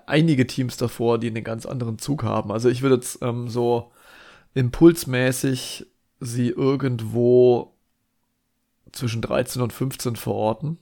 einige 0.05 0.45
Teams 0.45 0.77
davor, 0.77 1.17
die 1.17 1.27
einen 1.27 1.43
ganz 1.43 1.65
anderen 1.65 1.97
Zug 1.97 2.23
haben. 2.23 2.51
Also 2.51 2.69
ich 2.69 2.81
würde 2.81 2.95
jetzt 2.95 3.19
ähm, 3.21 3.47
so 3.47 3.91
impulsmäßig 4.53 5.87
sie 6.19 6.49
irgendwo 6.49 7.73
zwischen 8.91 9.21
13 9.21 9.61
und 9.61 9.73
15 9.73 10.15
verorten. 10.15 10.77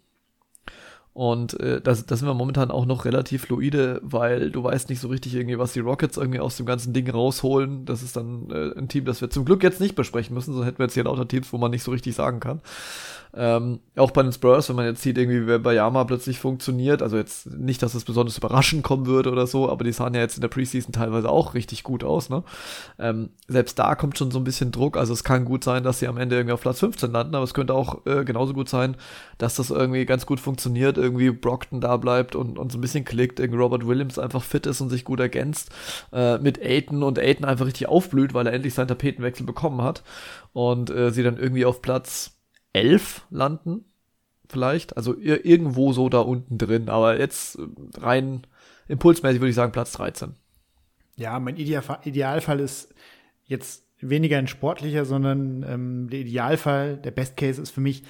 Und 1.15 1.57
äh, 1.61 1.79
das, 1.79 2.05
das 2.05 2.19
sind 2.19 2.27
wir 2.27 2.33
momentan 2.33 2.71
auch 2.71 2.85
noch 2.85 3.05
relativ 3.05 3.43
fluide, 3.43 4.01
weil 4.03 4.51
du 4.51 4.63
weißt 4.63 4.89
nicht 4.89 4.99
so 4.99 5.07
richtig 5.07 5.33
irgendwie, 5.33 5.57
was 5.57 5.71
die 5.71 5.79
Rockets 5.79 6.17
irgendwie 6.17 6.41
aus 6.41 6.57
dem 6.57 6.65
ganzen 6.65 6.91
Ding 6.91 7.09
rausholen. 7.09 7.85
Das 7.85 8.03
ist 8.03 8.17
dann 8.17 8.51
äh, 8.51 8.77
ein 8.77 8.89
Team, 8.89 9.05
das 9.05 9.21
wir 9.21 9.29
zum 9.29 9.45
Glück 9.45 9.63
jetzt 9.63 9.79
nicht 9.79 9.95
besprechen 9.95 10.33
müssen, 10.33 10.53
sonst 10.53 10.65
hätten 10.65 10.79
wir 10.79 10.87
jetzt 10.87 10.93
hier 10.93 11.05
lauter 11.05 11.25
Teams, 11.25 11.53
wo 11.53 11.57
man 11.57 11.71
nicht 11.71 11.83
so 11.83 11.91
richtig 11.91 12.15
sagen 12.15 12.41
kann. 12.41 12.59
Ähm, 13.37 13.79
auch 13.97 14.11
bei 14.11 14.23
den 14.23 14.31
Spurs, 14.31 14.69
wenn 14.69 14.77
man 14.77 14.85
jetzt 14.85 15.01
sieht, 15.01 15.17
irgendwie, 15.17 15.45
wer 15.45 15.59
bei 15.59 15.73
Yama 15.73 16.05
plötzlich 16.05 16.39
funktioniert, 16.39 17.01
also 17.01 17.17
jetzt 17.17 17.47
nicht, 17.47 17.81
dass 17.83 17.93
es 17.93 18.05
besonders 18.05 18.37
überraschend 18.37 18.81
kommen 18.83 19.07
würde 19.07 19.29
oder 19.29 19.45
so, 19.45 19.69
aber 19.69 19.83
die 19.83 19.91
sahen 19.91 20.13
ja 20.13 20.21
jetzt 20.21 20.37
in 20.37 20.41
der 20.41 20.47
Preseason 20.47 20.93
teilweise 20.93 21.29
auch 21.29 21.53
richtig 21.53 21.83
gut 21.83 22.05
aus, 22.05 22.29
ne? 22.29 22.43
Ähm, 22.97 23.29
selbst 23.49 23.77
da 23.77 23.95
kommt 23.95 24.17
schon 24.17 24.31
so 24.31 24.39
ein 24.39 24.45
bisschen 24.45 24.71
Druck, 24.71 24.95
also 24.95 25.11
es 25.11 25.25
kann 25.25 25.43
gut 25.43 25.65
sein, 25.65 25.83
dass 25.83 25.99
sie 25.99 26.07
am 26.07 26.17
Ende 26.17 26.37
irgendwie 26.37 26.53
auf 26.53 26.61
Platz 26.61 26.79
15 26.79 27.11
landen, 27.11 27.35
aber 27.35 27.43
es 27.43 27.53
könnte 27.53 27.73
auch 27.73 28.05
äh, 28.05 28.23
genauso 28.23 28.53
gut 28.53 28.69
sein, 28.69 28.95
dass 29.37 29.55
das 29.55 29.69
irgendwie 29.69 30.05
ganz 30.05 30.25
gut 30.25 30.39
funktioniert, 30.39 30.97
irgendwie 30.97 31.31
Brockton 31.31 31.81
da 31.81 31.97
bleibt 31.97 32.35
und, 32.35 32.57
und 32.57 32.71
so 32.71 32.77
ein 32.77 32.81
bisschen 32.81 33.03
klickt, 33.03 33.41
irgendwie 33.41 33.61
Robert 33.61 33.85
Williams 33.85 34.17
einfach 34.17 34.43
fit 34.43 34.65
ist 34.65 34.79
und 34.79 34.89
sich 34.89 35.03
gut 35.03 35.19
ergänzt, 35.19 35.71
äh, 36.13 36.37
mit 36.37 36.61
Aiton 36.61 37.03
und 37.03 37.19
Aiton 37.19 37.45
einfach 37.45 37.65
richtig 37.65 37.89
aufblüht, 37.89 38.33
weil 38.33 38.47
er 38.47 38.53
endlich 38.53 38.73
seinen 38.73 38.87
Tapetenwechsel 38.87 39.45
bekommen 39.45 39.81
hat 39.81 40.03
und 40.53 40.89
äh, 40.89 41.11
sie 41.11 41.23
dann 41.23 41.37
irgendwie 41.37 41.65
auf 41.65 41.81
Platz 41.81 42.34
11 42.75 43.25
landen, 43.29 43.85
vielleicht. 44.49 44.97
Also 44.97 45.17
irgendwo 45.17 45.93
so 45.93 46.09
da 46.09 46.19
unten 46.19 46.57
drin. 46.57 46.89
Aber 46.89 47.19
jetzt 47.19 47.57
äh, 47.57 47.61
rein 47.97 48.45
impulsmäßig 48.87 49.39
würde 49.39 49.49
ich 49.49 49.55
sagen 49.55 49.71
Platz 49.71 49.93
13. 49.93 50.33
Ja, 51.15 51.39
mein 51.39 51.55
Idealfall 51.55 52.59
ist 52.59 52.93
jetzt 53.45 53.85
weniger 54.01 54.37
ein 54.37 54.47
sportlicher, 54.47 55.05
sondern 55.05 55.63
ähm, 55.67 56.09
der 56.09 56.19
Idealfall, 56.19 56.97
der 56.97 57.11
Best 57.11 57.37
Case 57.37 57.61
ist 57.61 57.71
für 57.71 57.81
mich, 57.81 58.03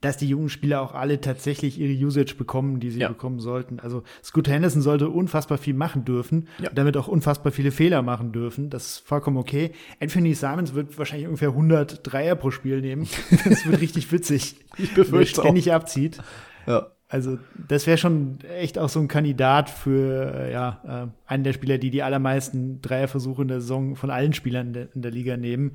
dass 0.00 0.16
die 0.16 0.28
jungen 0.28 0.48
Spieler 0.48 0.80
auch 0.80 0.94
alle 0.94 1.20
tatsächlich 1.20 1.78
ihre 1.78 1.92
Usage 1.92 2.34
bekommen, 2.36 2.80
die 2.80 2.90
sie 2.90 3.00
ja. 3.00 3.08
bekommen 3.08 3.38
sollten. 3.38 3.80
Also 3.80 4.02
Scooter 4.24 4.52
Henderson 4.52 4.80
sollte 4.80 5.10
unfassbar 5.10 5.58
viel 5.58 5.74
machen 5.74 6.04
dürfen 6.04 6.48
ja. 6.58 6.70
und 6.70 6.78
damit 6.78 6.96
auch 6.96 7.08
unfassbar 7.08 7.52
viele 7.52 7.70
Fehler 7.70 8.00
machen 8.02 8.32
dürfen. 8.32 8.70
Das 8.70 8.86
ist 8.86 8.98
vollkommen 9.06 9.36
okay. 9.36 9.72
Anthony 10.00 10.34
Simons 10.34 10.74
wird 10.74 10.96
wahrscheinlich 10.98 11.26
ungefähr 11.26 11.50
100 11.50 12.00
Dreier 12.02 12.34
pro 12.34 12.50
Spiel 12.50 12.80
nehmen. 12.80 13.06
Das 13.50 13.66
wird 13.66 13.80
richtig 13.80 14.12
witzig. 14.12 14.56
Ich 14.76 14.94
befürchte 14.94 15.12
wenn 15.12 15.20
er 15.20 15.26
ständig 15.26 15.72
abzieht. 15.72 16.18
Ja. 16.66 16.88
Also 17.08 17.38
das 17.66 17.88
wäre 17.88 17.98
schon 17.98 18.38
echt 18.56 18.78
auch 18.78 18.88
so 18.88 19.00
ein 19.00 19.08
Kandidat 19.08 19.68
für 19.68 20.32
äh, 20.32 20.52
ja, 20.52 20.80
äh, 20.86 21.30
einen 21.30 21.42
der 21.42 21.52
Spieler, 21.52 21.76
die 21.76 21.90
die 21.90 22.04
allermeisten 22.04 22.80
Dreierversuche 22.82 23.42
in 23.42 23.48
der 23.48 23.60
Saison 23.60 23.96
von 23.96 24.10
allen 24.10 24.32
Spielern 24.32 24.68
in 24.68 24.72
der, 24.72 24.88
in 24.94 25.02
der 25.02 25.10
Liga 25.10 25.36
nehmen. 25.36 25.72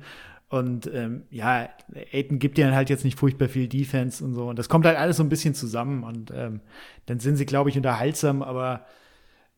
Und 0.48 0.88
ähm, 0.92 1.24
ja, 1.30 1.68
Aiden 2.12 2.38
gibt 2.38 2.56
dir 2.56 2.72
halt 2.72 2.88
jetzt 2.88 3.04
nicht 3.04 3.18
furchtbar 3.18 3.48
viel 3.48 3.68
Defense 3.68 4.24
und 4.24 4.34
so. 4.34 4.48
Und 4.48 4.58
das 4.58 4.68
kommt 4.68 4.86
halt 4.86 4.96
alles 4.96 5.16
so 5.16 5.24
ein 5.24 5.28
bisschen 5.28 5.54
zusammen. 5.54 6.04
Und 6.04 6.30
ähm, 6.34 6.60
dann 7.06 7.18
sind 7.18 7.36
sie, 7.36 7.46
glaube 7.46 7.70
ich, 7.70 7.76
unterhaltsam, 7.76 8.42
aber 8.42 8.86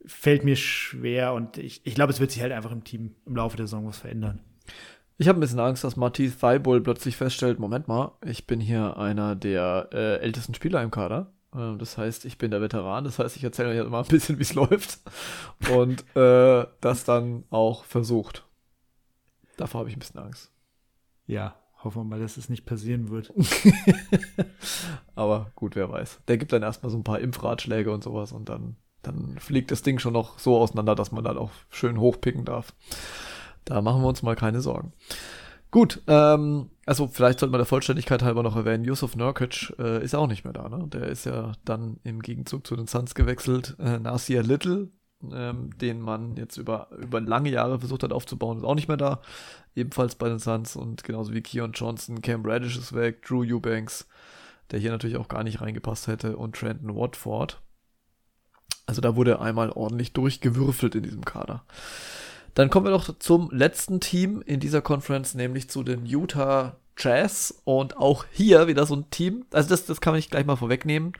fällt 0.06 0.44
mir 0.44 0.56
schwer. 0.56 1.34
Und 1.34 1.58
ich, 1.58 1.82
ich 1.84 1.94
glaube, 1.94 2.12
es 2.12 2.20
wird 2.20 2.30
sich 2.30 2.40
halt 2.40 2.52
einfach 2.52 2.72
im 2.72 2.84
Team 2.84 3.14
im 3.26 3.36
Laufe 3.36 3.56
der 3.56 3.66
Saison 3.66 3.86
was 3.86 3.98
verändern. 3.98 4.40
Ich 5.18 5.28
habe 5.28 5.38
ein 5.38 5.40
bisschen 5.40 5.60
Angst, 5.60 5.84
dass 5.84 5.96
Matisse 5.96 6.38
Thibault 6.38 6.84
plötzlich 6.84 7.16
feststellt, 7.16 7.58
Moment 7.58 7.88
mal, 7.88 8.12
ich 8.24 8.46
bin 8.46 8.60
hier 8.60 8.96
einer 8.96 9.34
der 9.34 9.88
äh, 9.92 10.20
ältesten 10.20 10.54
Spieler 10.54 10.82
im 10.82 10.92
Kader. 10.92 11.32
Äh, 11.54 11.76
das 11.76 11.98
heißt, 11.98 12.24
ich 12.24 12.38
bin 12.38 12.50
der 12.50 12.62
Veteran. 12.62 13.04
Das 13.04 13.18
heißt, 13.18 13.36
ich 13.36 13.44
erzähle 13.44 13.70
euch 13.70 13.90
mal 13.90 14.02
ein 14.02 14.08
bisschen, 14.08 14.38
wie 14.38 14.42
es 14.42 14.54
läuft. 14.54 15.00
Und 15.70 16.04
äh, 16.16 16.66
das 16.80 17.04
dann 17.04 17.44
auch 17.50 17.84
versucht. 17.84 18.46
Davor 19.56 19.80
habe 19.80 19.90
ich 19.90 19.96
ein 19.96 19.98
bisschen 19.98 20.20
Angst. 20.20 20.52
Ja, 21.28 21.54
hoffen 21.84 22.00
wir 22.00 22.04
mal, 22.04 22.20
dass 22.20 22.38
es 22.38 22.48
nicht 22.48 22.64
passieren 22.64 23.10
wird. 23.10 23.32
Aber 25.14 25.52
gut, 25.54 25.76
wer 25.76 25.90
weiß. 25.90 26.20
Der 26.26 26.38
gibt 26.38 26.52
dann 26.52 26.62
erstmal 26.62 26.90
so 26.90 26.98
ein 26.98 27.04
paar 27.04 27.20
Impfratschläge 27.20 27.92
und 27.92 28.02
sowas 28.02 28.32
und 28.32 28.48
dann, 28.48 28.76
dann 29.02 29.38
fliegt 29.38 29.70
das 29.70 29.82
Ding 29.82 29.98
schon 29.98 30.14
noch 30.14 30.38
so 30.38 30.56
auseinander, 30.56 30.94
dass 30.94 31.12
man 31.12 31.22
dann 31.22 31.36
auch 31.36 31.50
schön 31.68 32.00
hochpicken 32.00 32.44
darf. 32.44 32.74
Da 33.66 33.82
machen 33.82 34.02
wir 34.02 34.08
uns 34.08 34.22
mal 34.22 34.36
keine 34.36 34.62
Sorgen. 34.62 34.94
Gut, 35.70 36.00
ähm, 36.06 36.70
also 36.86 37.06
vielleicht 37.08 37.40
sollte 37.40 37.50
man 37.50 37.58
der 37.58 37.66
Vollständigkeit 37.66 38.22
halber 38.22 38.42
noch 38.42 38.56
erwähnen, 38.56 38.84
Yusuf 38.84 39.14
Nurkic 39.16 39.74
äh, 39.78 40.02
ist 40.02 40.14
auch 40.14 40.26
nicht 40.26 40.44
mehr 40.44 40.54
da, 40.54 40.70
ne? 40.70 40.86
Der 40.88 41.08
ist 41.08 41.26
ja 41.26 41.52
dann 41.66 42.00
im 42.04 42.22
Gegenzug 42.22 42.66
zu 42.66 42.74
den 42.74 42.86
Suns 42.86 43.14
gewechselt. 43.14 43.76
Äh, 43.78 43.98
Nasir 43.98 44.42
Little, 44.42 44.88
ähm, 45.32 45.76
den 45.78 46.00
man 46.00 46.36
jetzt 46.36 46.56
über, 46.56 46.88
über 46.96 47.20
lange 47.20 47.50
Jahre 47.50 47.78
versucht 47.78 48.02
hat 48.02 48.12
aufzubauen, 48.12 48.58
ist 48.58 48.64
auch 48.64 48.74
nicht 48.74 48.88
mehr 48.88 48.96
da. 48.96 49.20
Ebenfalls 49.74 50.14
bei 50.14 50.28
den 50.28 50.38
Suns 50.38 50.76
und 50.76 51.04
genauso 51.04 51.32
wie 51.32 51.40
Keon 51.40 51.72
Johnson, 51.72 52.22
Cam 52.22 52.44
Radish 52.44 52.76
ist 52.76 52.94
weg, 52.94 53.22
Drew 53.22 53.42
Eubanks, 53.42 54.06
der 54.70 54.78
hier 54.78 54.90
natürlich 54.90 55.16
auch 55.16 55.28
gar 55.28 55.44
nicht 55.44 55.60
reingepasst 55.60 56.06
hätte 56.06 56.36
und 56.36 56.56
Trenton 56.56 56.94
Watford. 56.94 57.60
Also 58.86 59.00
da 59.00 59.16
wurde 59.16 59.40
einmal 59.40 59.70
ordentlich 59.70 60.12
durchgewürfelt 60.12 60.94
in 60.94 61.02
diesem 61.02 61.24
Kader. 61.24 61.64
Dann 62.54 62.70
kommen 62.70 62.86
wir 62.86 62.90
noch 62.90 63.18
zum 63.18 63.50
letzten 63.50 64.00
Team 64.00 64.42
in 64.44 64.60
dieser 64.60 64.82
Conference, 64.82 65.34
nämlich 65.34 65.68
zu 65.68 65.82
den 65.84 66.06
Utah 66.06 66.76
Jazz. 66.96 67.60
Und 67.64 67.96
auch 67.96 68.24
hier 68.32 68.66
wieder 68.66 68.86
so 68.86 68.96
ein 68.96 69.10
Team, 69.10 69.44
also 69.52 69.68
das, 69.68 69.86
das 69.86 70.00
kann 70.00 70.14
nicht 70.14 70.30
gleich 70.30 70.46
mal 70.46 70.56
vorwegnehmen 70.56 71.12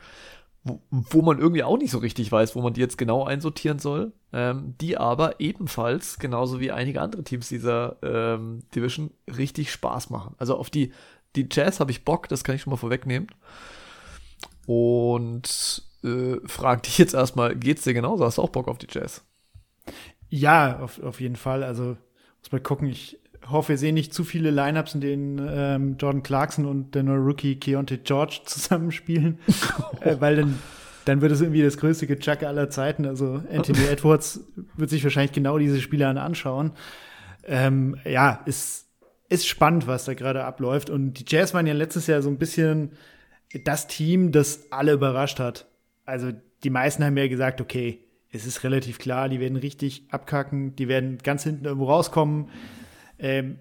wo, 0.68 0.82
wo 0.90 1.22
man 1.22 1.38
irgendwie 1.38 1.62
auch 1.62 1.78
nicht 1.78 1.90
so 1.90 1.98
richtig 1.98 2.30
weiß, 2.30 2.54
wo 2.54 2.62
man 2.62 2.74
die 2.74 2.80
jetzt 2.80 2.98
genau 2.98 3.24
einsortieren 3.24 3.78
soll, 3.78 4.12
ähm, 4.32 4.74
die 4.80 4.96
aber 4.96 5.40
ebenfalls, 5.40 6.18
genauso 6.18 6.60
wie 6.60 6.70
einige 6.70 7.00
andere 7.00 7.24
Teams 7.24 7.48
dieser 7.48 7.96
ähm, 8.02 8.62
Division, 8.74 9.10
richtig 9.26 9.72
Spaß 9.72 10.10
machen. 10.10 10.34
Also 10.38 10.56
auf 10.56 10.70
die, 10.70 10.92
die 11.36 11.48
Jazz 11.50 11.80
habe 11.80 11.90
ich 11.90 12.04
Bock, 12.04 12.28
das 12.28 12.44
kann 12.44 12.54
ich 12.54 12.62
schon 12.62 12.70
mal 12.70 12.76
vorwegnehmen. 12.76 13.28
Und 14.66 15.82
äh, 16.04 16.36
frag 16.46 16.82
dich 16.82 16.98
jetzt 16.98 17.14
erstmal, 17.14 17.56
geht's 17.56 17.82
dir 17.82 17.94
genauso? 17.94 18.24
Hast 18.24 18.38
du 18.38 18.42
auch 18.42 18.50
Bock 18.50 18.68
auf 18.68 18.78
die 18.78 18.88
Jazz? 18.90 19.24
Ja, 20.28 20.80
auf, 20.80 21.02
auf 21.02 21.20
jeden 21.20 21.36
Fall. 21.36 21.64
Also 21.64 21.96
muss 22.40 22.52
mal 22.52 22.60
gucken, 22.60 22.88
ich 22.88 23.18
hoffe, 23.50 23.70
wir 23.70 23.78
sehen 23.78 23.94
nicht 23.94 24.14
zu 24.14 24.24
viele 24.24 24.50
Lineups, 24.50 24.94
in 24.94 25.00
denen 25.00 25.48
ähm, 25.50 25.96
Jordan 25.98 26.22
Clarkson 26.22 26.66
und 26.66 26.94
der 26.94 27.02
neue 27.02 27.18
Rookie 27.18 27.56
Keontae 27.56 27.98
George 27.98 28.40
zusammenspielen, 28.44 29.38
äh, 30.00 30.16
weil 30.18 30.36
dann 30.36 30.58
dann 31.08 31.22
wird 31.22 31.32
es 31.32 31.40
irgendwie 31.40 31.62
das 31.62 31.78
größte 31.78 32.06
Gechacke 32.06 32.46
aller 32.46 32.68
Zeiten. 32.68 33.06
Also 33.06 33.42
Anthony 33.50 33.84
Edwards 33.90 34.44
wird 34.76 34.90
sich 34.90 35.02
wahrscheinlich 35.02 35.32
genau 35.32 35.56
diese 35.56 35.80
Spiele 35.80 36.06
anschauen. 36.06 36.72
Ähm, 37.44 37.96
ja, 38.04 38.42
ist, 38.44 38.88
ist 39.30 39.46
spannend, 39.46 39.86
was 39.86 40.04
da 40.04 40.12
gerade 40.12 40.44
abläuft. 40.44 40.90
Und 40.90 41.14
die 41.14 41.24
Jazz 41.26 41.54
waren 41.54 41.66
ja 41.66 41.72
letztes 41.72 42.08
Jahr 42.08 42.20
so 42.20 42.28
ein 42.28 42.36
bisschen 42.36 42.92
das 43.64 43.86
Team, 43.86 44.32
das 44.32 44.70
alle 44.70 44.92
überrascht 44.92 45.40
hat. 45.40 45.66
Also 46.04 46.30
die 46.62 46.70
meisten 46.70 47.02
haben 47.02 47.16
ja 47.16 47.26
gesagt, 47.26 47.62
okay, 47.62 48.00
es 48.30 48.44
ist 48.44 48.62
relativ 48.62 48.98
klar, 48.98 49.30
die 49.30 49.40
werden 49.40 49.56
richtig 49.56 50.04
abkacken, 50.10 50.76
die 50.76 50.88
werden 50.88 51.16
ganz 51.18 51.44
hinten 51.44 51.64
irgendwo 51.64 51.86
rauskommen. 51.86 52.50
Ähm, 53.18 53.58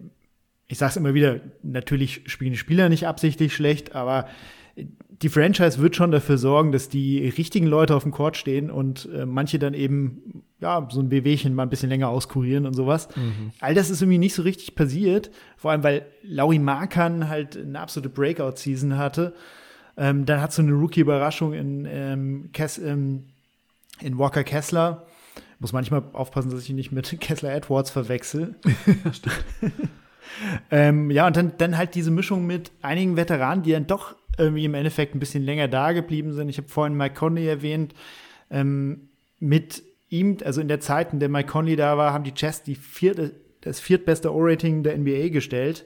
ich 0.67 0.77
sage 0.77 0.91
es 0.91 0.97
immer 0.97 1.13
wieder, 1.13 1.39
natürlich 1.63 2.23
spielen 2.25 2.51
die 2.51 2.57
Spieler 2.57 2.89
nicht 2.89 3.07
absichtlich 3.07 3.55
schlecht, 3.55 3.95
aber 3.95 4.27
die 5.21 5.29
Franchise 5.29 5.79
wird 5.79 5.95
schon 5.95 6.11
dafür 6.11 6.38
sorgen, 6.38 6.71
dass 6.71 6.89
die 6.89 7.27
richtigen 7.29 7.65
Leute 7.65 7.95
auf 7.95 8.03
dem 8.03 8.11
Court 8.11 8.38
stehen 8.38 8.69
und 8.69 9.09
äh, 9.11 9.25
manche 9.25 9.57
dann 9.57 9.73
eben 9.73 10.43
ja 10.59 10.88
so 10.91 10.99
ein 10.99 11.09
Wehwehchen 11.09 11.55
mal 11.55 11.63
ein 11.63 11.69
bisschen 11.69 11.89
länger 11.89 12.09
auskurieren 12.09 12.65
und 12.65 12.73
sowas. 12.73 13.07
Mhm. 13.15 13.51
All 13.59 13.73
das 13.73 13.89
ist 13.89 14.01
irgendwie 14.01 14.19
nicht 14.19 14.35
so 14.35 14.43
richtig 14.43 14.75
passiert, 14.75 15.31
vor 15.55 15.71
allem 15.71 15.84
weil 15.84 16.05
Laurie 16.21 16.59
Markan 16.59 17.29
halt 17.29 17.57
eine 17.57 17.79
absolute 17.79 18.09
Breakout-Season 18.09 18.97
hatte. 18.97 19.34
Ähm, 19.97 20.25
dann 20.25 20.41
hat 20.41 20.53
so 20.53 20.61
eine 20.61 20.73
Rookie-Überraschung 20.73 21.53
in, 21.53 21.88
ähm, 21.89 22.49
Kess, 22.53 22.77
ähm, 22.77 23.23
in 24.01 24.19
Walker 24.19 24.43
Kessler 24.43 25.07
muss 25.59 25.73
manchmal 25.73 26.03
aufpassen, 26.13 26.51
dass 26.51 26.61
ich 26.61 26.69
ihn 26.69 26.75
nicht 26.75 26.91
mit 26.91 27.17
Kessler 27.19 27.53
Edwards 27.53 27.89
verwechsel. 27.89 28.55
ähm, 30.71 31.11
ja, 31.11 31.27
und 31.27 31.35
dann, 31.35 31.53
dann 31.57 31.77
halt 31.77 31.95
diese 31.95 32.11
Mischung 32.11 32.45
mit 32.45 32.71
einigen 32.81 33.17
Veteranen, 33.17 33.63
die 33.63 33.71
dann 33.71 33.88
doch 33.88 34.15
irgendwie 34.38 34.65
im 34.65 34.73
Endeffekt 34.73 35.15
ein 35.15 35.19
bisschen 35.19 35.43
länger 35.43 35.67
da 35.67 35.91
geblieben 35.93 36.34
sind. 36.34 36.49
Ich 36.49 36.57
habe 36.57 36.67
vorhin 36.67 36.95
Mike 36.95 37.15
Conley 37.15 37.47
erwähnt. 37.47 37.93
Ähm, 38.51 39.09
mit 39.39 39.84
ihm, 40.09 40.38
also 40.43 40.61
in 40.61 40.67
der 40.67 40.79
Zeit, 40.79 41.13
in 41.13 41.19
der 41.19 41.29
Mike 41.29 41.49
Conley 41.49 41.75
da 41.75 41.97
war, 41.97 42.13
haben 42.13 42.23
die 42.23 42.34
Jazz 42.35 42.63
die 42.63 42.75
vierte, 42.75 43.34
das 43.61 43.79
viertbeste 43.79 44.34
O-Rating 44.34 44.84
der 44.84 44.97
NBA 44.97 45.29
gestellt. 45.29 45.85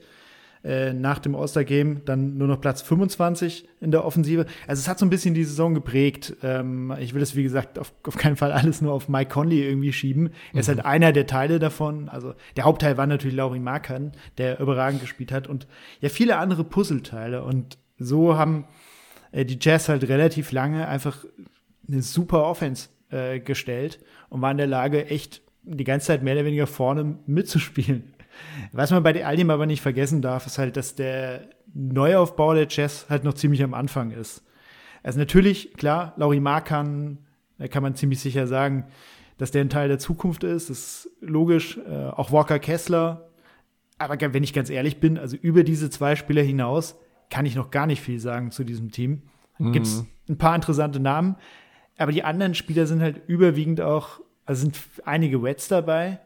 Äh, 0.63 0.93
nach 0.93 1.17
dem 1.17 1.35
All-Star-Game 1.35 2.05
dann 2.05 2.37
nur 2.37 2.47
noch 2.47 2.61
Platz 2.61 2.83
25 2.83 3.67
in 3.79 3.89
der 3.89 4.05
Offensive. 4.05 4.45
Also 4.67 4.81
es 4.81 4.87
hat 4.87 4.99
so 4.99 5.07
ein 5.07 5.09
bisschen 5.09 5.33
die 5.33 5.43
Saison 5.43 5.73
geprägt. 5.73 6.35
Ähm, 6.43 6.93
ich 6.99 7.15
will 7.15 7.21
es, 7.23 7.35
wie 7.35 7.41
gesagt, 7.41 7.79
auf, 7.79 7.91
auf, 8.05 8.15
keinen 8.15 8.35
Fall 8.35 8.51
alles 8.51 8.79
nur 8.79 8.93
auf 8.93 9.09
Mike 9.09 9.31
Conley 9.31 9.63
irgendwie 9.67 9.91
schieben. 9.91 10.27
Er 10.27 10.53
mhm. 10.53 10.59
ist 10.59 10.67
halt 10.67 10.85
einer 10.85 11.13
der 11.13 11.25
Teile 11.25 11.57
davon. 11.57 12.09
Also 12.09 12.35
der 12.57 12.65
Hauptteil 12.65 12.95
war 12.95 13.07
natürlich 13.07 13.35
Laurie 13.35 13.59
Markan, 13.59 14.11
der 14.37 14.59
überragend 14.59 15.01
gespielt 15.01 15.31
hat 15.31 15.47
und 15.47 15.65
ja 15.99 16.09
viele 16.09 16.37
andere 16.37 16.63
Puzzleteile. 16.63 17.43
Und 17.43 17.79
so 17.97 18.37
haben 18.37 18.65
äh, 19.31 19.45
die 19.45 19.57
Jazz 19.59 19.89
halt 19.89 20.07
relativ 20.09 20.51
lange 20.51 20.87
einfach 20.87 21.25
eine 21.87 22.03
super 22.03 22.43
Offense 22.43 22.89
äh, 23.09 23.39
gestellt 23.39 23.99
und 24.29 24.43
war 24.43 24.51
in 24.51 24.57
der 24.57 24.67
Lage, 24.67 25.07
echt 25.07 25.41
die 25.63 25.83
ganze 25.85 26.07
Zeit 26.07 26.21
mehr 26.21 26.35
oder 26.35 26.45
weniger 26.45 26.67
vorne 26.67 27.17
mitzuspielen. 27.25 28.13
Was 28.71 28.91
man 28.91 29.03
bei 29.03 29.25
all 29.25 29.35
dem 29.35 29.49
aber 29.49 29.65
nicht 29.65 29.81
vergessen 29.81 30.21
darf, 30.21 30.45
ist 30.47 30.57
halt, 30.57 30.77
dass 30.77 30.95
der 30.95 31.49
Neuaufbau 31.73 32.53
der 32.53 32.67
Jazz 32.69 33.05
halt 33.09 33.23
noch 33.23 33.33
ziemlich 33.33 33.63
am 33.63 33.73
Anfang 33.73 34.11
ist. 34.11 34.43
Also 35.03 35.19
natürlich, 35.19 35.73
klar, 35.73 36.13
Laurie 36.17 36.39
Markan, 36.39 37.19
da 37.57 37.67
kann 37.67 37.83
man 37.83 37.95
ziemlich 37.95 38.19
sicher 38.19 38.47
sagen, 38.47 38.85
dass 39.37 39.51
der 39.51 39.61
ein 39.61 39.69
Teil 39.69 39.87
der 39.87 39.99
Zukunft 39.99 40.43
ist, 40.43 40.69
das 40.69 40.79
ist 40.79 41.09
logisch. 41.21 41.77
Äh, 41.77 42.07
auch 42.09 42.31
Walker 42.31 42.59
Kessler. 42.59 43.29
Aber 43.97 44.19
wenn 44.33 44.43
ich 44.43 44.53
ganz 44.53 44.69
ehrlich 44.69 44.99
bin, 44.99 45.17
also 45.17 45.35
über 45.37 45.63
diese 45.63 45.89
zwei 45.89 46.15
Spieler 46.15 46.43
hinaus 46.43 46.95
kann 47.29 47.45
ich 47.45 47.55
noch 47.55 47.71
gar 47.71 47.87
nicht 47.87 48.01
viel 48.01 48.19
sagen 48.19 48.51
zu 48.51 48.63
diesem 48.63 48.91
Team. 48.91 49.23
Mhm. 49.57 49.71
Gibt 49.71 49.87
es 49.87 50.05
ein 50.29 50.37
paar 50.37 50.55
interessante 50.55 50.99
Namen, 50.99 51.35
aber 51.97 52.11
die 52.11 52.23
anderen 52.23 52.55
Spieler 52.55 52.85
sind 52.85 53.01
halt 53.01 53.21
überwiegend 53.27 53.81
auch, 53.81 54.19
also 54.45 54.61
sind 54.61 54.77
einige 55.05 55.41
Wets 55.41 55.67
dabei, 55.67 56.19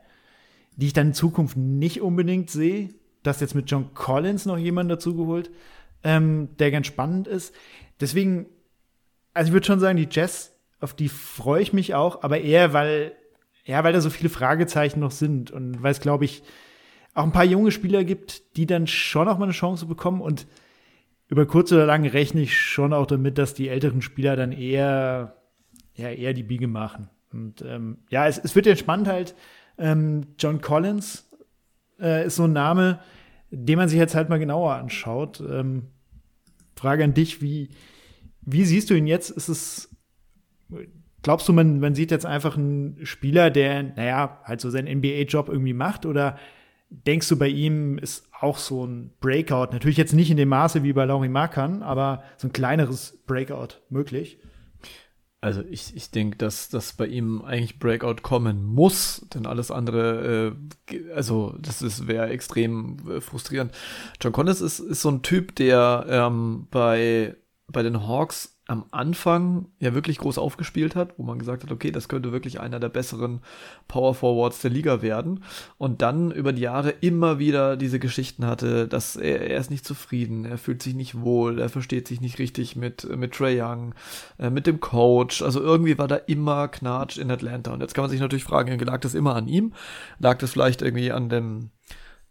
die 0.75 0.87
ich 0.87 0.93
dann 0.93 1.07
in 1.07 1.13
Zukunft 1.13 1.57
nicht 1.57 2.01
unbedingt 2.01 2.49
sehe. 2.49 2.89
Das 3.23 3.39
jetzt 3.39 3.55
mit 3.55 3.69
John 3.69 3.93
Collins 3.93 4.45
noch 4.45 4.57
jemand 4.57 4.91
dazugeholt, 4.91 5.49
ähm, 6.03 6.49
der 6.59 6.71
ganz 6.71 6.87
spannend 6.87 7.27
ist. 7.27 7.55
Deswegen, 7.99 8.45
also 9.33 9.49
ich 9.49 9.53
würde 9.53 9.65
schon 9.65 9.79
sagen, 9.79 9.97
die 9.97 10.07
Jazz, 10.09 10.55
auf 10.79 10.93
die 10.93 11.09
freue 11.09 11.61
ich 11.61 11.73
mich 11.73 11.95
auch, 11.95 12.23
aber 12.23 12.41
eher, 12.41 12.73
weil, 12.73 13.13
ja, 13.63 13.83
weil 13.83 13.93
da 13.93 14.01
so 14.01 14.09
viele 14.09 14.29
Fragezeichen 14.29 14.99
noch 14.99 15.11
sind 15.11 15.49
und 15.49 15.81
weil 15.81 15.91
es, 15.91 16.01
glaube 16.01 16.25
ich, 16.25 16.43
auch 17.15 17.23
ein 17.23 17.31
paar 17.31 17.45
junge 17.45 17.71
Spieler 17.71 18.03
gibt, 18.03 18.57
die 18.57 18.65
dann 18.65 18.87
schon 18.87 19.27
auch 19.27 19.37
mal 19.37 19.45
eine 19.45 19.53
Chance 19.53 19.85
bekommen 19.85 20.21
und 20.21 20.45
über 21.27 21.45
kurz 21.47 21.71
oder 21.71 21.85
lang 21.85 22.05
rechne 22.05 22.41
ich 22.41 22.59
schon 22.59 22.93
auch 22.93 23.07
damit, 23.07 23.37
dass 23.37 23.53
die 23.53 23.69
älteren 23.69 24.01
Spieler 24.01 24.35
dann 24.35 24.51
eher, 24.51 25.37
ja, 25.95 26.09
eher 26.09 26.33
die 26.33 26.43
Biege 26.43 26.67
machen. 26.67 27.09
Und 27.31 27.63
ähm, 27.63 27.97
ja, 28.09 28.27
es, 28.27 28.37
es 28.37 28.55
wird 28.55 28.65
jetzt 28.65 28.79
spannend 28.79 29.07
halt. 29.07 29.35
Ähm, 29.77 30.27
John 30.37 30.61
Collins 30.61 31.29
äh, 31.99 32.25
ist 32.25 32.35
so 32.35 32.43
ein 32.43 32.53
Name, 32.53 32.99
den 33.51 33.77
man 33.77 33.89
sich 33.89 33.99
jetzt 33.99 34.15
halt 34.15 34.29
mal 34.29 34.39
genauer 34.39 34.75
anschaut. 34.75 35.41
Ähm, 35.41 35.87
Frage 36.75 37.03
an 37.03 37.13
dich, 37.13 37.41
wie, 37.41 37.69
wie 38.41 38.65
siehst 38.65 38.89
du 38.89 38.95
ihn 38.95 39.07
jetzt? 39.07 39.29
Ist 39.29 39.49
es, 39.49 39.95
glaubst 41.21 41.47
du, 41.47 41.53
man, 41.53 41.79
man 41.79 41.95
sieht 41.95 42.11
jetzt 42.11 42.25
einfach 42.25 42.57
einen 42.57 43.05
Spieler, 43.05 43.49
der, 43.49 43.83
naja, 43.83 44.41
halt 44.43 44.61
so 44.61 44.69
seinen 44.69 44.99
NBA-Job 44.99 45.49
irgendwie 45.49 45.73
macht? 45.73 46.05
Oder 46.05 46.37
denkst 46.89 47.29
du, 47.29 47.37
bei 47.37 47.47
ihm 47.47 47.97
ist 47.97 48.27
auch 48.39 48.57
so 48.57 48.85
ein 48.85 49.11
Breakout, 49.19 49.71
natürlich 49.71 49.97
jetzt 49.97 50.13
nicht 50.13 50.29
in 50.29 50.37
dem 50.37 50.49
Maße 50.49 50.83
wie 50.83 50.93
bei 50.93 51.05
Laurie 51.05 51.29
Markan, 51.29 51.81
aber 51.81 52.23
so 52.37 52.47
ein 52.47 52.53
kleineres 52.53 53.17
Breakout 53.25 53.79
möglich? 53.89 54.39
Also 55.41 55.61
ich, 55.69 55.95
ich 55.95 56.09
denke, 56.09 56.37
dass 56.37 56.69
das 56.69 56.93
bei 56.93 57.05
ihm 57.05 57.43
eigentlich 57.43 57.77
Breakout 57.77 58.21
kommen 58.23 58.65
muss, 58.65 59.27
denn 59.33 59.45
alles 59.45 59.69
andere, 59.69 60.55
äh, 60.91 61.11
also 61.13 61.55
das 61.59 62.07
wäre 62.07 62.29
extrem 62.29 62.97
äh, 63.07 63.21
frustrierend. 63.21 63.71
John 64.19 64.33
Collins 64.33 64.61
ist, 64.61 64.79
ist 64.79 65.01
so 65.01 65.09
ein 65.09 65.21
Typ, 65.21 65.55
der 65.55 66.05
ähm, 66.09 66.67
bei, 66.71 67.35
bei 67.67 67.83
den 67.83 68.07
Hawks 68.07 68.54
am 68.67 68.85
Anfang 68.89 69.67
ja 69.79 69.93
wirklich 69.93 70.17
groß 70.17 70.39
aufgespielt 70.39 70.95
hat, 70.95 71.13
wo 71.17 71.23
man 71.23 71.37
gesagt 71.37 71.63
hat, 71.63 71.71
okay, 71.71 71.91
das 71.91 72.07
könnte 72.07 72.31
wirklich 72.31 72.59
einer 72.59 72.79
der 72.79 72.89
besseren 72.89 73.41
Power 73.87 74.15
Forwards 74.15 74.61
der 74.61 74.71
Liga 74.71 75.03
werden. 75.03 75.43
Und 75.77 76.01
dann 76.01 76.31
über 76.31 76.51
die 76.51 76.63
Jahre 76.63 76.89
immer 76.89 77.37
wieder 77.37 77.77
diese 77.77 77.99
Geschichten 77.99 78.45
hatte, 78.45 78.87
dass 78.87 79.15
er, 79.15 79.41
er 79.41 79.59
ist 79.59 79.69
nicht 79.69 79.85
zufrieden, 79.85 80.45
er 80.45 80.57
fühlt 80.57 80.81
sich 80.81 80.95
nicht 80.95 81.21
wohl, 81.21 81.59
er 81.59 81.69
versteht 81.69 82.07
sich 82.07 82.21
nicht 82.21 82.39
richtig 82.39 82.75
mit, 82.75 83.07
mit 83.15 83.33
Trey 83.33 83.61
Young, 83.61 83.93
äh, 84.39 84.49
mit 84.49 84.65
dem 84.65 84.79
Coach. 84.79 85.43
Also 85.43 85.61
irgendwie 85.61 85.99
war 85.99 86.07
da 86.07 86.15
immer 86.15 86.67
Knatsch 86.67 87.17
in 87.19 87.29
Atlanta. 87.29 87.71
Und 87.71 87.81
jetzt 87.81 87.93
kann 87.93 88.03
man 88.03 88.11
sich 88.11 88.19
natürlich 88.19 88.45
fragen, 88.45 88.79
lag 88.79 89.01
das 89.01 89.13
immer 89.13 89.35
an 89.35 89.47
ihm? 89.47 89.73
Lag 90.17 90.39
das 90.39 90.51
vielleicht 90.51 90.81
irgendwie 90.81 91.11
an 91.11 91.29
dem 91.29 91.69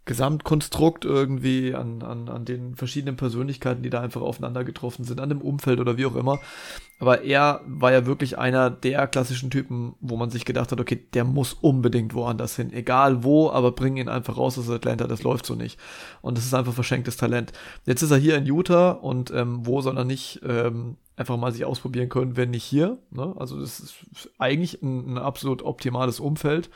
Gesamtkonstrukt 0.06 1.04
irgendwie, 1.04 1.74
an, 1.74 2.02
an, 2.02 2.28
an 2.28 2.44
den 2.44 2.74
verschiedenen 2.74 3.16
Persönlichkeiten, 3.16 3.82
die 3.82 3.90
da 3.90 4.00
einfach 4.00 4.20
aufeinander 4.20 4.62
getroffen 4.62 5.04
sind, 5.04 5.20
an 5.20 5.30
dem 5.30 5.40
Umfeld 5.40 5.80
oder 5.80 5.96
wie 5.96 6.04
auch 6.04 6.16
immer. 6.16 6.40
Aber 6.98 7.22
er 7.22 7.62
war 7.66 7.92
ja 7.92 8.06
wirklich 8.06 8.38
einer 8.38 8.70
der 8.70 9.06
klassischen 9.06 9.50
Typen, 9.50 9.94
wo 10.00 10.16
man 10.16 10.30
sich 10.30 10.44
gedacht 10.44 10.72
hat, 10.72 10.80
okay, 10.80 11.06
der 11.14 11.24
muss 11.24 11.54
unbedingt 11.54 12.14
woanders 12.14 12.54
hin. 12.56 12.72
Egal 12.72 13.24
wo, 13.24 13.50
aber 13.50 13.72
bring 13.72 13.96
ihn 13.96 14.08
einfach 14.08 14.36
raus 14.36 14.58
aus 14.58 14.68
Atlanta, 14.68 15.06
das 15.06 15.22
läuft 15.22 15.46
so 15.46 15.54
nicht. 15.54 15.78
Und 16.20 16.36
das 16.36 16.44
ist 16.44 16.54
einfach 16.54 16.74
verschenktes 16.74 17.16
Talent. 17.16 17.52
Jetzt 17.86 18.02
ist 18.02 18.10
er 18.10 18.18
hier 18.18 18.36
in 18.36 18.46
Utah 18.46 18.90
und 18.90 19.30
ähm, 19.30 19.66
wo 19.66 19.80
soll 19.80 19.96
er 19.96 20.04
nicht 20.04 20.40
ähm, 20.46 20.96
einfach 21.16 21.36
mal 21.36 21.52
sich 21.52 21.64
ausprobieren 21.64 22.08
können, 22.08 22.36
wenn 22.36 22.50
nicht 22.50 22.64
hier. 22.64 22.98
Ne? 23.10 23.34
Also 23.38 23.58
das 23.58 23.80
ist 23.80 23.94
eigentlich 24.38 24.82
ein, 24.82 25.14
ein 25.14 25.18
absolut 25.18 25.62
optimales 25.62 26.20
Umfeld. 26.20 26.70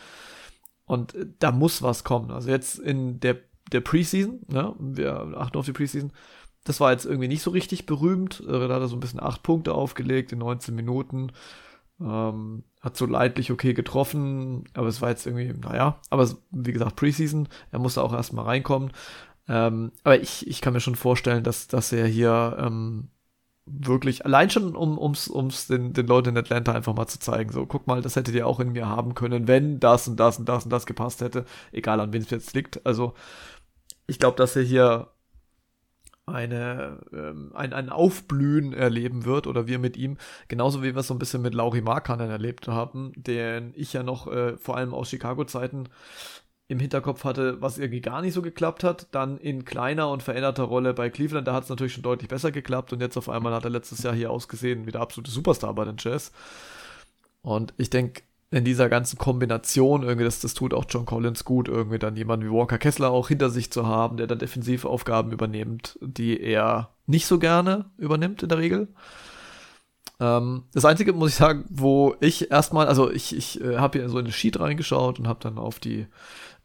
Und 0.88 1.14
äh, 1.14 1.26
da 1.38 1.52
muss 1.52 1.82
was 1.82 2.02
kommen. 2.02 2.32
Also 2.32 2.50
jetzt 2.50 2.80
in 2.80 3.20
der, 3.20 3.36
der 3.70 3.80
Preseason, 3.80 4.40
ne, 4.48 4.74
wir 4.80 5.34
achten 5.36 5.58
auf 5.58 5.66
die 5.66 5.72
Preseason, 5.72 6.12
das 6.64 6.80
war 6.80 6.90
jetzt 6.90 7.06
irgendwie 7.06 7.28
nicht 7.28 7.42
so 7.42 7.50
richtig 7.50 7.86
berühmt. 7.86 8.42
Äh, 8.46 8.68
da 8.68 8.74
hat 8.74 8.80
er 8.80 8.88
so 8.88 8.96
ein 8.96 9.00
bisschen 9.00 9.22
acht 9.22 9.44
Punkte 9.44 9.74
aufgelegt 9.74 10.32
in 10.32 10.38
19 10.40 10.74
Minuten. 10.74 11.30
Ähm, 12.00 12.64
hat 12.80 12.96
so 12.96 13.06
leidlich 13.06 13.50
okay 13.50 13.74
getroffen, 13.74 14.64
aber 14.74 14.86
es 14.86 15.00
war 15.02 15.10
jetzt 15.10 15.26
irgendwie, 15.26 15.52
naja, 15.52 16.00
aber 16.10 16.28
wie 16.50 16.72
gesagt, 16.72 16.94
Preseason, 16.94 17.48
er 17.72 17.80
musste 17.80 18.02
auch 18.02 18.12
erstmal 18.12 18.44
reinkommen. 18.44 18.92
Ähm, 19.48 19.92
aber 20.04 20.20
ich, 20.20 20.46
ich 20.46 20.60
kann 20.60 20.74
mir 20.74 20.80
schon 20.80 20.94
vorstellen, 20.94 21.42
dass, 21.42 21.66
dass 21.66 21.92
er 21.92 22.06
hier 22.06 22.56
ähm, 22.60 23.08
wirklich, 23.70 24.24
allein 24.24 24.50
schon, 24.50 24.74
um 24.76 24.98
ums, 24.98 25.28
ums 25.28 25.66
den, 25.68 25.92
den 25.92 26.06
Leuten 26.06 26.30
in 26.30 26.38
Atlanta 26.38 26.72
einfach 26.72 26.94
mal 26.94 27.06
zu 27.06 27.18
zeigen, 27.18 27.52
so, 27.52 27.66
guck 27.66 27.86
mal, 27.86 28.02
das 28.02 28.16
hättet 28.16 28.34
ihr 28.34 28.46
auch 28.46 28.60
in 28.60 28.72
mir 28.72 28.88
haben 28.88 29.14
können, 29.14 29.48
wenn 29.48 29.80
das 29.80 30.08
und 30.08 30.18
das 30.18 30.38
und 30.38 30.48
das 30.48 30.64
und 30.64 30.70
das 30.70 30.86
gepasst 30.86 31.20
hätte, 31.20 31.44
egal 31.72 32.00
an 32.00 32.12
wen 32.12 32.22
es 32.22 32.30
jetzt 32.30 32.54
liegt. 32.54 32.84
Also, 32.86 33.14
ich 34.06 34.18
glaube, 34.18 34.36
dass 34.36 34.56
er 34.56 34.62
hier 34.62 35.08
eine, 36.28 37.00
ähm, 37.12 37.52
ein, 37.54 37.72
ein 37.72 37.88
Aufblühen 37.90 38.72
erleben 38.72 39.24
wird 39.24 39.46
oder 39.46 39.66
wir 39.66 39.78
mit 39.78 39.96
ihm, 39.96 40.18
genauso 40.48 40.82
wie 40.82 40.94
wir 40.94 41.00
es 41.00 41.06
so 41.06 41.14
ein 41.14 41.18
bisschen 41.18 41.42
mit 41.42 41.54
Lauri 41.54 41.80
Markanen 41.80 42.30
erlebt 42.30 42.68
haben, 42.68 43.12
den 43.16 43.72
ich 43.74 43.92
ja 43.92 44.02
noch 44.02 44.26
äh, 44.26 44.56
vor 44.56 44.76
allem 44.76 44.94
aus 44.94 45.10
Chicago-Zeiten 45.10 45.88
im 46.68 46.78
Hinterkopf 46.78 47.24
hatte, 47.24 47.60
was 47.60 47.78
irgendwie 47.78 48.02
gar 48.02 48.20
nicht 48.20 48.34
so 48.34 48.42
geklappt 48.42 48.84
hat. 48.84 49.08
Dann 49.12 49.38
in 49.38 49.64
kleiner 49.64 50.10
und 50.10 50.22
veränderter 50.22 50.64
Rolle 50.64 50.92
bei 50.92 51.08
Cleveland, 51.08 51.48
da 51.48 51.54
hat 51.54 51.64
es 51.64 51.70
natürlich 51.70 51.94
schon 51.94 52.02
deutlich 52.02 52.28
besser 52.28 52.52
geklappt 52.52 52.92
und 52.92 53.00
jetzt 53.00 53.16
auf 53.16 53.30
einmal 53.30 53.54
hat 53.54 53.64
er 53.64 53.70
letztes 53.70 54.02
Jahr 54.02 54.14
hier 54.14 54.30
ausgesehen 54.30 54.86
wie 54.86 54.92
der 54.92 55.00
absolute 55.00 55.30
Superstar 55.30 55.74
bei 55.74 55.86
den 55.86 55.96
Jazz. 55.98 56.30
Und 57.40 57.72
ich 57.78 57.88
denke, 57.88 58.22
in 58.50 58.64
dieser 58.64 58.88
ganzen 58.88 59.18
Kombination 59.18 60.02
irgendwie, 60.02 60.24
das, 60.24 60.40
das 60.40 60.54
tut 60.54 60.72
auch 60.74 60.86
John 60.88 61.06
Collins 61.06 61.44
gut, 61.44 61.68
irgendwie 61.68 61.98
dann 61.98 62.16
jemanden 62.16 62.46
wie 62.46 62.52
Walker 62.52 62.78
Kessler 62.78 63.10
auch 63.10 63.28
hinter 63.28 63.50
sich 63.50 63.70
zu 63.70 63.86
haben, 63.86 64.16
der 64.16 64.26
dann 64.26 64.38
Defensivaufgaben 64.38 65.32
übernimmt, 65.32 65.98
die 66.00 66.40
er 66.40 66.90
nicht 67.06 67.26
so 67.26 67.38
gerne 67.38 67.86
übernimmt 67.98 68.42
in 68.42 68.48
der 68.48 68.58
Regel. 68.58 68.88
Ähm, 70.20 70.64
das 70.72 70.84
Einzige, 70.84 71.12
muss 71.12 71.30
ich 71.30 71.36
sagen, 71.36 71.64
wo 71.68 72.16
ich 72.20 72.50
erstmal, 72.50 72.86
also 72.88 73.10
ich, 73.10 73.36
ich 73.36 73.60
äh, 73.60 73.76
habe 73.76 73.98
hier 73.98 74.08
so 74.08 74.18
in 74.18 74.24
das 74.24 74.34
Sheet 74.34 74.58
reingeschaut 74.58 75.18
und 75.18 75.28
habe 75.28 75.40
dann 75.42 75.58
auf 75.58 75.78
die 75.78 76.06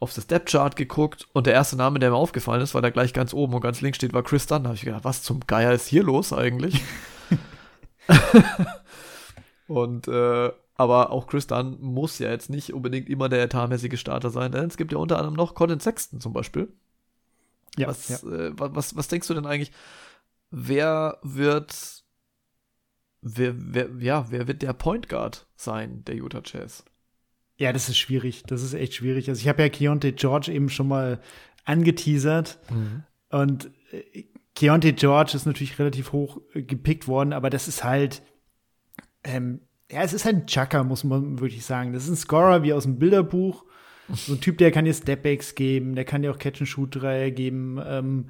auf 0.03 0.13
das 0.13 0.27
Depth 0.27 0.49
Chart 0.51 0.75
geguckt 0.75 1.27
und 1.34 1.47
der 1.47 1.53
erste 1.53 1.77
Name, 1.77 1.97
der 1.97 2.11
mir 2.11 2.17
aufgefallen 2.17 2.61
ist, 2.61 2.75
weil 2.75 2.81
der 2.81 2.91
gleich 2.91 3.13
ganz 3.13 3.34
oben 3.34 3.53
und 3.53 3.61
ganz 3.61 3.81
links 3.81 3.95
steht, 3.95 4.13
war 4.13 4.21
Chris 4.21 4.45
Dunn. 4.45 4.63
Da 4.63 4.69
habe 4.69 4.75
ich 4.75 4.84
gedacht, 4.84 5.05
was 5.05 5.23
zum 5.23 5.39
Geier 5.47 5.71
ist 5.71 5.88
hier 5.88 6.03
los 6.03 6.34
eigentlich? 6.34 6.81
und 9.67 10.07
äh, 10.07 10.51
aber 10.75 11.11
auch 11.11 11.27
Chris 11.27 11.47
Dunn 11.47 11.77
muss 11.80 12.19
ja 12.19 12.30
jetzt 12.30 12.49
nicht 12.49 12.73
unbedingt 12.73 13.09
immer 13.09 13.30
der 13.30 13.43
etatmäßige 13.43 13.99
Starter 13.99 14.30
sein, 14.30 14.51
denn 14.51 14.67
es 14.67 14.77
gibt 14.77 14.91
ja 14.91 14.97
unter 14.97 15.17
anderem 15.17 15.35
noch 15.35 15.55
Colin 15.55 15.80
Sexton 15.80 16.19
zum 16.19 16.34
Beispiel. 16.34 16.71
Ja, 17.77 17.88
was, 17.88 18.09
ja. 18.09 18.17
Äh, 18.30 18.51
was, 18.55 18.95
was 18.95 19.07
denkst 19.07 19.27
du 19.27 19.34
denn 19.34 19.45
eigentlich? 19.45 19.71
Wer 20.51 21.19
wird, 21.23 22.03
wer, 23.21 23.53
wer, 23.57 23.89
ja, 23.99 24.30
wer 24.30 24.47
wird 24.47 24.61
der 24.61 24.73
Point 24.73 25.09
Guard 25.09 25.47
sein, 25.55 26.03
der 26.05 26.15
Utah 26.15 26.41
Jazz? 26.43 26.84
Ja, 27.64 27.72
das 27.72 27.88
ist 27.88 27.98
schwierig. 27.98 28.44
Das 28.45 28.61
ist 28.61 28.73
echt 28.73 28.94
schwierig. 28.94 29.30
Also 29.30 29.40
ich 29.40 29.48
habe 29.48 29.61
ja 29.61 29.69
Keontae 29.69 30.11
George 30.11 30.52
eben 30.52 30.68
schon 30.68 30.90
mal 30.90 31.22
angeteasert. 31.64 32.60
Mhm. 32.69 33.03
Und 33.30 33.72
äh, 33.94 34.26
Keontae 34.53 34.91
George 34.91 35.31
ist 35.34 35.45
natürlich 35.45 35.80
relativ 35.80 36.11
hoch 36.11 36.41
äh, 36.53 36.61
gepickt 36.61 37.07
worden, 37.07 37.31
aber 37.31 37.49
das 37.49 37.69
ist 37.69 37.85
halt, 37.85 38.22
ähm, 39.23 39.61
ja, 39.90 40.02
es 40.02 40.11
ist 40.11 40.26
halt 40.26 40.35
ein 40.35 40.45
Chucker, 40.45 40.84
muss 40.84 41.06
man 41.06 41.40
wirklich 41.40 41.65
sagen. 41.65 41.94
Das 41.94 42.03
ist 42.03 42.10
ein 42.10 42.18
Scorer 42.18 42.64
wie 42.64 42.73
aus 42.73 42.84
dem 42.84 42.99
Bilderbuch. 42.99 43.64
So 44.10 44.34
ein 44.34 44.41
Typ, 44.41 44.57
der 44.57 44.72
kann 44.72 44.84
dir 44.84 44.94
Stepbacks 44.94 45.56
geben, 45.56 45.95
der 45.95 46.03
kann 46.03 46.22
dir 46.22 46.31
auch 46.31 46.38
Catch-and-Shoot-Dreier 46.38 47.31
geben, 47.31 47.80
ähm, 47.81 48.30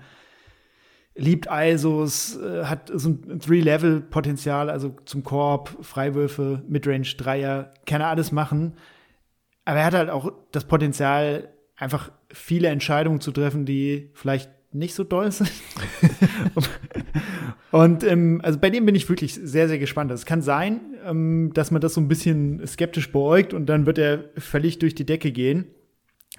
liebt 1.15 1.47
ISOs, 1.49 2.37
äh, 2.37 2.65
hat 2.65 2.91
so 2.93 3.09
ein 3.09 3.39
Three-Level-Potenzial, 3.39 4.69
also 4.69 4.95
zum 5.05 5.23
Korb, 5.23 5.75
Freiwürfe, 5.81 6.61
Midrange-Dreier, 6.67 7.73
kann 7.87 8.01
er 8.01 8.09
alles 8.09 8.31
machen. 8.31 8.77
Aber 9.65 9.79
er 9.79 9.85
hat 9.85 9.93
halt 9.93 10.09
auch 10.09 10.31
das 10.51 10.65
Potenzial, 10.65 11.49
einfach 11.75 12.11
viele 12.31 12.67
Entscheidungen 12.67 13.21
zu 13.21 13.31
treffen, 13.31 13.65
die 13.65 14.09
vielleicht 14.13 14.49
nicht 14.73 14.95
so 14.95 15.03
doll 15.03 15.31
sind. 15.31 15.51
und 17.71 18.03
ähm, 18.03 18.41
also 18.43 18.59
bei 18.59 18.69
dem 18.69 18.85
bin 18.85 18.95
ich 18.95 19.07
wirklich 19.07 19.35
sehr, 19.35 19.67
sehr 19.67 19.79
gespannt. 19.79 20.11
Es 20.11 20.25
kann 20.25 20.41
sein, 20.41 20.81
ähm, 21.05 21.51
dass 21.53 21.71
man 21.71 21.81
das 21.81 21.93
so 21.93 22.01
ein 22.01 22.07
bisschen 22.07 22.65
skeptisch 22.65 23.11
beäugt 23.11 23.53
und 23.53 23.67
dann 23.67 23.85
wird 23.85 23.97
er 23.97 24.25
völlig 24.37 24.79
durch 24.79 24.95
die 24.95 25.05
Decke 25.05 25.31
gehen. 25.31 25.67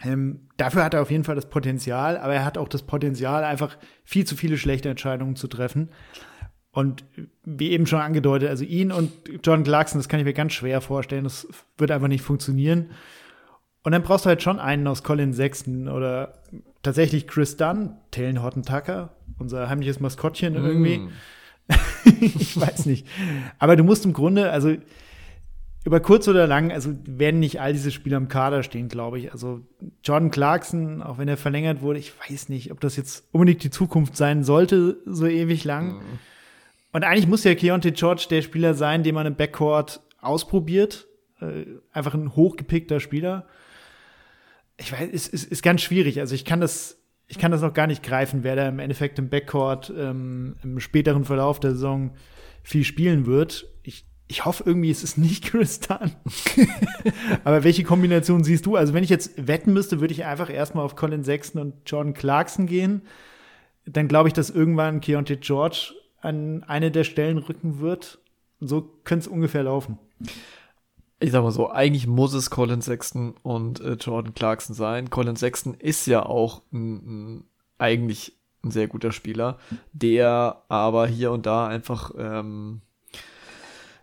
Ähm, 0.03 0.49
dafür 0.57 0.85
hat 0.85 0.95
er 0.95 1.03
auf 1.03 1.11
jeden 1.11 1.25
Fall 1.25 1.37
das 1.37 1.49
Potenzial, 1.49 2.19
aber 2.19 2.35
er 2.35 2.45
hat 2.45 2.59
auch 2.59 2.69
das 2.69 2.83
Potenzial, 2.83 3.45
einfach 3.45 3.79
viel 4.05 4.25
zu 4.25 4.35
viele 4.37 4.59
schlechte 4.59 4.89
Entscheidungen 4.89 5.37
zu 5.37 5.47
treffen. 5.47 5.91
Und 6.75 7.05
wie 7.45 7.71
eben 7.71 7.87
schon 7.87 8.01
angedeutet, 8.01 8.49
also 8.49 8.65
ihn 8.65 8.91
und 8.91 9.13
John 9.45 9.63
Clarkson, 9.63 10.01
das 10.01 10.09
kann 10.09 10.19
ich 10.19 10.27
mir 10.27 10.33
ganz 10.33 10.55
schwer 10.55 10.81
vorstellen. 10.81 11.23
Das 11.23 11.47
wird 11.79 11.93
einfach 11.93 12.09
nicht 12.09 12.23
funktionieren. 12.23 12.91
Und 13.85 13.93
dann 13.93 14.03
brauchst 14.03 14.25
du 14.25 14.29
halt 14.29 14.43
schon 14.43 14.59
einen 14.59 14.87
aus 14.89 15.05
Colin 15.05 15.33
Sexton 15.33 15.89
oder 15.89 16.43
tatsächlich 16.83 17.29
Chris 17.29 17.57
Dunn, 17.57 17.97
Taylor 18.11 18.43
Horton 18.43 18.65
Tucker, 18.65 19.15
unser 19.39 19.69
heimliches 19.69 20.01
Maskottchen 20.01 20.55
mm. 20.55 20.67
irgendwie. 20.67 21.09
ich 22.21 22.61
weiß 22.61 22.87
nicht. 22.87 23.07
Aber 23.61 23.77
du 23.77 23.85
musst 23.85 24.05
im 24.05 24.13
Grunde, 24.13 24.51
also 24.51 24.75
über 25.85 26.01
kurz 26.01 26.27
oder 26.27 26.49
lang, 26.49 26.73
also 26.73 26.93
werden 27.05 27.39
nicht 27.39 27.61
all 27.61 27.73
diese 27.73 27.93
Spieler 27.93 28.17
im 28.17 28.29
Kader 28.29 28.65
stehen, 28.65 28.89
glaube 28.89 29.21
ich. 29.21 29.33
Also 29.33 29.61
Jordan 30.03 30.33
Clarkson, 30.33 31.03
auch 31.03 31.19
wenn 31.19 31.29
er 31.29 31.37
verlängert 31.37 31.83
wurde, 31.83 32.01
ich 32.01 32.15
weiß 32.19 32.49
nicht, 32.49 32.73
ob 32.73 32.81
das 32.81 32.97
jetzt 32.97 33.29
unbedingt 33.31 33.63
die 33.63 33.71
Zukunft 33.71 34.17
sein 34.17 34.43
sollte, 34.43 34.99
so 35.07 35.27
ewig 35.27 35.63
lang. 35.63 35.99
Mm. 35.99 36.03
Und 36.95 37.05
eigentlich 37.05 37.27
muss 37.27 37.45
ja 37.45 37.55
Keontae 37.55 37.93
George 37.93 38.29
der 38.31 38.41
Spieler 38.41 38.73
sein, 38.73 39.03
den 39.03 39.15
man 39.15 39.27
im 39.27 39.37
Backcourt 39.37 40.01
ausprobiert. 40.23 41.07
Äh, 41.43 41.67
einfach 41.93 42.15
ein 42.15 42.35
hochgepickter 42.35 43.01
Spieler 43.01 43.47
ich 44.77 44.93
weiß, 44.93 45.09
es 45.13 45.29
ist, 45.29 45.35
ist, 45.35 45.53
ist 45.53 45.63
ganz 45.63 45.83
schwierig. 45.83 46.21
Also 46.21 46.35
ich 46.35 46.45
kann 46.45 46.61
das, 46.61 46.99
ich 47.29 47.39
kann 47.39 47.51
das 47.51 47.63
noch 47.63 47.75
gar 47.75 47.87
nicht 47.87 48.03
greifen, 48.03 48.43
wer 48.43 48.57
da 48.57 48.69
im 48.69 48.79
Endeffekt 48.79 49.19
im 49.19 49.29
Backcourt 49.29 49.93
ähm, 49.97 50.57
im 50.63 50.81
späteren 50.81 51.25
Verlauf 51.25 51.61
der 51.61 51.73
Saison 51.73 52.13
viel 52.63 52.85
spielen 52.85 53.27
wird. 53.27 53.67
Ich, 53.83 54.07
ich 54.27 54.45
hoffe 54.45 54.65
irgendwie, 54.67 54.91
es 54.91 55.05
ist 55.05 55.19
nicht 55.19 55.45
Chris 55.51 55.81
Dunn. 55.81 56.13
Aber 57.45 57.65
welche 57.65 57.85
Kombination 57.85 58.43
siehst 58.43 58.67
du? 58.67 58.77
Also 58.77 58.95
wenn 58.95 59.05
ich 59.05 59.11
jetzt 59.11 59.47
wetten 59.47 59.73
müsste, 59.73 60.01
würde 60.01 60.15
ich 60.15 60.25
einfach 60.25 60.51
erstmal 60.51 60.85
auf 60.85 60.97
Colin 60.97 61.25
Sexton 61.25 61.61
und 61.61 61.75
Jordan 61.87 62.15
Clarkson 62.15 62.67
gehen. 62.67 63.03
Dann 63.87 64.09
glaube 64.09 64.29
ich, 64.29 64.33
dass 64.33 64.51
irgendwann 64.51 65.01
Keontae 65.01 65.37
George 65.37 65.93
an 66.25 66.65
eine 66.65 66.91
der 66.91 67.05
Stellen 67.05 67.39
rücken 67.39 67.81
wird. 67.81 68.19
So 68.61 68.91
könnte 69.05 69.27
es 69.27 69.29
ungefähr 69.29 69.63
laufen 69.63 69.99
ich 71.25 71.31
sag 71.31 71.43
mal 71.43 71.53
so, 71.53 71.71
eigentlich 71.71 72.07
muss 72.07 72.35
es 72.35 72.51
Colin 72.51 72.83
Sexton 72.83 73.35
und 73.43 73.81
äh, 73.81 73.95
Jordan 73.95 74.35
Clarkson 74.35 74.75
sein. 74.75 75.09
Colin 75.09 75.37
Sexton 75.37 75.75
ist 75.75 76.07
ja 76.07 76.25
auch 76.27 76.63
ein, 76.71 76.97
ein, 77.37 77.45
eigentlich 77.79 78.37
ein 78.63 78.71
sehr 78.71 78.89
guter 78.89 79.11
Spieler, 79.11 79.59
der 79.93 80.63
aber 80.69 81.07
hier 81.07 81.33
und 81.33 81.47
da 81.47 81.67
einfach 81.67 82.13
ähm, 82.19 82.83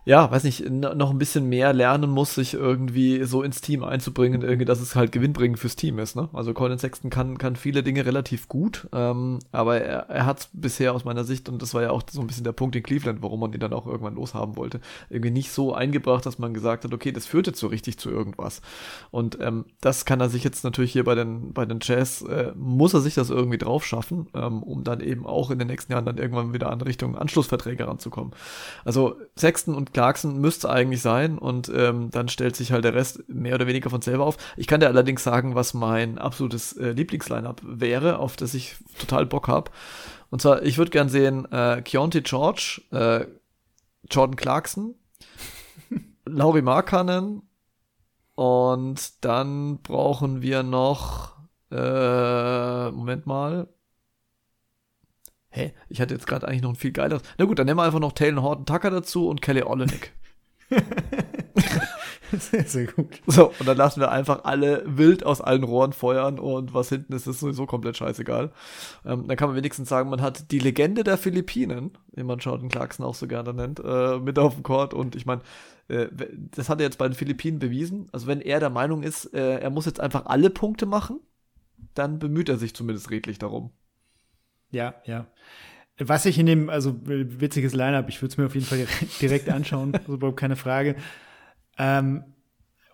ja, 0.04 0.28
weiß 0.28 0.42
nicht, 0.42 0.68
noch 0.68 1.10
ein 1.10 1.18
bisschen 1.18 1.48
mehr 1.48 1.72
lernen 1.72 2.10
muss, 2.10 2.34
sich 2.34 2.54
irgendwie 2.54 3.22
so 3.22 3.42
ins 3.42 3.60
Team 3.60 3.84
einzubringen, 3.84 4.42
irgendwie, 4.42 4.64
dass 4.64 4.80
es 4.80 4.96
halt 4.96 5.12
gewinnbringend 5.12 5.60
fürs 5.60 5.76
Team 5.76 6.00
ist. 6.00 6.16
Ne? 6.16 6.28
Also 6.32 6.54
Colin 6.54 6.78
Sexton 6.78 7.08
kann, 7.08 7.38
kann 7.38 7.54
viele 7.54 7.84
Dinge 7.84 8.04
relativ 8.04 8.48
gut, 8.48 8.88
ähm, 8.92 9.38
aber 9.52 9.80
er, 9.80 10.08
er 10.08 10.26
hat 10.26 10.48
bisher 10.52 10.92
aus 10.92 11.04
meiner 11.04 11.22
Sicht, 11.22 11.48
und 11.48 11.62
das 11.62 11.72
war 11.72 11.82
ja 11.82 11.90
auch 11.90 12.02
so 12.10 12.20
ein 12.20 12.26
bisschen 12.26 12.42
der 12.42 12.52
Punkt 12.52 12.74
in 12.74 12.82
Cleveland, 12.82 13.22
warum 13.22 13.38
man 13.38 13.52
ihn 13.52 13.60
dann 13.60 13.72
auch 13.72 13.86
irgendwann 13.86 14.16
loshaben 14.16 14.56
wollte, 14.56 14.80
irgendwie 15.08 15.30
nicht 15.30 15.52
so 15.52 15.72
eingebracht, 15.72 16.26
dass 16.26 16.40
man 16.40 16.52
gesagt 16.52 16.82
hat, 16.82 16.92
okay, 16.92 17.12
das 17.12 17.26
führt 17.26 17.46
jetzt 17.46 17.60
so 17.60 17.68
richtig 17.68 17.98
zu 17.98 18.10
irgendwas. 18.10 18.60
Und 19.12 19.38
ähm, 19.40 19.66
das 19.80 20.04
kann 20.04 20.20
er 20.20 20.30
sich 20.30 20.42
jetzt 20.42 20.64
natürlich 20.64 20.92
hier 20.92 21.04
bei 21.04 21.14
den, 21.14 21.52
bei 21.52 21.64
den 21.64 21.78
Jazz, 21.80 22.22
äh, 22.22 22.52
muss 22.56 22.92
er 22.92 23.02
sich 23.02 23.14
das 23.14 23.30
irgendwie 23.30 23.58
drauf 23.58 23.86
schaffen, 23.86 24.26
ähm, 24.34 24.64
um 24.64 24.82
dann 24.82 25.00
eben 25.00 25.26
auch 25.26 25.52
in 25.52 25.60
den 25.60 25.68
nächsten 25.68 25.92
Jahren 25.92 26.06
dann 26.06 26.18
irgendwann 26.18 26.52
wieder 26.52 26.70
an 26.70 26.80
Richtung 26.80 27.16
Anschlussverträge 27.16 27.86
ranzukommen. 27.86 28.32
Also 28.84 29.14
Sexton 29.36 29.76
und 29.76 29.91
Clarkson 29.92 30.40
müsste 30.40 30.70
eigentlich 30.70 31.02
sein 31.02 31.38
und 31.38 31.70
ähm, 31.74 32.10
dann 32.10 32.28
stellt 32.28 32.56
sich 32.56 32.72
halt 32.72 32.84
der 32.84 32.94
Rest 32.94 33.28
mehr 33.28 33.54
oder 33.54 33.66
weniger 33.66 33.90
von 33.90 34.02
selber 34.02 34.24
auf. 34.26 34.36
Ich 34.56 34.66
kann 34.66 34.80
dir 34.80 34.88
allerdings 34.88 35.22
sagen, 35.22 35.54
was 35.54 35.74
mein 35.74 36.18
absolutes 36.18 36.72
äh, 36.74 36.92
Lieblingsline-up 36.92 37.60
wäre, 37.64 38.18
auf 38.18 38.36
das 38.36 38.54
ich 38.54 38.76
total 38.98 39.26
Bock 39.26 39.48
habe. 39.48 39.70
Und 40.30 40.40
zwar, 40.42 40.62
ich 40.62 40.78
würde 40.78 40.90
gern 40.90 41.08
sehen 41.08 41.50
äh, 41.52 41.82
Keontae 41.82 42.22
George, 42.22 42.82
äh, 42.90 43.26
Jordan 44.10 44.36
Clarkson, 44.36 44.94
Laurie 46.24 46.62
Markkanen 46.62 47.42
und 48.34 49.24
dann 49.24 49.78
brauchen 49.82 50.42
wir 50.42 50.62
noch 50.62 51.36
äh, 51.70 52.90
Moment 52.90 53.26
mal, 53.26 53.68
hä, 55.52 55.72
ich 55.88 56.00
hatte 56.00 56.14
jetzt 56.14 56.26
gerade 56.26 56.48
eigentlich 56.48 56.62
noch 56.62 56.70
ein 56.70 56.76
viel 56.76 56.92
geileres. 56.92 57.22
Na 57.38 57.44
gut, 57.44 57.58
dann 57.58 57.66
nehmen 57.66 57.78
wir 57.78 57.84
einfach 57.84 58.00
noch 58.00 58.12
Taylor 58.12 58.42
Horton 58.42 58.66
Tucker 58.66 58.90
dazu 58.90 59.28
und 59.28 59.40
Kelly 59.40 59.62
Olenek. 59.62 60.12
sehr, 62.32 62.64
sehr 62.66 62.86
gut. 62.86 63.20
So, 63.26 63.52
und 63.58 63.66
dann 63.66 63.76
lassen 63.76 64.00
wir 64.00 64.10
einfach 64.10 64.44
alle 64.44 64.82
wild 64.86 65.24
aus 65.24 65.40
allen 65.40 65.64
Rohren 65.64 65.92
feuern 65.92 66.38
und 66.38 66.74
was 66.74 66.88
hinten 66.88 67.12
ist, 67.12 67.26
ist 67.26 67.40
sowieso 67.40 67.66
komplett 67.66 67.96
scheißegal. 67.96 68.52
Ähm, 69.04 69.26
dann 69.28 69.36
kann 69.36 69.48
man 69.48 69.56
wenigstens 69.56 69.88
sagen, 69.88 70.10
man 70.10 70.22
hat 70.22 70.50
die 70.50 70.58
Legende 70.58 71.04
der 71.04 71.18
Philippinen, 71.18 71.98
wie 72.12 72.24
man 72.24 72.38
Jordan 72.38 72.68
Clarkson 72.68 73.04
auch 73.04 73.14
so 73.14 73.26
gerne 73.26 73.52
nennt, 73.52 73.80
äh, 73.84 74.18
mit 74.18 74.38
auf 74.38 74.54
dem 74.54 74.62
Court 74.62 74.94
und 74.94 75.16
ich 75.16 75.26
meine, 75.26 75.42
äh, 75.88 76.06
das 76.50 76.68
hat 76.68 76.80
er 76.80 76.86
jetzt 76.86 76.98
bei 76.98 77.08
den 77.08 77.14
Philippinen 77.14 77.58
bewiesen. 77.58 78.08
Also 78.12 78.26
wenn 78.26 78.40
er 78.40 78.60
der 78.60 78.70
Meinung 78.70 79.02
ist, 79.02 79.26
äh, 79.34 79.58
er 79.58 79.70
muss 79.70 79.86
jetzt 79.86 80.00
einfach 80.00 80.26
alle 80.26 80.50
Punkte 80.50 80.86
machen, 80.86 81.20
dann 81.94 82.18
bemüht 82.18 82.48
er 82.48 82.56
sich 82.56 82.74
zumindest 82.74 83.10
redlich 83.10 83.38
darum. 83.38 83.72
Ja, 84.72 84.94
ja. 85.04 85.26
Was 85.98 86.26
ich 86.26 86.38
in 86.38 86.46
dem, 86.46 86.68
also 86.70 86.98
witziges 87.04 87.74
Line-Up, 87.74 88.08
ich 88.08 88.20
würde 88.20 88.32
es 88.32 88.38
mir 88.38 88.46
auf 88.46 88.54
jeden 88.54 88.66
Fall 88.66 88.86
direkt 89.20 89.48
anschauen, 89.48 89.94
also 89.94 90.14
überhaupt 90.14 90.40
keine 90.40 90.56
Frage. 90.56 90.96
Ähm, 91.78 92.24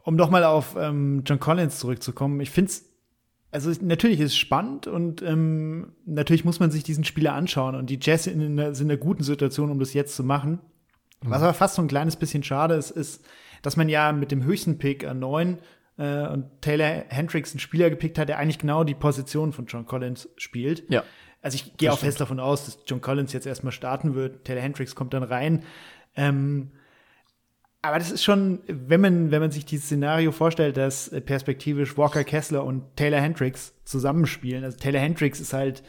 um 0.03 0.17
doch 0.17 0.31
mal 0.31 0.45
auf 0.45 0.77
ähm, 0.79 1.23
John 1.25 1.41
Collins 1.41 1.79
zurückzukommen, 1.79 2.41
ich 2.41 2.51
finde 2.51 2.71
es, 2.71 2.85
also 3.51 3.71
natürlich 3.81 4.21
ist 4.21 4.33
es 4.33 4.37
spannend 4.37 4.87
und 4.87 5.23
ähm, 5.23 5.93
natürlich 6.05 6.45
muss 6.45 6.61
man 6.61 6.71
sich 6.71 6.83
diesen 6.83 7.05
Spieler 7.05 7.35
anschauen 7.35 7.75
und 7.75 7.89
die 7.89 7.99
Jazz 8.01 8.27
in 8.27 8.43
einer, 8.43 8.75
sind 8.75 8.87
in 8.87 8.93
einer 8.93 9.01
guten 9.01 9.23
Situation, 9.23 9.71
um 9.71 9.79
das 9.79 9.95
jetzt 9.95 10.17
zu 10.17 10.25
machen. 10.25 10.61
Mhm. 11.23 11.31
Was 11.31 11.43
aber 11.43 11.55
fast 11.55 11.77
so 11.77 11.83
ein 11.83 11.89
kleines 11.89 12.17
bisschen 12.17 12.43
schade 12.43 12.75
ist, 12.75 12.91
ist, 12.91 13.25
dass 13.63 13.77
man 13.77 13.89
ja 13.89 14.13
mit 14.13 14.31
dem 14.31 14.45
höchsten 14.45 14.79
Pick 14.79 15.07
an 15.07 15.19
9 15.21 15.59
äh, 15.99 16.27
und 16.29 16.47
Taylor 16.61 17.05
Hendricks 17.09 17.53
einen 17.53 17.61
Spieler 17.61 17.91
gepickt 17.91 18.19
hat, 18.19 18.29
der 18.29 18.39
eigentlich 18.39 18.59
genau 18.59 18.85
die 18.85 18.95
Position 18.95 19.53
von 19.53 19.67
John 19.67 19.87
Collins 19.87 20.29
spielt. 20.37 20.89
Ja. 20.91 21.05
Also 21.41 21.55
ich 21.57 21.77
gehe 21.77 21.93
auch 21.93 21.99
fest 21.99 22.21
davon 22.21 22.41
aus, 22.41 22.65
dass 22.65 22.79
John 22.87 23.01
Collins 23.01 23.33
jetzt 23.33 23.47
erstmal 23.47 23.73
starten 23.73 24.15
wird. 24.15 24.45
Taylor 24.45 24.63
Hendricks 24.63 24.95
kommt 24.95 25.15
dann 25.15 25.23
rein. 25.23 25.63
Ähm, 26.17 26.73
aber 27.81 27.99
das 27.99 28.11
ist 28.11 28.25
schon, 28.25 28.61
wenn 28.67 29.01
man, 29.01 29.31
wenn 29.31 29.41
man 29.41 29.53
sich 29.53 29.65
dieses 29.65 29.87
Szenario 29.87 30.33
vorstellt, 30.33 30.77
dass 30.77 31.11
perspektivisch 31.25 31.97
Walker 31.97 32.25
Kessler 32.25 32.65
und 32.65 32.97
Taylor 32.97 33.21
Hendricks 33.21 33.75
zusammenspielen. 33.85 34.65
Also 34.65 34.77
Taylor 34.79 35.01
Hendricks 35.01 35.39
ist 35.39 35.53
halt, 35.53 35.85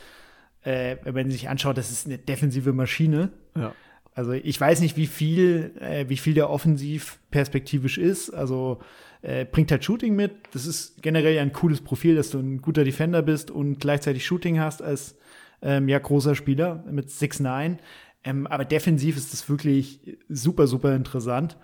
äh, 0.61 0.97
wenn 1.03 1.15
man 1.15 1.31
sich 1.31 1.49
anschaut, 1.49 1.77
das 1.77 1.89
ist 1.89 2.05
eine 2.05 2.19
defensive 2.19 2.73
Maschine. 2.73 3.31
Ja. 3.55 3.73
Also 4.13 4.33
ich 4.33 4.59
weiß 4.59 4.81
nicht, 4.81 4.97
wie 4.97 5.07
viel, 5.07 5.73
äh, 5.79 6.07
wie 6.09 6.17
viel 6.17 6.35
der 6.35 6.49
offensiv 6.49 7.19
perspektivisch 7.31 7.97
ist. 7.97 8.29
Also 8.29 8.79
äh, 9.21 9.45
bringt 9.45 9.71
halt 9.71 9.83
Shooting 9.83 10.15
mit. 10.15 10.31
Das 10.51 10.67
ist 10.67 11.01
generell 11.01 11.39
ein 11.39 11.53
cooles 11.53 11.81
Profil, 11.81 12.15
dass 12.15 12.29
du 12.29 12.39
ein 12.39 12.61
guter 12.61 12.83
Defender 12.83 13.21
bist 13.23 13.49
und 13.49 13.79
gleichzeitig 13.79 14.25
Shooting 14.25 14.59
hast 14.59 14.81
als 14.81 15.17
ähm, 15.61 15.87
ja, 15.87 15.99
großer 15.99 16.35
Spieler 16.35 16.83
mit 16.89 17.09
6'9. 17.09 17.77
Ähm, 18.23 18.47
aber 18.47 18.65
defensiv 18.65 19.17
ist 19.17 19.33
das 19.33 19.49
wirklich 19.49 20.17
super, 20.27 20.67
super 20.67 20.95
interessant. 20.95 21.57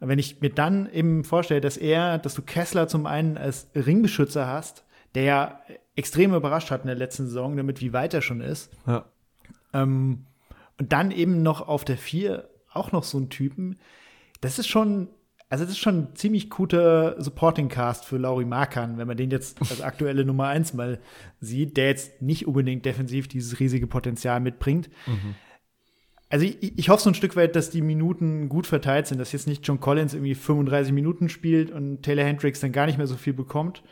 Wenn 0.00 0.18
ich 0.18 0.40
mir 0.40 0.50
dann 0.50 0.90
eben 0.90 1.24
vorstelle, 1.24 1.60
dass 1.60 1.76
er, 1.76 2.18
dass 2.18 2.34
du 2.34 2.42
Kessler 2.42 2.88
zum 2.88 3.06
einen 3.06 3.38
als 3.38 3.70
Ringbeschützer 3.74 4.46
hast, 4.46 4.84
der 5.14 5.22
ja 5.22 5.60
extrem 5.94 6.34
überrascht 6.34 6.70
hat 6.70 6.82
in 6.82 6.88
der 6.88 6.96
letzten 6.96 7.26
Saison, 7.26 7.56
damit 7.56 7.80
wie 7.80 7.92
weit 7.92 8.14
er 8.14 8.22
schon 8.22 8.40
ist. 8.40 8.70
Ja. 8.86 9.04
Ähm, 9.72 10.26
und 10.78 10.92
dann 10.92 11.10
eben 11.10 11.42
noch 11.42 11.66
auf 11.66 11.84
der 11.84 11.98
4 11.98 12.48
auch 12.72 12.92
noch 12.92 13.04
so 13.04 13.18
einen 13.18 13.30
Typen. 13.30 13.78
Das 14.40 14.58
ist 14.58 14.68
schon, 14.68 15.08
also 15.52 15.64
das 15.64 15.74
ist 15.74 15.80
schon 15.80 15.98
ein 15.98 16.16
ziemlich 16.16 16.48
guter 16.48 17.20
Supporting 17.20 17.68
Cast 17.68 18.06
für 18.06 18.16
Lauri 18.16 18.46
Markan, 18.46 18.96
wenn 18.96 19.06
man 19.06 19.18
den 19.18 19.30
jetzt 19.30 19.60
als 19.60 19.82
aktuelle 19.82 20.24
Nummer 20.24 20.46
eins 20.46 20.72
mal 20.72 20.98
sieht, 21.40 21.76
der 21.76 21.88
jetzt 21.88 22.22
nicht 22.22 22.46
unbedingt 22.46 22.86
defensiv 22.86 23.28
dieses 23.28 23.60
riesige 23.60 23.86
Potenzial 23.86 24.40
mitbringt. 24.40 24.88
Mhm. 25.06 25.34
Also 26.30 26.46
ich, 26.46 26.78
ich 26.78 26.88
hoffe 26.88 27.02
so 27.02 27.10
ein 27.10 27.14
Stück 27.14 27.36
weit, 27.36 27.54
dass 27.54 27.68
die 27.68 27.82
Minuten 27.82 28.48
gut 28.48 28.66
verteilt 28.66 29.06
sind, 29.06 29.18
dass 29.18 29.32
jetzt 29.32 29.46
nicht 29.46 29.68
John 29.68 29.78
Collins 29.78 30.14
irgendwie 30.14 30.34
35 30.34 30.90
Minuten 30.90 31.28
spielt 31.28 31.70
und 31.70 32.02
Taylor 32.02 32.24
Hendricks 32.24 32.60
dann 32.60 32.72
gar 32.72 32.86
nicht 32.86 32.96
mehr 32.96 33.06
so 33.06 33.16
viel 33.16 33.34
bekommt, 33.34 33.82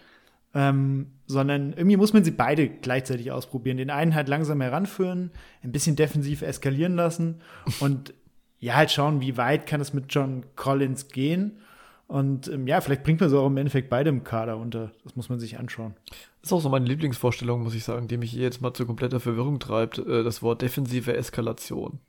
ähm, 0.54 1.08
sondern 1.26 1.74
irgendwie 1.74 1.98
muss 1.98 2.14
man 2.14 2.24
sie 2.24 2.30
beide 2.30 2.70
gleichzeitig 2.70 3.32
ausprobieren. 3.32 3.76
Den 3.76 3.90
einen 3.90 4.14
halt 4.14 4.28
langsam 4.28 4.62
heranführen, 4.62 5.30
ein 5.62 5.72
bisschen 5.72 5.94
defensiv 5.94 6.40
eskalieren 6.40 6.96
lassen 6.96 7.42
und 7.80 8.14
ja, 8.60 8.74
halt 8.74 8.90
schauen, 8.90 9.20
wie 9.20 9.36
weit 9.36 9.66
kann 9.66 9.80
es 9.80 9.92
mit 9.92 10.06
John 10.10 10.44
Collins 10.54 11.08
gehen. 11.08 11.58
Und 12.06 12.48
ähm, 12.48 12.66
ja, 12.66 12.80
vielleicht 12.80 13.04
bringt 13.04 13.20
man 13.20 13.30
so 13.30 13.40
auch 13.40 13.46
im 13.46 13.56
Endeffekt 13.56 13.88
beide 13.88 14.10
im 14.10 14.24
Kader 14.24 14.56
unter. 14.58 14.92
Das 15.04 15.16
muss 15.16 15.28
man 15.28 15.40
sich 15.40 15.58
anschauen. 15.58 15.94
Das 16.40 16.50
ist 16.50 16.52
auch 16.52 16.60
so 16.60 16.68
meine 16.68 16.86
Lieblingsvorstellung, 16.86 17.62
muss 17.62 17.74
ich 17.74 17.84
sagen, 17.84 18.08
die 18.08 18.16
mich 18.16 18.32
jetzt 18.32 18.60
mal 18.60 18.74
zu 18.74 18.84
kompletter 18.84 19.20
Verwirrung 19.20 19.60
treibt. 19.60 19.98
Äh, 19.98 20.22
das 20.22 20.42
Wort 20.42 20.60
defensive 20.60 21.16
Eskalation. 21.16 22.00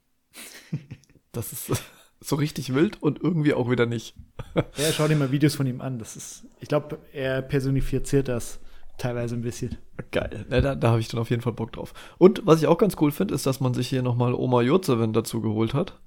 das 1.32 1.54
ist 1.54 1.84
so 2.20 2.36
richtig 2.36 2.74
wild 2.74 3.02
und 3.02 3.22
irgendwie 3.22 3.54
auch 3.54 3.70
wieder 3.70 3.86
nicht. 3.86 4.16
ja, 4.56 4.92
schau 4.92 5.08
dir 5.08 5.16
mal 5.16 5.32
Videos 5.32 5.56
von 5.56 5.68
ihm 5.68 5.82
an. 5.82 6.00
Das 6.00 6.18
ist, 6.18 6.46
ich 6.60 6.68
glaube, 6.68 6.98
er 7.14 7.42
personifiziert 7.42 8.28
das 8.28 8.60
teilweise 8.98 9.36
ein 9.36 9.42
bisschen. 9.42 9.78
Geil. 10.12 10.46
Ja, 10.50 10.62
da, 10.62 10.76
da 10.76 10.90
habe 10.90 11.00
ich 11.00 11.08
dann 11.08 11.20
auf 11.20 11.30
jeden 11.30 11.42
Fall 11.42 11.54
Bock 11.54 11.72
drauf. 11.72 11.94
Und 12.18 12.42
was 12.46 12.60
ich 12.60 12.68
auch 12.68 12.78
ganz 12.78 12.98
cool 13.00 13.12
finde, 13.12 13.36
ist, 13.36 13.46
dass 13.46 13.60
man 13.60 13.74
sich 13.74 13.88
hier 13.88 14.02
nochmal 14.02 14.34
Oma 14.34 14.62
Jurzeven 14.62 15.14
dazu 15.14 15.42
geholt 15.42 15.74
hat. 15.74 16.00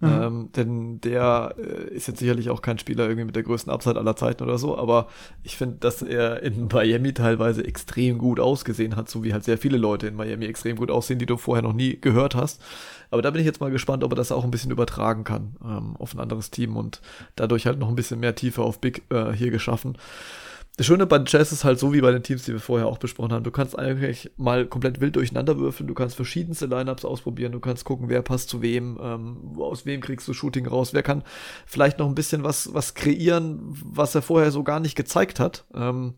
Mhm. 0.00 0.08
Ähm, 0.08 0.48
denn 0.54 1.00
der 1.00 1.54
äh, 1.58 1.94
ist 1.94 2.06
jetzt 2.06 2.18
sicherlich 2.18 2.50
auch 2.50 2.60
kein 2.60 2.78
Spieler 2.78 3.04
irgendwie 3.04 3.24
mit 3.24 3.34
der 3.34 3.42
größten 3.42 3.72
Upside 3.72 3.98
aller 3.98 4.14
Zeiten 4.14 4.42
oder 4.42 4.58
so, 4.58 4.76
aber 4.76 5.08
ich 5.42 5.56
finde, 5.56 5.76
dass 5.80 6.02
er 6.02 6.42
in 6.42 6.68
Miami 6.72 7.14
teilweise 7.14 7.64
extrem 7.64 8.18
gut 8.18 8.38
ausgesehen 8.38 8.94
hat, 8.96 9.08
so 9.08 9.24
wie 9.24 9.32
halt 9.32 9.44
sehr 9.44 9.56
viele 9.56 9.78
Leute 9.78 10.06
in 10.06 10.14
Miami 10.14 10.44
extrem 10.44 10.76
gut 10.76 10.90
aussehen, 10.90 11.18
die 11.18 11.24
du 11.24 11.38
vorher 11.38 11.62
noch 11.62 11.72
nie 11.72 11.98
gehört 11.98 12.34
hast. 12.34 12.60
Aber 13.10 13.22
da 13.22 13.30
bin 13.30 13.40
ich 13.40 13.46
jetzt 13.46 13.60
mal 13.60 13.70
gespannt, 13.70 14.04
ob 14.04 14.12
er 14.12 14.16
das 14.16 14.32
auch 14.32 14.44
ein 14.44 14.50
bisschen 14.50 14.70
übertragen 14.70 15.24
kann 15.24 15.56
ähm, 15.64 15.96
auf 15.96 16.12
ein 16.14 16.20
anderes 16.20 16.50
Team 16.50 16.76
und 16.76 17.00
dadurch 17.34 17.66
halt 17.66 17.78
noch 17.78 17.88
ein 17.88 17.96
bisschen 17.96 18.20
mehr 18.20 18.34
Tiefe 18.34 18.62
auf 18.62 18.80
Big 18.80 19.02
äh, 19.10 19.32
hier 19.32 19.50
geschaffen. 19.50 19.96
Das 20.76 20.84
Schöne 20.84 21.06
bei 21.06 21.16
den 21.16 21.26
Jazz 21.26 21.52
ist 21.52 21.64
halt 21.64 21.78
so 21.78 21.94
wie 21.94 22.02
bei 22.02 22.12
den 22.12 22.22
Teams, 22.22 22.44
die 22.44 22.52
wir 22.52 22.60
vorher 22.60 22.86
auch 22.86 22.98
besprochen 22.98 23.32
haben. 23.32 23.44
Du 23.44 23.50
kannst 23.50 23.78
eigentlich 23.78 24.30
mal 24.36 24.66
komplett 24.66 25.00
wild 25.00 25.16
durcheinander 25.16 25.58
würfeln, 25.58 25.86
du 25.86 25.94
kannst 25.94 26.16
verschiedenste 26.16 26.66
Lineups 26.66 27.06
ausprobieren, 27.06 27.52
du 27.52 27.60
kannst 27.60 27.86
gucken, 27.86 28.10
wer 28.10 28.20
passt 28.20 28.50
zu 28.50 28.60
wem, 28.60 28.98
ähm, 29.00 29.54
aus 29.58 29.86
wem 29.86 30.02
kriegst 30.02 30.28
du 30.28 30.34
Shooting 30.34 30.66
raus, 30.66 30.92
wer 30.92 31.02
kann 31.02 31.24
vielleicht 31.64 31.98
noch 31.98 32.06
ein 32.06 32.14
bisschen 32.14 32.44
was, 32.44 32.74
was 32.74 32.92
kreieren, 32.92 33.60
was 33.84 34.14
er 34.14 34.20
vorher 34.20 34.50
so 34.50 34.64
gar 34.64 34.80
nicht 34.80 34.96
gezeigt 34.96 35.40
hat. 35.40 35.64
Ähm, 35.74 36.14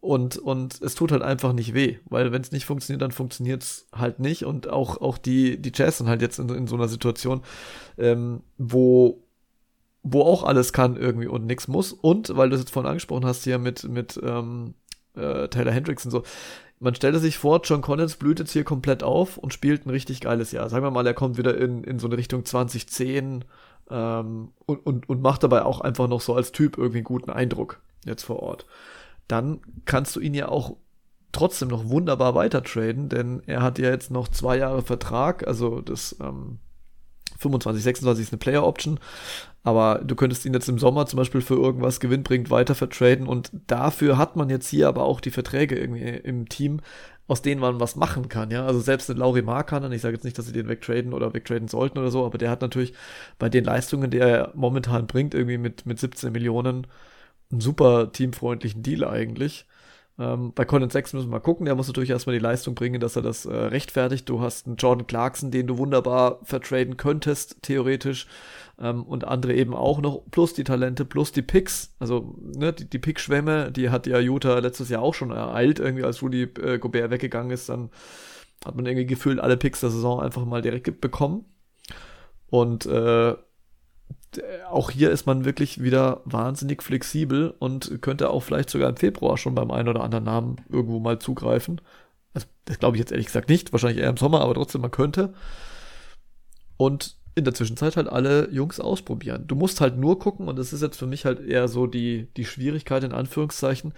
und, 0.00 0.38
und 0.38 0.80
es 0.80 0.94
tut 0.94 1.12
halt 1.12 1.22
einfach 1.22 1.52
nicht 1.52 1.74
weh, 1.74 1.98
weil 2.06 2.32
wenn 2.32 2.40
es 2.40 2.52
nicht 2.52 2.64
funktioniert, 2.64 3.02
dann 3.02 3.10
funktioniert 3.10 3.62
es 3.62 3.88
halt 3.92 4.20
nicht. 4.20 4.44
Und 4.44 4.68
auch, 4.70 5.00
auch 5.00 5.18
die, 5.18 5.60
die 5.60 5.72
Jazz 5.74 5.98
sind 5.98 6.08
halt 6.08 6.22
jetzt 6.22 6.38
in, 6.38 6.48
in 6.48 6.66
so 6.66 6.76
einer 6.76 6.88
Situation, 6.88 7.42
ähm, 7.98 8.42
wo 8.56 9.25
wo 10.08 10.22
auch 10.22 10.44
alles 10.44 10.72
kann 10.72 10.96
irgendwie 10.96 11.26
und 11.26 11.46
nichts 11.46 11.68
muss. 11.68 11.92
Und, 11.92 12.36
weil 12.36 12.48
du 12.48 12.54
es 12.54 12.62
jetzt 12.62 12.70
vorhin 12.70 12.88
angesprochen 12.88 13.26
hast, 13.26 13.44
hier 13.44 13.58
mit, 13.58 13.84
mit 13.88 14.20
ähm, 14.22 14.74
äh, 15.14 15.48
Taylor 15.48 15.72
Hendricks 15.72 16.04
und 16.04 16.10
so, 16.10 16.22
man 16.78 16.94
stelle 16.94 17.18
sich 17.18 17.38
vor, 17.38 17.60
John 17.64 17.80
Collins 17.80 18.16
blüht 18.16 18.38
jetzt 18.38 18.52
hier 18.52 18.64
komplett 18.64 19.02
auf 19.02 19.38
und 19.38 19.52
spielt 19.52 19.86
ein 19.86 19.90
richtig 19.90 20.20
geiles 20.20 20.52
Jahr. 20.52 20.68
Sagen 20.68 20.84
wir 20.84 20.90
mal, 20.90 21.06
er 21.06 21.14
kommt 21.14 21.38
wieder 21.38 21.56
in, 21.56 21.82
in 21.84 21.98
so 21.98 22.06
eine 22.06 22.18
Richtung 22.18 22.44
2010 22.44 23.44
ähm, 23.90 24.52
und, 24.66 24.86
und, 24.86 25.08
und 25.08 25.22
macht 25.22 25.42
dabei 25.42 25.64
auch 25.64 25.80
einfach 25.80 26.06
noch 26.06 26.20
so 26.20 26.34
als 26.34 26.52
Typ 26.52 26.76
irgendwie 26.76 26.98
einen 26.98 27.04
guten 27.04 27.30
Eindruck 27.30 27.80
jetzt 28.04 28.24
vor 28.24 28.40
Ort. 28.40 28.66
Dann 29.26 29.60
kannst 29.86 30.14
du 30.14 30.20
ihn 30.20 30.34
ja 30.34 30.48
auch 30.48 30.76
trotzdem 31.32 31.68
noch 31.68 31.88
wunderbar 31.88 32.34
weiter 32.34 32.62
traden, 32.62 33.08
denn 33.08 33.42
er 33.46 33.62
hat 33.62 33.78
ja 33.78 33.90
jetzt 33.90 34.10
noch 34.10 34.28
zwei 34.28 34.58
Jahre 34.58 34.82
Vertrag, 34.82 35.46
also 35.46 35.80
das 35.80 36.16
ähm, 36.20 36.58
25, 37.38 37.82
26 37.82 38.24
ist 38.24 38.32
eine 38.32 38.38
Player 38.38 38.64
Option, 38.64 38.98
aber 39.62 40.00
du 40.04 40.14
könntest 40.14 40.44
ihn 40.44 40.54
jetzt 40.54 40.68
im 40.68 40.78
Sommer 40.78 41.06
zum 41.06 41.18
Beispiel 41.18 41.40
für 41.40 41.54
irgendwas 41.54 42.00
gewinnbringend 42.00 42.50
weiter 42.50 42.74
vertraden 42.74 43.26
und 43.26 43.50
dafür 43.66 44.18
hat 44.18 44.36
man 44.36 44.48
jetzt 44.50 44.68
hier 44.68 44.88
aber 44.88 45.04
auch 45.04 45.20
die 45.20 45.30
Verträge 45.30 45.78
irgendwie 45.78 46.08
im 46.08 46.48
Team, 46.48 46.80
aus 47.28 47.42
denen 47.42 47.60
man 47.60 47.80
was 47.80 47.96
machen 47.96 48.28
kann, 48.28 48.50
ja. 48.50 48.64
Also 48.66 48.80
selbst 48.80 49.10
ein 49.10 49.16
Lauri 49.16 49.42
Markanen, 49.42 49.92
ich 49.92 50.02
sage 50.02 50.14
jetzt 50.14 50.24
nicht, 50.24 50.38
dass 50.38 50.46
sie 50.46 50.52
den 50.52 50.68
wegtraden 50.68 51.12
oder 51.12 51.34
wegtraden 51.34 51.68
sollten 51.68 51.98
oder 51.98 52.10
so, 52.10 52.24
aber 52.24 52.38
der 52.38 52.50
hat 52.50 52.62
natürlich 52.62 52.92
bei 53.38 53.48
den 53.48 53.64
Leistungen, 53.64 54.10
die 54.10 54.18
er 54.18 54.52
momentan 54.54 55.06
bringt, 55.06 55.34
irgendwie 55.34 55.58
mit, 55.58 55.86
mit 55.86 55.98
17 55.98 56.32
Millionen, 56.32 56.86
einen 57.50 57.60
super 57.60 58.12
teamfreundlichen 58.12 58.82
Deal 58.82 59.04
eigentlich. 59.04 59.66
Ähm, 60.18 60.52
bei 60.54 60.64
Colin 60.64 60.88
6 60.88 61.12
müssen 61.12 61.26
wir 61.28 61.32
mal 61.32 61.40
gucken. 61.40 61.66
Der 61.66 61.74
muss 61.74 61.88
natürlich 61.88 62.10
erstmal 62.10 62.34
die 62.34 62.42
Leistung 62.42 62.74
bringen, 62.74 63.00
dass 63.00 63.16
er 63.16 63.22
das 63.22 63.44
äh, 63.44 63.54
rechtfertigt. 63.54 64.28
Du 64.28 64.40
hast 64.40 64.66
einen 64.66 64.76
Jordan 64.76 65.06
Clarkson, 65.06 65.50
den 65.50 65.66
du 65.66 65.76
wunderbar 65.78 66.40
vertraden 66.42 66.96
könntest, 66.96 67.62
theoretisch. 67.62 68.26
Ähm, 68.78 69.02
und 69.04 69.24
andere 69.24 69.54
eben 69.54 69.74
auch 69.74 70.00
noch. 70.00 70.22
Plus 70.30 70.54
die 70.54 70.64
Talente, 70.64 71.04
plus 71.04 71.32
die 71.32 71.42
Picks. 71.42 71.94
Also, 71.98 72.34
ne, 72.40 72.72
die, 72.72 72.88
die 72.88 72.98
Pickschwämme, 72.98 73.72
die 73.72 73.90
hat 73.90 74.06
ja 74.06 74.18
Utah 74.18 74.58
letztes 74.58 74.88
Jahr 74.88 75.02
auch 75.02 75.14
schon 75.14 75.30
ereilt. 75.30 75.80
Irgendwie, 75.80 76.04
als 76.04 76.22
Rudy 76.22 76.42
äh, 76.42 76.78
Gobert 76.78 77.10
weggegangen 77.10 77.50
ist, 77.50 77.68
dann 77.68 77.90
hat 78.64 78.74
man 78.74 78.86
irgendwie 78.86 79.06
gefühlt 79.06 79.38
alle 79.38 79.56
Picks 79.56 79.80
der 79.80 79.90
Saison 79.90 80.20
einfach 80.20 80.44
mal 80.44 80.62
direkt 80.62 81.00
bekommen. 81.00 81.44
Und 82.48 82.86
äh, 82.86 83.34
auch 84.70 84.90
hier 84.90 85.10
ist 85.10 85.26
man 85.26 85.44
wirklich 85.44 85.82
wieder 85.82 86.20
wahnsinnig 86.24 86.82
flexibel 86.82 87.54
und 87.58 88.02
könnte 88.02 88.30
auch 88.30 88.42
vielleicht 88.42 88.70
sogar 88.70 88.88
im 88.88 88.96
Februar 88.96 89.36
schon 89.36 89.54
beim 89.54 89.70
einen 89.70 89.88
oder 89.88 90.02
anderen 90.02 90.24
Namen 90.24 90.56
irgendwo 90.68 90.98
mal 90.98 91.18
zugreifen. 91.18 91.80
Also, 92.34 92.46
das 92.64 92.78
glaube 92.78 92.96
ich 92.96 93.00
jetzt 93.00 93.12
ehrlich 93.12 93.26
gesagt 93.26 93.48
nicht, 93.48 93.72
wahrscheinlich 93.72 94.02
eher 94.02 94.10
im 94.10 94.16
Sommer, 94.16 94.40
aber 94.40 94.54
trotzdem, 94.54 94.80
man 94.80 94.90
könnte. 94.90 95.34
Und 96.76 97.16
in 97.36 97.44
der 97.44 97.54
Zwischenzeit 97.54 97.96
halt 97.96 98.08
alle 98.08 98.50
Jungs 98.50 98.80
ausprobieren. 98.80 99.46
Du 99.46 99.54
musst 99.54 99.80
halt 99.80 99.98
nur 99.98 100.18
gucken, 100.18 100.48
und 100.48 100.58
das 100.58 100.72
ist 100.72 100.82
jetzt 100.82 100.96
für 100.96 101.06
mich 101.06 101.26
halt 101.26 101.38
eher 101.40 101.68
so 101.68 101.86
die, 101.86 102.28
die 102.36 102.46
Schwierigkeit 102.46 103.04
in 103.04 103.12
Anführungszeichen. 103.12 103.92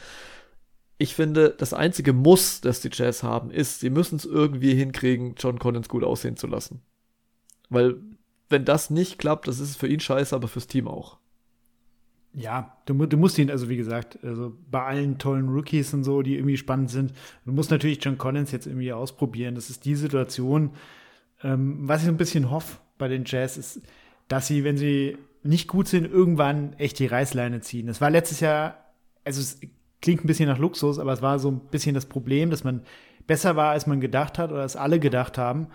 Ich 0.98 1.14
finde, 1.14 1.54
das 1.56 1.72
einzige 1.72 2.12
Muss, 2.12 2.60
das 2.60 2.80
die 2.80 2.90
Jazz 2.92 3.22
haben, 3.22 3.52
ist, 3.52 3.78
sie 3.78 3.90
müssen 3.90 4.16
es 4.16 4.24
irgendwie 4.24 4.74
hinkriegen, 4.74 5.36
John 5.38 5.60
Collins 5.60 5.88
gut 5.88 6.02
aussehen 6.02 6.36
zu 6.36 6.48
lassen. 6.48 6.82
Weil 7.70 8.00
wenn 8.48 8.64
das 8.64 8.90
nicht 8.90 9.18
klappt, 9.18 9.48
das 9.48 9.60
ist 9.60 9.76
für 9.76 9.88
ihn 9.88 10.00
scheiße, 10.00 10.34
aber 10.34 10.48
fürs 10.48 10.66
Team 10.66 10.88
auch. 10.88 11.18
Ja, 12.34 12.76
du, 12.86 12.94
du, 13.06 13.16
musst 13.16 13.38
ihn, 13.38 13.50
also 13.50 13.68
wie 13.68 13.76
gesagt, 13.76 14.18
also 14.22 14.54
bei 14.70 14.82
allen 14.84 15.18
tollen 15.18 15.48
Rookies 15.48 15.92
und 15.94 16.04
so, 16.04 16.22
die 16.22 16.36
irgendwie 16.36 16.56
spannend 16.56 16.90
sind, 16.90 17.12
du 17.44 17.52
musst 17.52 17.70
natürlich 17.70 18.02
John 18.02 18.18
Collins 18.18 18.52
jetzt 18.52 18.66
irgendwie 18.66 18.92
ausprobieren. 18.92 19.54
Das 19.54 19.70
ist 19.70 19.84
die 19.84 19.96
Situation, 19.96 20.70
ähm, 21.42 21.88
was 21.88 22.02
ich 22.02 22.06
so 22.06 22.12
ein 22.12 22.18
bisschen 22.18 22.50
hoffe 22.50 22.78
bei 22.98 23.08
den 23.08 23.24
Jazz, 23.26 23.56
ist, 23.56 23.80
dass 24.28 24.46
sie, 24.46 24.62
wenn 24.62 24.76
sie 24.76 25.16
nicht 25.42 25.68
gut 25.68 25.88
sind, 25.88 26.04
irgendwann 26.04 26.74
echt 26.74 26.98
die 26.98 27.06
Reißleine 27.06 27.60
ziehen. 27.60 27.86
Das 27.86 28.00
war 28.00 28.10
letztes 28.10 28.40
Jahr, 28.40 28.84
also 29.24 29.40
es 29.40 29.58
klingt 30.02 30.22
ein 30.22 30.26
bisschen 30.26 30.48
nach 30.48 30.58
Luxus, 30.58 30.98
aber 30.98 31.12
es 31.12 31.22
war 31.22 31.38
so 31.38 31.50
ein 31.50 31.60
bisschen 31.70 31.94
das 31.94 32.06
Problem, 32.06 32.50
dass 32.50 32.62
man 32.62 32.82
besser 33.26 33.56
war, 33.56 33.70
als 33.70 33.86
man 33.86 34.00
gedacht 34.00 34.38
hat 34.38 34.52
oder 34.52 34.62
als 34.62 34.76
alle 34.76 35.00
gedacht 35.00 35.38
haben 35.38 35.68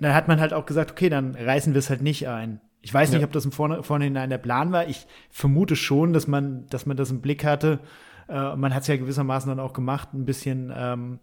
dann 0.00 0.14
hat 0.14 0.28
man 0.28 0.40
halt 0.40 0.52
auch 0.52 0.66
gesagt, 0.66 0.90
okay, 0.90 1.08
dann 1.08 1.34
reißen 1.34 1.74
wir 1.74 1.78
es 1.78 1.90
halt 1.90 2.02
nicht 2.02 2.28
ein. 2.28 2.60
Ich 2.82 2.92
weiß 2.92 3.12
nicht, 3.12 3.24
ob 3.24 3.32
das 3.32 3.44
im 3.44 3.52
Vorne, 3.52 3.82
Vorhinein 3.82 4.30
der 4.30 4.38
Plan 4.38 4.72
war. 4.72 4.88
Ich 4.88 5.06
vermute 5.28 5.76
schon, 5.76 6.14
dass 6.14 6.26
man, 6.26 6.66
dass 6.68 6.86
man 6.86 6.96
das 6.96 7.10
im 7.10 7.20
Blick 7.20 7.44
hatte. 7.44 7.80
Äh, 8.28 8.56
man 8.56 8.74
hat 8.74 8.82
es 8.82 8.88
ja 8.88 8.96
gewissermaßen 8.96 9.50
dann 9.50 9.60
auch 9.60 9.74
gemacht, 9.74 10.14
ein 10.14 10.24
bisschen. 10.24 10.72
Ähm, 10.74 11.18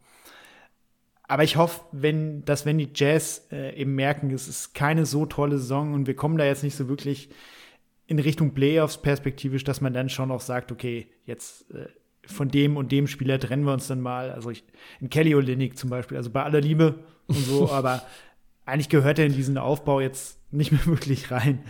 aber 1.23 1.43
ich 1.43 1.57
hoffe, 1.57 1.81
wenn, 1.91 2.45
dass 2.45 2.65
wenn 2.65 2.77
die 2.77 2.91
Jazz 2.93 3.47
äh, 3.51 3.75
eben 3.75 3.95
merken, 3.95 4.29
es 4.31 4.47
ist 4.47 4.75
keine 4.75 5.05
so 5.05 5.25
tolle 5.25 5.57
Saison 5.57 5.93
und 5.93 6.05
wir 6.05 6.15
kommen 6.15 6.37
da 6.37 6.45
jetzt 6.45 6.63
nicht 6.63 6.75
so 6.75 6.87
wirklich 6.87 7.29
in 8.05 8.19
Richtung 8.19 8.53
Playoffs 8.53 9.01
perspektivisch, 9.01 9.63
dass 9.63 9.81
man 9.81 9.93
dann 9.93 10.09
schon 10.09 10.31
auch 10.31 10.39
sagt, 10.39 10.71
okay, 10.71 11.07
jetzt 11.25 11.69
äh, 11.71 11.87
von 12.25 12.49
dem 12.49 12.77
und 12.77 12.91
dem 12.91 13.07
Spieler 13.07 13.39
trennen 13.39 13.65
wir 13.65 13.73
uns 13.73 13.87
dann 13.87 13.99
mal. 13.99 14.31
Also 14.31 14.51
ich, 14.51 14.63
in 15.01 15.09
Kelly 15.09 15.33
Olynyk 15.35 15.77
zum 15.77 15.89
Beispiel, 15.89 16.17
also 16.17 16.29
bei 16.29 16.43
aller 16.43 16.61
Liebe 16.61 16.99
und 17.27 17.37
so, 17.37 17.69
aber 17.71 18.03
eigentlich 18.67 18.89
gehört 18.89 19.17
er 19.17 19.25
in 19.25 19.33
diesen 19.33 19.57
Aufbau 19.57 19.99
jetzt 19.99 20.39
nicht 20.51 20.71
mehr 20.71 20.85
wirklich 20.85 21.31
rein. 21.31 21.63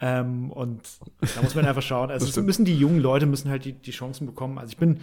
Ähm, 0.00 0.50
und 0.50 0.82
da 1.20 1.42
muss 1.42 1.54
man 1.54 1.66
einfach 1.66 1.82
schauen. 1.82 2.10
Also 2.10 2.42
müssen 2.42 2.64
die 2.64 2.76
jungen 2.76 3.00
Leute 3.00 3.26
müssen 3.26 3.50
halt 3.50 3.64
die, 3.64 3.72
die 3.72 3.90
Chancen 3.90 4.26
bekommen. 4.26 4.58
Also 4.58 4.72
ich 4.72 4.78
bin 4.78 5.00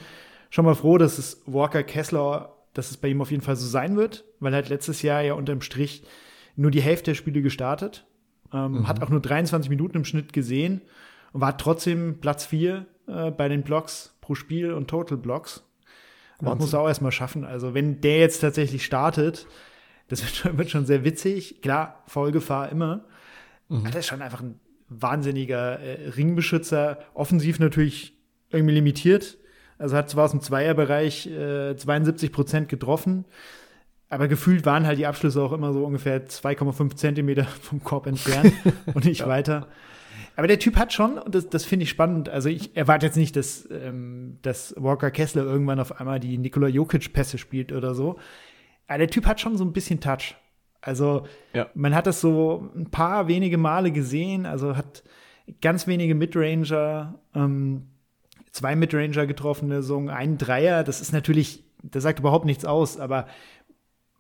schon 0.50 0.66
mal 0.66 0.76
froh, 0.76 0.98
dass 0.98 1.18
es 1.18 1.42
Walker 1.46 1.84
Kessler, 1.84 2.54
dass 2.74 2.92
es 2.92 2.98
bei 2.98 3.10
ihm 3.10 3.22
auf 3.22 3.32
jeden 3.32 3.44
Fall 3.44 3.56
so 3.56 3.68
sein 3.68 3.98
wird, 3.98 4.24
weil 4.40 4.54
er 4.54 4.60
hat 4.60 4.70
letztes 4.70 5.02
Jahr 5.02 5.22
ja 5.22 5.34
unterm 5.34 5.62
Strich 5.62 6.04
nur 6.56 6.72
die 6.72 6.82
Hälfte 6.82 7.12
der 7.12 7.16
Spiele 7.16 7.42
gestartet, 7.42 8.06
ähm, 8.54 8.72
mhm. 8.72 8.88
hat 8.88 9.04
auch 9.04 9.10
nur 9.10 9.20
23 9.20 9.70
Minuten 9.70 9.98
im 9.98 10.06
Schnitt 10.06 10.32
gesehen 10.32 10.82
und 11.34 11.42
war 11.42 11.58
trotzdem 11.58 12.20
Platz 12.22 12.46
4 12.46 12.86
äh, 13.08 13.32
bei 13.32 13.50
den 13.50 13.64
Blocks 13.64 14.16
pro 14.22 14.34
Spiel 14.36 14.74
und 14.74 14.88
Total 14.88 15.18
Blocks. 15.18 15.64
Das 16.40 16.58
muss 16.58 16.74
er 16.74 16.82
auch 16.82 16.88
erstmal 16.88 17.12
schaffen. 17.12 17.46
Also 17.46 17.74
wenn 17.74 18.02
der 18.02 18.20
jetzt 18.20 18.40
tatsächlich 18.40 18.86
startet, 18.86 19.48
das 20.08 20.24
wird 20.24 20.36
schon, 20.36 20.58
wird 20.58 20.70
schon 20.70 20.86
sehr 20.86 21.04
witzig. 21.04 21.62
Klar, 21.62 22.04
Vollgefahr 22.08 22.70
immer. 22.70 23.06
Mhm. 23.70 23.78
Aber 23.78 23.88
das 23.88 24.02
ist 24.02 24.08
schon 24.08 24.22
einfach 24.22 24.42
ein 24.42 24.60
wahnsinniger 24.90 25.80
äh, 25.80 26.10
Ringbeschützer, 26.10 27.00
offensiv 27.14 27.60
natürlich 27.60 28.14
irgendwie 28.50 28.76
limitiert. 28.76 29.38
Also 29.78 29.98
hat 29.98 30.10
zwar 30.10 30.26
aus 30.26 30.32
dem 30.32 30.42
Zweierbereich 30.42 31.28
äh, 31.28 31.76
72 31.76 32.32
Prozent 32.32 32.70
getroffen, 32.70 33.26
aber 34.08 34.28
gefühlt 34.28 34.66
waren 34.66 34.86
halt 34.86 35.00
die 35.00 35.08
Abschlüsse 35.08 35.42
auch 35.42 35.52
immer 35.52 35.74
so 35.74 35.84
ungefähr 35.84 36.28
2,5 36.28 36.96
Zentimeter 36.96 37.44
vom 37.62 37.84
Korb 37.84 38.08
entfernt 38.08 38.54
und 38.94 39.06
nicht 39.06 39.22
ja. 39.22 39.28
weiter. 39.28 39.68
Aber 40.38 40.48
der 40.48 40.60
Typ 40.60 40.76
hat 40.76 40.94
schon, 40.94 41.18
und 41.18 41.34
das, 41.34 41.50
das 41.50 41.66
finde 41.66 41.84
ich 41.84 41.90
spannend, 41.90 42.30
also 42.30 42.50
ich 42.50 42.76
erwarte 42.76 43.06
jetzt 43.06 43.16
nicht, 43.16 43.36
dass, 43.36 43.68
ähm, 43.72 44.38
dass 44.42 44.74
Walker 44.78 45.12
Kessler 45.12 45.44
irgendwann 45.44 45.80
auf 45.80 46.00
einmal 46.00 46.20
die 46.20 46.38
Nikola 46.38 46.68
Jokic-Pässe 46.68 47.38
spielt 47.38 47.72
oder 47.72 47.96
so. 47.96 48.20
Aber 48.88 49.00
der 49.00 49.10
Typ 49.10 49.26
hat 49.26 49.40
schon 49.40 49.58
so 49.58 49.64
ein 49.64 49.74
bisschen 49.74 50.00
Touch. 50.00 50.36
Also 50.82 51.26
ja. 51.54 51.68
man 51.74 51.96
hat 51.96 52.06
das 52.06 52.22
so 52.22 52.70
ein 52.76 52.92
paar 52.92 53.28
wenige 53.28 53.58
Male 53.58 53.92
gesehen, 53.92 54.46
also 54.46 54.76
hat 54.76 55.04
ganz 55.62 55.88
wenige 55.88 56.14
Midranger, 56.14 57.20
ähm, 57.34 57.88
zwei 58.52 58.76
Midranger 58.76 59.26
getroffene, 59.26 59.82
so 59.82 59.98
einen 59.98 60.38
Dreier, 60.38 60.84
das 60.84 61.02
ist 61.02 61.12
natürlich, 61.12 61.64
das 61.82 62.04
sagt 62.04 62.20
überhaupt 62.20 62.46
nichts 62.46 62.66
aus, 62.66 63.00
aber 63.00 63.28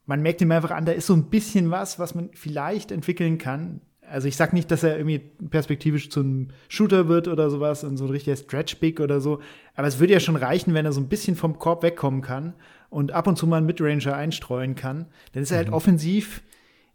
man 0.05 0.21
merkt 0.21 0.41
ihm 0.41 0.51
einfach 0.51 0.71
an, 0.71 0.85
da 0.85 0.91
ist 0.91 1.07
so 1.07 1.13
ein 1.13 1.29
bisschen 1.29 1.71
was, 1.71 1.99
was 1.99 2.15
man 2.15 2.29
vielleicht 2.33 2.91
entwickeln 2.91 3.37
kann. 3.37 3.81
Also 4.09 4.27
ich 4.27 4.35
sag 4.35 4.53
nicht, 4.53 4.69
dass 4.71 4.83
er 4.83 4.97
irgendwie 4.97 5.19
perspektivisch 5.49 6.09
zum 6.09 6.49
Shooter 6.67 7.07
wird 7.07 7.27
oder 7.27 7.49
sowas 7.49 7.83
und 7.83 7.97
so 7.97 8.05
ein 8.05 8.11
richtiger 8.11 8.35
Stretch-Big 8.35 8.99
oder 8.99 9.19
so, 9.19 9.39
aber 9.75 9.87
es 9.87 9.99
würde 9.99 10.13
ja 10.13 10.19
schon 10.19 10.35
reichen, 10.35 10.73
wenn 10.73 10.85
er 10.85 10.93
so 10.93 11.01
ein 11.01 11.09
bisschen 11.09 11.35
vom 11.35 11.59
Korb 11.59 11.83
wegkommen 11.83 12.21
kann 12.21 12.53
und 12.89 13.11
ab 13.11 13.27
und 13.27 13.37
zu 13.37 13.47
mal 13.47 13.57
einen 13.57 13.65
Midranger 13.65 14.15
einstreuen 14.15 14.75
kann. 14.75 15.07
Dann 15.33 15.43
ist 15.43 15.51
er 15.51 15.57
halt 15.57 15.69
mhm. 15.69 15.73
offensiv 15.73 16.41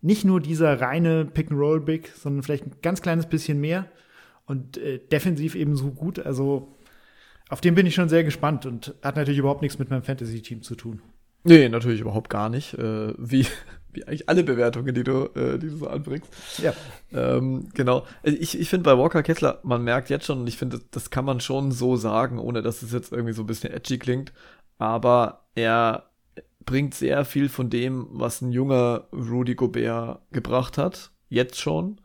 nicht 0.02 0.24
nur 0.24 0.40
dieser 0.40 0.80
reine 0.80 1.24
Pick-and-Roll-Big, 1.26 2.08
sondern 2.16 2.42
vielleicht 2.42 2.66
ein 2.66 2.72
ganz 2.82 3.02
kleines 3.02 3.26
bisschen 3.26 3.60
mehr 3.60 3.86
und 4.46 4.78
äh, 4.78 4.98
defensiv 4.98 5.54
eben 5.54 5.76
so 5.76 5.90
gut. 5.90 6.18
Also 6.18 6.74
auf 7.48 7.60
den 7.60 7.74
bin 7.74 7.86
ich 7.86 7.94
schon 7.94 8.08
sehr 8.08 8.24
gespannt 8.24 8.64
und 8.66 8.94
hat 9.02 9.16
natürlich 9.16 9.38
überhaupt 9.38 9.62
nichts 9.62 9.78
mit 9.78 9.90
meinem 9.90 10.02
Fantasy-Team 10.02 10.62
zu 10.62 10.74
tun. 10.74 11.02
Nee, 11.44 11.68
natürlich 11.68 12.00
überhaupt 12.00 12.30
gar 12.30 12.48
nicht. 12.48 12.74
Äh, 12.74 13.12
wie, 13.18 13.46
wie 13.92 14.04
eigentlich 14.04 14.28
alle 14.28 14.44
Bewertungen, 14.44 14.94
die 14.94 15.04
du, 15.04 15.26
äh, 15.34 15.58
die 15.58 15.68
du 15.68 15.76
so 15.76 15.88
anbringst. 15.88 16.30
Ja. 16.58 16.72
Ähm, 17.12 17.68
genau. 17.74 18.06
Ich, 18.22 18.58
ich 18.58 18.68
finde 18.68 18.84
bei 18.84 18.98
Walker 18.98 19.22
Kessler, 19.22 19.60
man 19.62 19.82
merkt 19.82 20.10
jetzt 20.10 20.26
schon, 20.26 20.40
und 20.40 20.46
ich 20.46 20.56
finde, 20.56 20.80
das 20.90 21.10
kann 21.10 21.24
man 21.24 21.40
schon 21.40 21.72
so 21.72 21.96
sagen, 21.96 22.38
ohne 22.38 22.62
dass 22.62 22.82
es 22.82 22.92
jetzt 22.92 23.12
irgendwie 23.12 23.32
so 23.32 23.42
ein 23.42 23.46
bisschen 23.46 23.72
edgy 23.72 23.98
klingt, 23.98 24.32
aber 24.78 25.44
er 25.54 26.10
bringt 26.64 26.94
sehr 26.94 27.24
viel 27.24 27.48
von 27.48 27.70
dem, 27.70 28.06
was 28.10 28.40
ein 28.40 28.52
junger 28.52 29.08
Rudy 29.12 29.54
Gobert 29.54 30.20
gebracht 30.30 30.78
hat, 30.78 31.10
jetzt 31.28 31.58
schon. 31.58 31.99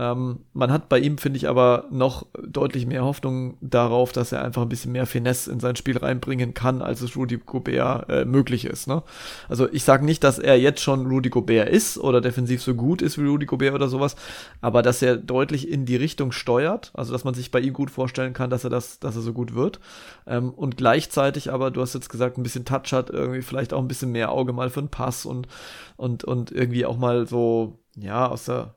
Ähm, 0.00 0.38
man 0.54 0.72
hat 0.72 0.88
bei 0.88 0.98
ihm, 0.98 1.18
finde 1.18 1.36
ich, 1.36 1.46
aber 1.46 1.84
noch 1.90 2.24
deutlich 2.42 2.86
mehr 2.86 3.04
Hoffnung 3.04 3.58
darauf, 3.60 4.12
dass 4.12 4.32
er 4.32 4.42
einfach 4.42 4.62
ein 4.62 4.70
bisschen 4.70 4.92
mehr 4.92 5.04
Finesse 5.04 5.52
in 5.52 5.60
sein 5.60 5.76
Spiel 5.76 5.98
reinbringen 5.98 6.54
kann, 6.54 6.80
als 6.80 7.02
es 7.02 7.16
Rudy 7.16 7.36
Gobert 7.36 8.08
äh, 8.08 8.24
möglich 8.24 8.64
ist. 8.64 8.86
Ne? 8.86 9.02
Also 9.50 9.70
ich 9.70 9.84
sage 9.84 10.06
nicht, 10.06 10.24
dass 10.24 10.38
er 10.38 10.58
jetzt 10.58 10.80
schon 10.80 11.06
Rudy 11.06 11.28
Gobert 11.28 11.68
ist 11.68 11.98
oder 11.98 12.22
defensiv 12.22 12.62
so 12.62 12.74
gut 12.74 13.02
ist 13.02 13.18
wie 13.18 13.26
Rudy 13.26 13.44
Gobert 13.44 13.74
oder 13.74 13.88
sowas, 13.88 14.16
aber 14.62 14.80
dass 14.80 15.02
er 15.02 15.18
deutlich 15.18 15.68
in 15.68 15.84
die 15.84 15.96
Richtung 15.96 16.32
steuert, 16.32 16.92
also 16.94 17.12
dass 17.12 17.24
man 17.24 17.34
sich 17.34 17.50
bei 17.50 17.60
ihm 17.60 17.74
gut 17.74 17.90
vorstellen 17.90 18.32
kann, 18.32 18.48
dass 18.48 18.64
er 18.64 18.70
das, 18.70 19.00
dass 19.00 19.16
er 19.16 19.22
so 19.22 19.34
gut 19.34 19.54
wird. 19.54 19.80
Ähm, 20.26 20.48
und 20.48 20.78
gleichzeitig 20.78 21.52
aber, 21.52 21.70
du 21.70 21.82
hast 21.82 21.92
jetzt 21.92 22.08
gesagt, 22.08 22.38
ein 22.38 22.42
bisschen 22.42 22.64
Touch 22.64 22.92
hat, 22.92 23.10
irgendwie 23.10 23.42
vielleicht 23.42 23.74
auch 23.74 23.80
ein 23.80 23.88
bisschen 23.88 24.12
mehr 24.12 24.32
Auge 24.32 24.54
mal 24.54 24.70
für 24.70 24.80
einen 24.80 24.88
Pass 24.88 25.26
und, 25.26 25.46
und, 25.98 26.24
und 26.24 26.52
irgendwie 26.52 26.86
auch 26.86 26.96
mal 26.96 27.26
so, 27.26 27.80
ja, 27.96 28.26
aus 28.26 28.46
der 28.46 28.76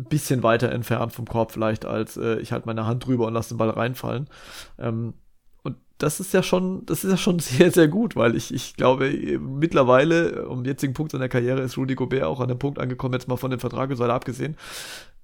ein 0.00 0.04
bisschen 0.04 0.42
weiter 0.42 0.70
entfernt 0.70 1.12
vom 1.12 1.26
Korb 1.26 1.52
vielleicht, 1.52 1.84
als 1.84 2.16
äh, 2.16 2.38
ich 2.38 2.52
halt 2.52 2.66
meine 2.66 2.86
Hand 2.86 3.06
drüber 3.06 3.26
und 3.26 3.34
lasse 3.34 3.54
den 3.54 3.58
Ball 3.58 3.70
reinfallen. 3.70 4.28
Ähm, 4.78 5.14
und 5.62 5.76
das 5.98 6.20
ist 6.20 6.32
ja 6.32 6.42
schon, 6.42 6.86
das 6.86 7.04
ist 7.04 7.10
ja 7.10 7.16
schon 7.16 7.38
sehr, 7.40 7.70
sehr 7.70 7.88
gut, 7.88 8.16
weil 8.16 8.34
ich, 8.34 8.52
ich 8.54 8.76
glaube, 8.76 9.10
mittlerweile, 9.38 10.48
um 10.48 10.64
den 10.64 10.72
jetzigen 10.72 10.94
Punkt 10.94 11.12
seiner 11.12 11.28
Karriere, 11.28 11.60
ist 11.60 11.76
Rudy 11.76 11.94
Gobert 11.94 12.24
auch 12.24 12.40
an 12.40 12.48
dem 12.48 12.58
Punkt 12.58 12.78
angekommen, 12.78 13.14
jetzt 13.14 13.28
mal 13.28 13.36
von 13.36 13.50
dem 13.50 13.60
Vertrag 13.60 13.90
und 13.90 13.96
so 13.96 14.02
weiter 14.02 14.14
abgesehen, 14.14 14.56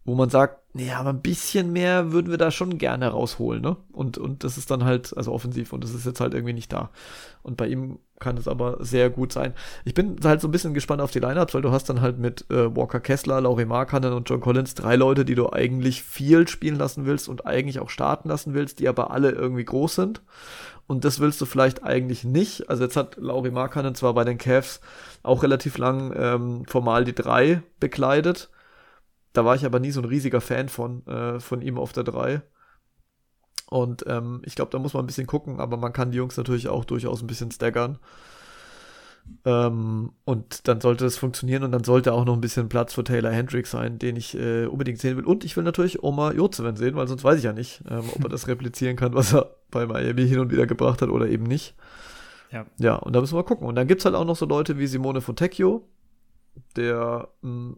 wo 0.06 0.14
man 0.14 0.30
sagt, 0.30 0.60
ja, 0.74 0.98
aber 1.00 1.10
ein 1.10 1.20
bisschen 1.20 1.72
mehr 1.72 2.12
würden 2.12 2.30
wir 2.30 2.38
da 2.38 2.50
schon 2.50 2.78
gerne 2.78 3.08
rausholen, 3.08 3.60
ne? 3.60 3.76
Und, 3.92 4.18
und 4.18 4.44
das 4.44 4.56
ist 4.56 4.70
dann 4.70 4.84
halt, 4.84 5.16
also 5.16 5.32
offensiv, 5.32 5.72
und 5.72 5.82
das 5.82 5.92
ist 5.92 6.06
jetzt 6.06 6.20
halt 6.20 6.32
irgendwie 6.32 6.52
nicht 6.52 6.72
da. 6.72 6.90
Und 7.42 7.56
bei 7.56 7.66
ihm 7.66 7.98
kann 8.18 8.36
es 8.36 8.46
aber 8.46 8.78
sehr 8.84 9.10
gut 9.10 9.32
sein. 9.32 9.52
Ich 9.84 9.94
bin 9.94 10.16
halt 10.22 10.40
so 10.40 10.48
ein 10.48 10.50
bisschen 10.50 10.74
gespannt 10.74 11.02
auf 11.02 11.10
die 11.10 11.18
Lineups, 11.18 11.54
weil 11.54 11.62
du 11.62 11.72
hast 11.72 11.88
dann 11.88 12.00
halt 12.00 12.18
mit 12.18 12.48
äh, 12.50 12.74
Walker 12.74 13.00
Kessler, 13.00 13.40
Laurie 13.40 13.64
Markkanen 13.64 14.12
und 14.12 14.28
John 14.30 14.40
Collins 14.40 14.74
drei 14.74 14.96
Leute, 14.96 15.24
die 15.24 15.34
du 15.34 15.50
eigentlich 15.50 16.02
viel 16.02 16.46
spielen 16.46 16.76
lassen 16.76 17.04
willst 17.04 17.28
und 17.28 17.46
eigentlich 17.46 17.80
auch 17.80 17.90
starten 17.90 18.28
lassen 18.28 18.54
willst, 18.54 18.78
die 18.78 18.88
aber 18.88 19.10
alle 19.10 19.30
irgendwie 19.30 19.64
groß 19.64 19.94
sind. 19.96 20.22
Und 20.86 21.04
das 21.04 21.18
willst 21.18 21.40
du 21.40 21.46
vielleicht 21.46 21.82
eigentlich 21.82 22.22
nicht. 22.22 22.70
Also 22.70 22.84
jetzt 22.84 22.96
hat 22.96 23.16
Laurie 23.16 23.50
Markkanen 23.50 23.94
zwar 23.94 24.14
bei 24.14 24.24
den 24.24 24.38
Cavs 24.38 24.80
auch 25.22 25.42
relativ 25.42 25.78
lang 25.78 26.14
ähm, 26.16 26.64
formal 26.66 27.04
die 27.04 27.14
drei 27.14 27.62
bekleidet, 27.80 28.50
da 29.36 29.44
war 29.44 29.54
ich 29.54 29.64
aber 29.66 29.80
nie 29.80 29.90
so 29.90 30.00
ein 30.00 30.06
riesiger 30.06 30.40
Fan 30.40 30.68
von, 30.68 31.06
äh, 31.06 31.40
von 31.40 31.60
ihm 31.62 31.78
auf 31.78 31.92
der 31.92 32.04
3. 32.04 32.42
Und 33.68 34.04
ähm, 34.06 34.42
ich 34.44 34.54
glaube, 34.54 34.70
da 34.70 34.78
muss 34.78 34.94
man 34.94 35.04
ein 35.04 35.08
bisschen 35.08 35.26
gucken, 35.26 35.60
aber 35.60 35.76
man 35.76 35.92
kann 35.92 36.10
die 36.10 36.18
Jungs 36.18 36.36
natürlich 36.36 36.68
auch 36.68 36.84
durchaus 36.84 37.20
ein 37.20 37.26
bisschen 37.26 37.50
staggern. 37.50 37.98
Ähm, 39.44 40.12
und 40.24 40.68
dann 40.68 40.80
sollte 40.80 41.04
es 41.04 41.18
funktionieren 41.18 41.64
und 41.64 41.72
dann 41.72 41.82
sollte 41.82 42.12
auch 42.12 42.24
noch 42.24 42.34
ein 42.34 42.40
bisschen 42.40 42.68
Platz 42.68 42.94
für 42.94 43.02
Taylor 43.02 43.32
Hendricks 43.32 43.72
sein, 43.72 43.98
den 43.98 44.14
ich 44.14 44.36
äh, 44.36 44.66
unbedingt 44.66 45.00
sehen 45.00 45.16
will. 45.16 45.24
Und 45.24 45.44
ich 45.44 45.56
will 45.56 45.64
natürlich 45.64 46.02
Omar 46.02 46.32
Jozeven 46.32 46.76
sehen, 46.76 46.94
weil 46.94 47.08
sonst 47.08 47.24
weiß 47.24 47.38
ich 47.38 47.44
ja 47.44 47.52
nicht, 47.52 47.82
ähm, 47.90 48.04
ob 48.14 48.22
er 48.22 48.28
das 48.30 48.46
replizieren 48.46 48.96
kann, 48.96 49.14
was 49.14 49.34
er 49.34 49.56
bei 49.70 49.84
Miami 49.84 50.28
hin 50.28 50.38
und 50.38 50.52
wieder 50.52 50.66
gebracht 50.66 51.02
hat 51.02 51.08
oder 51.08 51.26
eben 51.26 51.44
nicht. 51.44 51.74
Ja. 52.52 52.66
Ja, 52.78 52.94
und 52.94 53.14
da 53.14 53.20
müssen 53.20 53.34
wir 53.34 53.42
mal 53.42 53.48
gucken. 53.48 53.66
Und 53.66 53.74
dann 53.74 53.88
gibt 53.88 54.00
es 54.00 54.04
halt 54.04 54.14
auch 54.14 54.24
noch 54.24 54.36
so 54.36 54.46
Leute 54.46 54.78
wie 54.78 54.86
Simone 54.86 55.20
Fontecchio, 55.20 55.88
der 56.76 57.28
mh, 57.42 57.74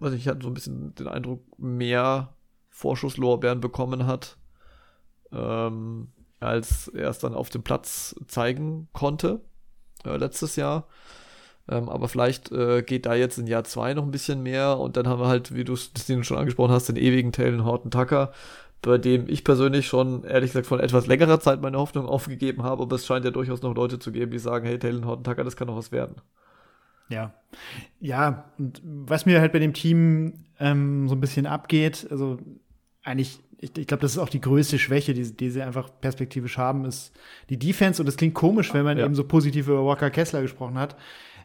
also 0.00 0.16
ich 0.16 0.26
hatte 0.28 0.40
so 0.42 0.48
ein 0.48 0.54
bisschen 0.54 0.94
den 0.94 1.08
Eindruck, 1.08 1.42
mehr 1.58 2.34
Vorschusslorbeeren 2.70 3.60
bekommen 3.60 4.06
hat, 4.06 4.38
ähm, 5.32 6.08
als 6.40 6.88
er 6.88 7.10
es 7.10 7.18
dann 7.18 7.34
auf 7.34 7.50
dem 7.50 7.62
Platz 7.62 8.14
zeigen 8.26 8.88
konnte 8.92 9.40
äh, 10.04 10.16
letztes 10.16 10.56
Jahr. 10.56 10.86
Ähm, 11.68 11.88
aber 11.88 12.08
vielleicht 12.08 12.50
äh, 12.52 12.82
geht 12.82 13.06
da 13.06 13.14
jetzt 13.14 13.38
in 13.38 13.46
Jahr 13.46 13.64
zwei 13.64 13.94
noch 13.94 14.02
ein 14.02 14.10
bisschen 14.10 14.42
mehr 14.42 14.78
und 14.78 14.96
dann 14.96 15.06
haben 15.06 15.20
wir 15.20 15.28
halt, 15.28 15.54
wie 15.54 15.64
du 15.64 15.74
es 15.74 15.90
schon 16.22 16.38
angesprochen 16.38 16.72
hast, 16.72 16.88
den 16.88 16.96
ewigen 16.96 17.32
Taylor 17.32 17.64
Horton 17.64 17.90
Tucker, 17.90 18.32
bei 18.82 18.98
dem 18.98 19.28
ich 19.28 19.44
persönlich 19.44 19.86
schon, 19.86 20.24
ehrlich 20.24 20.50
gesagt, 20.50 20.66
von 20.66 20.80
etwas 20.80 21.06
längerer 21.06 21.38
Zeit 21.38 21.60
meine 21.60 21.78
Hoffnung 21.78 22.06
aufgegeben 22.06 22.62
habe, 22.62 22.82
aber 22.82 22.96
es 22.96 23.06
scheint 23.06 23.24
ja 23.24 23.30
durchaus 23.30 23.62
noch 23.62 23.74
Leute 23.74 23.98
zu 23.98 24.10
geben, 24.10 24.32
die 24.32 24.38
sagen, 24.38 24.66
hey, 24.66 24.78
Taylor 24.78 25.04
Horton 25.04 25.24
Tucker, 25.24 25.44
das 25.44 25.56
kann 25.56 25.68
noch 25.68 25.76
was 25.76 25.92
werden. 25.92 26.16
Ja. 27.10 27.34
Ja, 28.00 28.50
und 28.58 28.80
was 28.84 29.26
mir 29.26 29.40
halt 29.40 29.52
bei 29.52 29.58
dem 29.58 29.74
Team 29.74 30.44
ähm, 30.58 31.08
so 31.08 31.14
ein 31.14 31.20
bisschen 31.20 31.46
abgeht, 31.46 32.06
also 32.10 32.38
eigentlich, 33.02 33.40
ich, 33.58 33.76
ich 33.76 33.86
glaube, 33.86 34.00
das 34.02 34.12
ist 34.12 34.18
auch 34.18 34.28
die 34.28 34.40
größte 34.40 34.78
Schwäche, 34.78 35.12
die, 35.12 35.36
die 35.36 35.50
sie 35.50 35.62
einfach 35.62 35.90
perspektivisch 36.00 36.56
haben, 36.56 36.84
ist 36.84 37.12
die 37.50 37.58
Defense. 37.58 38.00
Und 38.00 38.06
das 38.06 38.16
klingt 38.16 38.34
komisch, 38.34 38.72
wenn 38.72 38.84
man 38.84 38.98
ja. 38.98 39.04
eben 39.04 39.14
so 39.14 39.24
positiv 39.24 39.68
über 39.68 39.84
Walker 39.84 40.10
Kessler 40.10 40.42
gesprochen 40.42 40.78
hat. 40.78 40.96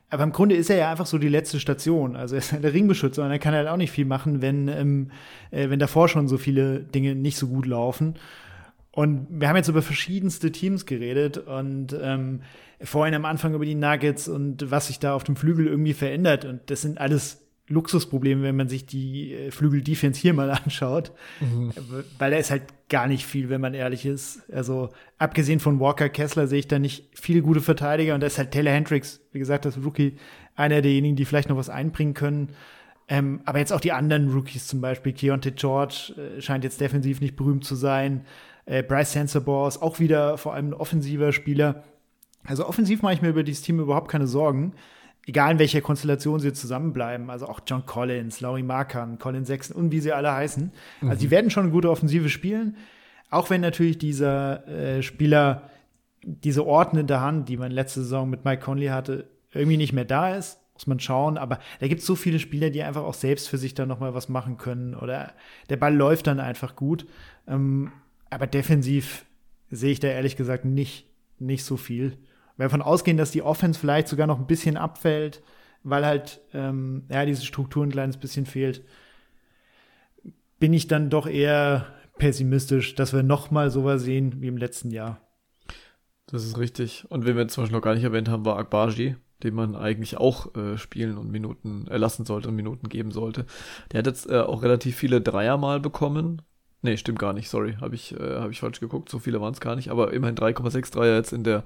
Aber 0.10 0.24
im 0.24 0.32
Grunde 0.32 0.56
ist 0.56 0.70
er 0.70 0.78
ja 0.78 0.92
einfach 0.92 1.08
so 1.08 1.18
die 1.18 1.30
letzte 1.30 1.60
Station. 1.60 2.16
Also 2.16 2.36
er 2.36 2.40
ist 2.40 2.52
der 2.52 2.74
Ringbeschützer 2.74 3.26
und 3.26 3.32
er 3.32 3.40
kann 3.40 3.56
halt 3.56 3.68
auch 3.68 3.78
nicht 3.78 3.92
viel 3.92 4.06
machen, 4.06 4.42
wenn, 4.42 4.68
ähm, 4.68 5.12
äh, 5.52 5.70
wenn 5.70 5.80
davor 5.80 6.08
schon 6.08 6.28
so 6.28 6.38
viele 6.38 6.82
Dinge 6.82 7.16
nicht 7.16 7.38
so 7.38 7.48
gut 7.48 7.66
laufen. 7.66 8.16
Und 8.96 9.28
wir 9.30 9.50
haben 9.50 9.58
jetzt 9.58 9.68
über 9.68 9.82
verschiedenste 9.82 10.54
Teams 10.54 10.86
geredet 10.86 11.38
und 11.38 11.96
ähm, 12.02 12.42
vorhin 12.82 13.14
am 13.14 13.26
Anfang 13.26 13.54
über 13.54 13.66
die 13.66 13.76
Nuggets 13.76 14.30
und 14.30 14.72
was 14.72 14.88
sich 14.88 15.00
da 15.00 15.14
auf 15.14 15.26
dem 15.26 15.36
Flügel 15.36 15.68
irgendwie 15.68 15.94
verändert. 15.94 16.46
Und 16.46 16.62
das 16.68 16.84
sind 16.84 16.98
alles 16.98 17.46
Luxusprobleme, 17.68 18.42
wenn 18.44 18.56
man 18.56 18.70
sich 18.70 18.86
die 18.86 19.34
äh, 19.34 19.52
Flügel-Defense 19.52 20.22
hier 20.22 20.34
mal 20.34 20.50
anschaut. 20.64 21.12
Mhm. 21.42 21.74
Weil 22.18 22.32
da 22.32 22.38
ist 22.38 22.52
halt 22.52 22.64
gar 22.88 23.08
nicht 23.08 23.26
viel, 23.26 23.50
wenn 23.50 23.60
man 23.60 23.74
ehrlich 23.74 24.06
ist. 24.06 24.50
Also, 24.50 24.90
abgesehen 25.18 25.60
von 25.60 25.82
Walker 25.82 26.08
Kessler 26.08 26.48
sehe 26.48 26.60
ich 26.60 26.70
da 26.70 26.80
nicht 26.80 27.10
viele 27.14 27.42
gute 27.42 27.60
Verteidiger. 27.60 28.16
Und 28.16 28.22
da 28.22 28.28
ist 28.28 28.38
halt 28.38 28.52
Taylor 28.52 28.72
Hendricks, 28.72 29.20
wie 29.34 29.40
gesagt, 29.40 29.66
das 29.66 29.78
Rookie, 29.84 30.16
einer 30.56 30.82
derjenigen, 30.82 31.18
die 31.18 31.26
vielleicht 31.26 31.50
noch 31.50 31.58
was 31.58 31.70
einbringen 31.70 32.14
können. 32.14 32.54
Ähm, 33.10 33.42
aber 33.44 33.60
jetzt 33.60 33.74
auch 33.74 33.82
die 33.82 33.92
anderen 33.92 34.32
Rookies, 34.32 34.68
zum 34.68 34.80
Beispiel 34.80 35.12
Keontae 35.12 35.52
George, 35.52 36.14
äh, 36.18 36.42
scheint 36.42 36.64
jetzt 36.64 36.80
defensiv 36.80 37.20
nicht 37.20 37.36
berühmt 37.36 37.66
zu 37.66 37.76
sein. 37.76 38.26
Äh, 38.66 38.84
Bryce 38.84 39.14
Sensabaugh 39.14 39.68
ist 39.68 39.82
auch 39.82 40.00
wieder 40.00 40.38
vor 40.38 40.54
allem 40.54 40.70
ein 40.70 40.74
offensiver 40.74 41.32
Spieler. 41.32 41.84
Also 42.44 42.68
offensiv 42.68 43.02
mache 43.02 43.14
ich 43.14 43.22
mir 43.22 43.30
über 43.30 43.44
dieses 43.44 43.64
Team 43.64 43.80
überhaupt 43.80 44.10
keine 44.10 44.28
Sorgen. 44.28 44.74
Egal 45.28 45.54
in 45.54 45.60
welcher 45.60 45.82
Konstellation 45.82 46.40
sie 46.40 46.54
zusammenbleiben. 46.54 47.30
Also 47.30 47.48
auch 47.48 47.62
John 47.66 47.86
Collins, 47.86 48.42
Laurie 48.42 48.64
Markan, 48.64 49.18
Colin 49.18 49.46
Sexton 49.46 49.76
und 49.76 49.92
wie 49.92 50.00
sie 50.00 50.14
alle 50.14 50.32
heißen. 50.32 50.72
Mhm. 51.02 51.10
Also 51.10 51.22
die 51.22 51.32
werden 51.32 51.50
schon 51.50 51.64
eine 51.64 51.72
gute 51.72 51.90
Offensive 51.90 52.30
spielen. 52.30 52.78
Auch 53.32 53.50
wenn 53.50 53.62
natürlich 53.62 53.98
dieser 53.98 54.68
äh, 54.68 55.02
Spieler 55.02 55.70
diese 56.24 56.66
Orten 56.66 56.98
in 56.98 57.08
der 57.08 57.22
Hand, 57.22 57.50
die 57.50 57.58
man 57.58 57.72
letzte 57.72 58.02
Saison 58.02 58.30
mit 58.30 58.46
Mike 58.46 58.64
Conley 58.64 58.88
hatte, 58.88 59.30
irgendwie 59.54 59.78
nicht 59.78 59.94
mehr 59.94 60.06
da 60.06 60.36
ist. 60.36 60.60
muss 60.74 60.88
man 60.88 61.00
schauen. 61.00 61.38
Aber 61.38 61.60
da 61.80 61.88
gibt 61.88 62.02
es 62.02 62.08
so 62.08 62.16
viele 62.16 62.40
Spieler, 62.40 62.70
die 62.70 62.84
einfach 62.84 63.04
auch 63.04 63.14
selbst 63.14 63.48
für 63.50 63.58
sich 63.58 63.74
dann 63.74 63.88
noch 63.88 64.00
mal 64.00 64.14
was 64.14 64.30
machen 64.30 64.58
können. 64.58 64.96
Oder 64.96 65.34
der 65.70 65.78
Ball 65.78 65.96
läuft 65.96 66.28
dann 66.28 66.40
einfach 66.40 66.76
gut. 66.76 67.08
Ähm, 67.48 67.92
aber 68.30 68.48
defensiv 68.48 69.26
sehe 69.70 69.92
ich 69.92 70.00
da 70.00 70.08
ehrlich 70.08 70.36
gesagt 70.36 70.66
nicht, 70.66 71.08
nicht 71.40 71.64
so 71.64 71.78
viel. 71.78 72.18
Wenn 72.58 72.66
wir 72.66 72.70
davon 72.70 72.82
ausgehen, 72.82 73.18
dass 73.18 73.32
die 73.32 73.42
Offense 73.42 73.80
vielleicht 73.80 74.08
sogar 74.08 74.28
noch 74.28 74.40
ein 74.40 74.48
bisschen 74.48 74.78
abfällt, 74.78 75.42
weil 75.84 76.06
halt 76.06 76.42
ähm, 76.54 77.04
ja, 77.10 77.26
diese 77.26 77.46
Struktur 77.46 77.84
ein 77.84 77.92
kleines 77.92 78.18
bisschen 78.18 78.46
fehlt, 78.46 78.84
bin 80.60 80.74
ich 80.74 80.88
dann 80.88 81.10
doch 81.10 81.28
eher 81.28 81.86
pessimistisch, 82.18 82.96
dass 82.96 83.14
wir 83.14 83.24
noch 83.24 83.52
mal 83.52 83.70
sowas 83.70 84.02
sehen 84.02 84.42
wie 84.42 84.48
im 84.48 84.58
letzten 84.58 84.90
Jahr. 84.90 85.20
Das 86.28 86.44
ist 86.44 86.58
richtig. 86.58 87.06
Und 87.10 87.26
wen 87.26 87.36
wir 87.36 87.48
zum 87.48 87.64
Beispiel 87.64 87.78
noch 87.78 87.84
gar 87.84 87.94
nicht 87.94 88.04
erwähnt 88.04 88.30
haben, 88.30 88.46
war 88.46 88.58
Akbaji, 88.58 89.16
den 89.44 89.54
man 89.54 89.76
eigentlich 89.76 90.18
auch 90.18 90.56
äh, 90.56 90.78
spielen 90.78 91.18
und 91.18 91.30
Minuten 91.30 91.88
erlassen 91.88 92.26
sollte 92.26 92.50
und 92.50 92.56
Minuten 92.56 92.90
geben 92.90 93.12
sollte. 93.12 93.46
Der 93.92 94.00
hat 94.00 94.08
jetzt 94.08 94.30
äh, 94.30 94.40
auch 94.40 94.64
relativ 94.64 94.96
viele 94.96 95.22
Dreier 95.22 95.58
mal 95.58 95.80
bekommen. 95.80 96.42
Nee, 96.86 96.98
stimmt 96.98 97.18
gar 97.18 97.34
nicht, 97.34 97.50
sorry, 97.50 97.78
habe 97.82 97.96
ich, 97.96 98.14
äh, 98.14 98.40
hab 98.40 98.52
ich 98.52 98.60
falsch 98.60 98.80
geguckt, 98.80 99.10
so 99.10 99.18
viele 99.18 99.42
waren 99.42 99.54
es 99.54 99.60
gar 99.60 99.76
nicht, 99.76 99.90
aber 99.90 100.14
immerhin 100.14 100.36
3,6 100.36 100.92
Dreier 100.94 101.16
jetzt 101.16 101.34
in 101.34 101.44
der 101.44 101.64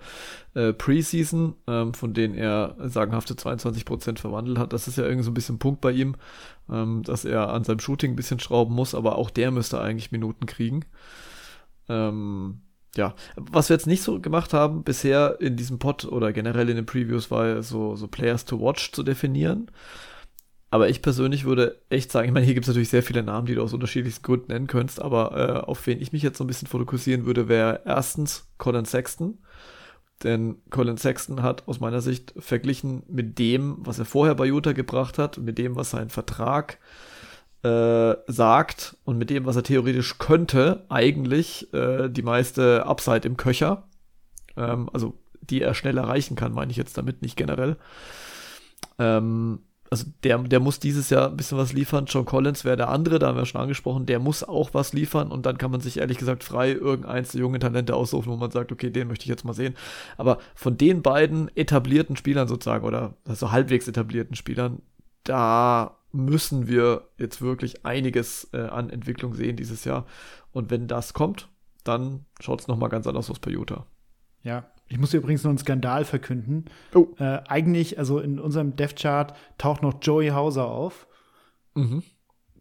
äh, 0.53 0.71
Preseason, 0.71 1.55
ähm, 1.67 1.93
von 1.93 2.13
denen 2.13 2.35
er 2.35 2.77
sagenhafte 2.79 3.33
22% 3.33 4.17
verwandelt 4.17 4.57
hat. 4.57 4.71
Das 4.71 4.87
ist 4.87 4.97
ja 4.97 5.03
irgendwie 5.03 5.25
so 5.25 5.31
ein 5.31 5.33
bisschen 5.33 5.59
Punkt 5.59 5.81
bei 5.81 5.91
ihm, 5.91 6.15
ähm, 6.71 7.03
dass 7.03 7.25
er 7.25 7.49
an 7.49 7.65
seinem 7.65 7.81
Shooting 7.81 8.13
ein 8.13 8.15
bisschen 8.15 8.39
schrauben 8.39 8.73
muss, 8.73 8.95
aber 8.95 9.17
auch 9.17 9.29
der 9.29 9.51
müsste 9.51 9.81
eigentlich 9.81 10.13
Minuten 10.13 10.45
kriegen. 10.45 10.85
Ähm, 11.89 12.61
ja, 12.95 13.13
was 13.35 13.67
wir 13.67 13.75
jetzt 13.75 13.87
nicht 13.87 14.01
so 14.01 14.21
gemacht 14.21 14.53
haben 14.53 14.83
bisher 14.83 15.35
in 15.41 15.57
diesem 15.57 15.79
Pod 15.79 16.05
oder 16.05 16.31
generell 16.31 16.69
in 16.69 16.77
den 16.77 16.85
Previews 16.85 17.29
war 17.29 17.61
so, 17.61 17.97
so 17.97 18.07
Players 18.07 18.45
to 18.45 18.61
Watch 18.61 18.93
zu 18.93 19.03
definieren. 19.03 19.69
Aber 20.71 20.89
ich 20.89 21.01
persönlich 21.01 21.45
würde 21.45 21.81
echt 21.89 22.11
sagen, 22.11 22.27
ich 22.27 22.33
meine, 22.33 22.45
hier 22.45 22.53
gibt 22.53 22.65
es 22.65 22.67
natürlich 22.67 22.89
sehr 22.89 23.01
viele 23.01 23.23
Namen, 23.23 23.47
die 23.47 23.55
du 23.55 23.63
aus 23.63 23.73
unterschiedlichsten 23.73 24.23
Gründen 24.23 24.51
nennen 24.51 24.67
könntest, 24.67 25.01
aber 25.01 25.35
äh, 25.35 25.67
auf 25.67 25.85
wen 25.87 25.99
ich 25.99 26.11
mich 26.13 26.21
jetzt 26.21 26.37
so 26.37 26.43
ein 26.43 26.47
bisschen 26.47 26.67
fokussieren 26.67 27.25
würde, 27.25 27.47
wäre 27.47 27.81
erstens 27.85 28.47
Colin 28.57 28.85
Sexton. 28.85 29.39
Denn 30.23 30.57
Colin 30.69 30.97
Sexton 30.97 31.41
hat 31.41 31.67
aus 31.67 31.79
meiner 31.79 32.01
Sicht 32.01 32.33
verglichen 32.37 33.03
mit 33.07 33.39
dem, 33.39 33.77
was 33.79 33.99
er 33.99 34.05
vorher 34.05 34.35
bei 34.35 34.45
Utah 34.45 34.73
gebracht 34.73 35.17
hat, 35.17 35.37
mit 35.37 35.57
dem, 35.57 35.75
was 35.75 35.91
sein 35.91 36.09
Vertrag 36.09 36.77
äh, 37.63 38.15
sagt 38.27 38.97
und 39.05 39.17
mit 39.17 39.29
dem, 39.29 39.45
was 39.45 39.55
er 39.55 39.63
theoretisch 39.63 40.17
könnte, 40.19 40.85
eigentlich 40.89 41.73
äh, 41.73 42.09
die 42.09 42.21
meiste 42.21 42.85
Upside 42.85 43.27
im 43.27 43.37
Köcher. 43.37 43.87
Ähm, 44.55 44.89
also 44.93 45.17
die 45.41 45.61
er 45.61 45.73
schnell 45.73 45.97
erreichen 45.97 46.35
kann, 46.35 46.53
meine 46.53 46.71
ich 46.71 46.77
jetzt 46.77 46.97
damit 46.97 47.21
nicht 47.21 47.35
generell. 47.35 47.77
Ähm, 48.99 49.59
also 49.91 50.05
der, 50.23 50.37
der 50.37 50.59
muss 50.59 50.79
dieses 50.79 51.09
Jahr 51.09 51.29
ein 51.29 51.37
bisschen 51.37 51.57
was 51.57 51.73
liefern. 51.73 52.05
John 52.05 52.25
Collins 52.25 52.63
wäre 52.63 52.77
der 52.77 52.89
andere, 52.89 53.17
da 53.17 53.27
haben 53.27 53.37
wir 53.37 53.45
schon 53.45 53.61
angesprochen, 53.61 54.05
der 54.05 54.19
muss 54.19 54.43
auch 54.43 54.73
was 54.73 54.93
liefern 54.93 55.31
und 55.31 55.45
dann 55.45 55.57
kann 55.57 55.71
man 55.71 55.81
sich 55.81 55.97
ehrlich 55.97 56.17
gesagt 56.17 56.43
frei 56.43 56.71
irgendeins 56.71 57.31
der 57.31 57.59
Talente 57.59 57.95
aussuchen, 57.95 58.31
wo 58.31 58.35
man 58.35 58.51
sagt, 58.51 58.71
okay, 58.71 58.91
den 58.91 59.07
möchte 59.07 59.23
ich 59.23 59.29
jetzt 59.29 59.45
mal 59.45 59.53
sehen. 59.53 59.75
Aber 60.17 60.37
von 60.53 60.77
den 60.77 61.01
beiden 61.01 61.55
etablierten 61.55 62.15
Spielern 62.15 62.47
sozusagen 62.47 62.85
oder 62.85 63.15
also 63.27 63.51
halbwegs 63.51 63.87
etablierten 63.87 64.35
Spielern, 64.35 64.81
da 65.23 65.97
müssen 66.11 66.67
wir 66.67 67.07
jetzt 67.17 67.41
wirklich 67.41 67.85
einiges 67.85 68.49
äh, 68.53 68.61
an 68.61 68.89
Entwicklung 68.89 69.33
sehen 69.33 69.55
dieses 69.55 69.85
Jahr. 69.85 70.05
Und 70.51 70.69
wenn 70.71 70.87
das 70.87 71.13
kommt, 71.13 71.49
dann 71.83 72.25
schaut 72.39 72.61
es 72.61 72.67
nochmal 72.67 72.89
ganz 72.89 73.07
anders 73.07 73.29
aus 73.29 73.39
bei 73.39 73.51
Utah. 73.51 73.85
Ja, 74.43 74.65
ich 74.89 74.97
muss 74.97 75.11
dir 75.11 75.17
übrigens 75.17 75.43
noch 75.43 75.49
einen 75.49 75.59
Skandal 75.59 76.03
verkünden. 76.03 76.65
Oh. 76.93 77.07
Äh, 77.19 77.41
eigentlich, 77.47 77.99
also 77.99 78.19
in 78.19 78.39
unserem 78.39 78.75
Dev-Chart 78.75 79.35
taucht 79.57 79.83
noch 79.83 79.99
Joey 80.01 80.29
Hauser 80.29 80.65
auf. 80.65 81.07
Mhm. 81.75 82.03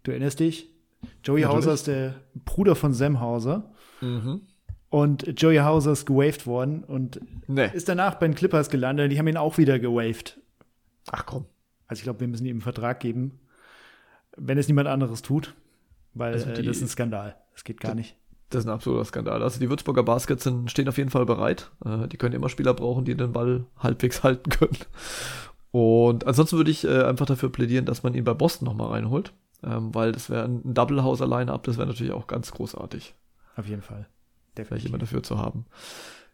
Du 0.03 0.11
erinnerst 0.11 0.41
dich? 0.41 0.69
Joey 1.25 1.41
Natürlich. 1.41 1.47
Hauser 1.47 1.73
ist 1.73 1.87
der 1.87 2.15
Bruder 2.45 2.77
von 2.77 2.93
Sam 2.93 3.21
Hauser. 3.21 3.73
Mhm. 4.01 4.43
Und 4.91 5.41
Joey 5.41 5.57
Hauser 5.59 5.93
ist 5.93 6.07
gewaved 6.07 6.47
worden 6.47 6.85
und 6.85 7.21
nee. 7.47 7.71
ist 7.73 7.89
danach 7.89 8.15
bei 8.17 8.27
den 8.27 8.35
Clippers 8.35 8.71
gelandet. 8.71 9.13
Die 9.13 9.19
haben 9.19 9.29
ihn 9.29 9.37
auch 9.37 9.59
wieder 9.59 9.79
gewaved. 9.79 10.41
Ach 11.11 11.27
komm. 11.27 11.47
Also 11.87 12.01
ich 12.01 12.05
glaube, 12.05 12.21
wir 12.21 12.29
müssen 12.29 12.47
ihm 12.47 12.57
einen 12.57 12.61
Vertrag 12.61 13.01
geben, 13.01 13.41
wenn 14.37 14.59
es 14.59 14.69
niemand 14.69 14.89
anderes 14.89 15.23
tut, 15.23 15.55
weil 16.15 16.35
also 16.35 16.47
die, 16.53 16.61
äh, 16.61 16.65
das 16.65 16.79
ist 16.79 16.83
ein 16.83 16.89
Skandal. 16.89 17.37
Das 17.53 17.65
geht 17.65 17.81
gar 17.81 17.95
nicht. 17.95 18.17
Das 18.51 18.61
ist 18.61 18.67
ein 18.67 18.73
absoluter 18.73 19.05
Skandal. 19.05 19.43
Also 19.43 19.61
die 19.61 19.69
Würzburger 19.69 20.03
Baskets 20.03 20.45
sind, 20.45 20.71
stehen 20.71 20.89
auf 20.89 20.97
jeden 20.97 21.11
Fall 21.11 21.27
bereit. 21.27 21.71
Äh, 21.85 22.09
die 22.09 22.17
können 22.17 22.35
immer 22.35 22.49
Spieler 22.49 22.75
brauchen, 22.75 23.05
die 23.05 23.15
den 23.15 23.33
Ball 23.33 23.67
halbwegs 23.79 24.23
halten 24.23 24.51
können. 24.51 24.79
Und 25.71 26.27
ansonsten 26.27 26.57
würde 26.57 26.71
ich 26.71 26.85
äh, 26.85 27.03
einfach 27.03 27.27
dafür 27.27 27.51
plädieren, 27.51 27.85
dass 27.85 28.03
man 28.03 28.15
ihn 28.15 28.25
bei 28.25 28.33
Boston 28.33 28.67
nochmal 28.67 28.89
reinholt, 28.89 29.35
ähm, 29.63 29.95
weil 29.95 30.13
das 30.13 30.31
wäre 30.31 30.45
ein 30.45 30.75
Double-House-Line-Up, 30.75 31.63
das 31.65 31.77
wäre 31.77 31.87
natürlich 31.87 32.13
auch 32.13 32.27
ganz 32.27 32.53
großartig. 32.53 33.15
Auf 33.57 33.69
jeden 33.69 33.83
Fall. 33.83 34.07
Definitiv. 34.57 34.69
Vielleicht 34.69 34.87
immer 34.87 34.99
dafür 34.99 35.23
zu 35.23 35.39
haben. 35.39 35.67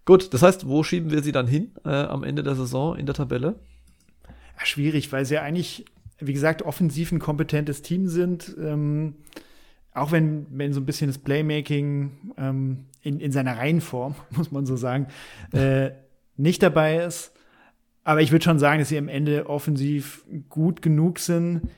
Gut, 0.04 0.32
das 0.34 0.42
heißt, 0.42 0.68
wo 0.68 0.84
schieben 0.84 1.10
wir 1.10 1.22
sie 1.22 1.32
dann 1.32 1.48
hin 1.48 1.72
äh, 1.84 1.88
am 1.88 2.22
Ende 2.22 2.44
der 2.44 2.54
Saison 2.54 2.96
in 2.96 3.06
der 3.06 3.14
Tabelle? 3.14 3.56
schwierig, 4.62 5.12
weil 5.12 5.24
sie 5.24 5.34
ja 5.34 5.42
eigentlich, 5.42 5.84
wie 6.18 6.32
gesagt, 6.32 6.62
offensiv 6.62 7.12
ein 7.12 7.18
kompetentes 7.18 7.82
Team 7.82 8.06
sind. 8.06 8.54
Ähm, 8.58 9.16
auch 9.94 10.10
wenn, 10.10 10.46
wenn 10.50 10.72
so 10.72 10.80
ein 10.80 10.86
bisschen 10.86 11.06
das 11.06 11.18
Playmaking 11.18 12.32
ähm, 12.36 12.86
in, 13.00 13.20
in 13.20 13.32
seiner 13.32 13.56
Reihenform, 13.56 14.16
muss 14.30 14.50
man 14.50 14.66
so 14.66 14.76
sagen, 14.76 15.06
äh, 15.52 15.90
nicht 16.36 16.62
dabei 16.62 17.04
ist. 17.04 17.32
Aber 18.02 18.20
ich 18.20 18.32
würde 18.32 18.44
schon 18.44 18.58
sagen, 18.58 18.80
dass 18.80 18.90
sie 18.90 18.98
am 18.98 19.08
Ende 19.08 19.48
offensiv 19.48 20.24
gut 20.50 20.82
genug 20.82 21.18
sind, 21.18 21.70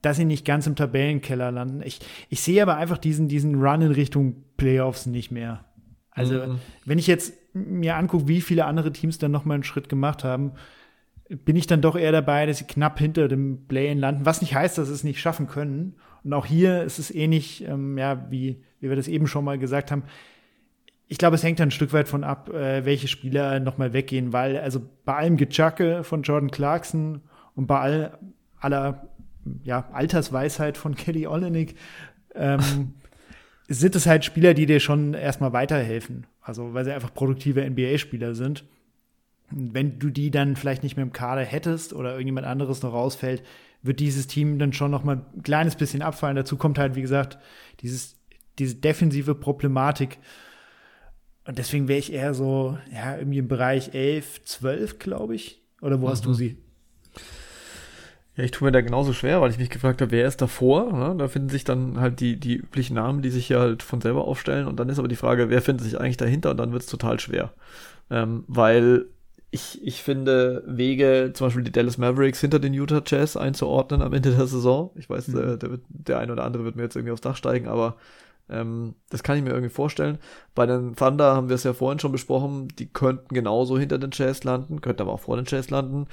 dass 0.00 0.18
sie 0.18 0.24
nicht 0.24 0.44
ganz 0.44 0.68
im 0.68 0.76
Tabellenkeller 0.76 1.50
landen. 1.50 1.82
Ich, 1.82 1.98
ich 2.28 2.40
sehe 2.40 2.62
aber 2.62 2.76
einfach 2.76 2.98
diesen, 2.98 3.26
diesen 3.26 3.60
Run 3.60 3.82
in 3.82 3.90
Richtung 3.90 4.44
Playoffs 4.56 5.06
nicht 5.06 5.32
mehr. 5.32 5.64
Also, 6.10 6.34
mhm. 6.34 6.60
wenn 6.84 6.98
ich 6.98 7.08
jetzt 7.08 7.34
mir 7.52 7.96
angucke, 7.96 8.28
wie 8.28 8.40
viele 8.40 8.66
andere 8.66 8.92
Teams 8.92 9.18
dann 9.18 9.32
noch 9.32 9.44
mal 9.44 9.54
einen 9.54 9.64
Schritt 9.64 9.88
gemacht 9.88 10.22
haben, 10.22 10.52
bin 11.28 11.56
ich 11.56 11.66
dann 11.66 11.80
doch 11.80 11.96
eher 11.96 12.12
dabei, 12.12 12.46
dass 12.46 12.58
sie 12.58 12.64
knapp 12.64 12.98
hinter 12.98 13.26
dem 13.26 13.66
Play-In 13.66 13.98
landen, 13.98 14.24
was 14.24 14.40
nicht 14.40 14.54
heißt, 14.54 14.78
dass 14.78 14.88
sie 14.88 14.94
es 14.94 15.04
nicht 15.04 15.20
schaffen 15.20 15.48
können. 15.48 15.96
Und 16.26 16.32
auch 16.32 16.44
hier 16.44 16.82
ist 16.82 16.98
es 16.98 17.14
ähnlich, 17.14 17.62
ähm, 17.62 17.96
ja, 17.96 18.26
wie, 18.30 18.60
wie 18.80 18.88
wir 18.88 18.96
das 18.96 19.06
eben 19.06 19.28
schon 19.28 19.44
mal 19.44 19.58
gesagt 19.58 19.92
haben. 19.92 20.02
Ich 21.06 21.18
glaube, 21.18 21.36
es 21.36 21.44
hängt 21.44 21.60
ein 21.60 21.70
Stück 21.70 21.92
weit 21.92 22.08
von 22.08 22.24
ab, 22.24 22.52
äh, 22.52 22.84
welche 22.84 23.06
Spieler 23.06 23.60
nochmal 23.60 23.92
weggehen, 23.92 24.32
weil 24.32 24.58
also 24.58 24.80
bei 25.04 25.14
allem 25.14 25.36
Gechacke 25.36 26.02
von 26.02 26.22
Jordan 26.22 26.50
Clarkson 26.50 27.20
und 27.54 27.68
bei 27.68 27.78
all, 27.78 28.18
aller 28.58 29.08
ja, 29.62 29.88
Altersweisheit 29.92 30.76
von 30.76 30.94
Kelly 30.96 31.28
Olenek 31.28 31.76
ähm, 32.34 32.94
sind 33.68 33.94
es 33.94 34.06
halt 34.06 34.24
Spieler, 34.24 34.52
die 34.52 34.66
dir 34.66 34.80
schon 34.80 35.14
erstmal 35.14 35.52
weiterhelfen. 35.52 36.26
Also 36.40 36.74
weil 36.74 36.84
sie 36.84 36.92
einfach 36.92 37.14
produktive 37.14 37.70
NBA-Spieler 37.70 38.34
sind 38.34 38.64
wenn 39.50 39.98
du 39.98 40.10
die 40.10 40.30
dann 40.30 40.56
vielleicht 40.56 40.82
nicht 40.82 40.96
mehr 40.96 41.04
im 41.04 41.12
Kader 41.12 41.42
hättest 41.42 41.92
oder 41.92 42.12
irgendjemand 42.12 42.46
anderes 42.46 42.82
noch 42.82 42.92
rausfällt, 42.92 43.42
wird 43.82 44.00
dieses 44.00 44.26
Team 44.26 44.58
dann 44.58 44.72
schon 44.72 44.90
noch 44.90 45.04
mal 45.04 45.22
ein 45.34 45.42
kleines 45.42 45.76
bisschen 45.76 46.02
abfallen. 46.02 46.36
Dazu 46.36 46.56
kommt 46.56 46.78
halt, 46.78 46.94
wie 46.96 47.02
gesagt, 47.02 47.38
dieses, 47.80 48.16
diese 48.58 48.76
defensive 48.76 49.34
Problematik. 49.34 50.18
Und 51.46 51.58
deswegen 51.58 51.88
wäre 51.88 51.98
ich 51.98 52.12
eher 52.12 52.34
so, 52.34 52.78
ja, 52.92 53.16
irgendwie 53.16 53.38
im 53.38 53.48
Bereich 53.48 53.94
11, 53.94 54.44
12, 54.44 54.98
glaube 54.98 55.34
ich. 55.34 55.62
Oder 55.80 56.00
wo 56.00 56.06
mhm. 56.06 56.10
hast 56.10 56.24
du 56.24 56.30
mhm. 56.30 56.34
sie? 56.34 56.56
Ja, 58.36 58.44
ich 58.44 58.50
tue 58.50 58.66
mir 58.66 58.72
da 58.72 58.82
genauso 58.82 59.12
schwer, 59.14 59.40
weil 59.40 59.50
ich 59.50 59.58
mich 59.58 59.70
gefragt 59.70 60.02
habe, 60.02 60.10
wer 60.10 60.26
ist 60.26 60.42
davor? 60.42 60.92
Ne? 60.92 61.14
Da 61.16 61.28
finden 61.28 61.48
sich 61.48 61.64
dann 61.64 61.98
halt 62.00 62.20
die, 62.20 62.38
die 62.38 62.56
üblichen 62.56 62.94
Namen, 62.94 63.22
die 63.22 63.30
sich 63.30 63.46
hier 63.46 63.60
halt 63.60 63.82
von 63.82 64.00
selber 64.00 64.26
aufstellen. 64.26 64.66
Und 64.66 64.78
dann 64.78 64.90
ist 64.90 64.98
aber 64.98 65.08
die 65.08 65.16
Frage, 65.16 65.48
wer 65.48 65.62
findet 65.62 65.86
sich 65.86 65.98
eigentlich 65.98 66.18
dahinter? 66.18 66.50
Und 66.50 66.58
dann 66.58 66.72
wird 66.72 66.82
es 66.82 66.88
total 66.88 67.18
schwer. 67.18 67.54
Ähm, 68.10 68.44
weil 68.46 69.06
ich, 69.50 69.84
ich 69.86 70.02
finde 70.02 70.62
Wege, 70.66 71.30
zum 71.34 71.46
Beispiel 71.46 71.64
die 71.64 71.72
Dallas 71.72 71.98
Mavericks 71.98 72.40
hinter 72.40 72.58
den 72.58 72.74
Utah 72.74 73.02
Jazz 73.04 73.36
einzuordnen 73.36 74.02
am 74.02 74.12
Ende 74.12 74.34
der 74.34 74.46
Saison. 74.46 74.90
Ich 74.96 75.08
weiß, 75.08 75.28
mhm. 75.28 75.34
der, 75.34 75.56
der, 75.56 75.70
wird, 75.70 75.82
der 75.88 76.18
eine 76.18 76.32
oder 76.32 76.44
andere 76.44 76.64
wird 76.64 76.76
mir 76.76 76.82
jetzt 76.82 76.96
irgendwie 76.96 77.12
aufs 77.12 77.22
Dach 77.22 77.36
steigen, 77.36 77.68
aber 77.68 77.96
ähm, 78.48 78.94
das 79.10 79.22
kann 79.22 79.36
ich 79.36 79.42
mir 79.42 79.50
irgendwie 79.50 79.70
vorstellen. 79.70 80.18
Bei 80.54 80.66
den 80.66 80.94
Thunder 80.96 81.34
haben 81.34 81.48
wir 81.48 81.56
es 81.56 81.64
ja 81.64 81.72
vorhin 81.72 81.98
schon 81.98 82.12
besprochen, 82.12 82.68
die 82.78 82.86
könnten 82.86 83.34
genauso 83.34 83.78
hinter 83.78 83.98
den 83.98 84.10
Jazz 84.12 84.44
landen, 84.44 84.80
könnten 84.80 85.02
aber 85.02 85.12
auch 85.12 85.20
vor 85.20 85.36
den 85.36 85.46
Jazz 85.46 85.70
landen. 85.70 86.06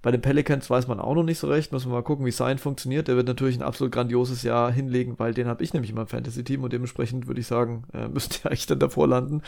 Bei 0.00 0.10
den 0.10 0.20
Pelicans 0.20 0.70
weiß 0.70 0.86
man 0.86 1.00
auch 1.00 1.14
noch 1.14 1.24
nicht 1.24 1.38
so 1.38 1.48
recht. 1.48 1.72
Müssen 1.72 1.90
wir 1.90 1.96
mal 1.96 2.02
gucken, 2.02 2.24
wie 2.24 2.30
sein 2.30 2.58
funktioniert. 2.58 3.08
Der 3.08 3.16
wird 3.16 3.26
natürlich 3.26 3.56
ein 3.56 3.62
absolut 3.62 3.92
grandioses 3.92 4.42
Jahr 4.42 4.70
hinlegen, 4.70 5.18
weil 5.18 5.34
den 5.34 5.48
habe 5.48 5.64
ich 5.64 5.72
nämlich 5.72 5.90
in 5.90 5.96
meinem 5.96 6.06
Fantasy-Team 6.06 6.62
und 6.62 6.72
dementsprechend 6.72 7.26
würde 7.26 7.40
ich 7.40 7.46
sagen, 7.46 7.84
äh, 7.92 8.08
müsste 8.12 8.40
er 8.44 8.50
eigentlich 8.50 8.66
dann 8.66 8.78
davor 8.78 9.08
landen. 9.08 9.42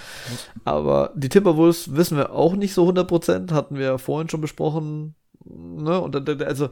Aber 0.64 1.12
die 1.14 1.28
Timberwolves 1.28 1.94
wissen 1.94 2.16
wir 2.16 2.32
auch 2.32 2.56
nicht 2.56 2.74
so 2.74 2.88
100%, 2.88 3.52
hatten 3.52 3.76
wir 3.76 3.84
ja 3.84 3.98
vorhin 3.98 4.28
schon 4.28 4.40
besprochen. 4.40 5.14
Ne? 5.44 6.00
Und 6.00 6.42
also 6.42 6.70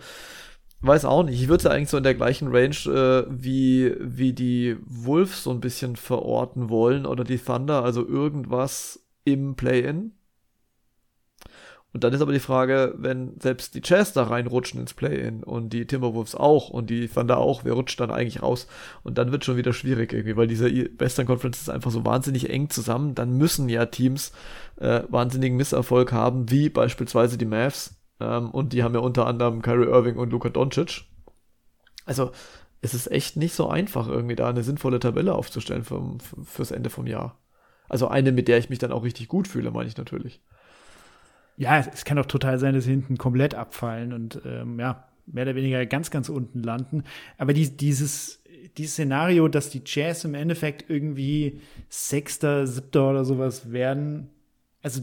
weiß 0.81 1.05
auch 1.05 1.23
nicht. 1.23 1.41
Ich 1.41 1.49
würde 1.49 1.63
sie 1.63 1.71
eigentlich 1.71 1.89
so 1.89 1.97
in 1.97 2.05
der 2.05 2.15
gleichen 2.15 2.49
Range 2.49 2.77
äh, 2.87 3.27
wie, 3.31 3.95
wie 4.01 4.33
die 4.33 4.77
Wolves 4.85 5.45
so 5.45 5.51
ein 5.51 5.61
bisschen 5.61 5.97
verorten 5.97 6.69
wollen 6.69 7.07
oder 7.07 7.25
die 7.25 7.39
Thunder, 7.39 7.85
also 7.85 8.07
irgendwas 8.07 9.05
im 9.25 9.57
Play-In. 9.57 10.18
Und 11.99 12.05
dann 12.05 12.12
ist 12.12 12.20
aber 12.20 12.33
die 12.33 12.39
Frage, 12.39 12.95
wenn 12.97 13.41
selbst 13.41 13.75
die 13.75 13.81
Jazz 13.83 14.12
da 14.12 14.23
reinrutschen 14.23 14.79
ins 14.79 14.95
Play-In 14.95 15.43
und 15.43 15.73
die 15.73 15.85
Timberwolves 15.85 16.37
auch 16.37 16.69
und 16.70 16.91
die 16.91 17.09
Thunder 17.09 17.39
auch, 17.39 17.65
wer 17.65 17.73
rutscht 17.73 17.99
dann 17.99 18.12
eigentlich 18.12 18.41
raus? 18.41 18.69
Und 19.03 19.19
dann 19.19 19.33
wird 19.33 19.45
schon 19.45 19.57
wieder 19.57 19.73
schwierig 19.73 20.12
irgendwie, 20.12 20.37
weil 20.37 20.47
diese 20.47 20.70
Western 20.97 21.27
Conference 21.27 21.61
ist 21.61 21.70
einfach 21.70 21.91
so 21.91 22.05
wahnsinnig 22.05 22.51
eng 22.51 22.70
zusammen. 22.70 23.16
Dann 23.16 23.37
müssen 23.37 23.69
ja 23.69 23.87
Teams 23.87 24.31
äh, 24.77 25.03
wahnsinnigen 25.09 25.57
Misserfolg 25.57 26.12
haben, 26.12 26.53
wie 26.53 26.69
beispielsweise 26.69 27.37
die 27.37 27.47
Mavs. 27.47 27.97
Ähm, 28.20 28.53
und 28.53 28.75
die 28.75 28.85
haben 28.85 28.95
ja 28.95 29.01
unter 29.01 29.27
anderem 29.27 29.61
Kyrie 29.61 29.89
Irving 29.89 30.19
und 30.19 30.31
Luka 30.31 30.51
Doncic. 30.51 31.03
Also 32.07 32.31
es 32.81 32.95
ist 32.95 33.11
echt 33.11 33.37
nicht 33.37 33.57
so 33.57 33.69
einfach, 33.69 34.07
irgendwie 34.07 34.37
da 34.37 34.49
eine 34.49 34.62
sinnvolle 34.62 35.01
Tabelle 35.01 35.35
aufzustellen 35.35 35.83
für, 35.83 36.16
fürs 36.45 36.70
Ende 36.70 36.91
vom 36.91 37.09
Jahr. 37.09 37.41
Also 37.89 38.07
eine, 38.07 38.31
mit 38.31 38.47
der 38.47 38.59
ich 38.59 38.70
mich 38.70 38.79
dann 38.79 38.93
auch 38.93 39.03
richtig 39.03 39.27
gut 39.27 39.49
fühle, 39.49 39.73
meine 39.73 39.89
ich 39.89 39.97
natürlich. 39.97 40.41
Ja, 41.59 41.79
es, 41.79 42.05
kann 42.05 42.19
auch 42.19 42.27
total 42.27 42.59
sein, 42.59 42.75
dass 42.75 42.85
sie 42.85 42.91
hinten 42.91 43.19
komplett 43.19 43.55
abfallen 43.55 44.13
und 44.13 44.41
ähm, 44.47 44.79
ja, 44.79 45.09
mehr 45.27 45.43
oder 45.43 45.55
weniger 45.55 45.85
ganz, 45.87 46.11
ganz 46.11 46.29
unten 46.29 46.63
landen. 46.63 47.05
Aber 47.37 47.53
die, 47.53 47.77
dieses, 47.77 48.43
dieses 48.77 48.93
Szenario, 48.93 49.49
dass 49.49 49.71
die 49.71 49.83
Jazz 49.85 50.25
im 50.25 50.35
Endeffekt 50.35 50.89
irgendwie 50.89 51.61
Sechster, 51.89 52.67
Siebter 52.67 53.11
oder 53.11 53.25
sowas 53.25 53.73
werden, 53.73 54.31
also 54.83 55.03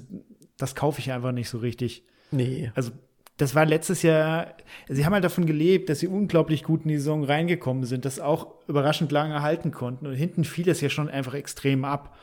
das 0.57 0.76
kaufe 0.76 0.99
ich 0.99 1.11
einfach 1.11 1.34
nicht 1.34 1.49
so 1.49 1.57
richtig. 1.57 2.03
Nee. 2.32 2.72
Also 2.73 2.91
das 3.38 3.53
war 3.53 3.65
letztes 3.65 4.02
Jahr, 4.02 4.56
sie 4.88 5.06
haben 5.06 5.14
halt 5.14 5.26
davon 5.26 5.45
gelebt, 5.45 5.90
dass 5.90 5.99
sie 5.99 6.07
unglaublich 6.07 6.64
gut 6.64 6.84
in 6.84 6.88
die 6.88 6.98
Saison 6.98 7.26
reingekommen 7.26 7.84
sind, 7.84 8.06
das 8.06 8.19
auch 8.19 8.48
überraschend 8.68 9.11
lange 9.11 9.41
halten 9.41 9.72
konnten. 9.72 10.07
Und 10.07 10.15
hinten 10.15 10.45
fiel 10.45 10.69
es 10.69 10.80
ja 10.80 10.90
schon 10.90 11.10
einfach 11.10 11.34
extrem 11.34 11.84
ab. 11.84 12.15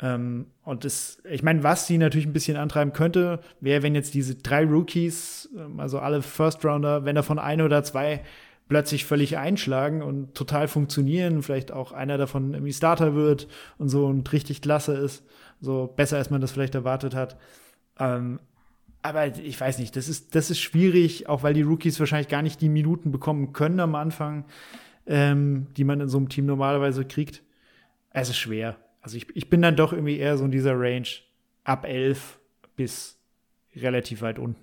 Ähm, 0.00 0.46
und 0.62 0.84
das, 0.84 1.22
ich 1.28 1.42
meine, 1.42 1.62
was 1.62 1.86
sie 1.86 1.98
natürlich 1.98 2.26
ein 2.26 2.32
bisschen 2.32 2.56
antreiben 2.56 2.92
könnte, 2.92 3.40
wäre, 3.60 3.82
wenn 3.82 3.94
jetzt 3.94 4.14
diese 4.14 4.34
drei 4.34 4.64
Rookies, 4.64 5.48
ähm, 5.56 5.80
also 5.80 5.98
alle 5.98 6.22
First 6.22 6.64
Rounder, 6.64 7.04
wenn 7.04 7.14
davon 7.14 7.38
eine 7.38 7.64
oder 7.64 7.82
zwei 7.82 8.22
plötzlich 8.68 9.04
völlig 9.04 9.38
einschlagen 9.38 10.02
und 10.02 10.34
total 10.34 10.68
funktionieren, 10.68 11.42
vielleicht 11.42 11.72
auch 11.72 11.92
einer 11.92 12.18
davon 12.18 12.52
irgendwie 12.52 12.72
Starter 12.72 13.14
wird 13.14 13.48
und 13.78 13.88
so 13.88 14.06
und 14.06 14.30
richtig 14.32 14.60
klasse 14.60 14.94
ist, 14.94 15.24
so 15.60 15.86
besser 15.86 16.16
als 16.18 16.30
man 16.30 16.40
das 16.40 16.52
vielleicht 16.52 16.74
erwartet 16.74 17.14
hat. 17.14 17.38
Ähm, 17.98 18.40
aber 19.02 19.38
ich 19.38 19.60
weiß 19.60 19.78
nicht, 19.78 19.94
das 19.94 20.08
ist, 20.08 20.34
das 20.34 20.50
ist 20.50 20.58
schwierig, 20.58 21.28
auch 21.28 21.44
weil 21.44 21.54
die 21.54 21.62
Rookies 21.62 22.00
wahrscheinlich 22.00 22.28
gar 22.28 22.42
nicht 22.42 22.60
die 22.60 22.68
Minuten 22.68 23.12
bekommen 23.12 23.52
können 23.52 23.78
am 23.78 23.94
Anfang, 23.94 24.44
ähm, 25.06 25.68
die 25.76 25.84
man 25.84 26.00
in 26.00 26.08
so 26.08 26.18
einem 26.18 26.28
Team 26.28 26.46
normalerweise 26.46 27.04
kriegt. 27.04 27.44
Es 28.10 28.28
ist 28.28 28.38
schwer. 28.38 28.76
Also 29.06 29.18
ich, 29.18 29.28
ich 29.36 29.48
bin 29.48 29.62
dann 29.62 29.76
doch 29.76 29.92
irgendwie 29.92 30.18
eher 30.18 30.36
so 30.36 30.44
in 30.44 30.50
dieser 30.50 30.76
Range 30.76 31.06
ab 31.62 31.86
11 31.86 32.40
bis 32.74 33.20
relativ 33.76 34.20
weit 34.20 34.40
unten. 34.40 34.58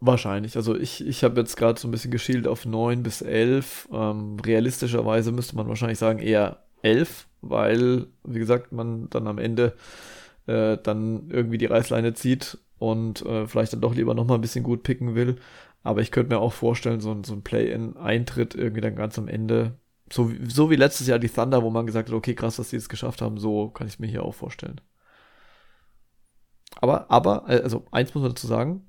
Wahrscheinlich. 0.00 0.56
Also 0.56 0.76
ich, 0.76 1.06
ich 1.06 1.22
habe 1.22 1.38
jetzt 1.38 1.56
gerade 1.56 1.78
so 1.78 1.86
ein 1.86 1.92
bisschen 1.92 2.10
geschielt 2.10 2.48
auf 2.48 2.66
9 2.66 3.04
bis 3.04 3.22
11. 3.22 3.88
Ähm, 3.92 4.36
realistischerweise 4.44 5.30
müsste 5.30 5.54
man 5.54 5.68
wahrscheinlich 5.68 6.00
sagen 6.00 6.18
eher 6.18 6.64
11, 6.82 7.28
weil, 7.40 8.06
wie 8.24 8.40
gesagt, 8.40 8.72
man 8.72 9.08
dann 9.10 9.28
am 9.28 9.38
Ende 9.38 9.74
äh, 10.48 10.76
dann 10.82 11.30
irgendwie 11.30 11.58
die 11.58 11.66
Reißleine 11.66 12.14
zieht 12.14 12.58
und 12.80 13.24
äh, 13.24 13.46
vielleicht 13.46 13.74
dann 13.74 13.80
doch 13.80 13.94
lieber 13.94 14.14
nochmal 14.14 14.38
ein 14.38 14.42
bisschen 14.42 14.64
gut 14.64 14.82
picken 14.82 15.14
will. 15.14 15.36
Aber 15.84 16.00
ich 16.00 16.10
könnte 16.10 16.34
mir 16.34 16.40
auch 16.40 16.52
vorstellen, 16.52 16.98
so, 16.98 17.16
so 17.22 17.32
ein 17.32 17.42
Play-in-Eintritt 17.42 18.56
irgendwie 18.56 18.80
dann 18.80 18.96
ganz 18.96 19.20
am 19.20 19.28
Ende 19.28 19.76
so, 20.12 20.30
so 20.46 20.70
wie 20.70 20.76
letztes 20.76 21.06
Jahr 21.06 21.18
die 21.18 21.28
Thunder, 21.28 21.62
wo 21.62 21.70
man 21.70 21.86
gesagt 21.86 22.08
hat, 22.08 22.14
okay, 22.14 22.34
krass, 22.34 22.56
dass 22.56 22.70
sie 22.70 22.76
es 22.76 22.88
geschafft 22.90 23.22
haben, 23.22 23.38
so 23.38 23.70
kann 23.70 23.86
ich 23.86 23.94
es 23.94 23.98
mir 23.98 24.08
hier 24.08 24.24
auch 24.24 24.34
vorstellen. 24.34 24.80
Aber, 26.80 27.10
aber, 27.10 27.44
äh, 27.48 27.62
also 27.62 27.86
eins 27.90 28.14
muss 28.14 28.22
man 28.22 28.32
dazu 28.32 28.46
sagen, 28.46 28.86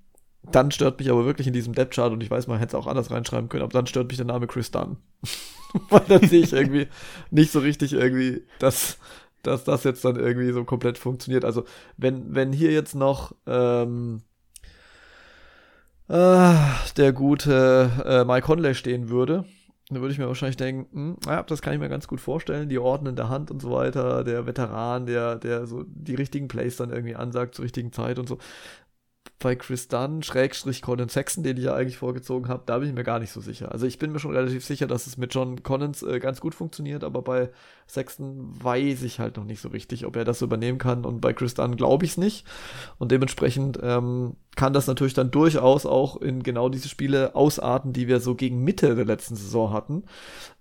dann 0.51 0.71
stört 0.71 0.99
mich 0.99 1.09
aber 1.09 1.25
wirklich 1.25 1.47
in 1.47 1.53
diesem 1.53 1.73
Depth 1.73 1.93
Chart, 1.93 2.11
und 2.11 2.21
ich 2.21 2.29
weiß, 2.29 2.47
man 2.47 2.59
hätte 2.59 2.75
es 2.75 2.81
auch 2.83 2.87
anders 2.87 3.09
reinschreiben 3.09 3.47
können, 3.47 3.63
aber 3.63 3.71
dann 3.71 3.87
stört 3.87 4.09
mich 4.09 4.17
der 4.17 4.25
Name 4.25 4.47
Chris 4.47 4.71
Dunn. 4.71 4.97
Weil 5.89 6.03
dann 6.07 6.27
sehe 6.27 6.43
ich 6.43 6.51
irgendwie 6.51 6.87
nicht 7.31 7.51
so 7.51 7.59
richtig 7.59 7.93
irgendwie, 7.93 8.43
dass, 8.59 8.97
dass 9.43 9.63
das 9.63 9.85
jetzt 9.85 10.03
dann 10.03 10.17
irgendwie 10.17 10.51
so 10.51 10.65
komplett 10.65 10.97
funktioniert. 10.97 11.45
Also, 11.45 11.63
wenn, 11.95 12.35
wenn 12.35 12.51
hier 12.51 12.71
jetzt 12.71 12.95
noch 12.95 13.33
ähm, 13.47 14.23
äh, 16.09 16.53
der 16.97 17.13
gute 17.13 17.91
äh, 18.05 18.25
Mike 18.25 18.45
Conley 18.45 18.75
stehen 18.75 19.09
würde, 19.09 19.45
da 19.89 19.99
würde 19.99 20.13
ich 20.13 20.19
mir 20.19 20.27
wahrscheinlich 20.27 20.57
denken, 20.57 20.87
hm, 20.93 21.17
ja, 21.25 21.43
das 21.43 21.61
kann 21.61 21.73
ich 21.73 21.79
mir 21.79 21.89
ganz 21.89 22.07
gut 22.07 22.21
vorstellen, 22.21 22.69
die 22.69 22.79
Orden 22.79 23.05
in 23.05 23.15
der 23.15 23.29
Hand 23.29 23.51
und 23.51 23.61
so 23.61 23.71
weiter, 23.71 24.23
der 24.23 24.45
Veteran, 24.45 25.05
der, 25.05 25.35
der 25.35 25.67
so 25.67 25.83
die 25.87 26.15
richtigen 26.15 26.47
Plays 26.47 26.77
dann 26.77 26.89
irgendwie 26.89 27.15
ansagt 27.15 27.55
zur 27.55 27.63
richtigen 27.63 27.91
Zeit 27.91 28.17
und 28.17 28.29
so 28.29 28.37
bei 29.39 29.55
Chris 29.55 29.89
Dunn, 29.89 30.23
Schrägstrich 30.23 30.81
Colin 30.81 31.09
Sexton, 31.09 31.43
den 31.43 31.57
ich 31.57 31.65
ja 31.65 31.73
eigentlich 31.73 31.97
vorgezogen 31.97 32.47
habe, 32.47 32.63
da 32.65 32.79
bin 32.79 32.87
ich 32.87 32.95
mir 32.95 33.03
gar 33.03 33.19
nicht 33.19 33.31
so 33.31 33.41
sicher. 33.41 33.71
Also 33.71 33.85
ich 33.85 33.99
bin 33.99 34.11
mir 34.11 34.19
schon 34.19 34.33
relativ 34.33 34.63
sicher, 34.63 34.87
dass 34.87 35.05
es 35.05 35.17
mit 35.17 35.33
John 35.33 35.63
Collins 35.63 36.01
äh, 36.01 36.19
ganz 36.19 36.39
gut 36.39 36.55
funktioniert, 36.55 37.03
aber 37.03 37.21
bei 37.21 37.49
Sexton 37.87 38.51
weiß 38.63 39.03
ich 39.03 39.19
halt 39.19 39.35
noch 39.37 39.43
nicht 39.43 39.61
so 39.61 39.69
richtig, 39.69 40.05
ob 40.05 40.15
er 40.15 40.23
das 40.23 40.41
übernehmen 40.41 40.77
kann 40.77 41.05
und 41.05 41.19
bei 41.19 41.33
Chris 41.33 41.55
Dunn 41.55 41.75
glaube 41.75 42.05
ich 42.05 42.11
es 42.11 42.17
nicht. 42.17 42.45
Und 42.99 43.11
dementsprechend 43.11 43.77
ähm, 43.83 44.37
kann 44.55 44.71
das 44.71 44.87
natürlich 44.87 45.13
dann 45.13 45.31
durchaus 45.31 45.85
auch 45.85 46.17
in 46.21 46.43
genau 46.43 46.69
diese 46.69 46.87
Spiele 46.87 47.35
ausarten, 47.35 47.91
die 47.91 48.07
wir 48.07 48.19
so 48.19 48.35
gegen 48.35 48.63
Mitte 48.63 48.95
der 48.95 49.05
letzten 49.05 49.35
Saison 49.35 49.73
hatten, 49.73 50.03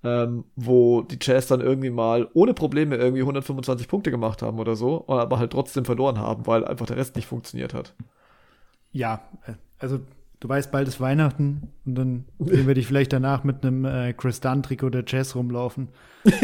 ähm, 0.03 0.45
wo 0.57 1.03
die 1.03 1.19
Jazz 1.21 1.47
dann 1.47 1.61
irgendwie 1.61 1.91
mal 1.91 2.29
ohne 2.35 2.55
Probleme 2.55 2.97
irgendwie 2.97 3.23
125 3.23 3.87
Punkte 3.87 4.11
gemacht 4.11 4.43
haben 4.43 4.59
oder 4.59 4.75
so, 4.75 5.05
aber 5.07 5.39
halt 5.39 5.53
trotzdem 5.53 5.85
verloren 5.85 6.19
haben, 6.19 6.47
weil 6.47 6.65
einfach 6.65 6.87
der 6.87 6.97
Rest 6.97 7.15
nicht 7.15 7.27
funktioniert 7.27 7.75
hat. 7.75 7.95
Ja, 8.93 9.29
also 9.79 10.01
du 10.41 10.49
weißt, 10.49 10.71
bald 10.71 10.89
ist 10.89 11.01
Weihnachten 11.01 11.69
und 11.85 11.95
dann 11.95 12.25
sehen 12.39 12.67
wir 12.67 12.75
dich 12.75 12.87
vielleicht 12.87 13.13
danach 13.13 13.45
mit 13.45 13.65
einem 13.65 13.85
äh, 13.85 14.13
Chris 14.13 14.41
Dunn-Trikot 14.41 14.91
der 14.91 15.05
Jazz 15.07 15.35
rumlaufen. 15.35 15.89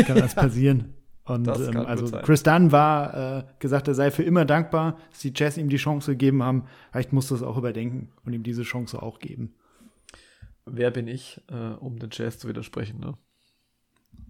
Kann 0.07 0.19
das 0.19 0.35
passieren. 0.35 0.95
Und 1.25 1.47
ähm, 1.47 1.77
also 1.77 2.11
Chris 2.23 2.43
Dunn 2.43 2.73
war 2.73 3.39
äh, 3.39 3.45
gesagt, 3.59 3.87
er 3.87 3.95
sei 3.95 4.11
für 4.11 4.23
immer 4.23 4.47
dankbar, 4.47 4.99
dass 5.11 5.21
die 5.21 5.33
Jazz 5.35 5.59
ihm 5.59 5.69
die 5.69 5.77
Chance 5.77 6.13
gegeben 6.13 6.43
haben. 6.43 6.65
Vielleicht 6.91 7.13
muss 7.13 7.29
das 7.29 7.43
auch 7.43 7.59
überdenken 7.59 8.09
und 8.25 8.33
ihm 8.33 8.43
diese 8.43 8.63
Chance 8.63 9.03
auch 9.03 9.19
geben. 9.19 9.55
Wer 10.65 10.91
bin 10.91 11.07
ich, 11.07 11.43
äh, 11.51 11.75
um 11.75 11.99
den 11.99 12.09
Jazz 12.13 12.39
zu 12.39 12.49
widersprechen, 12.49 13.01
ne? 13.01 13.15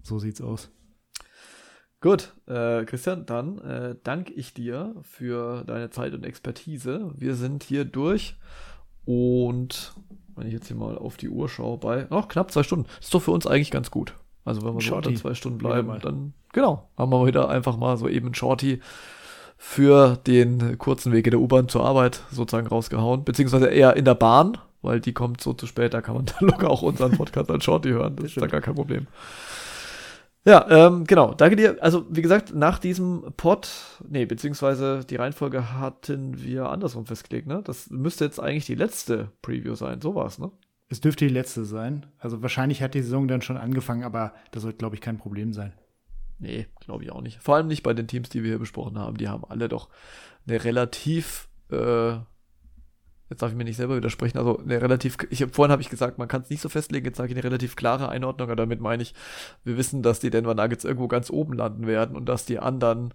So 0.03 0.19
sieht's 0.19 0.41
aus. 0.41 0.71
Gut, 2.01 2.33
äh, 2.47 2.85
Christian, 2.85 3.25
dann 3.25 3.59
äh, 3.59 3.95
danke 4.03 4.31
ich 4.31 4.53
dir 4.53 4.95
für 5.01 5.65
deine 5.65 5.89
Zeit 5.89 6.13
und 6.13 6.25
Expertise. 6.25 7.11
Wir 7.17 7.35
sind 7.35 7.63
hier 7.63 7.83
durch 7.83 8.37
und 9.03 9.93
wenn 10.37 10.47
ich 10.47 10.53
jetzt 10.53 10.67
hier 10.67 10.77
mal 10.77 10.97
auf 10.97 11.17
die 11.17 11.27
Uhr 11.27 11.49
schaue, 11.49 11.77
bei 11.77 12.07
noch 12.09 12.29
knapp 12.29 12.51
zwei 12.51 12.63
Stunden. 12.63 12.87
Ist 13.01 13.13
doch 13.13 13.21
für 13.21 13.31
uns 13.31 13.45
eigentlich 13.45 13.69
ganz 13.69 13.91
gut. 13.91 14.13
Also 14.45 14.61
wenn 14.61 14.73
wir 14.75 14.81
so 14.81 14.95
unter 14.95 15.13
zwei 15.13 15.33
Stunden 15.33 15.57
bleiben, 15.57 15.99
dann 16.01 16.33
genau, 16.53 16.89
haben 16.97 17.11
wir 17.11 17.25
wieder 17.25 17.49
einfach 17.49 17.75
mal 17.75 17.97
so 17.97 18.07
eben 18.07 18.27
ein 18.27 18.33
Shorty 18.33 18.79
für 19.57 20.15
den 20.25 20.77
kurzen 20.77 21.11
Wege 21.11 21.31
der 21.31 21.41
U-Bahn 21.41 21.67
zur 21.67 21.83
Arbeit 21.83 22.21
sozusagen 22.31 22.67
rausgehauen, 22.67 23.25
beziehungsweise 23.25 23.67
eher 23.67 23.97
in 23.97 24.05
der 24.05 24.15
Bahn, 24.15 24.57
weil 24.81 25.01
die 25.01 25.11
kommt 25.11 25.41
so 25.41 25.51
zu 25.51 25.67
spät, 25.67 25.93
da 25.93 25.99
kann 25.99 26.15
man 26.15 26.25
dann 26.39 26.47
locker 26.47 26.69
auch 26.69 26.81
unseren 26.81 27.11
Podcast 27.11 27.51
als 27.51 27.65
Shorty 27.65 27.89
hören. 27.89 28.15
Das 28.15 28.27
ist 28.27 28.41
da 28.41 28.47
gar 28.47 28.61
kein 28.61 28.75
Problem. 28.75 29.07
Ja, 30.45 30.65
ähm, 30.69 31.05
genau. 31.05 31.33
Danke 31.33 31.55
dir. 31.55 31.77
Also, 31.81 32.05
wie 32.09 32.21
gesagt, 32.21 32.55
nach 32.55 32.79
diesem 32.79 33.33
Pod, 33.35 33.69
nee, 34.07 34.25
beziehungsweise 34.25 35.01
die 35.05 35.17
Reihenfolge 35.17 35.73
hatten 35.73 36.41
wir 36.41 36.69
andersrum 36.69 37.05
festgelegt, 37.05 37.47
ne? 37.47 37.61
Das 37.63 37.89
müsste 37.89 38.25
jetzt 38.25 38.39
eigentlich 38.39 38.65
die 38.65 38.75
letzte 38.75 39.31
Preview 39.41 39.75
sein. 39.75 40.01
So 40.01 40.15
war's, 40.15 40.39
ne? 40.39 40.51
Es 40.87 41.01
dürfte 41.01 41.27
die 41.27 41.33
letzte 41.33 41.65
sein. 41.65 42.05
Also, 42.19 42.41
wahrscheinlich 42.41 42.81
hat 42.81 42.93
die 42.93 43.01
Saison 43.01 43.27
dann 43.27 43.41
schon 43.41 43.57
angefangen, 43.57 44.03
aber 44.03 44.33
das 44.51 44.63
sollte, 44.63 44.77
glaube 44.77 44.95
ich, 44.95 45.01
kein 45.01 45.17
Problem 45.17 45.53
sein. 45.53 45.73
Nee, 46.39 46.67
glaube 46.79 47.03
ich 47.03 47.11
auch 47.11 47.21
nicht. 47.21 47.41
Vor 47.43 47.55
allem 47.55 47.67
nicht 47.67 47.83
bei 47.83 47.93
den 47.93 48.07
Teams, 48.07 48.29
die 48.29 48.43
wir 48.43 48.51
hier 48.51 48.59
besprochen 48.59 48.97
haben. 48.97 49.17
Die 49.17 49.27
haben 49.27 49.43
alle 49.43 49.67
doch 49.67 49.89
eine 50.47 50.63
relativ 50.63 51.49
äh, 51.69 52.13
jetzt 53.29 53.41
darf 53.41 53.51
ich 53.51 53.57
mir 53.57 53.63
nicht 53.63 53.77
selber 53.77 53.95
widersprechen, 53.95 54.37
also 54.37 54.57
eine 54.57 54.81
relativ, 54.81 55.17
ich 55.29 55.45
vorhin 55.51 55.71
habe 55.71 55.81
ich 55.81 55.89
gesagt, 55.89 56.17
man 56.17 56.27
kann 56.27 56.41
es 56.41 56.49
nicht 56.49 56.61
so 56.61 56.69
festlegen, 56.69 57.05
jetzt 57.05 57.17
sage 57.17 57.31
ich 57.31 57.37
eine 57.37 57.43
relativ 57.43 57.75
klare 57.75 58.09
Einordnung, 58.09 58.47
aber 58.47 58.55
damit 58.55 58.81
meine 58.81 59.03
ich, 59.03 59.13
wir 59.63 59.77
wissen, 59.77 60.01
dass 60.01 60.19
die 60.19 60.29
Denver 60.29 60.55
Nuggets 60.55 60.83
irgendwo 60.83 61.07
ganz 61.07 61.29
oben 61.29 61.53
landen 61.53 61.87
werden 61.87 62.15
und 62.15 62.25
dass 62.25 62.45
die 62.45 62.59
anderen 62.59 63.13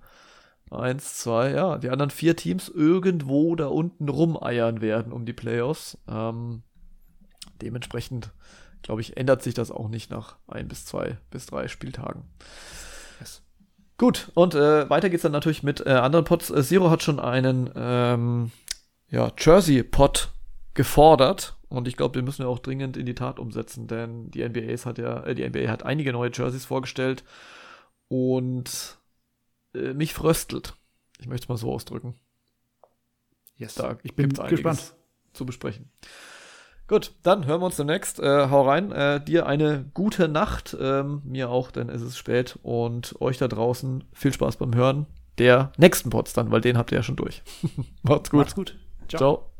eins, 0.70 1.18
zwei, 1.18 1.50
ja, 1.50 1.78
die 1.78 1.90
anderen 1.90 2.10
vier 2.10 2.36
Teams 2.36 2.68
irgendwo 2.68 3.54
da 3.56 3.66
unten 3.66 4.08
rumeiern 4.08 4.80
werden 4.80 5.12
um 5.12 5.24
die 5.24 5.32
Playoffs. 5.32 5.98
Ähm, 6.08 6.62
dementsprechend, 7.60 8.32
glaube 8.82 9.00
ich, 9.00 9.16
ändert 9.16 9.42
sich 9.42 9.54
das 9.54 9.70
auch 9.70 9.88
nicht 9.88 10.10
nach 10.10 10.36
ein 10.46 10.68
bis 10.68 10.84
zwei 10.84 11.18
bis 11.30 11.46
drei 11.46 11.68
Spieltagen. 11.68 12.24
Yes. 13.20 13.42
Gut, 13.98 14.30
und 14.34 14.54
äh, 14.54 14.88
weiter 14.90 15.10
geht's 15.10 15.22
dann 15.22 15.32
natürlich 15.32 15.62
mit 15.62 15.84
äh, 15.86 15.90
anderen 15.90 16.24
Pots. 16.24 16.50
Äh, 16.50 16.62
Zero 16.62 16.90
hat 16.90 17.02
schon 17.02 17.20
einen 17.20 17.70
ähm, 17.76 18.50
ja, 19.14 19.32
Jersey-Pot 19.38 20.32
gefordert. 20.74 21.56
Und 21.68 21.88
ich 21.88 21.96
glaube, 21.96 22.18
den 22.18 22.24
müssen 22.24 22.44
wir 22.44 22.48
auch 22.48 22.58
dringend 22.58 22.96
in 22.96 23.06
die 23.06 23.14
Tat 23.14 23.38
umsetzen, 23.38 23.86
denn 23.86 24.30
die 24.30 24.46
NBA 24.46 24.76
hat 24.84 24.98
ja, 24.98 25.24
äh, 25.24 25.34
die 25.34 25.48
NBA 25.48 25.70
hat 25.70 25.84
einige 25.84 26.12
neue 26.12 26.30
Jerseys 26.32 26.64
vorgestellt 26.64 27.24
und 28.08 28.98
äh, 29.74 29.94
mich 29.94 30.14
fröstelt. 30.14 30.74
Ich 31.20 31.26
möchte 31.26 31.44
es 31.44 31.48
mal 31.48 31.56
so 31.56 31.72
ausdrücken. 31.72 32.14
Yes. 33.56 33.74
Da 33.74 33.98
ich 34.02 34.14
bin 34.16 34.30
gespannt. 34.30 34.94
zu 35.32 35.46
besprechen. 35.46 35.90
Gut, 36.86 37.12
dann 37.22 37.46
hören 37.46 37.60
wir 37.60 37.66
uns 37.66 37.76
demnächst. 37.76 38.18
Äh, 38.18 38.48
hau 38.50 38.68
rein. 38.68 38.92
Äh, 38.92 39.24
dir 39.24 39.46
eine 39.46 39.88
gute 39.94 40.28
Nacht. 40.28 40.76
Ähm, 40.78 41.22
mir 41.24 41.50
auch, 41.50 41.70
denn 41.70 41.88
es 41.88 42.02
ist 42.02 42.18
spät. 42.18 42.58
Und 42.62 43.20
euch 43.20 43.38
da 43.38 43.48
draußen 43.48 44.04
viel 44.12 44.32
Spaß 44.32 44.56
beim 44.56 44.74
Hören 44.74 45.06
der 45.38 45.72
nächsten 45.78 46.10
Pots 46.10 46.32
dann, 46.32 46.50
weil 46.50 46.60
den 46.60 46.76
habt 46.76 46.92
ihr 46.92 46.96
ja 46.96 47.02
schon 47.02 47.16
durch. 47.16 47.42
Macht's 48.02 48.30
gut. 48.30 48.40
Macht's 48.40 48.54
gut. 48.54 48.76
Ciao. 49.08 49.18
Ciao. 49.18 49.54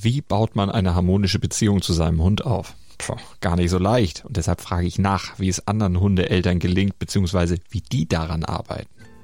Wie 0.00 0.22
baut 0.22 0.54
man 0.54 0.70
eine 0.70 0.94
harmonische 0.94 1.40
Beziehung 1.40 1.82
zu 1.82 1.92
seinem 1.92 2.22
Hund 2.22 2.46
auf? 2.46 2.74
Puh, 2.98 3.16
gar 3.40 3.56
nicht 3.56 3.68
so 3.68 3.78
leicht. 3.78 4.24
Und 4.24 4.36
deshalb 4.36 4.60
frage 4.60 4.86
ich 4.86 4.98
nach, 4.98 5.38
wie 5.38 5.48
es 5.48 5.66
anderen 5.66 5.98
Hundeeltern 5.98 6.60
gelingt, 6.60 6.98
beziehungsweise 6.98 7.56
wie 7.68 7.80
die 7.80 8.08
daran 8.08 8.44
arbeiten. 8.44 8.88